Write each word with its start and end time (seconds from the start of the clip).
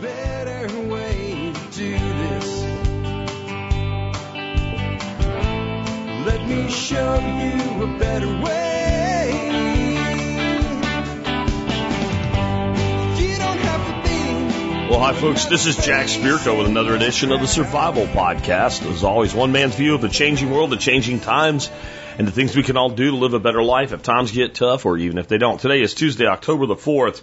better 0.00 0.88
way 0.88 1.52
to 1.54 1.76
do 1.76 1.98
this. 1.98 2.62
Let 6.26 6.46
me 6.46 6.68
show 6.70 7.18
you 7.18 7.82
a 7.84 7.98
better 7.98 8.28
way. 8.42 8.66
Well, 14.90 15.00
hi, 15.00 15.12
folks. 15.14 15.46
This 15.46 15.66
is 15.66 15.76
Jack 15.76 16.06
Spirko 16.06 16.56
with 16.58 16.68
another 16.68 16.94
edition 16.94 17.32
of 17.32 17.40
the 17.40 17.46
Survival 17.46 18.06
Podcast. 18.06 18.88
As 18.90 19.02
always, 19.02 19.34
one 19.34 19.52
man's 19.52 19.74
view 19.74 19.94
of 19.94 20.00
the 20.00 20.08
changing 20.08 20.50
world, 20.50 20.70
the 20.70 20.76
changing 20.76 21.20
times, 21.20 21.70
and 22.18 22.26
the 22.26 22.32
things 22.32 22.54
we 22.54 22.62
can 22.62 22.76
all 22.76 22.90
do 22.90 23.10
to 23.10 23.16
live 23.16 23.34
a 23.34 23.40
better 23.40 23.62
life 23.62 23.92
if 23.92 24.02
times 24.02 24.30
get 24.30 24.54
tough 24.54 24.86
or 24.86 24.96
even 24.96 25.18
if 25.18 25.28
they 25.28 25.38
don't. 25.38 25.60
Today 25.60 25.82
is 25.82 25.92
Tuesday, 25.92 26.26
October 26.26 26.66
the 26.66 26.76
4th, 26.76 27.20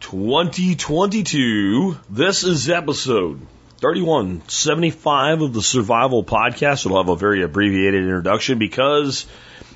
2022. 0.00 1.96
This 2.08 2.42
is 2.42 2.70
episode 2.70 3.46
3175 3.80 5.42
of 5.42 5.52
the 5.52 5.62
Survival 5.62 6.24
Podcast. 6.24 6.86
It'll 6.86 6.96
have 6.96 7.10
a 7.10 7.16
very 7.16 7.42
abbreviated 7.42 8.02
introduction 8.02 8.58
because 8.58 9.26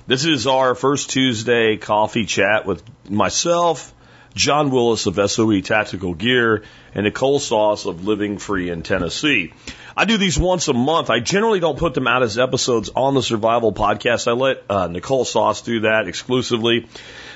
this 0.07 0.25
is 0.25 0.47
our 0.47 0.75
first 0.75 1.11
Tuesday 1.11 1.77
coffee 1.77 2.25
chat 2.25 2.65
with 2.65 2.83
myself, 3.09 3.95
John 4.35 4.71
Willis 4.71 5.07
of 5.07 5.31
SOE 5.31 5.61
Tactical 5.61 6.15
Gear, 6.15 6.65
and 6.95 7.05
Nicole 7.05 7.39
Sauce 7.39 7.85
of 7.85 8.07
Living 8.07 8.39
Free 8.39 8.71
in 8.71 8.83
Tennessee. 8.83 9.53
I 9.97 10.07
do 10.07 10.17
these 10.17 10.39
once 10.39 10.69
a 10.69 10.73
month. 10.73 11.11
I 11.11 11.21
generally 11.21 11.61
don't 11.61 11.79
put 11.79 11.95
them 11.95 12.09
out 12.09 12.23
as 12.23 12.39
episodes 12.39 12.91
on 12.97 13.15
the 13.15 13.23
Survival 13.23 13.73
Podcast. 13.73 14.27
I 14.27 14.33
let 14.33 14.65
uh, 14.69 14.87
Nicole 14.89 15.25
Sauce 15.25 15.63
do 15.63 15.81
that 15.81 16.09
exclusively. 16.09 16.89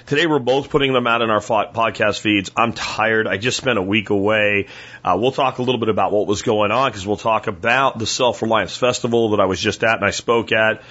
Today 0.08 0.26
we're 0.26 0.38
both 0.38 0.70
putting 0.70 0.94
them 0.94 1.06
out 1.06 1.20
in 1.20 1.28
our 1.28 1.40
podcast 1.40 2.20
feeds. 2.20 2.50
I'm 2.56 2.72
tired. 2.72 3.26
I 3.26 3.36
just 3.36 3.58
spent 3.58 3.78
a 3.78 3.82
week 3.82 4.08
away. 4.08 4.68
Uh, 5.04 5.18
we'll 5.20 5.32
talk 5.32 5.58
a 5.58 5.62
little 5.62 5.78
bit 5.78 5.90
about 5.90 6.12
what 6.12 6.26
was 6.26 6.40
going 6.40 6.70
on 6.70 6.90
because 6.90 7.06
we'll 7.06 7.18
talk 7.18 7.46
about 7.46 7.98
the 7.98 8.06
Self 8.06 8.40
Reliance 8.40 8.74
Festival 8.74 9.32
that 9.32 9.40
I 9.40 9.44
was 9.44 9.60
just 9.60 9.84
at 9.84 9.96
and 9.96 10.06
I 10.06 10.12
spoke 10.12 10.50
at. 10.50 10.82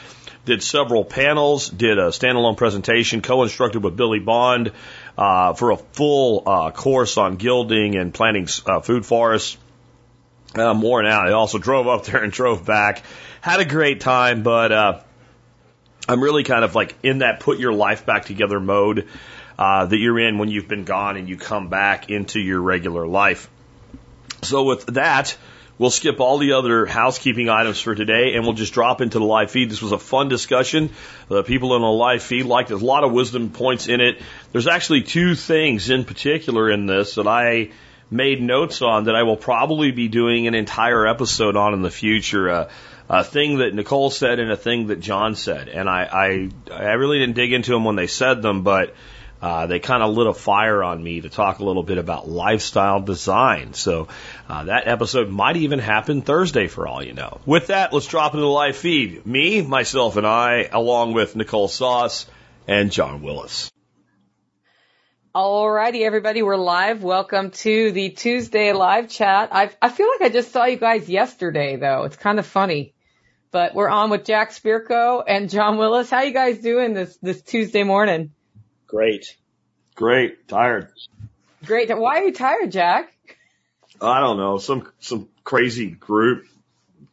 Did 0.45 0.61
several 0.61 1.03
panels, 1.03 1.67
did 1.67 1.97
a 1.97 2.09
standalone 2.09 2.57
presentation, 2.57 3.23
co-instructed 3.23 3.83
with 3.83 3.97
Billy 3.97 4.19
Bond 4.19 4.71
uh, 5.17 5.55
for 5.55 5.71
a 5.71 5.77
full 5.77 6.43
uh, 6.45 6.69
course 6.69 7.17
on 7.17 7.37
guilding 7.37 7.95
and 7.95 8.13
planting 8.13 8.47
uh, 8.67 8.81
food 8.81 9.03
forests. 9.03 9.57
I'm 10.53 10.79
worn 10.79 11.07
out. 11.07 11.27
I 11.27 11.31
also 11.31 11.57
drove 11.57 11.87
up 11.87 12.05
there 12.05 12.23
and 12.23 12.31
drove 12.31 12.67
back. 12.67 13.01
Had 13.41 13.61
a 13.61 13.65
great 13.65 13.99
time, 13.99 14.43
but 14.43 14.71
uh, 14.71 14.99
I'm 16.07 16.21
really 16.21 16.43
kind 16.43 16.63
of 16.63 16.73
like 16.73 16.95
in 17.03 17.19
that 17.19 17.41
put 17.41 17.59
your 17.59 17.73
life 17.73 18.05
back 18.05 18.25
together 18.25 18.59
mode 18.59 19.07
uh, 19.59 19.85
that 19.85 19.97
you're 19.97 20.19
in 20.19 20.37
when 20.37 20.49
you've 20.49 20.67
been 20.67 20.85
gone 20.85 21.17
and 21.17 21.27
you 21.27 21.37
come 21.37 21.67
back 21.69 22.09
into 22.09 22.39
your 22.39 22.61
regular 22.61 23.05
life. 23.05 23.49
So 24.43 24.63
with 24.63 24.85
that, 24.87 25.35
we'll 25.77 25.89
skip 25.89 26.19
all 26.19 26.37
the 26.37 26.53
other 26.53 26.85
housekeeping 26.85 27.49
items 27.49 27.81
for 27.81 27.95
today 27.95 28.35
and 28.35 28.45
we'll 28.45 28.53
just 28.53 28.73
drop 28.73 29.01
into 29.01 29.19
the 29.19 29.25
live 29.25 29.51
feed. 29.51 29.69
This 29.69 29.81
was 29.81 29.91
a 29.91 29.97
fun 29.97 30.29
discussion. 30.29 30.91
The 31.27 31.43
people 31.43 31.75
in 31.75 31.81
the 31.81 31.87
live 31.87 32.23
feed 32.23 32.45
liked. 32.45 32.69
There's 32.69 32.81
a 32.81 32.85
lot 32.85 33.03
of 33.03 33.11
wisdom 33.11 33.49
points 33.49 33.87
in 33.87 33.99
it. 33.99 34.21
There's 34.51 34.67
actually 34.67 35.01
two 35.01 35.35
things 35.35 35.89
in 35.89 36.05
particular 36.05 36.69
in 36.69 36.85
this 36.85 37.15
that 37.15 37.27
I 37.27 37.71
made 38.09 38.41
notes 38.41 38.81
on 38.81 39.05
that 39.05 39.15
I 39.15 39.23
will 39.23 39.35
probably 39.35 39.91
be 39.91 40.07
doing 40.07 40.47
an 40.47 40.55
entire 40.55 41.05
episode 41.05 41.57
on 41.57 41.73
in 41.73 41.81
the 41.81 41.91
future. 41.91 42.49
Uh, 42.49 42.69
a 43.09 43.23
thing 43.23 43.59
that 43.59 43.73
Nicole 43.73 44.09
said 44.09 44.39
and 44.39 44.51
a 44.51 44.57
thing 44.57 44.87
that 44.87 44.99
John 44.99 45.35
said. 45.35 45.69
And 45.69 45.89
I, 45.89 46.49
I, 46.69 46.73
I 46.73 46.93
really 46.93 47.19
didn't 47.19 47.35
dig 47.35 47.53
into 47.53 47.71
them 47.71 47.85
when 47.85 47.95
they 47.95 48.07
said 48.07 48.41
them, 48.41 48.63
but 48.63 48.93
uh, 49.41 49.67
they 49.67 49.79
kind 49.79 50.03
of 50.03 50.13
lit 50.13 50.27
a 50.27 50.33
fire 50.33 50.83
on 50.83 51.01
me 51.01 51.21
to 51.21 51.29
talk 51.29 51.59
a 51.59 51.63
little 51.63 51.83
bit 51.83 51.97
about 51.97 52.27
lifestyle 52.27 52.99
design. 52.99 53.73
So 53.73 54.07
uh, 54.49 54.65
that 54.65 54.87
episode 54.87 55.29
might 55.29 55.57
even 55.57 55.79
happen 55.79 56.21
Thursday 56.21 56.67
for 56.67 56.87
all 56.87 57.03
you 57.03 57.13
know. 57.13 57.39
With 57.45 57.67
that, 57.67 57.93
let's 57.93 58.07
drop 58.07 58.33
into 58.33 58.41
the 58.41 58.47
live 58.47 58.75
feed. 58.75 59.25
Me, 59.25 59.61
myself, 59.61 60.17
and 60.17 60.25
I, 60.25 60.67
along 60.71 61.13
with 61.13 61.35
Nicole 61.35 61.67
Sauce 61.67 62.25
and 62.67 62.91
John 62.91 63.21
Willis. 63.21 63.71
Alrighty, 65.35 66.01
everybody, 66.01 66.41
we're 66.41 66.57
live. 66.57 67.03
Welcome 67.03 67.51
to 67.51 67.91
the 67.91 68.09
Tuesday 68.09 68.73
live 68.73 69.07
chat. 69.07 69.49
I 69.51 69.69
I 69.79 69.89
feel 69.89 70.07
like 70.07 70.31
I 70.31 70.33
just 70.33 70.51
saw 70.51 70.65
you 70.65 70.77
guys 70.77 71.07
yesterday, 71.07 71.75
though. 71.75 72.05
It's 72.05 72.15
kind 72.15 72.39
of 72.39 72.47
funny, 72.47 72.95
but 73.51 73.73
we're 73.73 73.89
on 73.89 74.09
with 74.09 74.25
Jack 74.25 74.51
Spirko 74.51 75.23
and 75.25 75.49
John 75.49 75.77
Willis. 75.77 76.09
How 76.09 76.21
you 76.21 76.33
guys 76.33 76.59
doing 76.59 76.93
this 76.93 77.15
this 77.17 77.41
Tuesday 77.41 77.83
morning? 77.83 78.31
Great. 78.87 79.35
Great. 79.95 80.47
Tired. 80.47 80.91
Great. 81.65 81.95
Why 81.97 82.19
are 82.19 82.23
you 82.23 82.33
tired, 82.33 82.71
Jack? 82.71 83.13
I 84.01 84.19
don't 84.19 84.37
know. 84.37 84.57
Some 84.57 84.91
some 84.99 85.27
crazy 85.43 85.89
group 85.89 86.45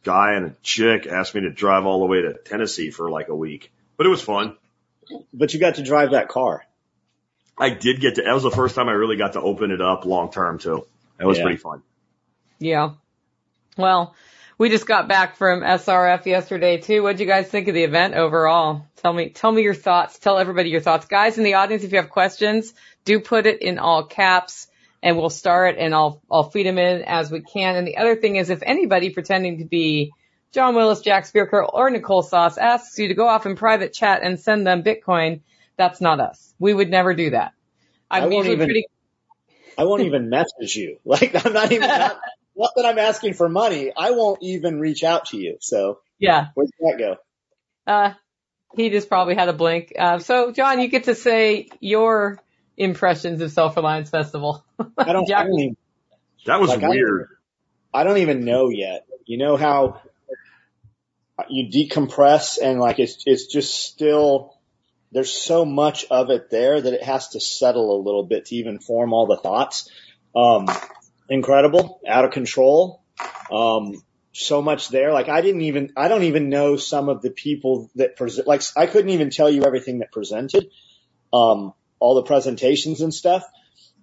guy 0.03 0.33
and 0.33 0.45
a 0.47 0.55
chick 0.61 1.07
asked 1.07 1.33
me 1.33 1.41
to 1.41 1.49
drive 1.49 1.85
all 1.85 1.99
the 1.99 2.05
way 2.05 2.21
to 2.21 2.33
Tennessee 2.33 2.91
for 2.91 3.09
like 3.09 3.27
a 3.27 3.35
week, 3.35 3.71
but 3.97 4.05
it 4.05 4.09
was 4.09 4.21
fun. 4.21 4.55
But 5.33 5.53
you 5.53 5.59
got 5.59 5.75
to 5.75 5.83
drive 5.83 6.11
that 6.11 6.29
car. 6.29 6.65
I 7.57 7.69
did 7.69 8.01
get 8.01 8.15
to. 8.15 8.21
That 8.23 8.33
was 8.33 8.43
the 8.43 8.51
first 8.51 8.75
time 8.75 8.87
I 8.89 8.91
really 8.93 9.17
got 9.17 9.33
to 9.33 9.41
open 9.41 9.71
it 9.71 9.81
up 9.81 10.05
long 10.05 10.31
term 10.31 10.59
too. 10.59 10.85
That 11.17 11.25
was 11.27 11.37
Yeah. 11.37 11.43
pretty 11.43 11.57
fun. 11.57 11.81
Yeah. 12.59 12.91
Well, 13.77 14.15
we 14.57 14.69
just 14.69 14.87
got 14.87 15.07
back 15.07 15.35
from 15.35 15.61
SRF 15.61 16.25
yesterday 16.25 16.77
too. 16.77 17.03
What'd 17.03 17.19
you 17.19 17.25
guys 17.25 17.47
think 17.47 17.67
of 17.67 17.73
the 17.73 17.83
event 17.83 18.13
overall? 18.15 18.85
Tell 18.97 19.13
me, 19.13 19.29
tell 19.29 19.51
me 19.51 19.61
your 19.61 19.73
thoughts. 19.73 20.17
Tell 20.19 20.37
everybody 20.37 20.69
your 20.69 20.81
thoughts. 20.81 21.05
Guys 21.07 21.37
in 21.37 21.43
the 21.43 21.55
audience, 21.55 21.83
if 21.83 21.91
you 21.91 21.97
have 21.99 22.09
questions, 22.09 22.73
do 23.03 23.19
put 23.19 23.45
it 23.45 23.61
in 23.61 23.77
all 23.79 24.05
caps 24.05 24.67
and 25.03 25.17
we'll 25.17 25.29
start 25.29 25.75
and 25.77 25.93
I'll, 25.93 26.21
I'll 26.31 26.49
feed 26.49 26.65
them 26.65 26.77
in 26.77 27.03
as 27.03 27.29
we 27.29 27.41
can. 27.41 27.75
And 27.75 27.85
the 27.87 27.97
other 27.97 28.15
thing 28.15 28.37
is 28.37 28.49
if 28.49 28.63
anybody 28.63 29.09
pretending 29.09 29.59
to 29.59 29.65
be 29.65 30.11
John 30.51 30.73
Willis, 30.73 31.01
Jack 31.01 31.25
Spirko, 31.25 31.69
or 31.71 31.89
Nicole 31.89 32.23
Sauce 32.23 32.57
asks 32.57 32.97
you 32.97 33.09
to 33.09 33.13
go 33.13 33.27
off 33.27 33.45
in 33.45 33.55
private 33.55 33.93
chat 33.93 34.21
and 34.23 34.39
send 34.39 34.65
them 34.65 34.83
Bitcoin, 34.83 35.41
that's 35.77 35.99
not 35.99 36.21
us. 36.21 36.53
We 36.59 36.73
would 36.73 36.89
never 36.89 37.13
do 37.13 37.31
that. 37.31 37.51
I'm 38.09 38.23
I 38.23 38.27
won't 38.27 38.47
even- 38.47 38.65
pretty 38.65 38.85
I 39.77 39.83
won't 39.83 40.03
even 40.03 40.29
message 40.29 40.75
you. 40.77 40.99
Like 41.05 41.45
I'm 41.45 41.51
not 41.51 41.71
even 41.73 41.89
not, 41.89 42.17
not 42.55 42.71
that 42.75 42.85
I'm 42.85 42.99
asking 42.99 43.33
for 43.33 43.49
money. 43.49 43.91
I 43.95 44.11
won't 44.11 44.41
even 44.41 44.79
reach 44.79 45.03
out 45.03 45.25
to 45.27 45.37
you. 45.37 45.57
So 45.61 45.99
yeah. 46.19 46.47
where's 46.55 46.71
that 46.79 46.97
go? 46.97 47.17
Uh, 47.87 48.13
he 48.75 48.89
just 48.89 49.09
probably 49.09 49.35
had 49.35 49.49
a 49.49 49.53
blink. 49.53 49.93
Uh, 49.97 50.19
so 50.19 50.51
John, 50.51 50.79
you 50.79 50.87
get 50.87 51.05
to 51.05 51.15
say 51.15 51.69
your 51.79 52.39
impressions 52.77 53.41
of 53.41 53.51
Self 53.51 53.75
Reliance 53.75 54.09
Festival. 54.09 54.65
I 54.97 55.13
don't. 55.13 55.23
I 55.23 55.25
Jack- 55.27 55.47
don't, 55.47 55.59
even, 55.59 55.77
That 56.45 56.59
was 56.59 56.69
Like, 56.69 56.83
I- 56.83 56.89
weird. 56.89 57.27
I 57.93 58.03
don't 58.03 58.17
even 58.17 58.43
know 58.43 58.69
yet. 58.69 59.05
You 59.25 59.37
know 59.37 59.55
how 59.57 60.01
you 61.49 61.69
decompress 61.69 62.57
and 62.61 62.79
like 62.79 62.99
it's 62.99 63.23
it's 63.25 63.47
just 63.47 63.73
still 63.73 64.53
there's 65.11 65.31
so 65.31 65.65
much 65.65 66.05
of 66.11 66.29
it 66.29 66.49
there 66.49 66.79
that 66.79 66.93
it 66.93 67.03
has 67.03 67.29
to 67.29 67.39
settle 67.39 67.95
a 67.95 68.03
little 68.03 68.23
bit 68.23 68.45
to 68.47 68.55
even 68.55 68.79
form 68.79 69.13
all 69.13 69.27
the 69.27 69.37
thoughts. 69.37 69.89
Um, 70.35 70.67
incredible, 71.29 71.99
out 72.07 72.25
of 72.25 72.31
control. 72.31 73.01
Um, 73.51 74.03
so 74.35 74.61
much 74.61 74.89
there. 74.89 75.13
Like 75.13 75.29
I 75.29 75.41
didn't 75.41 75.61
even, 75.61 75.93
I 75.95 76.09
don't 76.09 76.23
even 76.23 76.49
know 76.49 76.75
some 76.75 77.07
of 77.07 77.21
the 77.21 77.31
people 77.31 77.89
that 77.95 78.17
present, 78.17 78.47
like 78.47 78.61
I 78.75 78.85
couldn't 78.85 79.11
even 79.11 79.29
tell 79.29 79.49
you 79.49 79.63
everything 79.63 79.99
that 79.99 80.11
presented, 80.11 80.69
um, 81.31 81.73
all 81.99 82.15
the 82.15 82.23
presentations 82.23 83.01
and 83.01 83.13
stuff. 83.13 83.43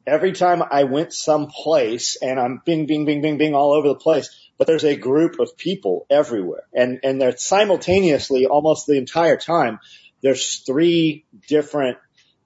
Every 0.07 0.33
time 0.33 0.63
I 0.69 0.85
went 0.85 1.13
someplace 1.13 2.17
and 2.21 2.41
I'm 2.41 2.63
bing, 2.65 2.87
bing, 2.87 3.05
bing, 3.05 3.21
bing, 3.21 3.37
bing 3.37 3.55
all 3.55 3.73
over 3.73 3.89
the 3.89 3.95
place, 3.95 4.31
but 4.59 4.67
there's 4.67 4.85
a 4.85 4.97
group 4.97 5.39
of 5.39 5.57
people 5.57 6.07
everywhere 6.09 6.65
and, 6.73 7.01
and 7.05 7.21
they're 7.21 7.37
simultaneously 7.37 8.47
almost 8.47 8.87
the 8.87 8.97
entire 8.97 9.37
time. 9.37 9.81
There's 10.23 10.61
three 10.61 11.27
different 11.47 11.99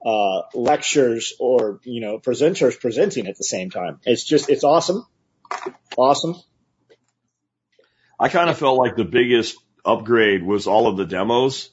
uh, 0.04 0.42
lectures 0.54 1.34
or 1.40 1.80
you 1.84 2.00
know 2.00 2.18
presenters 2.18 2.78
presenting 2.80 3.26
at 3.26 3.36
the 3.36 3.44
same 3.44 3.70
time. 3.70 4.00
It's 4.04 4.24
just 4.24 4.50
it's 4.50 4.64
awesome, 4.64 5.06
awesome. 5.96 6.36
I 8.18 8.28
kind 8.28 8.48
of 8.50 8.58
felt 8.58 8.78
like 8.78 8.96
the 8.96 9.04
biggest 9.04 9.56
upgrade 9.84 10.42
was 10.42 10.66
all 10.66 10.86
of 10.88 10.96
the 10.96 11.04
demos. 11.04 11.70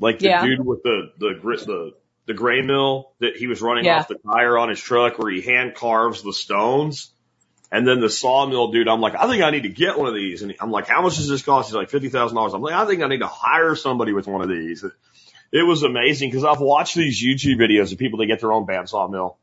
Like 0.00 0.18
the 0.18 0.26
Yeah. 0.26 0.44
dude 0.44 0.64
with 0.64 0.82
the 0.82 1.12
the 1.18 1.34
grit 1.40 1.60
the 1.66 1.92
the 2.26 2.34
gray 2.34 2.62
mill 2.62 3.12
that 3.20 3.36
he 3.36 3.46
was 3.46 3.60
running 3.60 3.84
Yeah. 3.84 3.98
off 4.00 4.08
the 4.08 4.16
tire 4.16 4.56
on 4.56 4.68
his 4.68 4.80
truck 4.80 5.18
where 5.18 5.30
he 5.30 5.40
hand 5.42 5.74
carves 5.74 6.22
the 6.22 6.32
stones. 6.32 7.10
And 7.72 7.86
then 7.88 8.00
the 8.00 8.08
sawmill 8.08 8.70
dude, 8.70 8.86
I'm 8.88 9.00
like, 9.00 9.14
I 9.16 9.26
think 9.28 9.42
I 9.42 9.50
need 9.50 9.64
to 9.64 9.68
get 9.68 9.98
one 9.98 10.06
of 10.06 10.14
these. 10.14 10.42
And 10.42 10.54
I'm 10.60 10.70
like, 10.70 10.86
how 10.86 11.02
much 11.02 11.16
does 11.16 11.28
this 11.28 11.42
cost? 11.42 11.68
He's 11.68 11.74
like, 11.74 11.90
$50,000. 11.90 12.54
I'm 12.54 12.62
like, 12.62 12.72
I 12.74 12.86
think 12.86 13.02
I 13.02 13.08
need 13.08 13.18
to 13.18 13.26
hire 13.26 13.74
somebody 13.74 14.12
with 14.12 14.28
one 14.28 14.42
of 14.42 14.48
these. 14.48 14.84
It 15.54 15.62
was 15.62 15.84
amazing 15.84 16.30
because 16.30 16.44
I've 16.44 16.60
watched 16.60 16.96
these 16.96 17.22
YouTube 17.24 17.58
videos 17.58 17.92
of 17.92 17.98
people 17.98 18.18
that 18.18 18.26
get 18.26 18.40
their 18.40 18.52
own 18.52 18.66
bandsaw 18.66 19.08
mill 19.08 19.38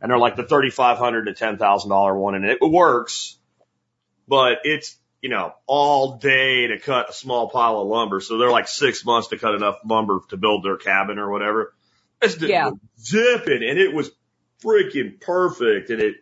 and 0.00 0.10
they're 0.10 0.18
like 0.18 0.34
the 0.36 0.42
3,500 0.44 1.26
to 1.26 1.32
$10,000 1.34 2.16
one 2.18 2.34
and 2.34 2.46
it 2.46 2.58
works, 2.62 3.36
but 4.26 4.60
it's, 4.64 4.96
you 5.20 5.28
know, 5.28 5.52
all 5.66 6.16
day 6.16 6.68
to 6.68 6.78
cut 6.78 7.10
a 7.10 7.12
small 7.12 7.50
pile 7.50 7.78
of 7.78 7.88
lumber. 7.88 8.20
So 8.20 8.38
they're 8.38 8.50
like 8.50 8.68
six 8.68 9.04
months 9.04 9.28
to 9.28 9.38
cut 9.38 9.54
enough 9.54 9.76
lumber 9.84 10.20
to 10.30 10.38
build 10.38 10.64
their 10.64 10.78
cabin 10.78 11.18
or 11.18 11.30
whatever. 11.30 11.74
It's 12.22 12.40
Yeah. 12.40 12.70
zipping 12.98 13.62
and 13.62 13.78
it 13.78 13.92
was 13.92 14.10
freaking 14.64 15.20
perfect. 15.20 15.90
And 15.90 16.00
it, 16.00 16.14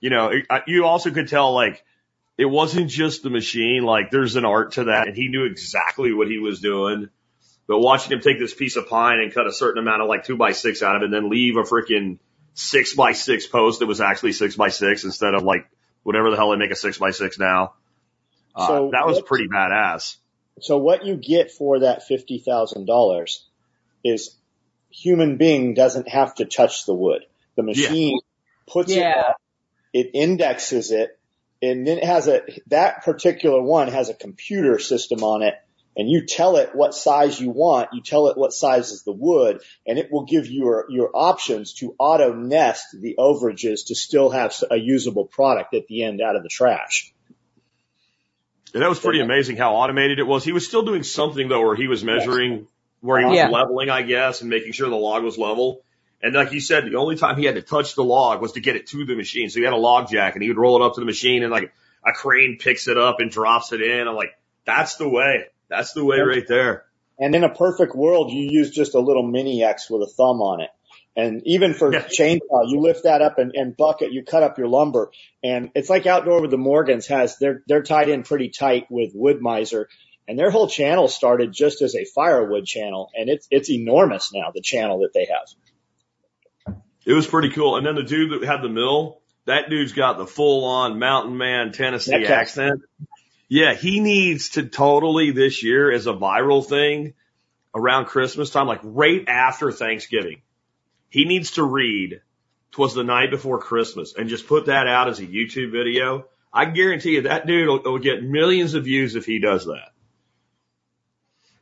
you 0.00 0.08
know, 0.08 0.28
it, 0.30 0.46
I- 0.48 0.62
you 0.66 0.86
also 0.86 1.10
could 1.10 1.28
tell 1.28 1.52
like 1.52 1.84
it 2.38 2.46
wasn't 2.46 2.88
just 2.88 3.22
the 3.22 3.28
machine. 3.30 3.82
Like 3.84 4.10
there's 4.10 4.36
an 4.36 4.46
art 4.46 4.72
to 4.72 4.84
that, 4.84 5.06
and 5.08 5.14
he 5.14 5.28
knew 5.28 5.44
exactly 5.44 6.14
what 6.14 6.28
he 6.28 6.38
was 6.38 6.60
doing. 6.60 7.10
But 7.70 7.78
watching 7.78 8.10
him 8.10 8.20
take 8.20 8.40
this 8.40 8.52
piece 8.52 8.74
of 8.74 8.88
pine 8.88 9.20
and 9.20 9.32
cut 9.32 9.46
a 9.46 9.52
certain 9.52 9.80
amount 9.80 10.02
of 10.02 10.08
like 10.08 10.24
two 10.24 10.36
by 10.36 10.50
six 10.50 10.82
out 10.82 10.96
of 10.96 11.02
it, 11.02 11.04
and 11.04 11.14
then 11.14 11.30
leave 11.30 11.56
a 11.56 11.62
freaking 11.62 12.18
six 12.52 12.94
by 12.94 13.12
six 13.12 13.46
post 13.46 13.78
that 13.78 13.86
was 13.86 14.00
actually 14.00 14.32
six 14.32 14.56
by 14.56 14.70
six 14.70 15.04
instead 15.04 15.34
of 15.34 15.44
like 15.44 15.70
whatever 16.02 16.32
the 16.32 16.36
hell 16.36 16.50
they 16.50 16.56
make 16.56 16.72
a 16.72 16.74
six 16.74 16.98
by 16.98 17.12
six 17.12 17.38
now. 17.38 17.74
Uh, 18.56 18.66
So 18.66 18.90
that 18.90 19.06
was 19.06 19.18
what- 19.18 19.26
pretty 19.26 19.46
badass. 19.46 20.16
So 20.60 20.78
what 20.78 21.06
you 21.06 21.14
get 21.14 21.52
for 21.52 21.78
that 21.78 22.08
fifty 22.08 22.38
thousand 22.38 22.86
dollars 22.86 23.46
is 24.02 24.34
human 24.90 25.36
being 25.36 25.74
doesn't 25.74 26.08
have 26.08 26.34
to 26.34 26.46
touch 26.46 26.86
the 26.86 26.94
wood. 26.94 27.22
The 27.54 27.62
machine 27.62 28.18
puts 28.66 28.90
it 28.90 29.16
up, 29.16 29.40
it 29.92 30.10
indexes 30.12 30.90
it, 30.90 31.16
and 31.62 31.86
then 31.86 31.98
it 31.98 32.04
has 32.04 32.26
a 32.26 32.42
that 32.66 33.04
particular 33.04 33.62
one 33.62 33.86
has 33.86 34.08
a 34.08 34.14
computer 34.14 34.80
system 34.80 35.22
on 35.22 35.42
it, 35.42 35.54
and 35.96 36.08
you 36.08 36.24
tell 36.24 36.56
it 36.56 36.70
what 36.74 36.94
size 36.94 37.40
you 37.40 37.50
want. 37.50 37.90
You 37.92 38.00
tell 38.02 38.28
it 38.28 38.36
what 38.38 38.52
size 38.52 38.90
is 38.90 39.02
the 39.02 39.12
wood, 39.12 39.60
and 39.86 39.98
it 39.98 40.10
will 40.10 40.24
give 40.24 40.46
you 40.46 40.64
your 40.64 40.86
your 40.90 41.10
options 41.14 41.74
to 41.74 41.94
auto 41.98 42.32
nest 42.32 42.86
the 42.98 43.16
overages 43.18 43.86
to 43.86 43.94
still 43.94 44.30
have 44.30 44.54
a 44.70 44.76
usable 44.76 45.24
product 45.26 45.74
at 45.74 45.86
the 45.88 46.04
end 46.04 46.20
out 46.20 46.36
of 46.36 46.42
the 46.42 46.48
trash. 46.48 47.12
And 48.72 48.82
that 48.82 48.88
was 48.88 49.00
pretty 49.00 49.20
amazing 49.20 49.56
how 49.56 49.74
automated 49.74 50.18
it 50.20 50.26
was. 50.26 50.44
He 50.44 50.52
was 50.52 50.66
still 50.66 50.84
doing 50.84 51.02
something 51.02 51.48
though 51.48 51.62
where 51.66 51.74
he 51.76 51.88
was 51.88 52.04
measuring 52.04 52.68
where 53.00 53.18
he 53.18 53.24
was 53.24 53.36
Yeah. 53.36 53.48
leveling, 53.48 53.90
I 53.90 54.02
guess, 54.02 54.42
and 54.42 54.50
making 54.50 54.72
sure 54.72 54.88
the 54.88 54.94
log 54.96 55.24
was 55.24 55.38
level. 55.38 55.82
And 56.22 56.34
like 56.34 56.52
you 56.52 56.60
said, 56.60 56.84
the 56.84 56.96
only 56.96 57.16
time 57.16 57.38
he 57.38 57.46
had 57.46 57.54
to 57.54 57.62
touch 57.62 57.94
the 57.94 58.04
log 58.04 58.42
was 58.42 58.52
to 58.52 58.60
get 58.60 58.76
it 58.76 58.86
to 58.88 59.06
the 59.06 59.16
machine. 59.16 59.48
So 59.48 59.58
he 59.58 59.64
had 59.64 59.72
a 59.72 59.76
log 59.78 60.10
jack 60.10 60.34
and 60.34 60.42
he 60.42 60.48
would 60.50 60.58
roll 60.58 60.80
it 60.80 60.86
up 60.86 60.94
to 60.94 61.00
the 61.00 61.06
machine 61.06 61.42
and 61.42 61.50
like 61.50 61.72
a 62.06 62.12
crane 62.12 62.58
picks 62.60 62.88
it 62.88 62.98
up 62.98 63.18
and 63.20 63.30
drops 63.30 63.72
it 63.72 63.80
in. 63.80 64.06
I'm 64.06 64.14
like, 64.14 64.34
that's 64.66 64.96
the 64.96 65.08
way. 65.08 65.46
That's 65.70 65.94
the 65.94 66.04
way 66.04 66.18
right 66.20 66.46
there. 66.46 66.84
And 67.18 67.34
in 67.34 67.44
a 67.44 67.54
perfect 67.54 67.94
world, 67.94 68.30
you 68.30 68.48
use 68.50 68.70
just 68.70 68.94
a 68.94 69.00
little 69.00 69.22
mini 69.22 69.62
X 69.62 69.88
with 69.88 70.02
a 70.02 70.06
thumb 70.06 70.42
on 70.42 70.60
it. 70.60 70.70
And 71.16 71.42
even 71.44 71.74
for 71.74 71.90
chainsaw, 71.90 72.68
you 72.68 72.80
lift 72.80 73.04
that 73.04 73.20
up 73.20 73.38
and, 73.38 73.52
and 73.54 73.76
bucket, 73.76 74.12
you 74.12 74.24
cut 74.24 74.42
up 74.42 74.58
your 74.58 74.68
lumber. 74.68 75.10
And 75.42 75.70
it's 75.74 75.90
like 75.90 76.06
outdoor 76.06 76.40
with 76.40 76.50
the 76.50 76.58
Morgans 76.58 77.06
has, 77.08 77.36
they're, 77.38 77.62
they're 77.66 77.82
tied 77.82 78.08
in 78.08 78.22
pretty 78.22 78.48
tight 78.48 78.86
with 78.90 79.10
Wood-Mizer. 79.14 79.86
And 80.28 80.38
their 80.38 80.50
whole 80.50 80.68
channel 80.68 81.08
started 81.08 81.52
just 81.52 81.82
as 81.82 81.94
a 81.94 82.04
firewood 82.04 82.64
channel. 82.64 83.10
And 83.14 83.28
it's, 83.28 83.46
it's 83.50 83.70
enormous 83.70 84.32
now, 84.32 84.52
the 84.54 84.62
channel 84.62 85.00
that 85.00 85.12
they 85.12 85.26
have. 85.26 86.76
It 87.04 87.12
was 87.12 87.26
pretty 87.26 87.50
cool. 87.50 87.76
And 87.76 87.84
then 87.84 87.96
the 87.96 88.02
dude 88.02 88.40
that 88.40 88.46
had 88.46 88.62
the 88.62 88.68
mill, 88.68 89.20
that 89.46 89.68
dude's 89.68 89.92
got 89.92 90.16
the 90.16 90.26
full 90.26 90.64
on 90.64 90.98
mountain 90.98 91.36
man 91.36 91.72
Tennessee 91.72 92.24
accent. 92.24 92.80
Yeah, 93.50 93.74
he 93.74 93.98
needs 93.98 94.50
to 94.50 94.62
totally 94.62 95.32
this 95.32 95.64
year 95.64 95.90
as 95.90 96.06
a 96.06 96.12
viral 96.12 96.64
thing 96.64 97.14
around 97.74 98.04
Christmas 98.06 98.50
time, 98.50 98.68
like 98.68 98.78
right 98.84 99.28
after 99.28 99.72
Thanksgiving. 99.72 100.42
He 101.08 101.24
needs 101.24 101.50
to 101.52 101.64
read 101.64 102.20
"Twas 102.70 102.94
the 102.94 103.02
Night 103.02 103.30
Before 103.30 103.58
Christmas" 103.58 104.14
and 104.16 104.28
just 104.28 104.46
put 104.46 104.66
that 104.66 104.86
out 104.86 105.08
as 105.08 105.18
a 105.18 105.26
YouTube 105.26 105.72
video. 105.72 106.26
I 106.52 106.66
guarantee 106.66 107.16
you 107.16 107.22
that 107.22 107.44
dude 107.48 107.66
will, 107.68 107.82
will 107.82 107.98
get 107.98 108.22
millions 108.22 108.74
of 108.74 108.84
views 108.84 109.16
if 109.16 109.26
he 109.26 109.40
does 109.40 109.64
that. 109.66 109.90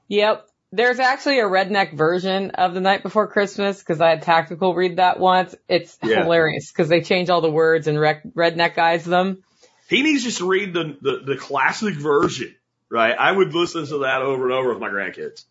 Yep. 0.08 0.46
There's 0.70 0.98
actually 0.98 1.40
a 1.40 1.44
redneck 1.44 1.94
version 1.96 2.50
of 2.50 2.74
the 2.74 2.80
night 2.80 3.02
before 3.02 3.26
Christmas 3.28 3.78
because 3.78 4.02
I 4.02 4.10
had 4.10 4.22
tactical 4.22 4.74
read 4.74 4.96
that 4.96 5.18
once. 5.18 5.54
It's 5.68 5.96
Yeah. 6.02 6.24
hilarious 6.24 6.70
because 6.70 6.90
they 6.90 7.00
change 7.00 7.30
all 7.30 7.40
the 7.40 7.50
words 7.50 7.86
and 7.86 7.98
rec- 7.98 8.24
redneck 8.34 8.74
guys 8.76 9.06
them. 9.06 9.42
He 9.88 10.02
needs 10.02 10.24
just 10.24 10.38
to 10.38 10.48
read 10.48 10.74
the, 10.74 10.96
the 11.00 11.22
the 11.24 11.36
classic 11.36 11.94
version, 11.94 12.54
right? 12.90 13.16
I 13.18 13.32
would 13.32 13.54
listen 13.54 13.86
to 13.86 13.98
that 13.98 14.22
over 14.22 14.44
and 14.44 14.52
over 14.52 14.70
with 14.70 14.80
my 14.80 14.88
grandkids. 14.88 15.44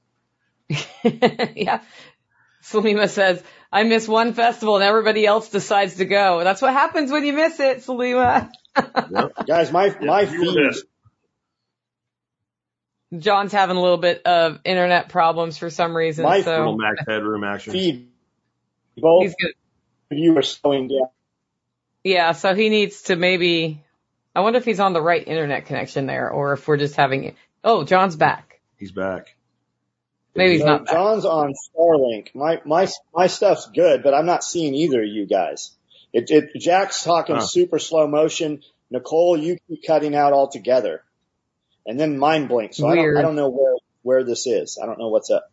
yeah. 1.56 1.81
Salima 2.63 3.10
says, 3.10 3.42
I 3.72 3.84
miss 3.84 4.07
one 4.07 4.34
festival 4.34 4.75
and 4.75 4.84
everybody 4.84 5.25
else 5.25 5.50
decides 5.50 5.95
to 5.95 6.06
go. 6.06 6.44
That's 6.44 6.62
what 6.62 6.74
happens 6.74 7.12
when 7.12 7.25
you 7.25 7.34
miss 7.34 7.60
it, 7.60 7.80
Salima. 7.80 8.50
Guys, 9.48 9.72
my, 9.72 9.95
my 10.01 10.22
you 10.22 10.54
feed. 10.54 10.74
John's 13.22 13.54
having 13.54 13.78
a 13.78 13.81
little 13.81 13.98
bit 13.98 14.24
of 14.25 14.60
internet 14.66 15.07
problems 15.07 15.57
for 15.57 15.69
some 15.69 15.95
reason, 15.95 16.25
My 16.25 16.39
Little 16.39 16.74
so 16.74 16.75
Max 16.75 17.00
headroom 17.07 17.45
action. 17.45 17.72
feed, 17.72 18.10
both 18.98 19.34
of 20.12 20.18
you 20.18 20.38
are 20.38 20.42
slowing 20.42 20.89
down. 20.89 21.07
Yeah, 22.04 22.34
so 22.34 22.54
he 22.54 22.68
needs 22.68 23.04
to 23.04 23.16
maybe, 23.16 23.81
I 24.38 24.42
wonder 24.42 24.57
if 24.60 24.66
he's 24.66 24.80
on 24.80 24.94
the 24.94 25.01
right 25.01 25.28
internet 25.28 25.66
connection 25.66 26.06
there 26.06 26.30
or 26.30 26.54
if 26.54 26.68
we're 26.68 26.78
just 26.78 26.95
having, 26.95 27.24
It. 27.24 27.36
oh, 27.63 27.84
John's 27.84 28.16
back. 28.16 28.60
He's 28.78 28.92
back. 28.92 29.36
Maybe 30.36 30.51
he's 30.54 30.62
So 30.62 30.68
not 30.68 30.86
back. 30.86 30.94
John's 30.94 31.25
on 31.25 31.56
Starlink. 31.75 32.36
My 32.36 32.62
my 32.63 32.88
my 33.16 33.25
stuff's 33.25 33.68
good, 33.74 34.04
but 34.04 34.13
I'm 34.13 34.28
not 34.28 34.44
seeing 34.44 34.75
either 34.75 35.01
of 35.01 35.07
you 35.07 35.25
guys. 35.25 35.72
It, 36.13 36.30
it 36.30 36.51
Jack's 36.60 37.04
talking 37.04 37.38
Huh. 37.38 37.48
super 37.48 37.80
slow 37.80 38.06
motion. 38.06 38.62
Nicole, 38.92 39.38
you 39.39 39.57
keep 39.68 39.80
cutting 39.88 40.13
out 40.13 40.34
altogether, 40.34 41.04
and 41.88 42.00
then 42.00 42.19
mine 42.19 42.45
blinks. 42.45 42.78
So 42.78 42.88
I 42.88 42.94
don't 42.94 43.18
I 43.18 43.24
don't 43.24 43.36
know 43.36 43.50
where 43.50 43.74
where 44.04 44.24
this 44.24 44.45
is. 44.45 44.78
I 44.80 44.86
don't 44.86 45.00
know 45.00 45.07
what's 45.07 45.31
up. 45.31 45.51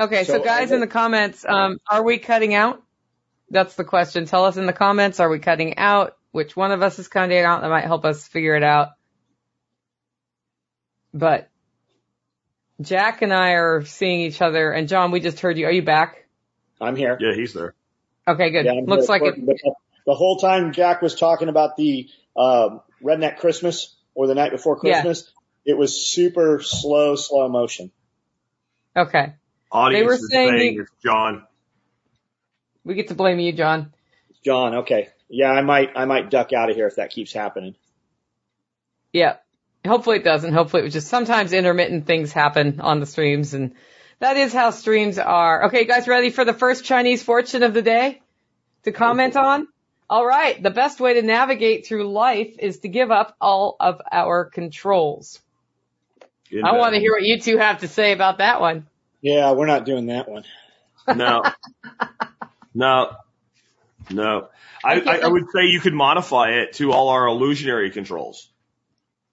Okay, 0.00 0.24
so, 0.24 0.38
So, 0.38 0.42
guys 0.42 0.72
in 0.72 0.80
the 0.80 0.88
comments, 0.88 1.44
um, 1.48 1.78
are 1.88 2.02
we 2.02 2.18
cutting 2.18 2.54
out? 2.54 2.82
That's 3.50 3.76
the 3.76 3.84
question. 3.84 4.26
Tell 4.26 4.46
us 4.46 4.56
in 4.56 4.66
the 4.66 4.72
comments, 4.72 5.20
are 5.20 5.28
we 5.30 5.38
cutting 5.38 5.78
out? 5.78 6.16
Which 6.36 6.54
one 6.54 6.70
of 6.70 6.82
us 6.82 6.98
is 6.98 7.08
cutting 7.08 7.38
out? 7.38 7.62
That 7.62 7.70
might 7.70 7.86
help 7.86 8.04
us 8.04 8.28
figure 8.28 8.54
it 8.56 8.62
out. 8.62 8.88
But 11.14 11.48
Jack 12.78 13.22
and 13.22 13.32
I 13.32 13.52
are 13.52 13.86
seeing 13.86 14.20
each 14.20 14.42
other, 14.42 14.70
and 14.70 14.86
John, 14.86 15.12
we 15.12 15.20
just 15.20 15.40
heard 15.40 15.56
you. 15.56 15.64
Are 15.64 15.72
you 15.72 15.80
back? 15.80 16.26
I'm 16.78 16.94
here. 16.94 17.16
Yeah, 17.18 17.32
he's 17.34 17.54
there. 17.54 17.72
Okay, 18.28 18.50
good. 18.50 18.66
Yeah, 18.66 18.82
Looks 18.84 19.08
like 19.08 19.22
it. 19.24 19.34
The 20.04 20.14
whole 20.14 20.36
time 20.36 20.74
Jack 20.74 21.00
was 21.00 21.14
talking 21.14 21.48
about 21.48 21.78
the 21.78 22.10
um, 22.36 22.82
redneck 23.02 23.38
Christmas 23.38 23.96
or 24.14 24.26
the 24.26 24.34
night 24.34 24.50
before 24.50 24.78
Yeah. 24.82 25.00
Christmas, 25.00 25.32
it 25.64 25.78
was 25.78 26.06
super 26.06 26.60
slow, 26.62 27.16
slow 27.16 27.48
motion. 27.48 27.90
Okay, 28.94 29.32
Audience 29.72 30.06
were 30.06 30.12
is 30.12 30.28
saying 30.30 30.50
saying 30.58 30.76
the- 30.76 30.82
it's 30.82 30.92
John. 31.02 31.46
we 32.84 32.92
get 32.94 33.08
to 33.08 33.14
blame 33.14 33.38
you, 33.38 33.52
John. 33.54 33.94
John, 34.44 34.74
okay, 34.74 35.08
yeah, 35.28 35.50
I 35.50 35.62
might 35.62 35.90
I 35.96 36.04
might 36.04 36.30
duck 36.30 36.52
out 36.52 36.70
of 36.70 36.76
here 36.76 36.86
if 36.86 36.96
that 36.96 37.10
keeps 37.10 37.32
happening. 37.32 37.74
Yeah. 39.12 39.36
Hopefully 39.86 40.18
it 40.18 40.24
doesn't. 40.24 40.52
Hopefully 40.52 40.82
it 40.82 40.84
was 40.84 40.92
just 40.92 41.08
sometimes 41.08 41.52
intermittent 41.52 42.06
things 42.06 42.32
happen 42.32 42.80
on 42.80 43.00
the 43.00 43.06
streams 43.06 43.54
and 43.54 43.74
that 44.18 44.36
is 44.36 44.52
how 44.52 44.70
streams 44.70 45.18
are. 45.18 45.66
Okay, 45.66 45.80
you 45.80 45.86
guys 45.86 46.08
ready 46.08 46.30
for 46.30 46.44
the 46.44 46.54
first 46.54 46.84
Chinese 46.84 47.22
fortune 47.22 47.62
of 47.62 47.74
the 47.74 47.82
day 47.82 48.22
to 48.84 48.92
comment 48.92 49.36
on? 49.36 49.68
All 50.08 50.24
right. 50.24 50.60
The 50.62 50.70
best 50.70 51.00
way 51.00 51.14
to 51.14 51.22
navigate 51.22 51.86
through 51.86 52.10
life 52.10 52.56
is 52.58 52.78
to 52.80 52.88
give 52.88 53.10
up 53.10 53.36
all 53.40 53.76
of 53.78 54.00
our 54.10 54.44
controls. 54.44 55.40
In 56.50 56.64
I 56.64 56.72
want 56.76 56.94
to 56.94 57.00
hear 57.00 57.12
what 57.12 57.22
you 57.22 57.40
two 57.40 57.58
have 57.58 57.80
to 57.80 57.88
say 57.88 58.12
about 58.12 58.38
that 58.38 58.60
one. 58.60 58.86
Yeah, 59.20 59.52
we're 59.52 59.66
not 59.66 59.84
doing 59.84 60.06
that 60.06 60.28
one. 60.28 60.44
No. 61.08 61.42
no. 62.74 63.16
No. 64.10 64.48
I, 64.84 65.00
I, 65.00 65.16
I 65.24 65.28
would 65.28 65.44
say 65.52 65.66
you 65.66 65.80
could 65.80 65.94
modify 65.94 66.50
it 66.50 66.74
to 66.74 66.92
all 66.92 67.08
our 67.08 67.26
illusionary 67.26 67.90
controls. 67.90 68.50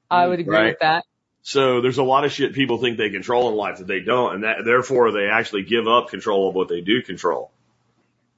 I 0.10 0.27
would 0.27 0.39
agree 0.39 0.56
Right. 0.56 0.68
with 0.70 0.80
that. 0.82 1.03
So 1.42 1.82
there's 1.82 1.98
a 1.98 2.03
lot 2.03 2.24
of 2.25 2.32
shit 2.32 2.53
people 2.53 2.77
think 2.77 2.98
they 2.98 3.10
control 3.10 3.50
in 3.50 3.56
life 3.56 3.80
that 3.80 3.88
they 3.88 4.00
don't, 4.00 4.36
and 4.36 4.44
that 4.44 4.58
therefore 4.65 5.12
they 5.12 5.27
actually 5.27 5.63
give 5.63 5.88
up 5.88 6.10
control 6.10 6.50
of 6.50 6.56
what 6.56 6.70
they 6.70 6.82
do 6.82 7.01
control. 7.01 7.51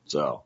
So 0.08 0.42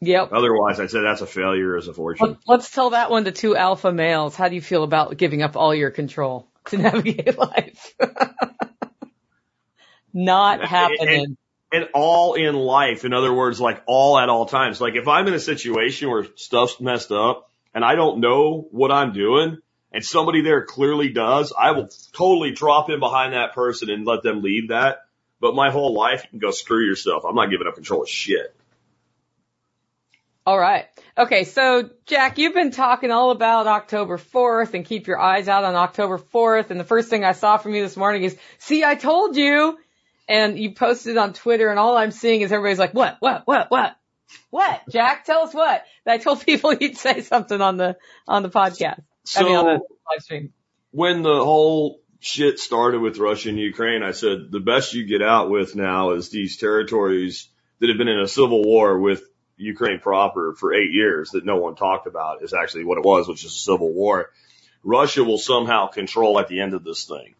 Yep. 0.00 0.30
otherwise, 0.32 0.80
I'd 0.80 0.90
say 0.90 1.00
that's 1.02 1.20
a 1.20 1.26
failure 1.26 1.76
as 1.76 1.88
a 1.88 1.92
fortune. 1.92 2.28
Let- 2.28 2.36
Let's 2.46 2.70
tell 2.70 2.90
that 2.90 3.10
one 3.10 3.24
to 3.24 3.32
two 3.32 3.56
alpha 3.56 3.92
males. 3.92 4.36
How 4.36 4.48
do 4.48 4.54
you 4.54 4.60
feel 4.62 4.84
about 4.84 5.16
giving 5.16 5.42
up 5.42 5.56
all 5.56 5.74
your 5.74 5.90
control 5.90 6.48
to 6.66 6.78
navigate 6.78 7.36
life? 7.36 7.94
Not 10.14 10.64
happening. 10.64 11.24
and 11.24 11.36
all 11.94 12.34
in 12.34 12.54
life. 12.54 13.04
In 13.04 13.12
other 13.12 13.32
words, 13.32 13.60
like 13.60 13.82
all 13.86 14.18
at 14.18 14.28
all 14.28 14.46
times. 14.46 14.80
Like 14.80 14.94
if 14.94 15.08
I'm 15.08 15.26
in 15.26 15.34
a 15.34 15.40
situation 15.40 16.10
where 16.10 16.26
stuff's 16.36 16.80
messed 16.80 17.12
up 17.12 17.50
and 17.74 17.84
I 17.84 17.94
don't 17.94 18.20
know 18.20 18.68
what 18.70 18.90
I'm 18.90 19.12
doing 19.12 19.58
and 19.92 20.04
somebody 20.04 20.42
there 20.42 20.64
clearly 20.64 21.10
does, 21.10 21.52
I 21.58 21.72
will 21.72 21.88
totally 22.12 22.52
drop 22.52 22.90
in 22.90 23.00
behind 23.00 23.34
that 23.34 23.54
person 23.54 23.90
and 23.90 24.06
let 24.06 24.22
them 24.22 24.42
lead 24.42 24.68
that. 24.70 25.06
But 25.40 25.54
my 25.54 25.70
whole 25.70 25.94
life, 25.94 26.24
you 26.24 26.30
can 26.30 26.38
go 26.40 26.50
screw 26.50 26.84
yourself. 26.84 27.24
I'm 27.24 27.36
not 27.36 27.50
giving 27.50 27.66
up 27.66 27.74
control 27.74 28.02
of 28.02 28.08
shit. 28.08 28.54
All 30.44 30.58
right. 30.58 30.86
Okay, 31.16 31.44
so 31.44 31.90
Jack, 32.06 32.38
you've 32.38 32.54
been 32.54 32.70
talking 32.70 33.10
all 33.10 33.30
about 33.30 33.66
October 33.66 34.16
4th 34.16 34.72
and 34.72 34.84
keep 34.84 35.06
your 35.06 35.18
eyes 35.18 35.46
out 35.46 35.62
on 35.62 35.74
October 35.74 36.18
4th. 36.18 36.70
And 36.70 36.80
the 36.80 36.84
first 36.84 37.10
thing 37.10 37.22
I 37.22 37.32
saw 37.32 37.58
from 37.58 37.74
you 37.74 37.82
this 37.82 37.98
morning 37.98 38.22
is, 38.22 38.36
see, 38.56 38.82
I 38.82 38.94
told 38.94 39.36
you. 39.36 39.78
And 40.28 40.58
you 40.58 40.74
posted 40.74 41.16
on 41.16 41.32
Twitter 41.32 41.70
and 41.70 41.78
all 41.78 41.96
I'm 41.96 42.10
seeing 42.10 42.42
is 42.42 42.52
everybody's 42.52 42.78
like, 42.78 42.92
what, 42.92 43.16
what, 43.20 43.46
what, 43.46 43.70
what? 43.70 43.96
What, 44.50 44.82
Jack? 44.90 45.24
Tell 45.24 45.42
us 45.42 45.54
what. 45.54 45.84
I 46.06 46.18
told 46.18 46.40
people 46.46 46.74
you'd 46.74 46.98
say 46.98 47.22
something 47.22 47.60
on 47.60 47.76
the 47.76 47.96
on 48.26 48.42
the 48.42 48.50
podcast. 48.50 49.02
So 49.24 49.40
I 49.40 49.44
mean, 49.44 49.56
on 49.56 49.64
the 49.64 49.72
live 49.72 50.22
stream. 50.22 50.52
when 50.90 51.22
the 51.22 51.44
whole 51.44 52.00
shit 52.20 52.58
started 52.58 53.00
with 53.00 53.18
Russia 53.18 53.50
and 53.50 53.58
Ukraine, 53.58 54.02
I 54.02 54.12
said 54.12 54.50
the 54.50 54.60
best 54.60 54.94
you 54.94 55.06
get 55.06 55.22
out 55.22 55.50
with 55.50 55.76
now 55.76 56.12
is 56.12 56.30
these 56.30 56.56
territories 56.56 57.48
that 57.78 57.88
have 57.88 57.98
been 57.98 58.08
in 58.08 58.20
a 58.20 58.28
civil 58.28 58.62
war 58.62 58.98
with 58.98 59.22
Ukraine 59.56 60.00
proper 60.00 60.54
for 60.54 60.74
eight 60.74 60.92
years 60.92 61.30
that 61.30 61.44
no 61.44 61.56
one 61.56 61.74
talked 61.74 62.06
about 62.06 62.42
is 62.42 62.54
actually 62.54 62.84
what 62.84 62.98
it 62.98 63.04
was, 63.04 63.28
which 63.28 63.44
is 63.44 63.52
a 63.52 63.58
civil 63.58 63.92
war. 63.92 64.30
Russia 64.82 65.24
will 65.24 65.38
somehow 65.38 65.88
control 65.88 66.38
at 66.38 66.48
the 66.48 66.60
end 66.60 66.74
of 66.74 66.84
this 66.84 67.04
thing. 67.04 67.34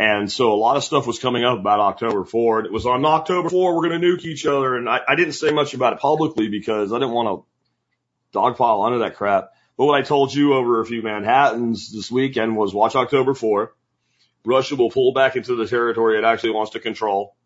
And 0.00 0.32
so 0.32 0.50
a 0.50 0.56
lot 0.56 0.78
of 0.78 0.84
stuff 0.84 1.06
was 1.06 1.18
coming 1.18 1.44
up 1.44 1.58
about 1.58 1.78
October 1.78 2.24
4. 2.24 2.64
It 2.64 2.72
was 2.72 2.86
on 2.86 3.04
October 3.04 3.50
4, 3.50 3.76
we're 3.76 3.86
going 3.86 4.00
to 4.00 4.06
nuke 4.06 4.24
each 4.24 4.46
other. 4.46 4.74
And 4.74 4.88
I, 4.88 5.00
I 5.06 5.14
didn't 5.14 5.34
say 5.34 5.50
much 5.50 5.74
about 5.74 5.92
it 5.92 5.98
publicly 5.98 6.48
because 6.48 6.90
I 6.90 6.96
didn't 6.96 7.10
want 7.10 7.44
to 8.32 8.38
dogpile 8.38 8.86
under 8.86 9.00
that 9.00 9.16
crap. 9.16 9.50
But 9.76 9.84
what 9.84 10.00
I 10.00 10.02
told 10.02 10.32
you 10.32 10.54
over 10.54 10.80
a 10.80 10.86
few 10.86 11.02
Manhattans 11.02 11.92
this 11.92 12.10
weekend 12.10 12.56
was 12.56 12.72
watch 12.72 12.96
October 12.96 13.34
4. 13.34 13.74
Russia 14.46 14.74
will 14.74 14.90
pull 14.90 15.12
back 15.12 15.36
into 15.36 15.54
the 15.54 15.66
territory 15.66 16.16
it 16.16 16.24
actually 16.24 16.52
wants 16.52 16.72
to 16.72 16.80
control, 16.80 17.36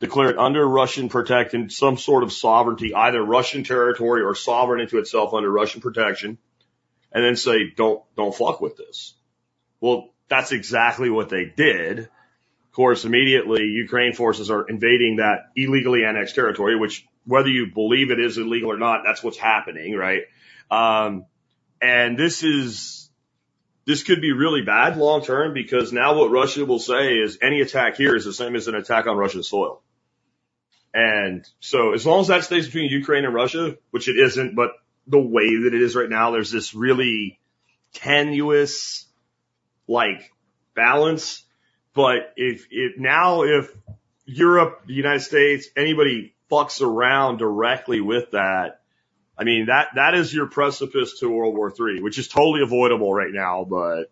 declare 0.00 0.30
it 0.30 0.38
under 0.38 0.66
Russian 0.66 1.08
protection, 1.08 1.70
some 1.70 1.96
sort 1.96 2.24
of 2.24 2.32
sovereignty, 2.32 2.92
either 2.94 3.22
Russian 3.22 3.62
territory 3.62 4.22
or 4.22 4.34
sovereign 4.34 4.80
into 4.80 4.98
itself 4.98 5.34
under 5.34 5.48
Russian 5.48 5.80
protection, 5.80 6.38
and 7.12 7.24
then 7.24 7.36
say, 7.36 7.70
don't, 7.76 8.02
don't 8.16 8.34
fuck 8.34 8.60
with 8.60 8.76
this. 8.76 9.14
Well, 9.80 10.11
that's 10.32 10.50
exactly 10.50 11.10
what 11.10 11.28
they 11.28 11.44
did. 11.44 11.98
Of 11.98 12.72
course, 12.72 13.04
immediately 13.04 13.64
Ukraine 13.64 14.14
forces 14.14 14.50
are 14.50 14.66
invading 14.66 15.16
that 15.16 15.50
illegally 15.54 16.04
annexed 16.04 16.34
territory, 16.34 16.74
which 16.74 17.06
whether 17.26 17.50
you 17.50 17.66
believe 17.74 18.10
it 18.10 18.18
is 18.18 18.38
illegal 18.38 18.72
or 18.72 18.78
not, 18.78 19.02
that's 19.04 19.22
what's 19.22 19.36
happening, 19.36 19.94
right? 19.94 20.22
Um, 20.70 21.26
and 21.82 22.18
this 22.18 22.42
is, 22.42 23.10
this 23.84 24.04
could 24.04 24.22
be 24.22 24.32
really 24.32 24.62
bad 24.62 24.96
long 24.96 25.22
term 25.22 25.52
because 25.52 25.92
now 25.92 26.16
what 26.16 26.30
Russia 26.30 26.64
will 26.64 26.78
say 26.78 27.18
is 27.18 27.36
any 27.42 27.60
attack 27.60 27.96
here 27.96 28.16
is 28.16 28.24
the 28.24 28.32
same 28.32 28.56
as 28.56 28.68
an 28.68 28.74
attack 28.74 29.06
on 29.06 29.18
Russian 29.18 29.42
soil. 29.42 29.82
And 30.94 31.46
so 31.60 31.92
as 31.92 32.06
long 32.06 32.20
as 32.20 32.28
that 32.28 32.44
stays 32.44 32.64
between 32.64 32.90
Ukraine 32.90 33.26
and 33.26 33.34
Russia, 33.34 33.76
which 33.90 34.08
it 34.08 34.18
isn't, 34.18 34.54
but 34.56 34.70
the 35.06 35.20
way 35.20 35.64
that 35.64 35.74
it 35.74 35.82
is 35.82 35.94
right 35.94 36.08
now, 36.08 36.30
there's 36.30 36.50
this 36.50 36.74
really 36.74 37.38
tenuous, 37.92 39.06
like 39.88 40.32
balance. 40.74 41.44
But 41.94 42.32
if 42.36 42.66
it 42.70 42.98
now, 42.98 43.42
if 43.42 43.70
Europe, 44.24 44.82
the 44.86 44.94
United 44.94 45.20
States, 45.20 45.68
anybody 45.76 46.34
fucks 46.50 46.80
around 46.80 47.38
directly 47.38 48.00
with 48.00 48.30
that, 48.32 48.80
I 49.38 49.44
mean, 49.44 49.66
that, 49.66 49.88
that 49.96 50.14
is 50.14 50.32
your 50.32 50.46
precipice 50.46 51.18
to 51.20 51.28
World 51.28 51.56
War 51.56 51.70
III, 51.70 52.02
which 52.02 52.18
is 52.18 52.28
totally 52.28 52.62
avoidable 52.62 53.12
right 53.12 53.32
now, 53.32 53.64
but 53.68 54.10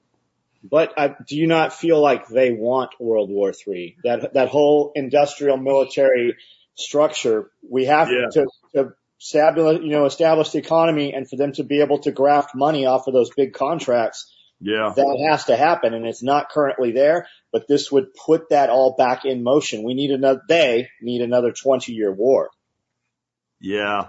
But 0.63 0.93
uh, 0.99 1.09
do 1.27 1.37
you 1.37 1.47
not 1.47 1.73
feel 1.73 2.01
like 2.01 2.29
they 2.29 2.53
want 2.53 2.91
World 2.99 3.31
War 3.31 3.53
III? 3.67 3.97
That 4.05 4.35
that 4.35 4.49
whole 4.49 4.93
industrial 4.95 5.57
military 5.57 6.37
structure, 6.75 7.51
we 7.69 7.85
have 7.87 8.09
Yeah. 8.11 8.29
to, 8.33 8.47
to 8.75 8.93
establish, 9.21 9.83
you 9.83 9.91
know, 9.91 10.07
establish 10.07 10.51
the 10.51 10.59
economy, 10.59 11.15
and 11.15 11.29
for 11.29 11.37
them 11.37 11.53
to 11.53 11.63
be 11.65 11.81
able 11.81 11.99
to 12.01 12.11
graft 12.11 12.55
money 12.55 12.87
off 12.87 13.07
of 13.07 13.15
those 13.15 13.31
big 13.31 13.53
contracts, 13.53 14.33
yeah. 14.61 14.93
that 14.95 15.27
has 15.31 15.45
to 15.47 15.57
happen, 15.57 15.95
and 15.95 16.07
it's 16.07 16.23
not 16.23 16.51
currently 16.51 16.93
there. 16.93 17.27
But 17.53 17.67
this 17.67 17.91
would 17.91 18.15
put 18.15 18.51
that 18.51 18.71
all 18.71 18.95
back 18.97 19.25
in 19.25 19.43
motion. 19.43 19.83
We 19.83 19.95
need 19.95 20.11
another. 20.11 20.43
They 20.49 20.89
need 21.01 21.23
another 21.23 21.53
20 21.53 21.93
year 21.93 22.13
war. 22.13 22.51
Yeah. 23.61 24.09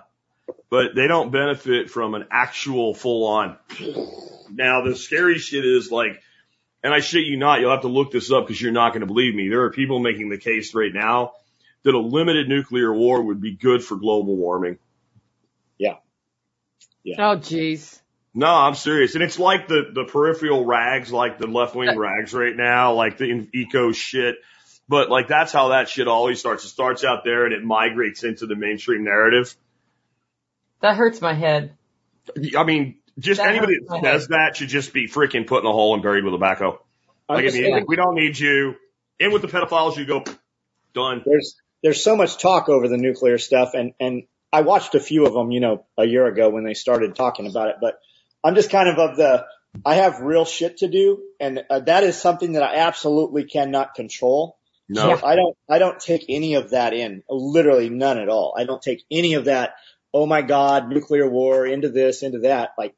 But 0.70 0.96
they 0.96 1.08
don't 1.08 1.32
benefit 1.32 1.90
from 1.90 2.14
an 2.14 2.26
actual 2.32 2.94
full 2.94 3.28
on. 3.28 3.58
Now 4.50 4.84
the 4.84 4.96
scary 4.96 5.38
shit 5.38 5.66
is 5.66 5.92
like, 5.92 6.22
and 6.84 6.94
I 6.94 7.00
shit 7.00 7.26
you 7.26 7.38
not, 7.38 7.62
you'll 7.62 7.72
have 7.72 7.82
to 7.82 7.88
look 7.88 8.12
this 8.12 8.32
up 8.32 8.48
because 8.48 8.62
you're 8.62 8.72
not 8.72 8.90
going 8.90 9.02
to 9.02 9.08
believe 9.08 9.34
me. 9.34 9.50
There 9.50 9.64
are 9.64 9.72
people 9.72 10.00
making 10.00 10.30
the 10.30 10.38
case 10.38 10.74
right 10.74 10.94
now 10.94 11.34
that 11.84 11.94
a 11.94 12.00
limited 12.00 12.50
nuclear 12.50 12.94
war 12.94 13.22
would 13.22 13.40
be 13.40 13.56
good 13.56 13.84
for 13.84 13.96
global 13.96 14.36
warming. 14.36 14.78
Yeah. 15.78 15.96
Yeah. 17.04 17.16
Oh, 17.20 17.38
jeez. 17.38 18.01
No, 18.34 18.48
I'm 18.48 18.76
serious. 18.76 19.16
And 19.16 19.24
it's 19.24 19.40
like 19.40 19.68
the, 19.68 19.92
the 19.94 20.06
peripheral 20.06 20.66
rags, 20.66 21.12
like 21.12 21.38
the 21.38 21.48
left 21.48 21.76
wing 21.76 21.98
rags 21.98 22.34
right 22.34 22.56
now, 22.56 22.94
like 22.94 23.18
the 23.18 23.48
eco 23.54 23.92
shit. 23.92 24.38
But 24.88 25.10
like 25.10 25.28
that's 25.28 25.52
how 25.52 25.70
that 25.70 25.90
shit 25.90 26.08
always 26.08 26.40
starts. 26.40 26.64
It 26.64 26.70
starts 26.70 27.04
out 27.04 27.24
there 27.24 27.46
and 27.46 27.54
it 27.54 27.64
migrates 27.64 28.24
into 28.24 28.46
the 28.46 28.56
mainstream 28.56 29.04
narrative. 29.04 29.56
That 30.82 30.96
hurts 30.96 31.22
my 31.22 31.34
head. 31.34 31.74
I 32.58 32.64
mean, 32.64 32.98
just 33.20 33.42
That 33.42 33.50
anybody 33.50 33.76
hurts 33.76 33.90
my 33.90 34.02
that 34.02 34.20
says 34.20 34.28
that 34.30 34.56
should 34.56 34.70
just 34.70 34.94
be 34.94 35.08
freaking 35.08 35.46
put 35.46 35.64
in 35.64 35.70
a 35.70 35.72
hole 35.72 35.94
and 35.94 36.04
buried 36.04 36.24
with 36.24 36.34
a 36.34 36.38
backhoe. 36.38 36.78
Like, 37.28 37.46
I 37.46 37.50
mean, 37.50 37.66
Understand. 37.66 37.86
we 37.88 37.96
don't 37.96 38.16
need 38.16 38.40
you. 38.40 38.76
In 39.20 39.32
with 39.32 39.42
the 39.42 39.48
pedophiles, 39.48 39.98
you 39.98 40.06
go, 40.06 40.24
done. 40.94 41.22
there's 41.26 41.56
there's 41.84 42.04
so 42.04 42.16
much 42.16 42.38
talk 42.42 42.70
over 42.70 42.88
the 42.88 42.98
nuclear 42.98 43.38
stuff 43.38 43.74
and 43.74 43.94
and 44.00 44.24
I 44.54 44.62
watched 44.62 44.96
a 44.96 45.00
few 45.00 45.26
of 45.26 45.34
them, 45.34 45.52
you 45.52 45.60
know, 45.60 45.86
a 45.98 46.06
year 46.06 46.26
ago 46.28 46.50
when 46.50 46.64
they 46.64 46.74
started 46.74 47.16
talking 47.16 47.48
about 47.48 47.70
it, 47.70 47.76
but 47.80 48.00
I'm 48.44 48.56
just 48.56 48.70
kind 48.72 48.90
of 48.90 48.98
of 48.98 49.18
the 49.18 49.46
I 49.86 49.96
have 49.96 50.20
real 50.20 50.46
shit 50.46 50.78
to 50.78 50.88
do 50.88 51.22
and 51.40 51.64
uh, 51.70 51.80
that 51.82 52.04
is 52.04 52.18
something 52.18 52.54
that 52.54 52.64
I 52.64 52.76
absolutely 52.78 53.46
cannot 53.46 53.96
control. 53.96 54.58
No. 54.90 55.16
So 55.16 55.26
I 55.26 55.36
don't 55.36 55.58
I 55.70 55.80
don't 55.80 56.00
take 56.00 56.26
any 56.28 56.56
of 56.56 56.72
that 56.72 56.94
in, 56.94 57.24
literally 57.30 57.90
none 57.90 58.18
at 58.18 58.30
all. 58.30 58.56
I 58.58 58.66
don't 58.66 58.82
take 58.82 59.04
any 59.10 59.36
of 59.36 59.46
that 59.46 59.76
oh 60.14 60.26
my 60.26 60.42
god, 60.42 60.90
nuclear 60.90 61.30
war 61.30 61.66
into 61.66 61.90
this, 61.90 62.24
into 62.24 62.40
that 62.40 62.72
like 62.78 62.96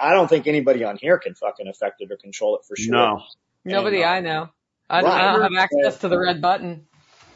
I 0.00 0.12
don't 0.12 0.28
think 0.28 0.46
anybody 0.46 0.84
on 0.84 0.96
here 0.96 1.18
can 1.18 1.34
fucking 1.34 1.68
affect 1.68 2.00
it 2.00 2.10
or 2.10 2.16
control 2.16 2.56
it 2.56 2.64
for 2.66 2.76
sure. 2.76 2.92
No. 2.92 3.22
Nobody 3.64 4.02
And, 4.02 4.04
uh, 4.04 4.08
I 4.08 4.20
know. 4.20 4.48
I 4.88 5.00
don't, 5.00 5.10
I 5.10 5.32
don't 5.32 5.42
have 5.42 5.52
access 5.58 6.00
to 6.00 6.08
the 6.08 6.18
red 6.18 6.40
button. 6.40 6.86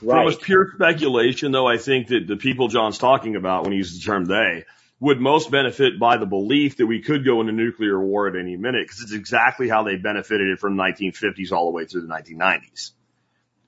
From 0.00 0.08
Right. 0.08 0.32
a 0.32 0.36
pure 0.36 0.70
speculation, 0.74 1.50
though, 1.50 1.66
I 1.66 1.76
think 1.76 2.08
that 2.08 2.26
the 2.26 2.36
people 2.36 2.68
John's 2.68 2.98
talking 2.98 3.34
about 3.36 3.64
when 3.64 3.72
he 3.72 3.78
uses 3.78 3.98
the 3.98 4.04
term 4.04 4.26
they 4.26 4.64
would 5.00 5.20
most 5.20 5.50
benefit 5.50 5.98
by 5.98 6.16
the 6.16 6.26
belief 6.26 6.76
that 6.78 6.86
we 6.86 7.00
could 7.02 7.24
go 7.24 7.40
into 7.40 7.52
nuclear 7.52 8.00
war 8.00 8.26
at 8.26 8.36
any 8.36 8.56
minute 8.56 8.84
because 8.84 9.00
it's 9.00 9.12
exactly 9.12 9.68
how 9.68 9.84
they 9.84 9.96
benefited 9.96 10.48
it 10.48 10.58
from 10.58 10.76
1950s 10.76 11.52
all 11.52 11.66
the 11.66 11.72
way 11.72 11.84
through 11.84 12.02
the 12.02 12.08
1990s. 12.08 12.92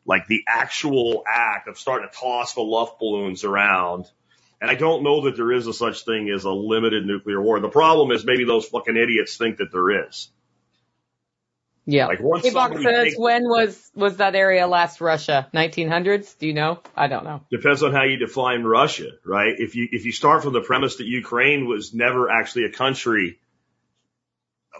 Like 0.04 0.26
the 0.26 0.42
actual 0.48 1.22
act 1.26 1.68
of 1.68 1.78
starting 1.78 2.08
to 2.08 2.16
toss 2.16 2.54
the 2.54 2.62
luft 2.62 2.98
balloons 2.98 3.44
around. 3.44 4.06
And 4.60 4.70
I 4.70 4.74
don't 4.74 5.04
know 5.04 5.22
that 5.22 5.36
there 5.36 5.52
is 5.52 5.66
a 5.66 5.72
such 5.72 6.04
thing 6.04 6.28
as 6.30 6.44
a 6.44 6.50
limited 6.50 7.06
nuclear 7.06 7.40
war. 7.40 7.60
The 7.60 7.68
problem 7.68 8.10
is 8.10 8.24
maybe 8.24 8.44
those 8.44 8.66
fucking 8.66 8.96
idiots 8.96 9.36
think 9.36 9.58
that 9.58 9.70
there 9.70 10.08
is. 10.08 10.30
Yeah. 11.90 12.06
Like 12.06 12.20
once 12.20 12.44
Hey, 12.44 12.52
Box 12.52 12.82
says, 12.82 13.04
takes- 13.04 13.18
when 13.18 13.42
was, 13.44 13.90
was 13.94 14.16
that 14.18 14.34
area 14.34 14.66
last 14.66 15.00
Russia? 15.00 15.48
1900s? 15.52 16.38
Do 16.38 16.46
you 16.46 16.54
know? 16.54 16.80
I 16.96 17.08
don't 17.08 17.24
know. 17.24 17.42
Depends 17.50 17.82
on 17.82 17.92
how 17.92 18.04
you 18.04 18.16
define 18.16 18.62
Russia, 18.62 19.10
right? 19.24 19.54
If 19.58 19.74
you 19.74 19.88
if 19.90 20.04
you 20.04 20.12
start 20.12 20.42
from 20.42 20.52
the 20.52 20.60
premise 20.60 20.96
that 20.96 21.06
Ukraine 21.06 21.66
was 21.66 21.92
never 21.92 22.30
actually 22.30 22.64
a 22.64 22.70
country 22.70 23.38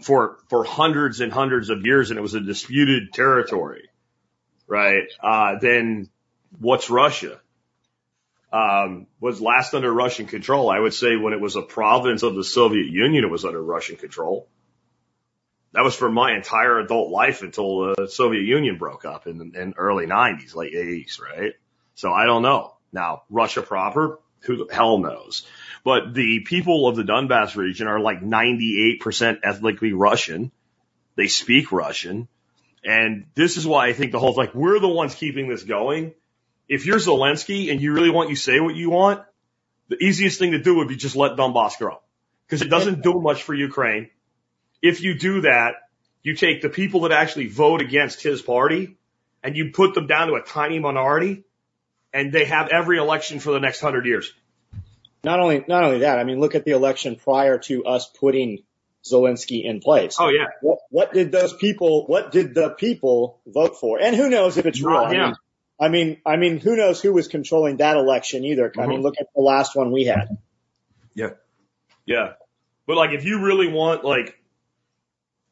for 0.03 0.39
for 0.49 0.65
hundreds 0.65 1.21
and 1.21 1.33
hundreds 1.33 1.69
of 1.69 1.85
years 1.85 2.11
and 2.11 2.19
it 2.19 2.23
was 2.23 2.35
a 2.35 2.41
disputed 2.41 3.13
territory, 3.13 3.89
right? 4.69 5.05
Uh, 5.23 5.59
then 5.61 6.09
what's 6.59 6.91
Russia? 6.91 7.41
Um, 8.53 9.07
was 9.21 9.41
last 9.41 9.75
under 9.75 9.93
Russian 9.93 10.27
control. 10.27 10.71
I 10.71 10.79
would 10.81 10.93
say 10.95 11.15
when 11.15 11.33
it 11.33 11.41
was 11.41 11.55
a 11.55 11.63
province 11.63 12.25
of 12.25 12.35
the 12.35 12.43
Soviet 12.43 12.87
Union, 12.87 13.23
it 13.23 13.31
was 13.31 13.45
under 13.45 13.63
Russian 13.63 13.95
control. 13.97 14.49
That 15.73 15.85
was 15.85 15.95
for 15.95 16.11
my 16.11 16.35
entire 16.35 16.81
adult 16.81 17.11
life 17.11 17.43
until 17.43 17.95
the 17.95 18.09
Soviet 18.09 18.43
Union 18.43 18.77
broke 18.77 19.05
up 19.05 19.27
in 19.27 19.53
in 19.55 19.75
early 19.77 20.07
90s, 20.07 20.55
late 20.55 20.75
80s, 20.75 21.21
right? 21.21 21.53
So 21.95 22.13
I 22.13 22.27
don't 22.27 22.43
know. 22.43 22.75
Now, 22.93 23.23
Russia 23.31 23.63
proper, 23.63 24.19
who 24.41 24.57
the 24.57 24.75
hell 24.75 24.99
knows? 24.99 25.47
But 25.85 26.13
the 26.13 26.41
people 26.41 26.89
of 26.89 26.97
the 26.97 27.05
Donbass 27.05 27.57
region 27.57 27.87
are 27.87 28.01
like 28.01 28.21
98% 28.21 29.41
ethnically 29.45 29.93
Russian. 29.93 30.51
They 31.17 31.29
speak 31.29 31.73
Russian. 31.73 32.29
And 32.85 33.27
this 33.35 33.57
is 33.57 33.67
why 33.67 33.89
I 33.89 33.93
think 33.93 34.13
the 34.13 34.19
whole, 34.19 34.35
like, 34.35 34.55
we're 34.55 34.81
the 34.81 34.89
ones 34.89 35.15
keeping 35.15 35.49
this 35.49 35.63
going. 35.63 36.15
If 36.69 36.87
you're 36.87 36.99
Zelensky 36.99 37.71
and 37.71 37.81
you 37.81 37.93
really 37.93 38.11
want 38.11 38.31
you 38.31 38.37
say 38.37 38.61
what 38.61 38.75
you 38.75 38.91
want, 38.91 39.23
the 39.89 40.03
easiest 40.03 40.39
thing 40.39 40.53
to 40.53 40.63
do 40.63 40.77
would 40.77 40.89
be 40.89 40.97
just 40.97 41.17
let 41.17 41.33
Donbass 41.33 41.79
grow. 41.79 42.01
Because 42.47 42.63
it 42.63 42.71
doesn't 42.71 43.03
do 43.03 43.21
much 43.21 43.43
for 43.43 43.55
Ukraine. 43.55 44.09
If 44.83 45.03
you 45.03 45.19
do 45.19 45.43
that, 45.43 45.75
you 46.23 46.35
take 46.35 46.63
the 46.63 46.69
people 46.69 47.01
that 47.03 47.13
actually 47.13 47.49
vote 47.49 47.81
against 47.81 48.23
his 48.23 48.43
party 48.43 48.97
and 49.43 49.57
you 49.57 49.71
put 49.73 49.95
them 49.95 50.07
down 50.07 50.29
to 50.29 50.35
a 50.35 50.43
tiny 50.43 50.79
minority 50.79 51.45
and 52.13 52.33
they 52.33 52.45
have 52.45 52.69
every 52.69 52.99
election 52.99 53.41
for 53.41 53.53
the 53.53 53.61
next 53.61 53.81
hundred 53.81 54.07
years. 54.07 54.33
Not 55.23 55.39
only 55.41 55.65
not 55.69 55.85
only 55.85 55.99
that, 56.01 56.19
I 56.19 56.25
mean, 56.25 56.41
look 56.41 56.55
at 56.55 56.65
the 56.65 56.73
election 56.73 57.17
prior 57.17 57.59
to 57.59 57.85
us 57.85 58.07
putting 58.19 58.63
Zelensky 59.05 59.65
in 59.65 59.81
place. 59.81 60.17
Oh 60.19 60.29
yeah. 60.29 60.47
What, 60.63 60.79
what 60.91 61.13
did 61.13 61.31
those 61.31 61.53
people? 61.55 62.07
What 62.07 62.33
did 62.33 62.55
the 62.55 62.71
people 62.71 63.41
vote 63.47 63.79
for? 63.79 64.01
And 64.01 64.17
who 64.17 64.29
knows 64.31 64.57
if 64.57 64.67
it's 64.67 64.81
real? 64.81 64.95
Not 64.95 65.07
I 65.07 65.11
mean, 65.13 65.21
him. 65.21 65.37
I 65.79 65.89
mean, 65.89 66.21
I 66.27 66.37
mean, 66.37 66.59
who 66.59 66.77
knows 66.77 67.01
who 67.01 67.13
was 67.13 67.29
controlling 67.29 67.79
that 67.79 67.97
election 67.97 68.45
either? 68.45 68.73
I 68.79 68.87
mean, 68.87 69.01
Mhm. 69.01 69.03
look 69.03 69.15
at 69.21 69.29
the 69.35 69.41
last 69.41 69.75
one 69.77 69.93
we 69.93 70.05
had. 70.05 70.37
Yeah. 71.15 71.31
Yeah. 72.07 72.33
But 72.87 72.97
like, 72.97 73.11
if 73.13 73.25
you 73.25 73.43
really 73.45 73.69
want 73.69 74.05
like 74.05 74.40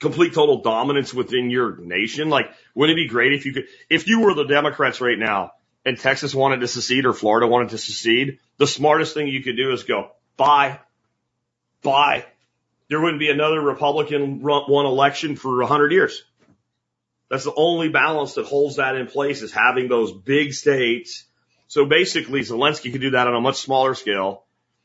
complete 0.00 0.34
total 0.34 0.62
dominance 0.62 1.12
within 1.12 1.50
your 1.50 1.76
nation, 1.76 2.28
like, 2.28 2.50
wouldn't 2.74 2.98
it 2.98 3.02
be 3.02 3.08
great 3.08 3.32
if 3.32 3.46
you 3.46 3.52
could, 3.52 3.66
if 3.90 4.06
you 4.06 4.20
were 4.20 4.34
the 4.34 4.44
Democrats 4.44 5.00
right 5.00 5.18
now 5.18 5.52
and 5.84 5.98
Texas 5.98 6.34
wanted 6.34 6.60
to 6.60 6.68
secede 6.68 7.06
or 7.06 7.12
Florida 7.12 7.46
wanted 7.46 7.70
to 7.70 7.78
secede, 7.78 8.38
the 8.58 8.66
smartest 8.66 9.14
thing 9.14 9.28
you 9.28 9.42
could 9.42 9.56
do 9.56 9.72
is 9.72 9.84
go, 9.84 10.10
bye, 10.36 10.78
bye. 11.82 12.24
There 12.88 13.00
wouldn't 13.00 13.20
be 13.20 13.30
another 13.30 13.60
Republican 13.60 14.40
won 14.40 14.86
election 14.86 15.36
for 15.36 15.60
a 15.60 15.66
hundred 15.66 15.92
years. 15.92 16.24
That's 17.28 17.44
the 17.44 17.54
only 17.54 17.90
balance 17.90 18.34
that 18.34 18.46
holds 18.46 18.76
that 18.76 18.96
in 18.96 19.06
place 19.06 19.42
is 19.42 19.52
having 19.52 19.88
those 19.88 20.12
big 20.12 20.54
states. 20.54 21.24
So 21.66 21.84
basically 21.84 22.40
Zelensky 22.40 22.90
could 22.90 23.02
do 23.02 23.10
that 23.10 23.26
on 23.26 23.34
a 23.34 23.40
much 23.40 23.56
smaller 23.56 23.94
scale. 23.94 24.44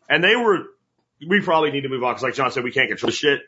And 0.10 0.22
they 0.22 0.36
were, 0.36 0.65
we 1.25 1.39
probably 1.39 1.72
need 1.72 1.82
to 1.82 1.89
move 1.89 2.03
on 2.03 2.12
because 2.12 2.24
like 2.24 2.34
John 2.34 2.51
said, 2.51 2.65
we 2.65 2.74
can't 2.74 2.89
control 2.89 3.12
shit. 3.12 3.41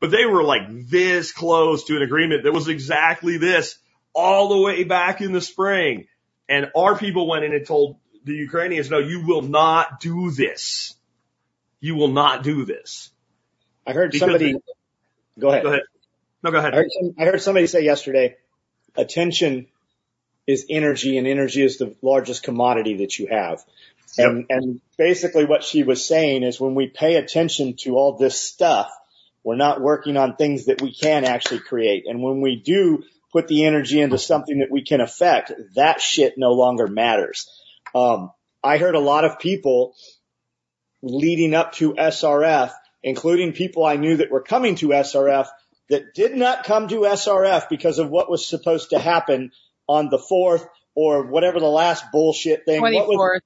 But 0.00 0.10
they 0.10 0.26
were 0.26 0.42
like 0.42 0.62
this 0.88 1.32
close 1.32 1.84
to 1.84 1.96
an 1.96 2.02
agreement 2.02 2.44
that 2.44 2.52
was 2.52 2.68
exactly 2.68 3.38
this 3.38 3.78
all 4.12 4.48
the 4.48 4.60
way 4.60 4.84
back 4.84 5.20
in 5.20 5.32
the 5.32 5.40
spring. 5.40 6.06
And 6.48 6.70
our 6.76 6.96
people 6.96 7.26
went 7.26 7.44
in 7.44 7.54
and 7.54 7.66
told 7.66 7.96
the 8.24 8.34
Ukrainians, 8.34 8.90
no, 8.90 8.98
you 8.98 9.24
will 9.26 9.42
not 9.42 10.00
do 10.00 10.30
this. 10.30 10.94
You 11.80 11.94
will 11.94 12.08
not 12.08 12.42
do 12.42 12.64
this. 12.64 13.10
I 13.86 13.92
heard 13.92 14.10
Because 14.10 14.20
somebody. 14.20 14.56
Go 15.38 15.50
ahead. 15.50 15.62
Go 15.62 15.68
ahead. 15.68 15.82
No, 16.42 16.50
go 16.50 16.58
ahead. 16.58 16.74
I 16.74 16.76
heard, 16.76 16.90
some, 16.90 17.14
I 17.18 17.24
heard 17.24 17.42
somebody 17.42 17.66
say 17.66 17.84
yesterday, 17.84 18.36
attention 18.96 19.66
is 20.46 20.66
energy, 20.70 21.18
and 21.18 21.26
energy 21.26 21.62
is 21.62 21.78
the 21.78 21.94
largest 22.02 22.42
commodity 22.42 22.98
that 22.98 23.18
you 23.18 23.28
have. 23.28 23.64
And, 24.18 24.46
and 24.48 24.80
basically, 24.96 25.44
what 25.44 25.62
she 25.62 25.82
was 25.82 26.04
saying 26.04 26.42
is, 26.42 26.60
when 26.60 26.74
we 26.74 26.86
pay 26.86 27.16
attention 27.16 27.74
to 27.80 27.96
all 27.96 28.16
this 28.16 28.40
stuff, 28.40 28.90
we're 29.46 29.54
not 29.54 29.80
working 29.80 30.16
on 30.16 30.34
things 30.34 30.64
that 30.64 30.82
we 30.82 30.92
can 30.92 31.24
actually 31.24 31.60
create. 31.60 32.06
And 32.08 32.20
when 32.20 32.40
we 32.40 32.56
do 32.56 33.04
put 33.32 33.46
the 33.46 33.64
energy 33.64 34.00
into 34.00 34.18
something 34.18 34.58
that 34.58 34.72
we 34.72 34.82
can 34.82 35.00
affect, 35.00 35.52
that 35.76 36.00
shit 36.00 36.34
no 36.36 36.50
longer 36.50 36.88
matters. 36.88 37.48
Um, 37.94 38.32
I 38.64 38.78
heard 38.78 38.96
a 38.96 39.00
lot 39.00 39.24
of 39.24 39.38
people 39.38 39.94
leading 41.00 41.54
up 41.54 41.74
to 41.74 41.94
SRF, 41.94 42.72
including 43.04 43.52
people 43.52 43.84
I 43.84 43.94
knew 43.94 44.16
that 44.16 44.32
were 44.32 44.42
coming 44.42 44.74
to 44.76 44.88
SRF 44.88 45.46
that 45.90 46.12
did 46.12 46.34
not 46.34 46.64
come 46.64 46.88
to 46.88 47.02
SRF 47.02 47.68
because 47.68 48.00
of 48.00 48.10
what 48.10 48.28
was 48.28 48.48
supposed 48.48 48.90
to 48.90 48.98
happen 48.98 49.52
on 49.88 50.10
the 50.10 50.18
4th 50.18 50.66
or 50.96 51.24
whatever 51.24 51.60
the 51.60 51.66
last 51.66 52.04
bullshit 52.10 52.64
thing. 52.64 52.82
What 52.82 52.92
was- 52.92 53.16
24th. 53.16 53.40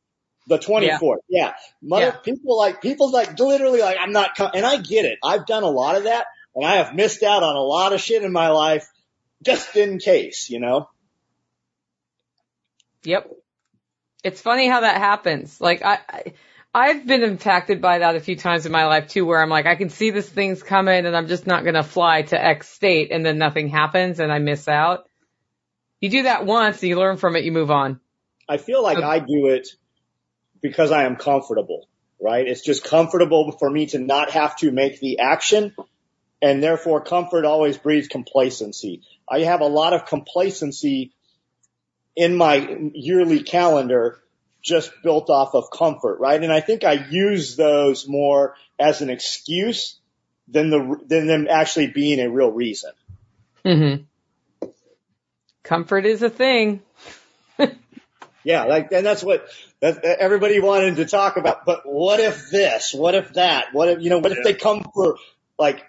The 0.46 0.58
24th. 0.58 1.18
Yeah. 1.28 1.54
Mother, 1.82 2.06
Yeah. 2.06 2.10
people 2.12 2.58
like, 2.58 2.80
people 2.82 3.10
like 3.10 3.38
literally 3.38 3.80
like, 3.80 3.96
I'm 4.00 4.12
not, 4.12 4.34
com-, 4.36 4.50
and 4.54 4.64
I 4.66 4.76
get 4.78 5.04
it. 5.04 5.18
I've 5.24 5.46
done 5.46 5.62
a 5.62 5.68
lot 5.70 5.96
of 5.96 6.04
that 6.04 6.26
and 6.54 6.64
I 6.66 6.76
have 6.76 6.94
missed 6.94 7.22
out 7.22 7.42
on 7.42 7.56
a 7.56 7.60
lot 7.62 7.92
of 7.92 8.00
shit 8.00 8.22
in 8.22 8.32
my 8.32 8.48
life 8.48 8.86
just 9.42 9.76
in 9.76 9.98
case, 9.98 10.50
you 10.50 10.60
know? 10.60 10.88
Yep. 13.04 13.30
It's 14.22 14.40
funny 14.40 14.68
how 14.68 14.80
that 14.80 14.98
happens. 14.98 15.60
Like 15.60 15.82
I, 15.82 15.98
I 16.08 16.32
I've 16.72 17.06
been 17.06 17.22
impacted 17.22 17.80
by 17.80 17.98
that 17.98 18.14
a 18.16 18.20
few 18.20 18.36
times 18.36 18.64
in 18.66 18.70
my 18.72 18.86
life 18.86 19.08
too, 19.08 19.24
where 19.26 19.42
I'm 19.42 19.48
like, 19.48 19.66
I 19.66 19.74
can 19.74 19.88
see 19.88 20.10
this 20.10 20.28
thing's 20.28 20.62
coming 20.62 21.04
and 21.06 21.16
I'm 21.16 21.26
just 21.26 21.46
not 21.46 21.64
going 21.64 21.74
to 21.74 21.82
fly 21.82 22.22
to 22.22 22.40
X 22.44 22.68
state 22.68 23.10
and 23.10 23.24
then 23.26 23.38
nothing 23.38 23.68
happens 23.68 24.20
and 24.20 24.30
I 24.30 24.38
miss 24.38 24.68
out. 24.68 25.08
You 26.00 26.10
do 26.10 26.22
that 26.24 26.46
once, 26.46 26.82
you 26.82 26.96
learn 26.98 27.16
from 27.16 27.34
it, 27.36 27.44
you 27.44 27.52
move 27.52 27.70
on. 27.70 27.98
I 28.48 28.56
feel 28.58 28.82
like 28.82 28.98
Okay. 28.98 29.06
I 29.06 29.18
do 29.18 29.46
it 29.48 29.68
because 30.60 30.90
I 30.90 31.04
am 31.04 31.16
comfortable, 31.16 31.88
right? 32.20 32.46
It's 32.46 32.62
just 32.62 32.84
comfortable 32.84 33.52
for 33.52 33.70
me 33.70 33.86
to 33.86 33.98
not 33.98 34.30
have 34.30 34.56
to 34.56 34.70
make 34.70 35.00
the 35.00 35.20
action 35.20 35.74
and 36.42 36.62
therefore 36.62 37.02
comfort 37.02 37.44
always 37.44 37.76
breeds 37.76 38.08
complacency. 38.08 39.02
I 39.28 39.40
have 39.40 39.60
a 39.60 39.66
lot 39.66 39.92
of 39.92 40.06
complacency 40.06 41.12
in 42.16 42.36
my 42.36 42.90
yearly 42.94 43.42
calendar 43.42 44.20
just 44.62 44.90
built 45.02 45.30
off 45.30 45.54
of 45.54 45.70
comfort, 45.70 46.20
right? 46.20 46.42
And 46.42 46.52
I 46.52 46.60
think 46.60 46.84
I 46.84 47.06
use 47.10 47.56
those 47.56 48.06
more 48.06 48.56
as 48.78 49.00
an 49.00 49.10
excuse 49.10 49.98
than 50.48 50.70
the, 50.70 51.00
than 51.06 51.26
them 51.26 51.46
actually 51.48 51.88
being 51.88 52.20
a 52.20 52.28
real 52.28 52.50
reason. 52.50 52.92
hmm 53.64 53.94
Comfort 55.62 56.04
is 56.06 56.22
a 56.22 56.30
thing. 56.30 56.82
Yeah, 58.42 58.64
like, 58.64 58.90
and 58.92 59.04
that's 59.04 59.22
what 59.22 59.46
that, 59.80 60.02
that 60.02 60.18
everybody 60.18 60.60
wanted 60.60 60.96
to 60.96 61.06
talk 61.06 61.36
about. 61.36 61.64
But 61.64 61.82
what 61.84 62.20
if 62.20 62.50
this? 62.50 62.94
What 62.94 63.14
if 63.14 63.34
that? 63.34 63.72
What 63.72 63.88
if 63.88 64.02
you 64.02 64.10
know? 64.10 64.18
What 64.18 64.32
if 64.32 64.44
they 64.44 64.54
come 64.54 64.84
for 64.94 65.16
like? 65.58 65.84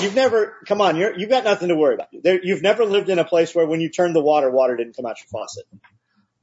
You've 0.00 0.14
never 0.14 0.56
come 0.66 0.80
on. 0.80 0.96
You're 0.96 1.18
you've 1.18 1.30
got 1.30 1.44
nothing 1.44 1.68
to 1.68 1.76
worry 1.76 1.94
about. 1.94 2.08
There, 2.12 2.38
you've 2.42 2.62
never 2.62 2.84
lived 2.84 3.08
in 3.08 3.18
a 3.18 3.24
place 3.24 3.54
where 3.54 3.66
when 3.66 3.80
you 3.80 3.88
turned 3.88 4.14
the 4.14 4.22
water, 4.22 4.50
water 4.50 4.76
didn't 4.76 4.94
come 4.94 5.06
out 5.06 5.16
your 5.18 5.28
faucet. 5.28 5.64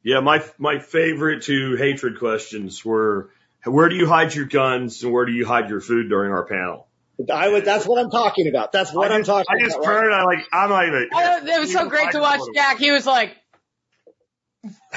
Yeah, 0.02 0.20
my 0.20 0.44
my 0.58 0.80
favorite 0.80 1.44
two 1.44 1.76
hatred 1.76 2.20
questions 2.20 2.84
were 2.84 3.30
where 3.64 3.90
do 3.90 3.96
you 3.96 4.08
hide 4.08 4.34
your 4.36 4.46
guns 4.46 5.04
and 5.04 5.14
where 5.14 5.26
do 5.26 5.32
you 5.32 5.46
hide 5.46 5.70
your 5.70 5.82
food 5.82 6.10
during 6.10 6.32
our 6.32 6.46
panel? 6.46 6.88
I 7.32 7.48
would. 7.48 7.64
That's 7.64 7.86
what 7.86 8.04
I'm 8.04 8.10
talking 8.10 8.48
about. 8.48 8.72
That's 8.72 8.92
what 8.92 9.12
I 9.12 9.16
I'm 9.16 9.22
just, 9.22 9.30
talking 9.30 9.46
I 9.50 9.64
just 9.64 9.78
about. 9.78 9.88
right? 9.88 10.02
turned. 10.02 10.14
I 10.14 10.24
like. 10.24 10.40
I'm 10.52 10.70
not 10.70 10.88
even. 10.88 11.10
I 11.14 11.58
it 11.58 11.60
was 11.60 11.72
so 11.72 11.88
great 11.88 12.12
to 12.12 12.20
watch. 12.20 12.42
Jack. 12.56 12.80
He 12.80 12.92
was 12.92 13.06
like, 13.06 13.38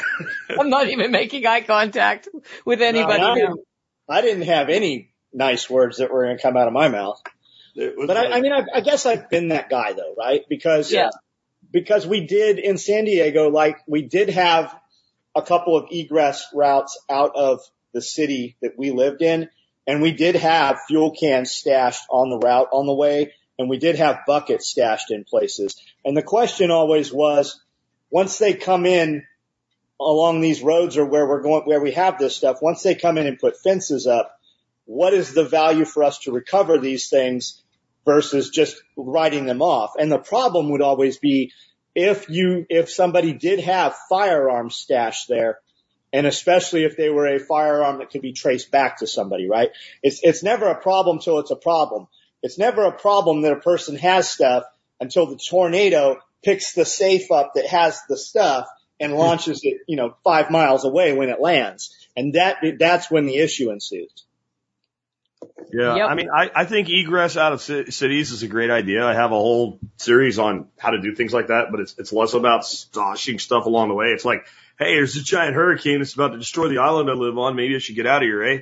I'm 0.59 0.71
not 0.71 0.89
even 0.89 1.11
making 1.11 1.47
eye 1.47 1.63
contact 1.63 2.29
with 2.65 2.83
anybody 2.83 3.23
I, 3.23 3.35
didn't, 3.35 3.61
I 4.09 4.21
didn't 4.21 4.43
have 4.43 4.69
any 4.69 5.13
nice 5.33 5.69
words 5.69 5.99
that 5.99 6.11
were 6.11 6.25
going 6.25 6.37
to 6.37 6.43
come 6.43 6.57
out 6.57 6.67
of 6.67 6.73
my 6.73 6.89
mouth. 6.89 7.21
It 7.75 7.97
was 7.97 8.07
But 8.07 8.17
I, 8.17 8.39
I 8.39 8.41
mean, 8.41 8.53
I, 8.53 8.65
I 8.75 8.81
guess 8.81 9.07
I've 9.07 9.29
been 9.29 9.49
that 9.49 9.69
guy 9.69 9.93
though, 9.93 10.15
right? 10.17 10.43
Because 10.49 10.93
Yeah. 10.93 11.11
because 11.71 12.07
we 12.07 12.27
did 12.27 12.59
in 12.59 12.79
San 12.79 13.05
Diego, 13.05 13.51
like 13.51 13.79
we 13.87 14.03
did 14.03 14.31
have 14.31 14.75
a 15.35 15.43
couple 15.43 15.77
of 15.77 15.89
egress 15.91 16.47
routes 16.55 16.99
out 17.11 17.37
of 17.37 17.61
the 17.93 18.01
city 18.01 18.57
that 18.63 18.79
we 18.79 18.91
lived 18.91 19.21
in, 19.21 19.51
and 19.87 20.01
we 20.01 20.13
did 20.13 20.37
have 20.37 20.81
fuel 20.89 21.11
cans 21.11 21.51
stashed 21.51 22.05
on 22.11 22.31
the 22.31 22.39
route 22.39 22.69
on 22.73 22.87
the 22.87 22.95
way, 22.95 23.35
and 23.59 23.69
we 23.69 23.79
did 23.79 23.97
have 23.97 24.21
buckets 24.27 24.69
stashed 24.69 25.11
in 25.11 25.25
places. 25.25 25.77
And 26.05 26.17
the 26.17 26.23
question 26.23 26.71
always 26.71 27.13
was, 27.13 27.61
once 28.11 28.39
they 28.39 28.55
come 28.55 28.87
in 28.87 29.25
along 30.01 30.41
these 30.41 30.63
roads 30.63 30.97
or 30.97 31.07
where 31.07 31.27
we're 31.27 31.43
going, 31.43 31.63
where 31.65 31.81
we 31.81 31.93
have 31.93 32.19
this 32.19 32.37
stuff, 32.37 32.59
once 32.61 32.83
they 32.83 32.95
come 32.95 33.19
in 33.19 33.27
and 33.27 33.39
put 33.39 33.61
fences 33.61 34.07
up, 34.07 34.39
what 34.85 35.15
is 35.15 35.35
the 35.35 35.45
value 35.45 35.85
for 35.85 36.05
us 36.05 36.19
to 36.21 36.33
recover 36.33 36.79
these 36.79 37.09
things 37.09 37.63
versus 38.05 38.51
just 38.51 38.77
writing 38.97 39.47
them 39.47 39.63
off? 39.63 39.93
And 39.99 40.11
the 40.13 40.19
problem 40.19 40.71
would 40.71 40.83
always 40.83 41.19
be 41.19 41.53
if 41.95 42.29
you, 42.29 42.67
if 42.69 42.91
somebody 42.91 43.33
did 43.33 43.61
have 43.61 43.97
firearms 44.09 44.77
stashed 44.77 45.29
there, 45.29 45.61
and 46.13 46.27
especially 46.27 46.85
if 46.85 46.97
they 46.97 47.09
were 47.09 47.27
a 47.27 47.41
firearm 47.41 47.99
that 47.99 48.11
could 48.11 48.23
be 48.23 48.33
traced 48.33 48.71
back 48.71 48.99
to 48.99 49.07
somebody, 49.07 49.49
right? 49.49 49.71
It's, 50.03 50.21
it's 50.23 50.43
never 50.43 50.67
a 50.67 50.81
problem 50.81 51.19
till 51.19 51.39
it's 51.41 51.51
a 51.51 51.57
problem. 51.57 52.07
It's 52.43 52.59
never 52.59 52.85
a 52.85 52.93
problem 52.93 53.43
that 53.43 53.53
a 53.53 53.61
person 53.61 53.97
has 53.97 54.31
stuff 54.31 54.65
until 55.01 55.27
the 55.27 55.37
tornado 55.37 56.19
picks 56.45 56.75
the 56.75 56.85
safe 56.85 57.31
up 57.33 57.53
that 57.55 57.67
has 57.67 58.01
the 58.09 58.17
stuff 58.17 58.67
and 59.01 59.15
launches 59.15 59.61
it, 59.63 59.79
you 59.87 59.97
know, 59.97 60.17
five 60.25 60.51
miles 60.51 60.85
away 60.85 61.13
when 61.13 61.29
it 61.29 61.41
lands. 61.41 61.95
And 62.17 62.35
that, 62.35 62.59
that's 62.79 63.11
when 63.11 63.27
the 63.27 63.37
issue 63.37 63.71
ensues. 63.71 64.25
Yeah, 65.73 65.97
Yep. 65.97 66.09
I 66.09 66.15
mean, 66.15 66.29
I, 66.31 66.51
I 66.55 66.65
think 66.65 66.89
egress 66.89 67.37
out 67.37 67.53
of 67.53 67.61
ci- 67.61 67.91
cities 67.91 68.31
is 68.31 68.43
a 68.43 68.49
great 68.49 68.71
idea. 68.71 69.05
I 69.05 69.15
have 69.15 69.33
a 69.33 69.37
whole 69.37 69.79
series 69.97 70.39
on 70.39 70.69
how 70.79 70.91
to 70.91 71.01
do 71.01 71.15
things 71.15 71.33
like 71.33 71.49
that, 71.49 71.67
but 71.71 71.81
it's 71.81 71.95
it's 71.99 72.13
less 72.13 72.35
about 72.35 72.65
stoshing 72.65 73.41
stuff 73.41 73.67
along 73.67 73.89
the 73.89 73.95
way. 73.95 74.07
It's 74.07 74.25
like, 74.25 74.47
hey, 74.79 74.95
there's 74.95 75.17
a 75.17 75.23
giant 75.23 75.55
hurricane 75.55 75.99
that's 75.99 76.15
about 76.15 76.33
to 76.33 76.39
destroy 76.39 76.69
the 76.69 76.79
island 76.79 77.11
I 77.11 77.15
live 77.15 77.37
on. 77.37 77.57
Maybe 77.57 77.75
I 77.75 77.79
should 77.79 77.97
get 77.97 78.07
out 78.07 78.23
of 78.23 78.27
here, 78.27 78.43
eh? 78.43 78.59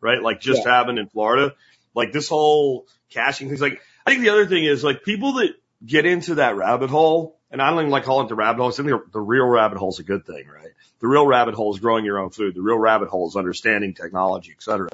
Right? 0.00 0.22
Like 0.22 0.40
just 0.40 0.66
happened 0.66 0.98
in 0.98 1.08
Florida. 1.08 1.54
Like 1.94 2.12
this 2.12 2.28
whole 2.28 2.86
caching 3.10 3.48
things. 3.48 3.60
Like 3.60 3.80
I 4.06 4.10
think 4.10 4.22
the 4.22 4.30
other 4.30 4.46
thing 4.46 4.64
is 4.64 4.82
like 4.82 5.02
people 5.02 5.34
that 5.34 5.50
get 5.84 6.06
into 6.06 6.36
that 6.36 6.56
rabbit 6.56 6.90
hole, 6.90 7.35
and 7.50 7.62
I 7.62 7.70
don't 7.70 7.80
even 7.80 7.90
like 7.90 8.04
calling 8.04 8.26
it 8.26 8.28
the 8.28 8.34
rabbit 8.34 8.60
hole. 8.60 8.68
I 8.68 8.72
think 8.72 9.12
the, 9.12 9.20
real 9.20 9.46
rabbit 9.46 9.78
hole 9.78 9.90
is 9.90 9.98
a 9.98 10.04
good 10.04 10.26
thing, 10.26 10.46
right? 10.46 10.72
The 11.00 11.06
real 11.06 11.26
rabbit 11.26 11.54
hole 11.54 11.72
is 11.74 11.80
growing 11.80 12.04
your 12.04 12.18
own 12.18 12.30
food. 12.30 12.54
The 12.54 12.62
real 12.62 12.78
rabbit 12.78 13.08
hole 13.08 13.28
is 13.28 13.36
understanding 13.36 13.94
technology, 13.94 14.52
et 14.54 14.62
cetera. 14.62 14.90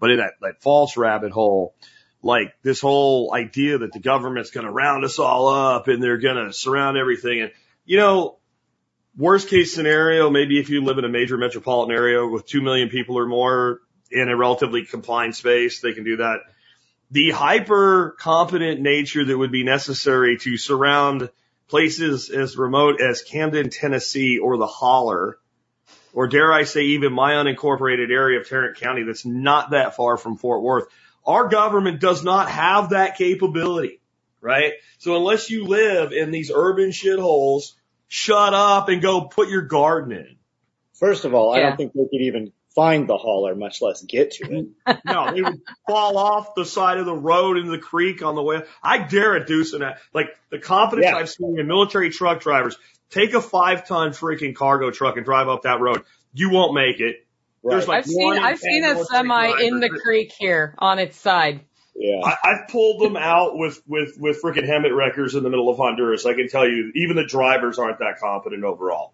But 0.00 0.10
in 0.10 0.16
that, 0.18 0.34
that 0.40 0.62
false 0.62 0.96
rabbit 0.96 1.32
hole, 1.32 1.74
like 2.22 2.54
this 2.62 2.80
whole 2.80 3.32
idea 3.34 3.78
that 3.78 3.92
the 3.92 4.00
government's 4.00 4.50
going 4.50 4.66
to 4.66 4.72
round 4.72 5.04
us 5.04 5.18
all 5.18 5.48
up 5.48 5.88
and 5.88 6.02
they're 6.02 6.18
going 6.18 6.46
to 6.46 6.52
surround 6.52 6.96
everything. 6.96 7.42
And, 7.42 7.52
you 7.84 7.98
know, 7.98 8.38
worst 9.16 9.48
case 9.48 9.74
scenario, 9.74 10.30
maybe 10.30 10.58
if 10.58 10.70
you 10.70 10.82
live 10.82 10.98
in 10.98 11.04
a 11.04 11.08
major 11.08 11.36
metropolitan 11.36 11.94
area 11.94 12.26
with 12.26 12.46
2 12.46 12.60
million 12.60 12.88
people 12.88 13.18
or 13.18 13.26
more 13.26 13.80
in 14.10 14.28
a 14.28 14.36
relatively 14.36 14.84
confined 14.84 15.36
space, 15.36 15.80
they 15.80 15.92
can 15.92 16.04
do 16.04 16.16
that. 16.16 16.38
The 17.10 17.30
hyper 17.30 18.16
competent 18.18 18.80
nature 18.80 19.24
that 19.24 19.36
would 19.36 19.52
be 19.52 19.62
necessary 19.62 20.38
to 20.38 20.56
surround 20.56 21.30
places 21.68 22.30
as 22.30 22.56
remote 22.56 23.00
as 23.00 23.22
Camden, 23.22 23.70
Tennessee 23.70 24.38
or 24.38 24.56
the 24.56 24.66
Holler, 24.66 25.38
or 26.12 26.28
dare 26.28 26.52
I 26.52 26.64
say 26.64 26.82
even 26.82 27.12
my 27.12 27.32
unincorporated 27.32 28.10
area 28.10 28.40
of 28.40 28.48
Tarrant 28.48 28.76
County 28.76 29.02
that's 29.02 29.24
not 29.24 29.70
that 29.70 29.96
far 29.96 30.16
from 30.16 30.36
Fort 30.36 30.62
Worth. 30.62 30.86
Our 31.26 31.48
government 31.48 32.00
does 32.00 32.22
not 32.22 32.50
have 32.50 32.90
that 32.90 33.16
capability, 33.16 34.00
right? 34.40 34.74
So 34.98 35.16
unless 35.16 35.50
you 35.50 35.64
live 35.64 36.12
in 36.12 36.30
these 36.30 36.50
urban 36.54 36.90
shitholes, 36.90 37.72
shut 38.08 38.54
up 38.54 38.88
and 38.88 39.02
go 39.02 39.22
put 39.22 39.48
your 39.48 39.62
garden 39.62 40.12
in. 40.12 40.36
First 40.92 41.24
of 41.24 41.34
all, 41.34 41.52
I 41.52 41.60
don't 41.60 41.76
think 41.76 41.92
they 41.92 42.04
could 42.04 42.20
even 42.20 42.52
find 42.74 43.08
the 43.08 43.16
Holler, 43.16 43.54
much 43.54 43.80
less 43.80 44.02
get 44.02 44.32
to 44.32 44.52
it. 44.86 44.98
No, 45.04 45.32
they 45.32 45.42
would 45.42 45.60
fall 45.86 46.18
off 46.18 46.54
the 46.54 46.64
side 46.64 46.98
of 46.98 47.06
the 47.06 47.14
road 47.14 47.56
into 47.58 47.70
the 47.70 47.78
creek 47.78 48.22
on 48.22 48.34
the 48.34 48.42
way. 48.42 48.62
I 48.82 48.98
dare 48.98 49.34
a 49.34 49.44
deuce 49.46 49.72
in 49.74 49.80
that. 49.80 49.98
Like 50.12 50.26
the 50.50 50.58
confidence 50.58 51.06
Yeah. 51.06 51.16
I've 51.16 51.30
seen 51.30 51.58
in 51.58 51.66
military 51.66 52.10
truck 52.10 52.40
drivers. 52.40 52.76
Take 53.10 53.34
a 53.34 53.40
five 53.40 53.86
ton 53.86 54.10
freaking 54.10 54.54
cargo 54.54 54.90
truck 54.90 55.16
and 55.16 55.24
drive 55.24 55.48
up 55.48 55.62
that 55.62 55.80
road. 55.80 56.02
You 56.32 56.50
won't 56.50 56.74
make 56.74 57.00
it. 57.00 57.24
There's 57.62 57.86
Right. 57.86 57.96
like 57.96 57.98
I've 57.98 58.06
seen 58.06 58.38
I've 58.38 58.58
seen 58.58 58.84
a 58.84 58.94
military 58.94 59.06
semi 59.06 59.60
in 59.62 59.80
the 59.80 59.88
creek 59.90 60.32
here 60.38 60.74
on 60.78 60.98
its 60.98 61.16
side. 61.16 61.60
Yeah. 61.94 62.20
I, 62.24 62.36
I've 62.44 62.68
pulled 62.68 63.00
them 63.02 63.16
out 63.16 63.56
with 63.56 63.80
with 63.86 64.14
with 64.18 64.42
freaking 64.42 64.68
HEMTT 64.68 64.94
wreckers 64.96 65.34
in 65.36 65.44
the 65.44 65.48
middle 65.50 65.68
of 65.70 65.76
Honduras. 65.76 66.26
I 66.26 66.34
can 66.34 66.48
tell 66.48 66.66
you, 66.68 66.90
even 66.96 67.14
the 67.16 67.24
drivers 67.26 67.78
aren't 67.78 68.00
that 68.00 68.18
competent 68.20 68.64
overall. 68.64 69.12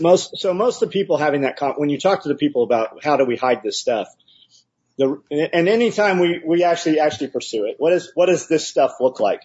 Most 0.00 0.38
so 0.38 0.52
most 0.54 0.82
of 0.82 0.88
the 0.88 0.92
people 0.92 1.16
having 1.16 1.42
that 1.42 1.58
when 1.76 1.88
you 1.88 1.98
talk 1.98 2.22
to 2.22 2.28
the 2.28 2.34
people 2.34 2.62
about 2.62 3.02
how 3.04 3.16
do 3.16 3.24
we 3.24 3.36
hide 3.36 3.62
this 3.62 3.78
stuff 3.78 4.08
the 4.98 5.20
and 5.30 5.68
anytime 5.68 6.18
we 6.18 6.40
we 6.44 6.64
actually 6.64 7.00
actually 7.00 7.28
pursue 7.28 7.64
it 7.66 7.76
what 7.78 7.92
is 7.92 8.12
what 8.14 8.26
does 8.26 8.48
this 8.48 8.66
stuff 8.66 8.94
look 9.00 9.20
like 9.20 9.40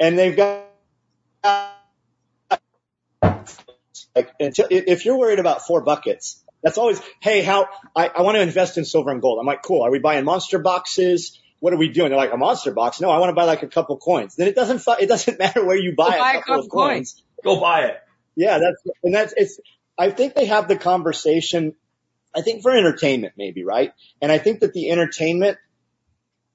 and 0.00 0.18
they've 0.18 0.36
got 0.36 0.64
like 4.14 4.30
until, 4.40 4.66
if 4.70 5.04
you're 5.04 5.16
worried 5.16 5.38
about 5.38 5.66
four 5.66 5.80
buckets 5.80 6.42
that's 6.62 6.78
always 6.78 7.00
hey 7.20 7.42
how 7.42 7.68
I, 7.94 8.08
I 8.08 8.22
want 8.22 8.36
to 8.36 8.40
invest 8.40 8.78
in 8.78 8.84
silver 8.84 9.10
and 9.10 9.22
gold 9.22 9.38
i'm 9.40 9.46
like 9.46 9.62
cool 9.62 9.82
are 9.82 9.90
we 9.90 9.98
buying 9.98 10.24
monster 10.24 10.58
boxes 10.58 11.38
what 11.60 11.72
are 11.72 11.76
we 11.76 11.88
doing? 11.88 12.10
They're 12.10 12.18
like 12.18 12.32
a 12.32 12.36
monster 12.36 12.72
box. 12.72 13.00
No, 13.00 13.10
I 13.10 13.18
want 13.18 13.30
to 13.30 13.34
buy 13.34 13.44
like 13.44 13.62
a 13.62 13.68
couple 13.68 13.96
coins. 13.96 14.36
Then 14.36 14.48
it 14.48 14.54
doesn't. 14.54 14.82
It 15.00 15.08
doesn't 15.08 15.38
matter 15.40 15.64
where 15.64 15.76
you 15.76 15.94
buy, 15.96 16.10
Go 16.10 16.18
buy 16.18 16.32
a 16.32 16.38
a 16.38 16.42
couple 16.42 16.54
of 16.54 16.64
couple 16.66 16.80
coins. 16.80 17.22
Go 17.44 17.60
buy 17.60 17.86
it. 17.86 17.96
Yeah, 18.36 18.58
that's 18.58 18.96
and 19.02 19.14
that's 19.14 19.34
it's. 19.36 19.60
I 19.98 20.10
think 20.10 20.34
they 20.34 20.46
have 20.46 20.68
the 20.68 20.76
conversation. 20.76 21.74
I 22.34 22.42
think 22.42 22.62
for 22.62 22.70
entertainment, 22.70 23.34
maybe 23.36 23.64
right, 23.64 23.92
and 24.22 24.30
I 24.30 24.38
think 24.38 24.60
that 24.60 24.72
the 24.72 24.90
entertainment 24.90 25.58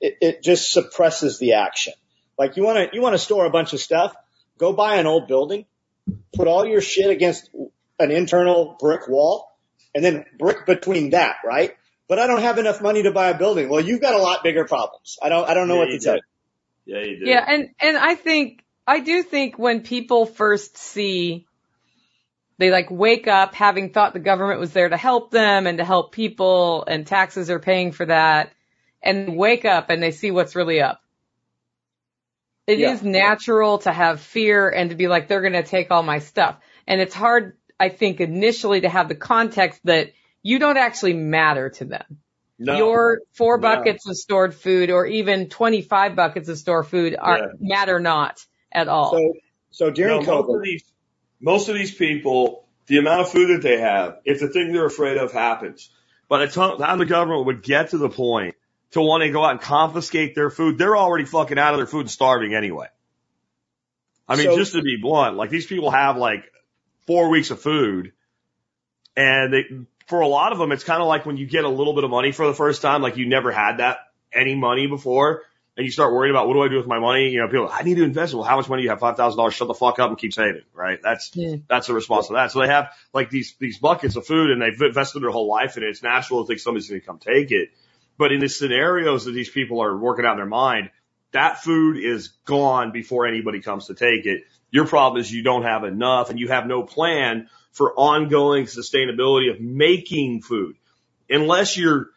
it, 0.04 0.18
it 0.22 0.44
just 0.44 0.72
suppresses 0.72 1.40
the 1.40 1.54
action. 1.54 1.94
Like 2.38 2.58
you 2.58 2.64
want 2.64 2.78
to 2.78 2.96
you 2.96 3.02
want 3.02 3.14
to 3.14 3.20
store 3.20 3.46
a 3.46 3.50
bunch 3.50 3.74
of 3.74 3.80
stuff, 3.80 4.14
go 4.58 4.74
buy 4.74 4.98
an 4.98 5.08
old 5.08 5.28
building, 5.28 5.66
put 6.34 6.48
all 6.48 6.66
your 6.66 6.82
shit 6.82 7.10
against 7.10 7.50
an 8.00 8.12
internal 8.12 8.76
brick 8.80 9.08
wall, 9.08 9.58
and 9.96 10.04
then 10.04 10.26
brick 10.38 10.66
between 10.66 11.12
that, 11.12 11.38
right? 11.46 11.76
But 12.10 12.20
I 12.20 12.28
don't 12.28 12.42
have 12.42 12.58
enough 12.58 12.82
money 12.82 13.04
to 13.04 13.12
buy 13.12 13.30
a 13.30 13.38
building. 13.38 13.70
Well, 13.70 13.82
you've 13.82 14.02
got 14.02 14.14
a 14.14 14.18
lot 14.18 14.44
bigger 14.44 14.66
problems. 14.66 15.18
I 15.24 15.30
don't 15.30 15.48
I 15.48 15.54
don't 15.54 15.68
know 15.68 15.76
Yeah, 15.76 15.80
what 15.80 15.90
you 15.90 16.00
to 16.00 16.06
tell 16.06 16.16
you. 16.16 16.22
Yeah, 16.86 17.00
you 17.00 17.20
do. 17.20 17.30
Yeah, 17.30 17.46
and 17.48 17.70
and 17.80 17.98
I 17.98 18.16
think 18.16 18.64
I 18.86 19.00
do 19.00 19.24
think 19.24 19.58
when 19.58 19.82
people 19.82 20.26
first 20.26 20.78
see 20.78 21.48
they 22.58 22.70
like 22.72 22.90
wake 22.92 23.28
up 23.28 23.56
having 23.56 23.92
thought 23.92 24.14
the 24.14 24.20
government 24.20 24.60
was 24.60 24.74
there 24.74 24.90
to 24.90 24.98
help 24.98 25.32
them 25.32 25.68
and 25.68 25.78
to 25.80 25.86
help 25.86 26.12
people 26.12 26.84
and 26.88 27.06
taxes 27.08 27.50
are 27.50 27.60
paying 27.60 27.92
for 27.92 28.06
that 28.06 28.54
and 29.02 29.36
wake 29.36 29.66
up 29.66 29.90
and 29.90 30.02
they 30.02 30.12
see 30.12 30.32
what's 30.32 30.56
really 30.56 30.82
up. 30.82 31.02
It 32.66 32.80
is 32.80 33.04
Yeah. 33.04 33.10
natural 33.10 33.80
to 33.80 33.92
have 33.92 34.22
fear 34.22 34.70
and 34.70 34.90
to 34.90 34.96
be 34.96 35.08
like 35.08 35.28
they're 35.28 35.42
going 35.42 35.54
to 35.54 35.64
take 35.64 35.92
all 35.92 36.04
my 36.04 36.20
stuff. 36.20 36.58
And 36.88 37.02
it's 37.02 37.14
hard 37.14 37.58
I 37.80 37.90
think 37.90 38.22
initially 38.22 38.82
to 38.82 38.90
have 38.90 39.10
the 39.10 39.16
context 39.16 39.82
that 39.86 40.14
you 40.42 40.60
don't 40.60 40.78
actually 40.78 41.14
matter 41.14 41.70
to 41.72 41.86
them. 41.86 42.20
No. 42.60 42.78
Your 42.78 43.22
four 43.34 43.58
No. 43.58 43.62
buckets 43.76 44.08
of 44.08 44.16
stored 44.16 44.54
food 44.56 44.90
or 44.90 45.06
even 45.06 45.50
25 45.50 46.16
buckets 46.16 46.48
of 46.48 46.58
stored 46.58 46.88
food 46.88 47.16
are 47.20 47.40
Yeah. 47.40 47.48
matter 47.60 48.00
not 48.00 48.46
at 48.72 48.88
all. 48.88 49.12
So 49.12 49.34
so 49.72 49.90
during 49.90 50.20
No, 50.20 50.22
most 50.22 50.48
COVID, 50.48 50.58
of 50.58 50.64
these, 50.64 50.84
most 51.44 51.68
of 51.68 51.76
these 51.76 51.94
people, 51.94 52.66
the 52.88 52.98
amount 52.98 53.22
of 53.22 53.30
food 53.30 53.50
that 53.50 53.62
they 53.62 53.80
have, 53.80 54.20
if 54.24 54.40
the 54.40 54.48
thing 54.48 54.72
they're 54.72 54.86
afraid 54.86 55.18
of 55.18 55.34
happens, 55.34 55.90
by 56.30 56.46
the 56.46 56.48
time 56.48 56.98
the 56.98 57.06
government 57.06 57.46
would 57.46 57.62
get 57.62 57.90
to 57.90 57.98
the 57.98 58.10
point 58.10 58.56
to 58.92 59.02
want 59.02 59.24
to 59.24 59.30
go 59.30 59.44
out 59.44 59.52
and 59.52 59.62
confiscate 59.62 60.36
their 60.36 60.50
food, 60.50 60.78
they're 60.78 60.96
already 60.96 61.26
fucking 61.26 61.60
out 61.60 61.74
of 61.74 61.80
their 61.80 61.86
food 61.86 62.02
and 62.02 62.12
starving 62.12 62.56
anyway. 62.56 62.88
I 64.28 64.38
mean, 64.38 64.46
So- 64.46 64.58
just 64.58 64.72
to 64.74 64.82
be 64.82 64.98
blunt, 65.02 65.36
like 65.36 65.50
these 65.50 65.68
people 65.68 65.92
have 65.92 66.16
like 66.18 66.50
four 67.06 67.30
weeks 67.30 67.52
of 67.52 67.62
food 67.62 68.14
and 69.18 69.54
they, 69.54 69.64
for 70.08 70.22
a 70.22 70.28
lot 70.28 70.54
of 70.54 70.60
them, 70.60 70.72
it's 70.72 70.86
kind 70.86 71.02
of 71.02 71.08
like 71.10 71.26
when 71.26 71.36
you 71.36 71.46
get 71.46 71.66
a 71.66 71.70
little 71.70 71.94
bit 71.94 72.06
of 72.06 72.10
money 72.10 72.32
for 72.32 72.48
the 72.48 72.54
first 72.54 72.82
time, 72.82 73.02
like 73.02 73.18
you 73.18 73.28
never 73.28 73.52
had 73.52 73.78
that 73.78 73.98
any 74.32 74.56
money 74.56 74.88
before 74.88 75.44
and 75.76 75.86
you 75.86 75.92
start 75.92 76.14
worrying 76.14 76.34
about 76.36 76.48
what 76.48 76.54
do 76.54 76.62
I 76.62 76.68
do 76.68 76.78
with 76.78 76.86
my 76.88 77.00
money? 77.00 77.30
You 77.30 77.40
know, 77.42 77.48
people, 77.48 77.70
I 77.72 77.82
need 77.84 77.96
to 77.96 78.04
invest. 78.04 78.34
Well, 78.34 78.44
how 78.44 78.58
much 78.58 78.70
money 78.70 78.82
do 78.82 78.84
you 78.86 78.90
have? 78.92 79.00
Five 79.00 79.18
thousand 79.18 79.38
dollars. 79.38 79.54
Shut 79.56 79.68
the 79.68 79.74
fuck 79.74 79.98
up 80.00 80.10
and 80.10 80.18
keep 80.18 80.34
saving. 80.34 80.62
Right? 80.74 81.00
That's 81.02 81.32
Yeah. 81.36 81.56
that's 81.68 81.88
the 81.88 81.94
response 81.94 82.28
to 82.28 82.34
that. 82.34 82.52
So 82.52 82.60
they 82.60 82.68
have 82.68 82.92
like 83.14 83.30
these 83.30 83.56
these 83.60 83.80
buckets 83.80 84.16
of 84.16 84.26
food 84.26 84.52
and 84.52 84.62
they've 84.62 84.80
invested 84.82 85.22
their 85.24 85.32
whole 85.32 85.48
life 85.48 85.78
in 85.78 85.84
it. 85.84 85.88
It's 85.88 86.04
natural 86.04 86.44
to 86.44 86.48
think 86.48 86.60
somebody's 86.60 86.90
going 86.90 87.02
to 87.02 87.08
come 87.08 87.20
take 87.20 87.52
it. 87.52 87.70
But 88.18 88.32
in 88.32 88.40
the 88.40 88.50
scenarios 88.50 89.26
that 89.26 89.32
these 89.32 89.50
people 89.50 89.82
are 89.82 89.98
working 89.98 90.26
out 90.26 90.34
in 90.34 90.38
their 90.38 90.46
mind, 90.46 90.92
that 91.32 91.64
food 91.64 91.98
is 91.98 92.28
gone 92.46 92.92
before 92.92 93.26
anybody 93.26 93.60
comes 93.60 93.88
to 93.88 93.96
take 93.96 94.28
it. 94.28 94.44
Your 94.70 94.86
problem 94.86 95.20
is 95.20 95.32
you 95.32 95.42
don't 95.44 95.64
have 95.64 95.84
enough 95.84 96.30
and 96.30 96.40
you 96.40 96.50
have 96.50 96.68
no 96.68 96.84
plan 96.84 97.50
for 97.72 97.94
ongoing 97.96 98.66
sustainability 98.66 99.52
of 99.52 99.60
making 99.60 100.42
food. 100.44 100.76
Unless 101.30 101.76
you're 101.78 102.10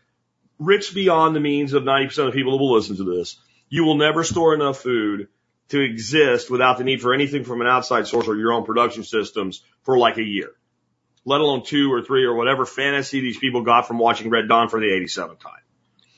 rich 0.58 0.94
beyond 0.94 1.34
the 1.34 1.40
means 1.40 1.72
of 1.72 1.82
90% 1.82 2.18
of 2.18 2.26
the 2.26 2.32
people 2.32 2.52
that 2.52 2.58
will 2.58 2.74
listen 2.74 2.96
to 2.96 3.04
this, 3.04 3.38
you 3.68 3.84
will 3.84 3.96
never 3.96 4.24
store 4.24 4.54
enough 4.54 4.78
food 4.78 5.28
to 5.68 5.80
exist 5.80 6.50
without 6.50 6.78
the 6.78 6.84
need 6.84 7.00
for 7.00 7.12
anything 7.12 7.44
from 7.44 7.60
an 7.60 7.66
outside 7.66 8.06
source 8.06 8.28
or 8.28 8.36
your 8.36 8.52
own 8.52 8.64
production 8.64 9.02
systems 9.02 9.62
for 9.82 9.98
like 9.98 10.16
a 10.18 10.22
year, 10.22 10.50
let 11.24 11.40
alone 11.40 11.64
two 11.64 11.92
or 11.92 12.02
three 12.02 12.24
or 12.24 12.34
whatever 12.34 12.64
fantasy 12.64 13.20
these 13.20 13.38
people 13.38 13.62
got 13.62 13.88
from 13.88 13.98
watching 13.98 14.30
Red 14.30 14.48
Dawn 14.48 14.68
for 14.68 14.78
the 14.78 14.86
87th 14.86 15.40
time. 15.40 15.52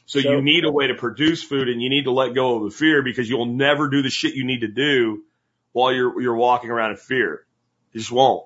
So, 0.07 0.21
So- 0.21 0.31
you 0.31 0.43
need 0.43 0.65
a 0.65 0.71
way 0.71 0.89
to 0.89 0.95
produce 0.95 1.43
food 1.43 1.69
and 1.69 1.81
you 1.83 1.89
need 1.89 2.05
to 2.05 2.11
let 2.13 2.35
go 2.35 2.57
of 2.57 2.65
the 2.65 2.71
fear 2.77 3.03
because 3.03 3.29
you'll 3.29 3.47
never 3.47 3.89
do 3.89 4.03
the 4.03 4.11
shit 4.11 4.35
you 4.35 4.45
need 4.45 4.61
to 4.61 4.69
do 4.69 5.23
while 5.73 5.93
you're, 5.93 6.21
you're 6.21 6.37
walking 6.37 6.71
around 6.71 6.91
in 6.93 6.97
fear. 6.97 7.47
You 7.93 8.01
just 8.01 8.13
won't. 8.13 8.45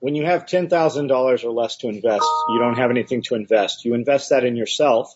when 0.00 0.14
you 0.14 0.24
have 0.24 0.46
ten 0.46 0.68
thousand 0.68 1.06
dollars 1.08 1.44
or 1.44 1.50
less 1.50 1.76
to 1.78 1.88
invest, 1.88 2.24
you 2.50 2.58
don't 2.58 2.76
have 2.76 2.90
anything 2.90 3.22
to 3.22 3.34
invest. 3.34 3.84
You 3.84 3.94
invest 3.94 4.30
that 4.30 4.44
in 4.44 4.54
yourself, 4.56 5.14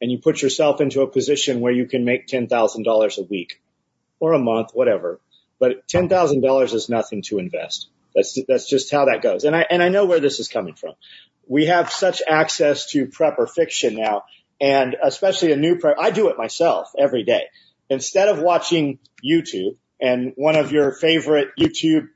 and 0.00 0.10
you 0.10 0.18
put 0.18 0.42
yourself 0.42 0.80
into 0.80 1.02
a 1.02 1.06
position 1.06 1.60
where 1.60 1.72
you 1.72 1.86
can 1.86 2.04
make 2.04 2.26
ten 2.26 2.46
thousand 2.46 2.84
dollars 2.84 3.18
a 3.18 3.22
week 3.22 3.60
or 4.20 4.32
a 4.32 4.38
month, 4.38 4.70
whatever. 4.72 5.20
But 5.58 5.88
ten 5.88 6.08
thousand 6.08 6.42
dollars 6.42 6.74
is 6.74 6.88
nothing 6.88 7.22
to 7.22 7.38
invest. 7.38 7.88
That's 8.14 8.38
that's 8.46 8.68
just 8.68 8.90
how 8.90 9.06
that 9.06 9.22
goes. 9.22 9.44
And 9.44 9.54
I 9.54 9.66
and 9.68 9.82
I 9.82 9.88
know 9.88 10.06
where 10.06 10.20
this 10.20 10.40
is 10.40 10.48
coming 10.48 10.74
from. 10.74 10.94
We 11.48 11.66
have 11.66 11.92
such 11.92 12.22
access 12.26 12.90
to 12.90 13.06
prepper 13.06 13.48
fiction 13.48 13.94
now, 13.94 14.24
and 14.60 14.96
especially 15.02 15.52
a 15.52 15.56
new 15.56 15.78
prep. 15.78 15.96
I 15.98 16.10
do 16.10 16.28
it 16.28 16.38
myself 16.38 16.90
every 16.98 17.24
day. 17.24 17.44
Instead 17.88 18.28
of 18.28 18.40
watching 18.40 18.98
YouTube 19.24 19.76
and 20.00 20.32
one 20.36 20.56
of 20.56 20.72
your 20.72 20.92
favorite 20.92 21.50
YouTube 21.58 22.08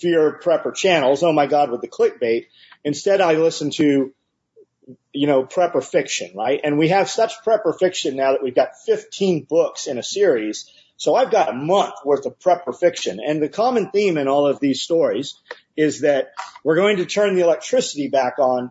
fear 0.00 0.38
prepper 0.42 0.74
channels. 0.74 1.22
Oh 1.22 1.32
my 1.32 1.46
God, 1.46 1.70
with 1.70 1.80
the 1.80 1.88
clickbait. 1.88 2.46
Instead, 2.84 3.20
I 3.20 3.34
listen 3.34 3.70
to, 3.72 4.14
you 5.12 5.26
know, 5.26 5.44
prepper 5.44 5.84
fiction, 5.84 6.32
right? 6.36 6.60
And 6.62 6.78
we 6.78 6.88
have 6.88 7.10
such 7.10 7.42
prepper 7.44 7.76
fiction 7.78 8.16
now 8.16 8.32
that 8.32 8.42
we've 8.42 8.54
got 8.54 8.78
15 8.84 9.46
books 9.48 9.86
in 9.86 9.98
a 9.98 10.02
series. 10.02 10.70
So 10.96 11.14
I've 11.14 11.30
got 11.30 11.50
a 11.50 11.54
month 11.54 11.94
worth 12.04 12.26
of 12.26 12.38
prepper 12.38 12.78
fiction. 12.78 13.20
And 13.24 13.42
the 13.42 13.48
common 13.48 13.90
theme 13.90 14.16
in 14.16 14.28
all 14.28 14.46
of 14.46 14.60
these 14.60 14.82
stories 14.82 15.38
is 15.76 16.00
that 16.00 16.30
we're 16.64 16.76
going 16.76 16.98
to 16.98 17.06
turn 17.06 17.34
the 17.34 17.42
electricity 17.42 18.08
back 18.08 18.38
on, 18.38 18.70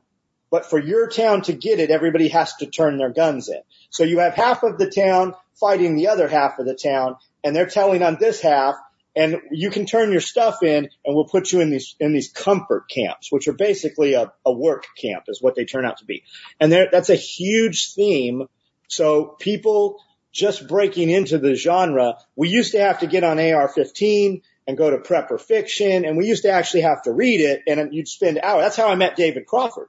but 0.50 0.66
for 0.66 0.80
your 0.80 1.10
town 1.10 1.42
to 1.44 1.54
get 1.54 1.80
it, 1.80 1.92
everybody 1.92 2.30
has 2.30 2.56
to 2.56 2.66
turn 2.66 2.98
their 2.98 3.12
guns 3.12 3.50
in. 3.50 3.62
So 3.90 4.04
you 4.04 4.20
have 4.20 4.34
half 4.34 4.64
of 4.64 4.78
the 4.78 4.90
town 4.90 5.34
fighting 5.60 5.96
the 5.96 6.08
other 6.08 6.28
half 6.28 6.60
of 6.60 6.66
the 6.66 6.76
town, 6.76 7.18
and 7.44 7.56
they're 7.56 7.66
telling 7.66 8.02
on 8.04 8.18
this 8.20 8.42
half, 8.42 8.76
and 9.16 9.42
you 9.52 9.70
can 9.70 9.86
turn 9.86 10.12
your 10.12 10.22
stuff 10.22 10.62
in 10.62 10.90
and 11.06 11.16
we'll 11.16 11.26
put 11.26 11.52
you 11.52 11.62
in 11.62 11.70
these 11.70 11.96
in 12.00 12.14
these 12.14 12.32
comfort 12.32 12.90
camps, 12.90 13.32
which 13.32 13.48
are 13.48 13.54
basically 13.54 14.14
a, 14.14 14.32
a 14.46 14.52
work 14.52 14.86
camp 14.98 15.26
is 15.28 15.42
what 15.42 15.56
they 15.56 15.66
turn 15.66 15.86
out 15.86 15.98
to 15.98 16.06
be. 16.06 16.24
And 16.60 16.72
there 16.72 16.90
that's 16.92 17.10
a 17.10 17.16
huge 17.16 17.94
theme. 17.94 18.48
So 18.88 19.36
people 19.40 20.02
just 20.32 20.68
breaking 20.68 21.10
into 21.10 21.38
the 21.38 21.56
genre, 21.56 22.18
we 22.36 22.50
used 22.50 22.74
to 22.74 22.80
have 22.80 23.00
to 23.00 23.08
get 23.08 23.24
on 23.24 23.40
AR-15 23.40 24.42
and 24.68 24.78
go 24.78 24.90
to 24.90 24.98
prep 24.98 25.30
prepper 25.30 25.40
fiction, 25.40 26.06
and 26.06 26.18
we 26.18 26.28
used 26.28 26.44
to 26.44 26.52
actually 26.52 26.82
have 26.82 27.04
to 27.04 27.14
read 27.14 27.40
it, 27.40 27.64
and 27.68 27.94
you'd 27.94 28.08
spend 28.08 28.40
hours. 28.44 28.64
That's 28.64 28.76
how 28.76 28.90
I 28.90 28.96
met 28.96 29.16
David 29.16 29.46
Crawford. 29.46 29.88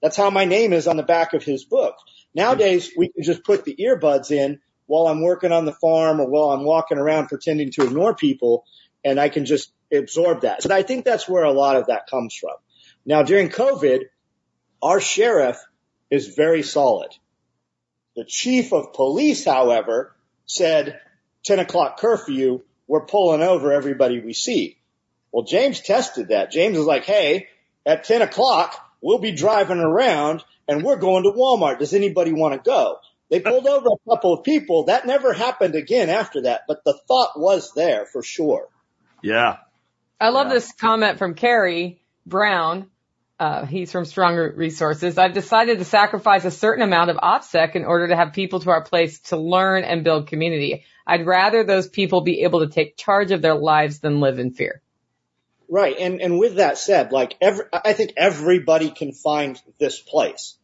That's 0.00 0.16
how 0.16 0.30
my 0.30 0.44
name 0.44 0.72
is 0.72 0.86
on 0.86 0.96
the 0.96 1.02
back 1.02 1.34
of 1.34 1.44
his 1.44 1.64
book. 1.64 1.96
Nowadays, 2.34 2.90
we 2.96 3.08
can 3.08 3.24
just 3.24 3.44
put 3.44 3.64
the 3.64 3.76
earbuds 3.76 4.30
in 4.30 4.60
while 4.86 5.06
I'm 5.06 5.22
working 5.22 5.52
on 5.52 5.64
the 5.64 5.72
farm 5.72 6.20
or 6.20 6.28
while 6.28 6.50
I'm 6.50 6.64
walking 6.64 6.98
around 6.98 7.28
pretending 7.28 7.70
to 7.72 7.84
ignore 7.84 8.14
people 8.14 8.64
and 9.04 9.18
I 9.18 9.28
can 9.28 9.44
just 9.44 9.72
absorb 9.92 10.42
that. 10.42 10.62
So 10.62 10.74
I 10.74 10.82
think 10.82 11.04
that's 11.04 11.28
where 11.28 11.44
a 11.44 11.52
lot 11.52 11.76
of 11.76 11.86
that 11.86 12.08
comes 12.08 12.34
from. 12.34 12.54
Now 13.06 13.22
during 13.22 13.48
COVID, 13.48 14.04
our 14.82 15.00
sheriff 15.00 15.58
is 16.10 16.34
very 16.34 16.62
solid. 16.62 17.10
The 18.16 18.24
chief 18.24 18.72
of 18.72 18.92
police, 18.92 19.44
however, 19.44 20.14
said 20.46 21.00
10 21.44 21.58
o'clock 21.58 21.98
curfew, 21.98 22.62
we're 22.86 23.06
pulling 23.06 23.42
over 23.42 23.72
everybody 23.72 24.20
we 24.20 24.34
see. 24.34 24.78
Well, 25.32 25.44
James 25.44 25.80
tested 25.80 26.28
that. 26.28 26.52
James 26.52 26.76
was 26.76 26.86
like, 26.86 27.04
Hey, 27.04 27.48
at 27.84 28.04
10 28.04 28.22
o'clock, 28.22 28.74
we'll 29.00 29.18
be 29.18 29.32
driving 29.32 29.80
around 29.80 30.44
and 30.68 30.82
we're 30.82 30.96
going 30.96 31.24
to 31.24 31.30
Walmart. 31.30 31.78
Does 31.78 31.92
anybody 31.92 32.32
want 32.32 32.54
to 32.54 32.60
go? 32.60 32.98
They 33.34 33.40
pulled 33.40 33.66
over 33.66 33.88
a 33.88 34.10
couple 34.10 34.32
of 34.32 34.44
people. 34.44 34.84
That 34.84 35.08
never 35.08 35.32
happened 35.32 35.74
again 35.74 36.08
after 36.08 36.42
that, 36.42 36.62
but 36.68 36.84
the 36.84 36.96
thought 37.08 37.30
was 37.34 37.72
there 37.74 38.06
for 38.06 38.22
sure. 38.22 38.68
Yeah. 39.24 39.56
I 40.20 40.28
love 40.28 40.46
Yeah. 40.46 40.54
this 40.54 40.70
comment 40.72 41.18
from 41.18 41.34
Kerry 41.34 42.00
Brown. 42.24 42.90
Uh, 43.40 43.66
he's 43.66 43.90
from 43.90 44.04
Strong 44.04 44.36
Resources. 44.36 45.18
I've 45.18 45.32
decided 45.32 45.78
to 45.78 45.84
sacrifice 45.84 46.44
a 46.44 46.52
certain 46.52 46.84
amount 46.84 47.10
of 47.10 47.16
OPSEC 47.16 47.74
in 47.74 47.84
order 47.84 48.06
to 48.06 48.14
have 48.14 48.34
people 48.34 48.60
to 48.60 48.70
our 48.70 48.84
place 48.84 49.18
to 49.22 49.36
learn 49.36 49.82
and 49.82 50.04
build 50.04 50.28
community. 50.28 50.84
I'd 51.04 51.26
rather 51.26 51.64
those 51.64 51.88
people 51.88 52.20
be 52.20 52.42
able 52.42 52.60
to 52.60 52.72
take 52.72 52.96
charge 52.96 53.32
of 53.32 53.42
their 53.42 53.56
lives 53.56 53.98
than 53.98 54.20
live 54.20 54.38
in 54.38 54.52
fear. 54.52 54.80
Right. 55.68 55.98
And, 55.98 56.20
and 56.20 56.38
with 56.38 56.54
that 56.58 56.78
said, 56.78 57.10
like 57.10 57.36
every, 57.40 57.64
I 57.72 57.94
think 57.94 58.12
everybody 58.16 58.90
can 58.90 59.10
find 59.12 59.60
this 59.80 59.98
place. 59.98 60.56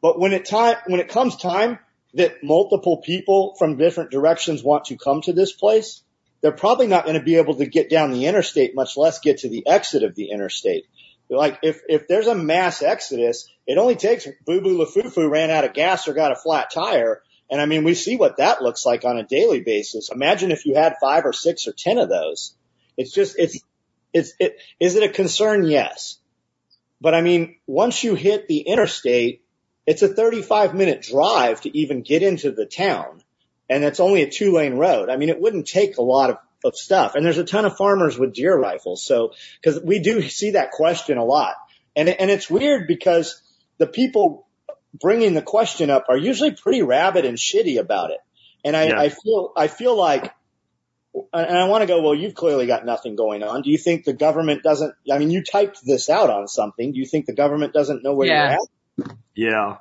But 0.00 0.20
when 0.20 0.32
it 0.32 0.44
time, 0.44 0.76
when 0.86 1.00
it 1.00 1.08
comes 1.08 1.34
time 1.34 1.80
that 2.14 2.42
multiple 2.42 2.98
people 2.98 3.54
from 3.58 3.76
different 3.76 4.10
directions 4.10 4.62
want 4.62 4.86
to 4.86 4.96
come 4.96 5.20
to 5.22 5.32
this 5.32 5.52
place, 5.52 6.02
they're 6.40 6.52
probably 6.52 6.86
not 6.86 7.04
going 7.04 7.18
to 7.18 7.24
be 7.24 7.36
able 7.36 7.56
to 7.56 7.66
get 7.66 7.90
down 7.90 8.12
the 8.12 8.26
interstate, 8.26 8.74
much 8.74 8.96
less 8.96 9.20
get 9.20 9.38
to 9.38 9.48
the 9.48 9.66
exit 9.66 10.02
of 10.02 10.14
the 10.14 10.30
interstate. 10.30 10.86
Like 11.28 11.58
if, 11.62 11.80
if 11.88 12.06
there's 12.08 12.28
a 12.28 12.34
mass 12.34 12.82
exodus, 12.82 13.48
it 13.66 13.78
only 13.78 13.96
takes 13.96 14.28
Boo 14.46 14.60
Boo 14.60 14.78
LaFufu 14.78 15.28
ran 15.28 15.50
out 15.50 15.64
of 15.64 15.72
gas 15.72 16.06
or 16.06 16.14
got 16.14 16.32
a 16.32 16.36
flat 16.36 16.70
tire. 16.72 17.22
And 17.50 17.60
I 17.60 17.66
mean, 17.66 17.84
we 17.84 17.94
see 17.94 18.16
what 18.16 18.36
that 18.36 18.62
looks 18.62 18.86
like 18.86 19.04
on 19.04 19.18
a 19.18 19.24
daily 19.24 19.60
basis. 19.60 20.10
Imagine 20.10 20.52
if 20.52 20.66
you 20.66 20.74
had 20.74 20.96
five 21.00 21.24
or 21.24 21.32
six 21.32 21.66
or 21.66 21.72
ten 21.72 21.98
of 21.98 22.08
those. 22.08 22.54
It's 22.96 23.12
just, 23.12 23.36
it's, 23.38 23.58
it's, 24.12 24.32
it, 24.38 24.58
is 24.78 24.94
it 24.94 25.02
a 25.02 25.12
concern? 25.12 25.66
Yes. 25.66 26.18
But 27.00 27.14
I 27.14 27.20
mean, 27.20 27.56
once 27.66 28.02
you 28.02 28.14
hit 28.14 28.48
the 28.48 28.60
interstate, 28.60 29.42
it's 29.86 30.02
a 30.02 30.08
35 30.08 30.74
minute 30.74 31.02
drive 31.02 31.60
to 31.62 31.78
even 31.78 32.02
get 32.02 32.22
into 32.22 32.50
the 32.50 32.66
town. 32.66 33.22
And 33.68 33.82
it's 33.84 34.00
only 34.00 34.22
a 34.22 34.30
two 34.30 34.52
lane 34.52 34.74
road. 34.74 35.08
I 35.08 35.16
mean, 35.16 35.28
it 35.28 35.40
wouldn't 35.40 35.66
take 35.66 35.96
a 35.98 36.02
lot 36.02 36.30
of, 36.30 36.36
of 36.64 36.76
stuff. 36.76 37.14
And 37.14 37.24
there's 37.24 37.38
a 37.38 37.44
ton 37.44 37.64
of 37.64 37.76
farmers 37.76 38.18
with 38.18 38.32
deer 38.34 38.56
rifles. 38.56 39.04
So, 39.04 39.32
cause 39.64 39.80
we 39.82 39.98
do 40.00 40.22
see 40.28 40.52
that 40.52 40.70
question 40.72 41.18
a 41.18 41.24
lot. 41.24 41.54
And, 41.96 42.08
and 42.08 42.30
it's 42.30 42.48
weird 42.50 42.86
because 42.86 43.40
the 43.78 43.86
people 43.86 44.46
bringing 44.94 45.34
the 45.34 45.42
question 45.42 45.90
up 45.90 46.06
are 46.08 46.16
usually 46.16 46.52
pretty 46.52 46.82
rabid 46.82 47.24
and 47.24 47.36
shitty 47.38 47.78
about 47.78 48.10
it. 48.10 48.18
And 48.64 48.76
I, 48.76 48.84
Yeah. 48.88 49.00
I 49.00 49.08
feel, 49.08 49.52
I 49.56 49.66
feel 49.68 49.96
like 49.96 50.32
and 51.32 51.56
I 51.56 51.66
want 51.68 51.80
to 51.82 51.86
go, 51.86 52.02
well, 52.02 52.14
you've 52.14 52.34
clearly 52.34 52.66
got 52.66 52.84
nothing 52.84 53.16
going 53.16 53.42
on. 53.42 53.62
Do 53.62 53.70
you 53.70 53.78
think 53.78 54.04
the 54.04 54.12
government 54.12 54.62
doesn't, 54.62 54.92
I 55.10 55.16
mean, 55.18 55.30
you 55.30 55.42
typed 55.42 55.78
this 55.84 56.10
out 56.10 56.28
on 56.28 56.46
something. 56.46 56.92
Do 56.92 56.98
you 56.98 57.06
think 57.06 57.24
the 57.26 57.34
government 57.34 57.72
doesn't 57.72 58.02
know 58.02 58.12
where 58.14 58.28
Yeah. 58.28 58.42
you're 58.44 58.52
at? 58.52 58.58
Yeah. 59.34 59.78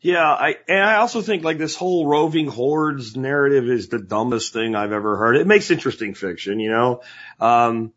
Yeah, 0.00 0.24
I 0.30 0.56
and 0.68 0.78
I 0.78 0.96
also 0.96 1.22
think 1.22 1.42
like 1.42 1.58
this 1.58 1.74
whole 1.74 2.06
roving 2.06 2.46
hordes 2.46 3.16
narrative 3.16 3.68
is 3.68 3.88
the 3.88 3.98
dumbest 3.98 4.52
thing 4.52 4.76
I've 4.76 4.92
ever 4.92 5.16
heard. 5.16 5.36
It 5.36 5.46
makes 5.46 5.70
interesting 5.72 6.14
fiction, 6.14 6.60
you 6.60 6.70
know. 6.70 7.02
Um 7.40 7.92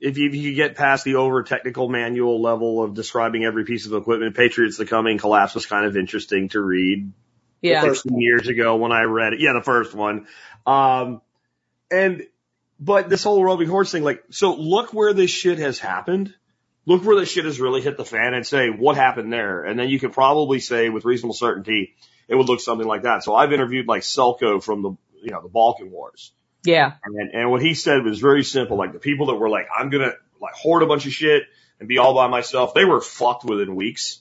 if 0.00 0.16
you, 0.16 0.28
if 0.28 0.34
you 0.36 0.54
get 0.54 0.76
past 0.76 1.04
the 1.04 1.16
over 1.16 1.42
technical 1.42 1.88
manual 1.88 2.40
level 2.40 2.82
of 2.82 2.94
describing 2.94 3.44
every 3.44 3.64
piece 3.64 3.86
of 3.86 3.94
equipment, 3.94 4.36
Patriots 4.36 4.76
the 4.76 4.86
Coming 4.86 5.18
Collapse 5.18 5.54
was 5.54 5.66
kind 5.66 5.86
of 5.86 5.96
interesting 5.96 6.48
to 6.50 6.60
read. 6.60 7.12
Yeah. 7.60 7.82
first- 7.82 8.04
15 8.04 8.20
years 8.20 8.48
ago 8.48 8.76
when 8.76 8.92
I 8.92 9.02
read 9.02 9.32
it. 9.32 9.40
Yeah, 9.40 9.54
the 9.54 9.62
first 9.64 9.94
one. 9.94 10.26
Um, 10.66 11.20
and, 11.90 12.26
but 12.78 13.08
this 13.08 13.24
whole 13.24 13.42
roving 13.42 13.68
horse 13.68 13.90
thing, 13.90 14.04
like, 14.04 14.22
so 14.30 14.54
look 14.54 14.94
where 14.94 15.12
this 15.12 15.30
shit 15.32 15.58
has 15.58 15.80
happened. 15.80 16.32
Look 16.88 17.04
where 17.04 17.20
this 17.20 17.30
shit 17.30 17.44
has 17.44 17.60
really 17.60 17.82
hit 17.82 17.98
the 17.98 18.04
fan 18.04 18.32
and 18.32 18.46
say, 18.46 18.70
what 18.70 18.96
happened 18.96 19.30
there? 19.30 19.62
And 19.62 19.78
then 19.78 19.90
you 19.90 20.00
could 20.00 20.14
probably 20.14 20.58
say 20.58 20.88
with 20.88 21.04
reasonable 21.04 21.34
certainty, 21.34 21.94
it 22.28 22.34
would 22.34 22.48
look 22.48 22.60
something 22.60 22.86
like 22.86 23.02
that. 23.02 23.22
So 23.22 23.34
I've 23.34 23.52
interviewed 23.52 23.86
like 23.86 24.00
Selko 24.00 24.62
from 24.62 24.80
the, 24.80 24.90
you 25.22 25.30
know, 25.30 25.42
the 25.42 25.50
Balkan 25.50 25.90
Wars. 25.90 26.32
Yeah. 26.64 26.94
And, 27.04 27.34
and 27.34 27.50
what 27.50 27.60
he 27.60 27.74
said 27.74 28.04
was 28.04 28.20
very 28.20 28.42
simple. 28.42 28.78
Like 28.78 28.94
the 28.94 28.98
people 28.98 29.26
that 29.26 29.34
were 29.34 29.50
like, 29.50 29.66
I'm 29.78 29.90
going 29.90 30.02
to 30.02 30.14
like 30.40 30.54
hoard 30.54 30.82
a 30.82 30.86
bunch 30.86 31.04
of 31.04 31.12
shit 31.12 31.42
and 31.78 31.90
be 31.90 31.98
all 31.98 32.14
by 32.14 32.26
myself, 32.26 32.72
they 32.72 32.86
were 32.86 33.02
fucked 33.02 33.44
within 33.44 33.76
weeks. 33.76 34.20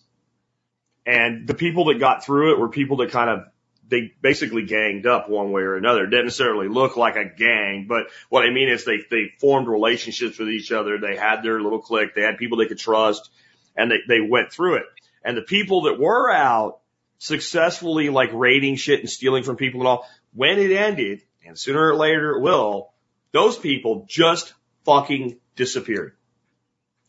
And 1.06 1.48
the 1.48 1.54
people 1.54 1.86
that 1.86 2.02
got 2.02 2.26
through 2.26 2.52
it 2.52 2.60
were 2.60 2.68
people 2.68 2.98
that 2.98 3.12
kind 3.12 3.30
of, 3.30 3.46
they 3.90 4.12
basically 4.22 4.66
ganged 4.66 5.06
up 5.06 5.30
one 5.30 5.52
way 5.52 5.62
or 5.62 5.76
another. 5.76 6.04
It 6.04 6.10
didn't 6.10 6.26
necessarily 6.26 6.68
look 6.68 6.98
like 6.98 7.16
a 7.16 7.26
gang, 7.26 7.86
but 7.88 8.08
what 8.30 8.46
I 8.46 8.52
mean 8.52 8.70
is 8.70 8.86
they, 8.86 9.00
they 9.10 9.32
formed 9.40 9.68
relationships 9.68 10.38
with 10.38 10.50
each 10.50 10.72
other. 10.72 10.98
They 10.98 11.16
had 11.16 11.42
their 11.42 11.62
little 11.62 11.80
clique. 11.80 12.14
They 12.16 12.22
had 12.22 12.38
people 12.38 12.58
they 12.58 12.66
could 12.66 12.80
trust 12.80 13.30
and 13.76 13.92
they, 13.92 13.98
they 14.08 14.22
went 14.22 14.52
through 14.52 14.76
it. 14.76 14.84
And 15.24 15.38
the 15.38 15.42
people 15.42 15.84
that 15.84 16.00
were 16.00 16.32
out 16.32 16.80
successfully 17.20 18.10
like 18.10 18.30
raiding 18.34 18.76
shit 18.76 19.00
and 19.00 19.10
stealing 19.10 19.44
from 19.44 19.56
people 19.56 19.82
and 19.82 19.88
all, 19.88 20.08
when 20.34 20.60
it 20.60 20.72
ended, 20.72 21.22
and 21.46 21.58
sooner 21.58 21.92
or 21.92 21.96
later 21.96 22.32
it 22.32 22.42
will, 22.42 22.92
those 23.32 23.58
people 23.58 24.06
just 24.08 24.54
fucking 24.86 25.40
disappeared. 25.56 26.14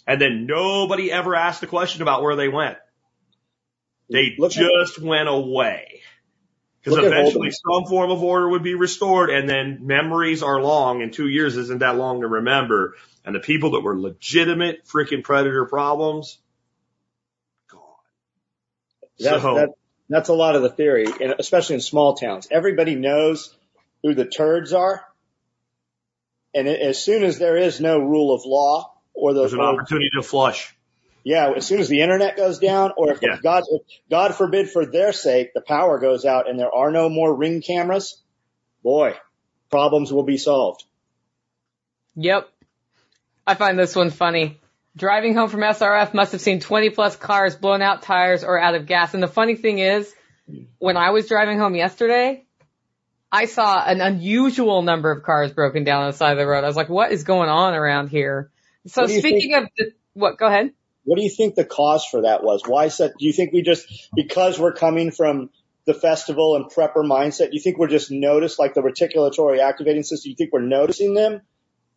And 0.07 0.21
then 0.21 0.47
nobody 0.47 1.13
ever 1.13 1.35
asked 1.35 1.61
the 1.61 1.67
question 1.67 2.03
about 2.03 2.23
where 2.23 2.37
they 2.37 2.49
went. 2.49 2.79
They 4.11 4.35
Look 4.39 4.53
just 4.53 4.99
went 4.99 5.29
away. 5.29 6.01
Because 6.83 7.05
eventually 7.05 7.51
some 7.51 7.85
form 7.87 8.11
of 8.11 8.23
order 8.23 8.49
would 8.49 8.63
be 8.63 8.75
restored 8.75 9.31
and 9.31 9.49
then 9.49 9.81
memories 9.87 10.43
are 10.43 10.61
long 10.63 11.03
and 11.03 11.13
two 11.13 11.29
years 11.29 11.57
isn't 11.57 11.79
that 11.81 11.97
long 11.97 12.21
to 12.23 12.27
remember. 12.29 12.95
And 13.25 13.35
the 13.35 13.41
people 13.41 13.73
that 13.73 13.81
were 13.81 13.99
legitimate 13.99 14.87
freaking 14.87 15.23
predator 15.23 15.67
problems, 15.67 16.39
gone. 17.71 17.81
That, 19.19 19.43
So- 19.43 19.55
that, 19.57 19.69
that's 20.09 20.31
a 20.31 20.35
lot 20.35 20.57
of 20.57 20.63
the 20.63 20.71
theory, 20.71 21.05
and 21.21 21.35
especially 21.39 21.75
in 21.75 21.81
small 21.83 22.15
towns. 22.15 22.49
Everybody 22.51 22.95
knows 22.95 23.55
who 24.03 24.15
the 24.15 24.25
turds 24.25 24.73
are. 24.73 25.05
And 26.55 26.67
as 26.67 27.03
soon 27.03 27.23
as 27.25 27.39
there 27.39 27.59
is 27.59 27.79
no 27.81 27.99
rule 27.99 28.35
of 28.35 28.47
law 28.47 28.95
or 29.13 29.35
the, 29.35 29.41
There's 29.41 29.53
an 29.53 29.61
or- 29.61 29.75
opportunity 29.75 30.09
to 30.17 30.23
flush. 30.23 30.75
Yeah, 31.29 31.53
as 31.55 31.67
soon 31.67 31.79
as 31.79 31.91
the 31.91 32.01
internet 32.01 32.39
goes 32.39 32.59
down 32.59 32.93
or 32.97 33.13
if 33.13 33.21
Yeah. 33.21 33.37
God, 33.43 33.65
if 33.71 33.83
God 34.11 34.35
forbid 34.35 34.71
for 34.71 34.87
their 34.87 35.13
sake, 35.13 35.53
the 35.53 35.61
power 35.61 35.99
goes 35.99 36.25
out 36.25 36.49
and 36.49 36.59
there 36.59 36.75
are 36.75 36.91
no 36.91 37.11
more 37.11 37.35
ring 37.35 37.61
cameras, 37.61 38.23
boy, 38.83 39.15
problems 39.71 40.11
will 40.11 40.23
be 40.23 40.39
solved. 40.39 40.85
Yep. 42.15 42.49
I 43.47 43.55
find 43.57 43.79
this 43.79 43.95
one 43.95 44.09
funny. 44.09 44.59
Driving 44.97 45.35
home 45.35 45.51
from 45.51 45.61
SRF 45.61 46.15
must 46.15 46.33
have 46.33 46.41
seen 46.41 46.61
20 46.61 46.91
plus 46.91 47.15
cars 47.15 47.57
blown 47.57 47.83
out 47.83 48.01
tires 48.01 48.43
or 48.43 48.59
out 48.59 48.75
of 48.75 48.87
gas. 48.87 49.13
And 49.13 49.23
the 49.23 49.29
funny 49.29 49.55
thing 49.55 49.81
is, 49.81 50.11
when 50.79 50.97
I 50.97 51.11
was 51.11 51.29
driving 51.29 51.59
home 51.59 51.75
yesterday, 51.75 52.47
I 53.31 53.45
saw 53.45 53.85
an 53.85 54.01
unusual 54.01 54.81
number 54.81 55.11
of 55.11 55.25
cars 55.25 55.53
broken 55.53 55.85
down 55.85 56.05
on 56.05 56.11
the 56.11 56.17
side 56.17 56.33
of 56.33 56.39
the 56.39 56.47
road. 56.47 56.65
I 56.65 56.69
was 56.69 56.77
like, 56.77 56.89
what 56.89 57.13
is 57.13 57.25
going 57.25 57.51
on 57.51 57.75
around 57.75 58.09
here? 58.09 58.51
So 58.87 59.03
What 59.03 59.09
do 59.09 59.13
you 59.13 59.21
speaking 59.21 59.55
of 59.55 59.69
the, 59.77 59.93
what, 60.15 60.39
go 60.39 60.47
ahead. 60.47 60.73
What 61.09 61.17
do 61.17 61.23
you 61.23 61.31
think 61.31 61.55
the 61.55 61.65
cause 61.65 62.05
for 62.05 62.23
that 62.23 62.45
was? 62.45 62.63
Why 62.67 62.89
set, 62.89 63.13
do 63.19 63.25
you 63.25 63.33
think 63.33 63.55
we 63.55 63.63
just, 63.63 64.11
because 64.15 64.59
we're 64.59 64.75
coming 64.75 65.11
from 65.11 65.49
the 65.87 65.95
festival 65.95 66.55
and 66.55 66.67
prepper 66.67 67.03
mindset, 67.03 67.47
do 67.51 67.57
you 67.57 67.63
think 67.63 67.79
we're 67.79 67.89
just 67.89 68.11
noticed 68.11 68.59
like 68.59 68.75
the 68.75 68.83
reticular 68.83 69.59
activating 69.59 70.03
system? 70.03 70.29
Do 70.29 70.31
you 70.33 70.37
think 70.37 70.53
we're 70.53 70.61
noticing 70.61 71.15
them? 71.15 71.41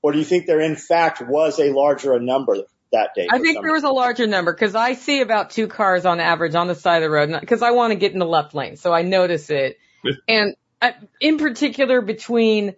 Or 0.01 0.13
do 0.13 0.17
you 0.17 0.23
think 0.23 0.45
there 0.45 0.61
in 0.61 0.77
fact 0.77 1.21
was 1.21 1.59
a 1.59 1.73
larger 1.73 2.17
number 2.21 2.55
that 2.93 3.09
day? 3.13 3.27
I 3.29 3.39
think 3.39 3.55
some 3.55 3.63
there 3.63 3.73
was 3.73 3.83
a 3.83 3.89
larger 3.89 4.27
number 4.27 4.53
because 4.53 4.75
I 4.75 4.93
see 4.93 5.19
about 5.19 5.49
two 5.49 5.67
cars 5.67 6.05
on 6.05 6.21
average 6.21 6.55
on 6.55 6.67
the 6.67 6.75
side 6.75 6.97
of 6.97 7.01
the 7.03 7.09
road 7.09 7.37
because 7.37 7.61
I 7.61 7.71
want 7.71 7.91
to 7.91 7.99
get 7.99 8.13
in 8.13 8.19
the 8.19 8.25
left 8.25 8.55
lane, 8.55 8.77
so 8.77 8.93
I 8.93 9.01
notice 9.01 9.49
it. 9.49 9.77
and 10.25 10.55
uh, 10.81 10.91
in 11.19 11.37
particular, 11.37 11.99
between 11.99 12.75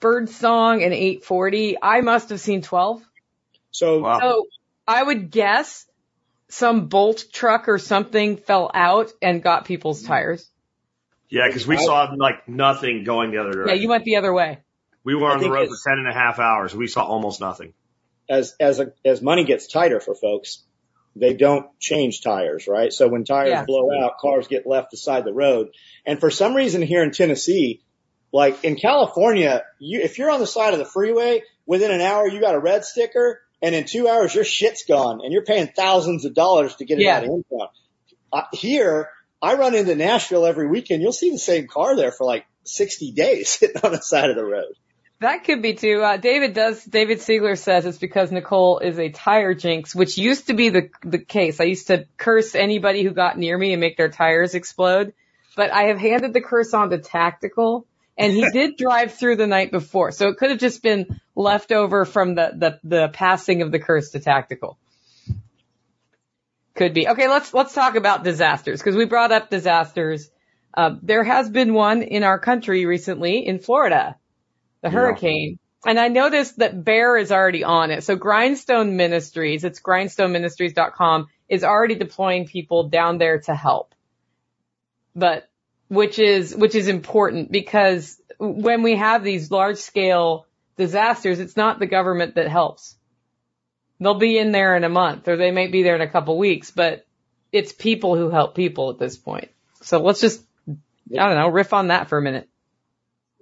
Birdsong 0.00 0.82
and 0.82 0.92
840, 0.92 1.76
I 1.80 2.00
must 2.00 2.30
have 2.30 2.40
seen 2.40 2.60
12. 2.60 3.02
So 3.70 4.00
Wow. 4.00 4.18
So 4.18 4.46
I 4.86 5.02
would 5.02 5.30
guess 5.30 5.86
some 6.48 6.86
bolt 6.88 7.24
truck 7.32 7.68
or 7.68 7.78
something 7.78 8.36
fell 8.36 8.70
out 8.72 9.10
and 9.20 9.42
got 9.42 9.64
people's 9.64 10.00
mm-hmm. 10.00 10.12
tires. 10.12 10.50
Yeah, 11.28 11.48
because 11.48 11.66
we 11.66 11.76
saw 11.76 12.14
like 12.16 12.48
nothing 12.48 13.02
going 13.04 13.32
the 13.32 13.38
other 13.38 13.52
direction. 13.52 13.76
Yeah, 13.76 13.82
you 13.82 13.88
went 13.88 14.04
the 14.04 14.16
other 14.16 14.32
way. 14.32 14.60
we 15.02 15.14
were 15.16 15.28
on 15.28 15.40
the 15.40 15.50
road 15.50 15.66
for 15.66 15.74
it's- 15.74 15.82
ten 15.86 15.98
and 15.98 16.08
a 16.08 16.12
half 16.12 16.38
hours. 16.38 16.74
We 16.74 16.86
saw 16.86 17.04
almost 17.04 17.40
nothing. 17.40 17.74
as, 18.28 18.54
as, 18.60 18.80
a, 18.80 18.92
as 19.04 19.20
money 19.22 19.44
gets 19.44 19.66
tighter 19.66 19.98
for 20.00 20.14
folks, 20.14 20.64
they 21.16 21.34
don't 21.34 21.66
change 21.80 22.22
tires, 22.22 22.68
right? 22.68 22.92
So 22.92 23.08
when 23.08 23.24
tires 23.24 23.50
Yeah. 23.50 23.64
blow 23.64 23.88
out, 24.00 24.18
cars 24.18 24.48
get 24.48 24.66
left 24.66 24.90
beside 24.90 25.24
the 25.24 25.32
road. 25.32 25.70
And 26.04 26.20
for 26.20 26.30
some 26.30 26.54
reason 26.54 26.82
here 26.82 27.02
in 27.02 27.10
Tennessee, 27.10 27.82
like 28.32 28.62
in 28.64 28.76
California, 28.76 29.64
you, 29.78 30.00
if 30.00 30.18
you're 30.18 30.30
on 30.30 30.40
the 30.40 30.46
side 30.46 30.74
of 30.74 30.78
the 30.78 30.84
freeway, 30.84 31.42
within 31.64 31.90
an 31.90 32.00
hour 32.00 32.28
you 32.28 32.40
got 32.40 32.54
a 32.54 32.60
red 32.60 32.84
sticker, 32.84 33.40
and 33.62 33.74
in 33.74 33.84
two 33.84 34.08
hours 34.08 34.34
your 34.34 34.44
shit's 34.44 34.84
gone, 34.84 35.20
and 35.22 35.32
you're 35.32 35.44
paying 35.44 35.68
thousands 35.68 36.24
of 36.24 36.34
dollars 36.34 36.76
to 36.76 36.84
get 36.84 36.98
it 36.98 37.04
Yeah. 37.04 37.16
out 37.18 37.24
of 37.24 37.30
impound. 37.30 37.70
Uh, 38.32 38.42
here, 38.52 39.10
I 39.40 39.54
run 39.54 39.74
into 39.74 39.94
Nashville 39.94 40.46
every 40.46 40.66
weekend. 40.66 41.02
You'll 41.02 41.12
see 41.12 41.30
the 41.30 41.38
same 41.38 41.66
car 41.66 41.96
there 41.96 42.12
for 42.12 42.24
like 42.24 42.46
60 42.64 43.12
days 43.12 43.48
sitting 43.58 43.80
on 43.82 43.92
the 43.92 44.00
side 44.02 44.30
of 44.30 44.36
the 44.36 44.44
road. 44.44 44.74
That 45.20 45.44
could 45.44 45.62
be 45.62 45.72
too. 45.74 46.02
Uh, 46.02 46.18
David 46.18 46.52
does. 46.52 46.84
David 46.84 47.18
Siegler 47.20 47.56
says 47.56 47.86
it's 47.86 47.96
because 47.96 48.30
Nicole 48.30 48.80
is 48.80 48.98
a 48.98 49.08
tire 49.08 49.54
jinx, 49.54 49.94
which 49.94 50.18
used 50.18 50.48
to 50.48 50.52
be 50.54 50.68
the 50.68 50.90
the 51.04 51.18
case. 51.18 51.58
I 51.58 51.64
used 51.64 51.86
to 51.86 52.04
curse 52.18 52.54
anybody 52.54 53.02
who 53.02 53.12
got 53.12 53.38
near 53.38 53.56
me 53.56 53.72
and 53.72 53.80
make 53.80 53.96
their 53.96 54.10
tires 54.10 54.54
explode. 54.54 55.14
But 55.56 55.72
I 55.72 55.84
have 55.84 55.96
handed 55.98 56.34
the 56.34 56.42
curse 56.42 56.74
on 56.74 56.90
to 56.90 56.98
Tactical, 56.98 57.86
and 58.16 58.32
he 58.32 58.48
did 58.50 58.76
drive 58.78 59.14
through 59.14 59.36
the 59.36 59.46
night 59.46 59.70
before, 59.70 60.12
so 60.12 60.28
it 60.28 60.36
could 60.36 60.50
have 60.50 60.60
just 60.60 60.82
been 60.82 61.20
left 61.34 61.72
over 61.72 62.04
from 62.04 62.34
the 62.34 62.52
the 62.54 62.80
the 62.84 63.08
passing 63.08 63.62
of 63.62 63.72
the 63.72 63.78
curse 63.78 64.10
to 64.10 64.20
Tactical. 64.20 64.78
Could 66.74 66.94
be. 66.94 67.08
Okay, 67.08 67.28
let's 67.28 67.54
let's 67.54 67.74
talk 67.74 67.96
about 67.96 68.24
disasters 68.24 68.80
because 68.80 68.96
we 68.96 69.06
brought 69.06 69.32
up 69.32 69.50
disasters. 69.50 70.30
Uh, 70.74 70.96
there 71.02 71.24
has 71.24 71.48
been 71.48 71.72
one 71.72 72.02
in 72.02 72.22
our 72.22 72.38
country 72.38 72.84
recently 72.84 73.46
in 73.46 73.58
Florida 73.58 74.16
the 74.82 74.90
hurricane. 74.90 75.58
And 75.84 76.00
I 76.00 76.08
noticed 76.08 76.58
that 76.58 76.84
Bear 76.84 77.16
is 77.16 77.30
already 77.30 77.62
on 77.62 77.90
it. 77.90 78.02
So 78.02 78.16
Grindstone 78.16 78.96
Ministries, 78.96 79.64
it's 79.64 79.80
grindstoneministries.com, 79.80 81.26
is 81.48 81.64
already 81.64 81.94
deploying 81.94 82.46
people 82.46 82.88
down 82.88 83.18
there 83.18 83.40
to 83.40 83.54
help. 83.54 83.94
But, 85.14 85.48
which 85.88 86.18
is, 86.18 86.54
which 86.54 86.74
is 86.74 86.88
important 86.88 87.50
because 87.50 88.20
when 88.38 88.82
we 88.82 88.96
have 88.96 89.22
these 89.22 89.50
large 89.50 89.78
scale 89.78 90.46
disasters, 90.76 91.40
it's 91.40 91.56
not 91.56 91.78
the 91.78 91.86
government 91.86 92.34
that 92.34 92.48
helps. 92.48 92.96
They'll 93.98 94.14
be 94.18 94.38
in 94.38 94.52
there 94.52 94.76
in 94.76 94.84
a 94.84 94.88
month 94.88 95.26
or 95.28 95.36
they 95.36 95.50
may 95.50 95.68
be 95.68 95.82
there 95.82 95.94
in 95.94 96.02
a 96.02 96.10
couple 96.10 96.36
weeks, 96.38 96.70
but 96.70 97.06
it's 97.52 97.72
people 97.72 98.16
who 98.16 98.30
help 98.30 98.54
people 98.54 98.90
at 98.90 98.98
this 98.98 99.16
point. 99.16 99.50
So 99.82 100.00
let's 100.00 100.20
just, 100.20 100.42
I 100.68 100.74
don't 101.28 101.36
know, 101.36 101.48
riff 101.48 101.72
on 101.72 101.88
that 101.88 102.08
for 102.08 102.18
a 102.18 102.22
minute. 102.22 102.48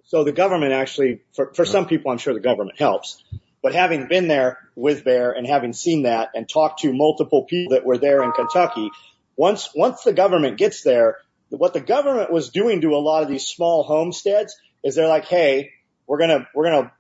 So 0.05 0.23
the 0.23 0.33
government 0.33 0.73
actually, 0.73 1.23
for, 1.33 1.53
for 1.55 1.65
some 1.65 1.87
people, 1.87 2.13
I'm 2.13 2.19
sure 2.19 2.35
the 2.35 2.41
government 2.41 2.79
helps. 2.79 3.23
But 3.63 3.75
having 3.75 4.07
been 4.07 4.29
there 4.29 4.59
with 4.77 5.05
Bear 5.05 5.33
and 5.33 5.47
having 5.47 5.73
seen 5.73 6.03
that 6.03 6.31
and 6.35 6.49
talked 6.49 6.81
to 6.81 6.93
multiple 6.93 7.45
people 7.45 7.75
that 7.75 7.87
were 7.87 7.97
there 7.97 8.23
in 8.23 8.33
Kentucky, 8.33 8.91
once, 9.37 9.71
once 9.75 10.03
the 10.03 10.13
government 10.13 10.59
gets 10.59 10.83
there, 10.83 11.17
what 11.59 11.73
the 11.73 11.81
government 11.81 12.33
was 12.33 12.51
doing 12.51 12.81
to 12.81 12.95
a 12.95 12.99
lot 12.99 13.23
of 13.23 13.29
these 13.29 13.47
small 13.47 13.83
homesteads 13.83 14.57
is 14.83 14.95
they're 14.95 15.09
like, 15.09 15.27
Hey, 15.27 15.71
we're 16.07 16.19
to, 16.19 16.47
we're 16.55 16.71
to, 16.71 16.93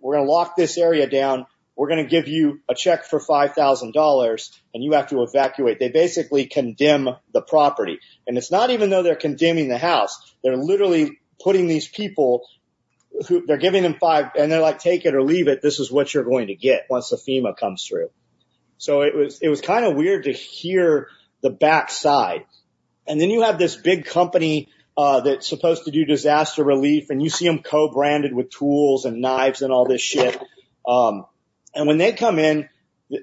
we're 0.00 0.16
to 0.16 0.22
lock 0.22 0.56
this 0.56 0.78
area 0.78 1.08
down. 1.08 1.46
We're 1.76 1.88
to 1.88 2.04
give 2.04 2.28
you 2.28 2.60
a 2.68 2.74
check 2.74 3.04
for 3.04 3.18
$5,000 3.18 4.50
and 4.74 4.84
you 4.84 4.92
have 4.92 5.08
to 5.08 5.22
evacuate. 5.22 5.78
They 5.78 5.88
basically 5.88 6.46
condemn 6.46 7.08
the 7.32 7.42
property. 7.42 7.98
And 8.26 8.36
it's 8.36 8.50
not 8.50 8.70
even 8.70 8.90
though 8.90 9.02
they're 9.02 9.16
condemning 9.16 9.68
the 9.68 9.78
house. 9.78 10.34
They're 10.42 10.56
literally 10.56 11.18
putting 11.42 11.66
these 11.66 11.88
people 11.88 12.46
who 13.28 13.44
they're 13.46 13.56
giving 13.56 13.82
them 13.82 13.96
five 14.00 14.30
and 14.38 14.50
they're 14.50 14.60
like, 14.60 14.78
take 14.78 15.04
it 15.04 15.14
or 15.14 15.22
leave 15.22 15.48
it. 15.48 15.62
This 15.62 15.80
is 15.80 15.90
what 15.90 16.12
you're 16.12 16.24
going 16.24 16.48
to 16.48 16.54
get 16.54 16.86
once 16.90 17.10
the 17.10 17.16
FEMA 17.16 17.56
comes 17.56 17.84
through. 17.86 18.10
So 18.78 19.02
it 19.02 19.14
was, 19.14 19.38
it 19.40 19.48
was 19.48 19.60
kind 19.60 19.84
of 19.84 19.96
weird 19.96 20.24
to 20.24 20.32
hear 20.32 21.08
the 21.40 21.50
backside. 21.50 22.44
And 23.06 23.20
then 23.20 23.30
you 23.30 23.42
have 23.42 23.58
this 23.58 23.76
big 23.76 24.04
company, 24.04 24.68
uh, 24.96 25.20
that's 25.20 25.48
supposed 25.48 25.84
to 25.84 25.90
do 25.90 26.04
disaster 26.04 26.62
relief 26.62 27.10
and 27.10 27.22
you 27.22 27.30
see 27.30 27.46
them 27.46 27.62
co-branded 27.62 28.34
with 28.34 28.50
tools 28.50 29.04
and 29.04 29.20
knives 29.20 29.62
and 29.62 29.72
all 29.72 29.86
this 29.86 30.02
shit. 30.02 30.38
Um, 30.86 31.24
and 31.74 31.86
when 31.86 31.98
they 31.98 32.12
come 32.12 32.38
in, 32.38 32.68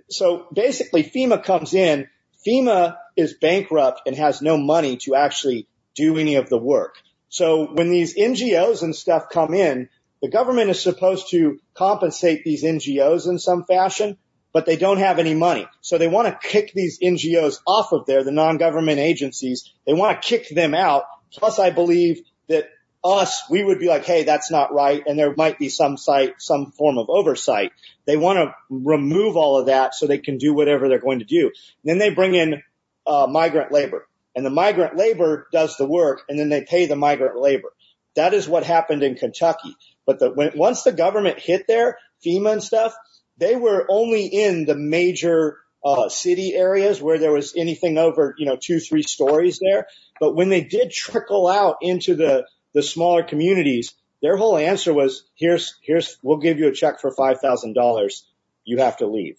so 0.10 0.48
basically 0.52 1.04
FEMA 1.04 1.44
comes 1.44 1.74
in, 1.74 2.08
FEMA 2.46 2.98
is 3.16 3.36
bankrupt 3.36 4.02
and 4.08 4.16
has 4.16 4.42
no 4.42 4.58
money 4.58 4.98
to 4.98 5.16
actually 5.16 5.68
do 5.96 6.18
any 6.18 6.36
of 6.36 6.50
the 6.50 6.58
work. 6.58 6.96
So 7.30 7.66
when 7.72 7.92
these 7.92 8.18
NGOs 8.18 8.82
and 8.82 8.96
stuff 8.96 9.26
come 9.32 9.54
in, 9.54 9.90
the 10.22 10.30
government 10.30 10.70
is 10.70 10.82
supposed 10.82 11.30
to 11.32 11.60
compensate 11.76 12.44
these 12.44 12.64
NGOs 12.64 13.28
in 13.28 13.38
some 13.38 13.64
fashion, 13.66 14.18
but 14.54 14.66
they 14.66 14.76
don't 14.76 14.98
have 14.98 15.20
any 15.20 15.36
money. 15.36 15.68
So 15.82 15.98
they 15.98 16.08
want 16.08 16.28
to 16.28 16.48
kick 16.48 16.72
these 16.74 17.00
NGOs 17.00 17.60
off 17.66 17.92
of 17.92 18.06
there, 18.06 18.24
the 18.24 18.32
non-government 18.32 19.00
agencies. 19.00 19.72
They 19.86 19.94
want 19.94 20.22
to 20.22 20.28
kick 20.28 20.50
them 20.50 20.74
out. 20.74 21.04
Plus 21.32 21.60
I 21.60 21.70
believe 21.70 22.22
that 22.48 22.70
us, 23.04 23.44
we 23.50 23.64
would 23.64 23.80
be 23.80 23.88
like, 23.88 24.06
hey, 24.06 24.24
that's 24.24 24.52
not 24.52 24.74
right. 24.74 25.04
And 25.06 25.18
there 25.18 25.34
might 25.36 25.60
be 25.60 25.70
some 25.70 25.98
site, 25.98 26.36
some 26.40 26.72
form 26.72 26.98
of 26.98 27.10
oversight. 27.10 27.72
They 28.06 28.18
want 28.18 28.38
to 28.40 28.56
remove 28.70 29.38
all 29.38 29.60
of 29.60 29.68
that 29.68 29.94
so 29.96 30.08
they 30.08 30.18
can 30.18 30.38
do 30.38 30.54
whatever 30.54 30.90
they're 30.90 31.00
going 31.00 31.20
to 31.20 31.26
do. 31.26 31.52
then 31.84 31.98
they 31.98 32.10
bring 32.10 32.36
in 32.36 32.62
uh, 33.08 33.28
migrant 33.28 33.72
labor 33.72 34.08
and 34.36 34.46
the 34.46 34.50
migrant 34.50 34.96
labor 34.96 35.48
does 35.52 35.78
the 35.78 35.86
work 35.86 36.24
and 36.30 36.40
then 36.40 36.50
they 36.50 36.64
pay 36.64 36.86
the 36.86 36.96
migrant 36.96 37.38
labor. 37.38 37.74
That 38.16 38.34
is 38.34 38.48
what 38.48 38.64
happened 38.64 39.04
in 39.04 39.16
Kentucky. 39.16 39.76
But 40.06 40.20
the, 40.20 40.32
when, 40.32 40.52
once 40.56 40.84
the 40.84 40.92
government 40.92 41.40
hit 41.40 41.66
there, 41.68 41.98
FEMA 42.26 42.54
and 42.54 42.64
stuff, 42.64 42.94
they 43.40 43.56
were 43.56 43.86
only 43.90 44.26
in 44.28 44.66
the 44.66 44.76
major 44.76 45.58
uh, 45.84 46.10
city 46.10 46.54
areas 46.56 47.02
where 47.02 47.18
there 47.18 47.32
was 47.32 47.54
anything 47.56 47.98
over, 47.98 48.36
you 48.38 48.46
know, 48.46 48.58
two, 48.62 48.80
three 48.80 49.04
stories 49.04 49.60
there. 49.62 49.88
But 50.20 50.36
when 50.36 50.50
they 50.50 50.62
did 50.64 50.92
trickle 50.92 51.48
out 51.48 51.78
into 51.82 52.16
the, 52.16 52.46
the 52.74 52.84
smaller 52.84 53.24
communities, 53.24 53.94
their 54.22 54.36
whole 54.36 54.58
answer 54.58 54.94
was, 54.94 55.24
here's, 55.36 55.76
here's, 55.82 56.18
we'll 56.22 56.38
give 56.38 56.60
you 56.60 56.68
a 56.68 56.74
check 56.74 57.00
for 57.00 57.16
$5,000. 57.16 58.22
You 58.66 58.80
have 58.80 58.98
to 58.98 59.08
leave. 59.08 59.38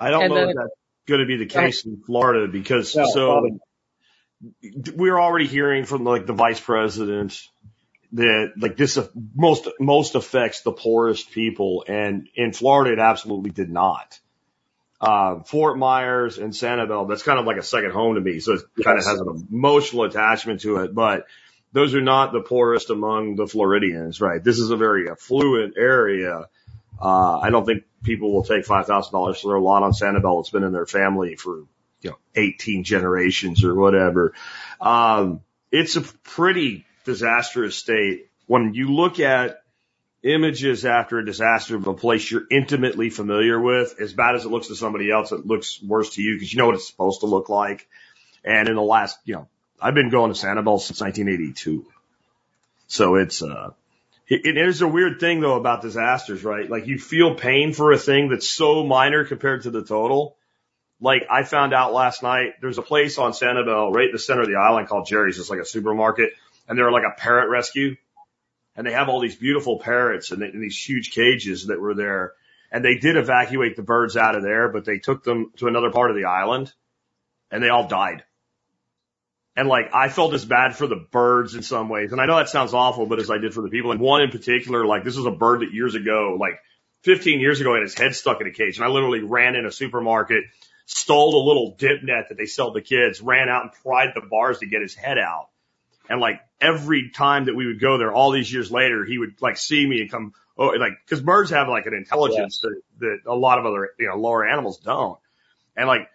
I 0.00 0.10
don't 0.10 0.22
And 0.24 0.30
know 0.34 0.40
then- 0.40 0.48
if 0.50 0.56
that's 0.56 0.70
going 1.06 1.20
to 1.20 1.26
be 1.26 1.36
the 1.36 1.46
case 1.46 1.84
in 1.84 2.02
Florida 2.06 2.48
because 2.50 2.94
No, 2.96 3.04
so 3.12 3.26
probably 3.32 3.60
we're 4.94 5.18
already 5.18 5.46
hearing 5.46 5.84
from 5.84 6.04
like 6.04 6.26
the 6.26 6.32
vice 6.32 6.60
president 6.60 7.40
that 8.12 8.52
like 8.56 8.76
this 8.76 8.98
most 9.34 9.68
most 9.78 10.14
affects 10.14 10.62
the 10.62 10.72
poorest 10.72 11.30
people, 11.30 11.84
and 11.86 12.28
in 12.34 12.52
Florida 12.52 12.92
it 12.92 12.98
absolutely 12.98 13.50
did 13.50 13.70
not. 13.70 14.18
Uh, 15.00 15.42
Fort 15.44 15.78
Myers 15.78 16.38
and 16.38 16.52
Sanibel, 16.52 17.08
that's 17.08 17.22
kind 17.22 17.38
of 17.38 17.46
like 17.46 17.56
a 17.56 17.62
second 17.62 17.92
home 17.92 18.16
to 18.16 18.20
me, 18.20 18.40
so 18.40 18.54
it 18.54 18.62
kind 18.82 18.98
of 18.98 19.04
has 19.04 19.20
an 19.20 19.46
emotional 19.52 20.04
attachment 20.04 20.60
to 20.62 20.78
it. 20.78 20.94
But 20.94 21.26
those 21.72 21.94
are 21.94 22.00
not 22.00 22.32
the 22.32 22.40
poorest 22.40 22.90
among 22.90 23.36
the 23.36 23.46
Floridians, 23.46 24.20
right? 24.20 24.42
This 24.42 24.58
is 24.58 24.70
a 24.70 24.76
very 24.76 25.08
affluent 25.08 25.74
area. 25.76 26.48
Uh, 27.00 27.38
I 27.38 27.50
don't 27.50 27.64
think 27.64 27.84
people 28.02 28.32
will 28.32 28.42
take 28.42 28.64
five 28.64 28.86
thousand 28.86 29.12
dollars 29.12 29.40
for 29.40 29.48
their 29.48 29.60
lot 29.60 29.82
on 29.82 29.92
Sanibel. 29.92 30.40
It's 30.40 30.50
been 30.50 30.64
in 30.64 30.72
their 30.72 30.86
family 30.86 31.36
for 31.36 31.64
you 32.00 32.10
know 32.10 32.18
18 32.34 32.84
generations 32.84 33.64
or 33.64 33.74
whatever. 33.74 34.34
Um, 34.80 35.42
it's 35.70 35.96
a 35.96 36.00
pretty 36.00 36.86
disastrous 37.08 37.74
state 37.74 38.28
when 38.46 38.74
you 38.74 38.92
look 38.92 39.18
at 39.18 39.62
images 40.22 40.84
after 40.84 41.18
a 41.18 41.24
disaster 41.24 41.76
of 41.76 41.86
a 41.86 41.94
place 41.94 42.30
you're 42.30 42.46
intimately 42.50 43.08
familiar 43.08 43.58
with. 43.58 43.98
As 43.98 44.12
bad 44.12 44.34
as 44.34 44.44
it 44.44 44.48
looks 44.48 44.68
to 44.68 44.76
somebody 44.76 45.10
else, 45.10 45.32
it 45.32 45.46
looks 45.46 45.82
worse 45.82 46.10
to 46.14 46.22
you 46.22 46.34
because 46.34 46.52
you 46.52 46.58
know 46.58 46.66
what 46.66 46.74
it's 46.74 46.86
supposed 46.86 47.20
to 47.20 47.26
look 47.26 47.48
like. 47.48 47.88
And 48.44 48.68
in 48.68 48.74
the 48.74 48.82
last, 48.82 49.18
you 49.24 49.34
know, 49.34 49.48
I've 49.80 49.94
been 49.94 50.10
going 50.10 50.32
to 50.32 50.38
Sanibel 50.38 50.80
since 50.80 51.00
1982, 51.00 51.86
so 52.86 53.14
it's 53.16 53.42
uh. 53.42 53.70
It, 54.28 54.44
it 54.44 54.58
is 54.58 54.82
a 54.82 54.88
weird 54.88 55.20
thing 55.20 55.40
though 55.40 55.56
about 55.56 55.80
disasters, 55.80 56.44
right? 56.44 56.68
Like 56.68 56.86
you 56.86 56.98
feel 56.98 57.34
pain 57.34 57.72
for 57.72 57.92
a 57.92 57.98
thing 57.98 58.28
that's 58.28 58.48
so 58.48 58.84
minor 58.84 59.24
compared 59.24 59.62
to 59.62 59.70
the 59.70 59.82
total. 59.82 60.36
Like 61.00 61.26
I 61.30 61.44
found 61.44 61.72
out 61.72 61.94
last 61.94 62.22
night, 62.22 62.54
there's 62.60 62.76
a 62.76 62.82
place 62.82 63.18
on 63.18 63.30
Sanibel 63.32 63.94
right 63.94 64.06
in 64.06 64.12
the 64.12 64.18
center 64.18 64.42
of 64.42 64.48
the 64.48 64.56
island 64.56 64.88
called 64.88 65.06
Jerry's. 65.06 65.38
It's 65.38 65.48
like 65.48 65.60
a 65.60 65.64
supermarket 65.64 66.32
and 66.68 66.78
they're 66.78 66.92
like 66.92 67.04
a 67.04 67.18
parrot 67.18 67.48
rescue 67.48 67.96
and 68.76 68.86
they 68.86 68.92
have 68.92 69.08
all 69.08 69.20
these 69.20 69.34
beautiful 69.34 69.80
parrots 69.80 70.30
in, 70.30 70.40
in 70.40 70.60
these 70.60 70.78
huge 70.78 71.10
cages 71.10 71.66
that 71.66 71.80
were 71.80 71.94
there. 71.94 72.34
And 72.70 72.84
they 72.84 72.94
did 72.94 73.16
evacuate 73.16 73.74
the 73.74 73.82
birds 73.82 74.16
out 74.16 74.36
of 74.36 74.44
there, 74.44 74.68
but 74.68 74.84
they 74.84 74.98
took 74.98 75.24
them 75.24 75.50
to 75.56 75.66
another 75.66 75.90
part 75.90 76.10
of 76.10 76.16
the 76.16 76.26
island 76.26 76.72
and 77.50 77.60
they 77.60 77.70
all 77.70 77.88
died. 77.88 78.22
And 79.56 79.68
like, 79.68 79.92
I 79.92 80.08
felt 80.08 80.32
as 80.32 80.44
bad 80.44 80.76
for 80.76 80.86
the 80.86 81.04
birds 81.10 81.56
in 81.56 81.62
some 81.62 81.88
ways. 81.88 82.12
And 82.12 82.20
I 82.20 82.26
know 82.26 82.36
that 82.36 82.50
sounds 82.50 82.72
awful, 82.72 83.06
but 83.06 83.18
as 83.18 83.32
I 83.32 83.38
did 83.38 83.52
for 83.52 83.62
the 83.62 83.68
people. 83.68 83.90
And 83.90 84.00
one 84.00 84.22
in 84.22 84.30
particular, 84.30 84.86
like 84.86 85.02
this 85.02 85.16
was 85.16 85.26
a 85.26 85.32
bird 85.32 85.62
that 85.62 85.72
years 85.72 85.96
ago, 85.96 86.36
like 86.38 86.60
15 87.02 87.40
years 87.40 87.60
ago, 87.60 87.74
had 87.74 87.82
his 87.82 87.98
head 87.98 88.14
stuck 88.14 88.40
in 88.40 88.46
a 88.46 88.52
cage. 88.52 88.76
And 88.76 88.84
I 88.84 88.88
literally 88.90 89.22
ran 89.22 89.56
in 89.56 89.66
a 89.66 89.72
supermarket, 89.72 90.44
stole 90.86 91.32
the 91.32 91.38
little 91.38 91.74
dip 91.76 92.04
net 92.04 92.26
that 92.28 92.38
they 92.38 92.46
sell 92.46 92.72
to 92.74 92.80
kids, 92.80 93.20
ran 93.20 93.48
out 93.48 93.62
and 93.62 93.72
pried 93.72 94.10
the 94.14 94.20
bars 94.20 94.60
to 94.60 94.66
get 94.66 94.82
his 94.82 94.94
head 94.94 95.18
out. 95.18 95.48
And 96.08 96.20
like 96.20 96.40
every 96.60 97.10
time 97.10 97.46
that 97.46 97.54
we 97.54 97.66
would 97.66 97.80
go 97.80 97.98
there, 97.98 98.12
all 98.12 98.32
these 98.32 98.52
years 98.52 98.70
later, 98.70 99.04
he 99.04 99.18
would 99.18 99.40
like 99.40 99.56
see 99.56 99.86
me 99.86 100.00
and 100.00 100.10
come, 100.10 100.32
oh, 100.56 100.68
like, 100.68 100.92
cause 101.08 101.20
birds 101.20 101.50
have 101.50 101.68
like 101.68 101.86
an 101.86 101.94
intelligence 101.94 102.60
that, 102.60 102.80
that 103.00 103.18
a 103.26 103.34
lot 103.34 103.58
of 103.58 103.66
other, 103.66 103.90
you 103.98 104.08
know, 104.08 104.16
lower 104.16 104.46
animals 104.46 104.78
don't. 104.78 105.18
And 105.76 105.86
like, 105.86 106.08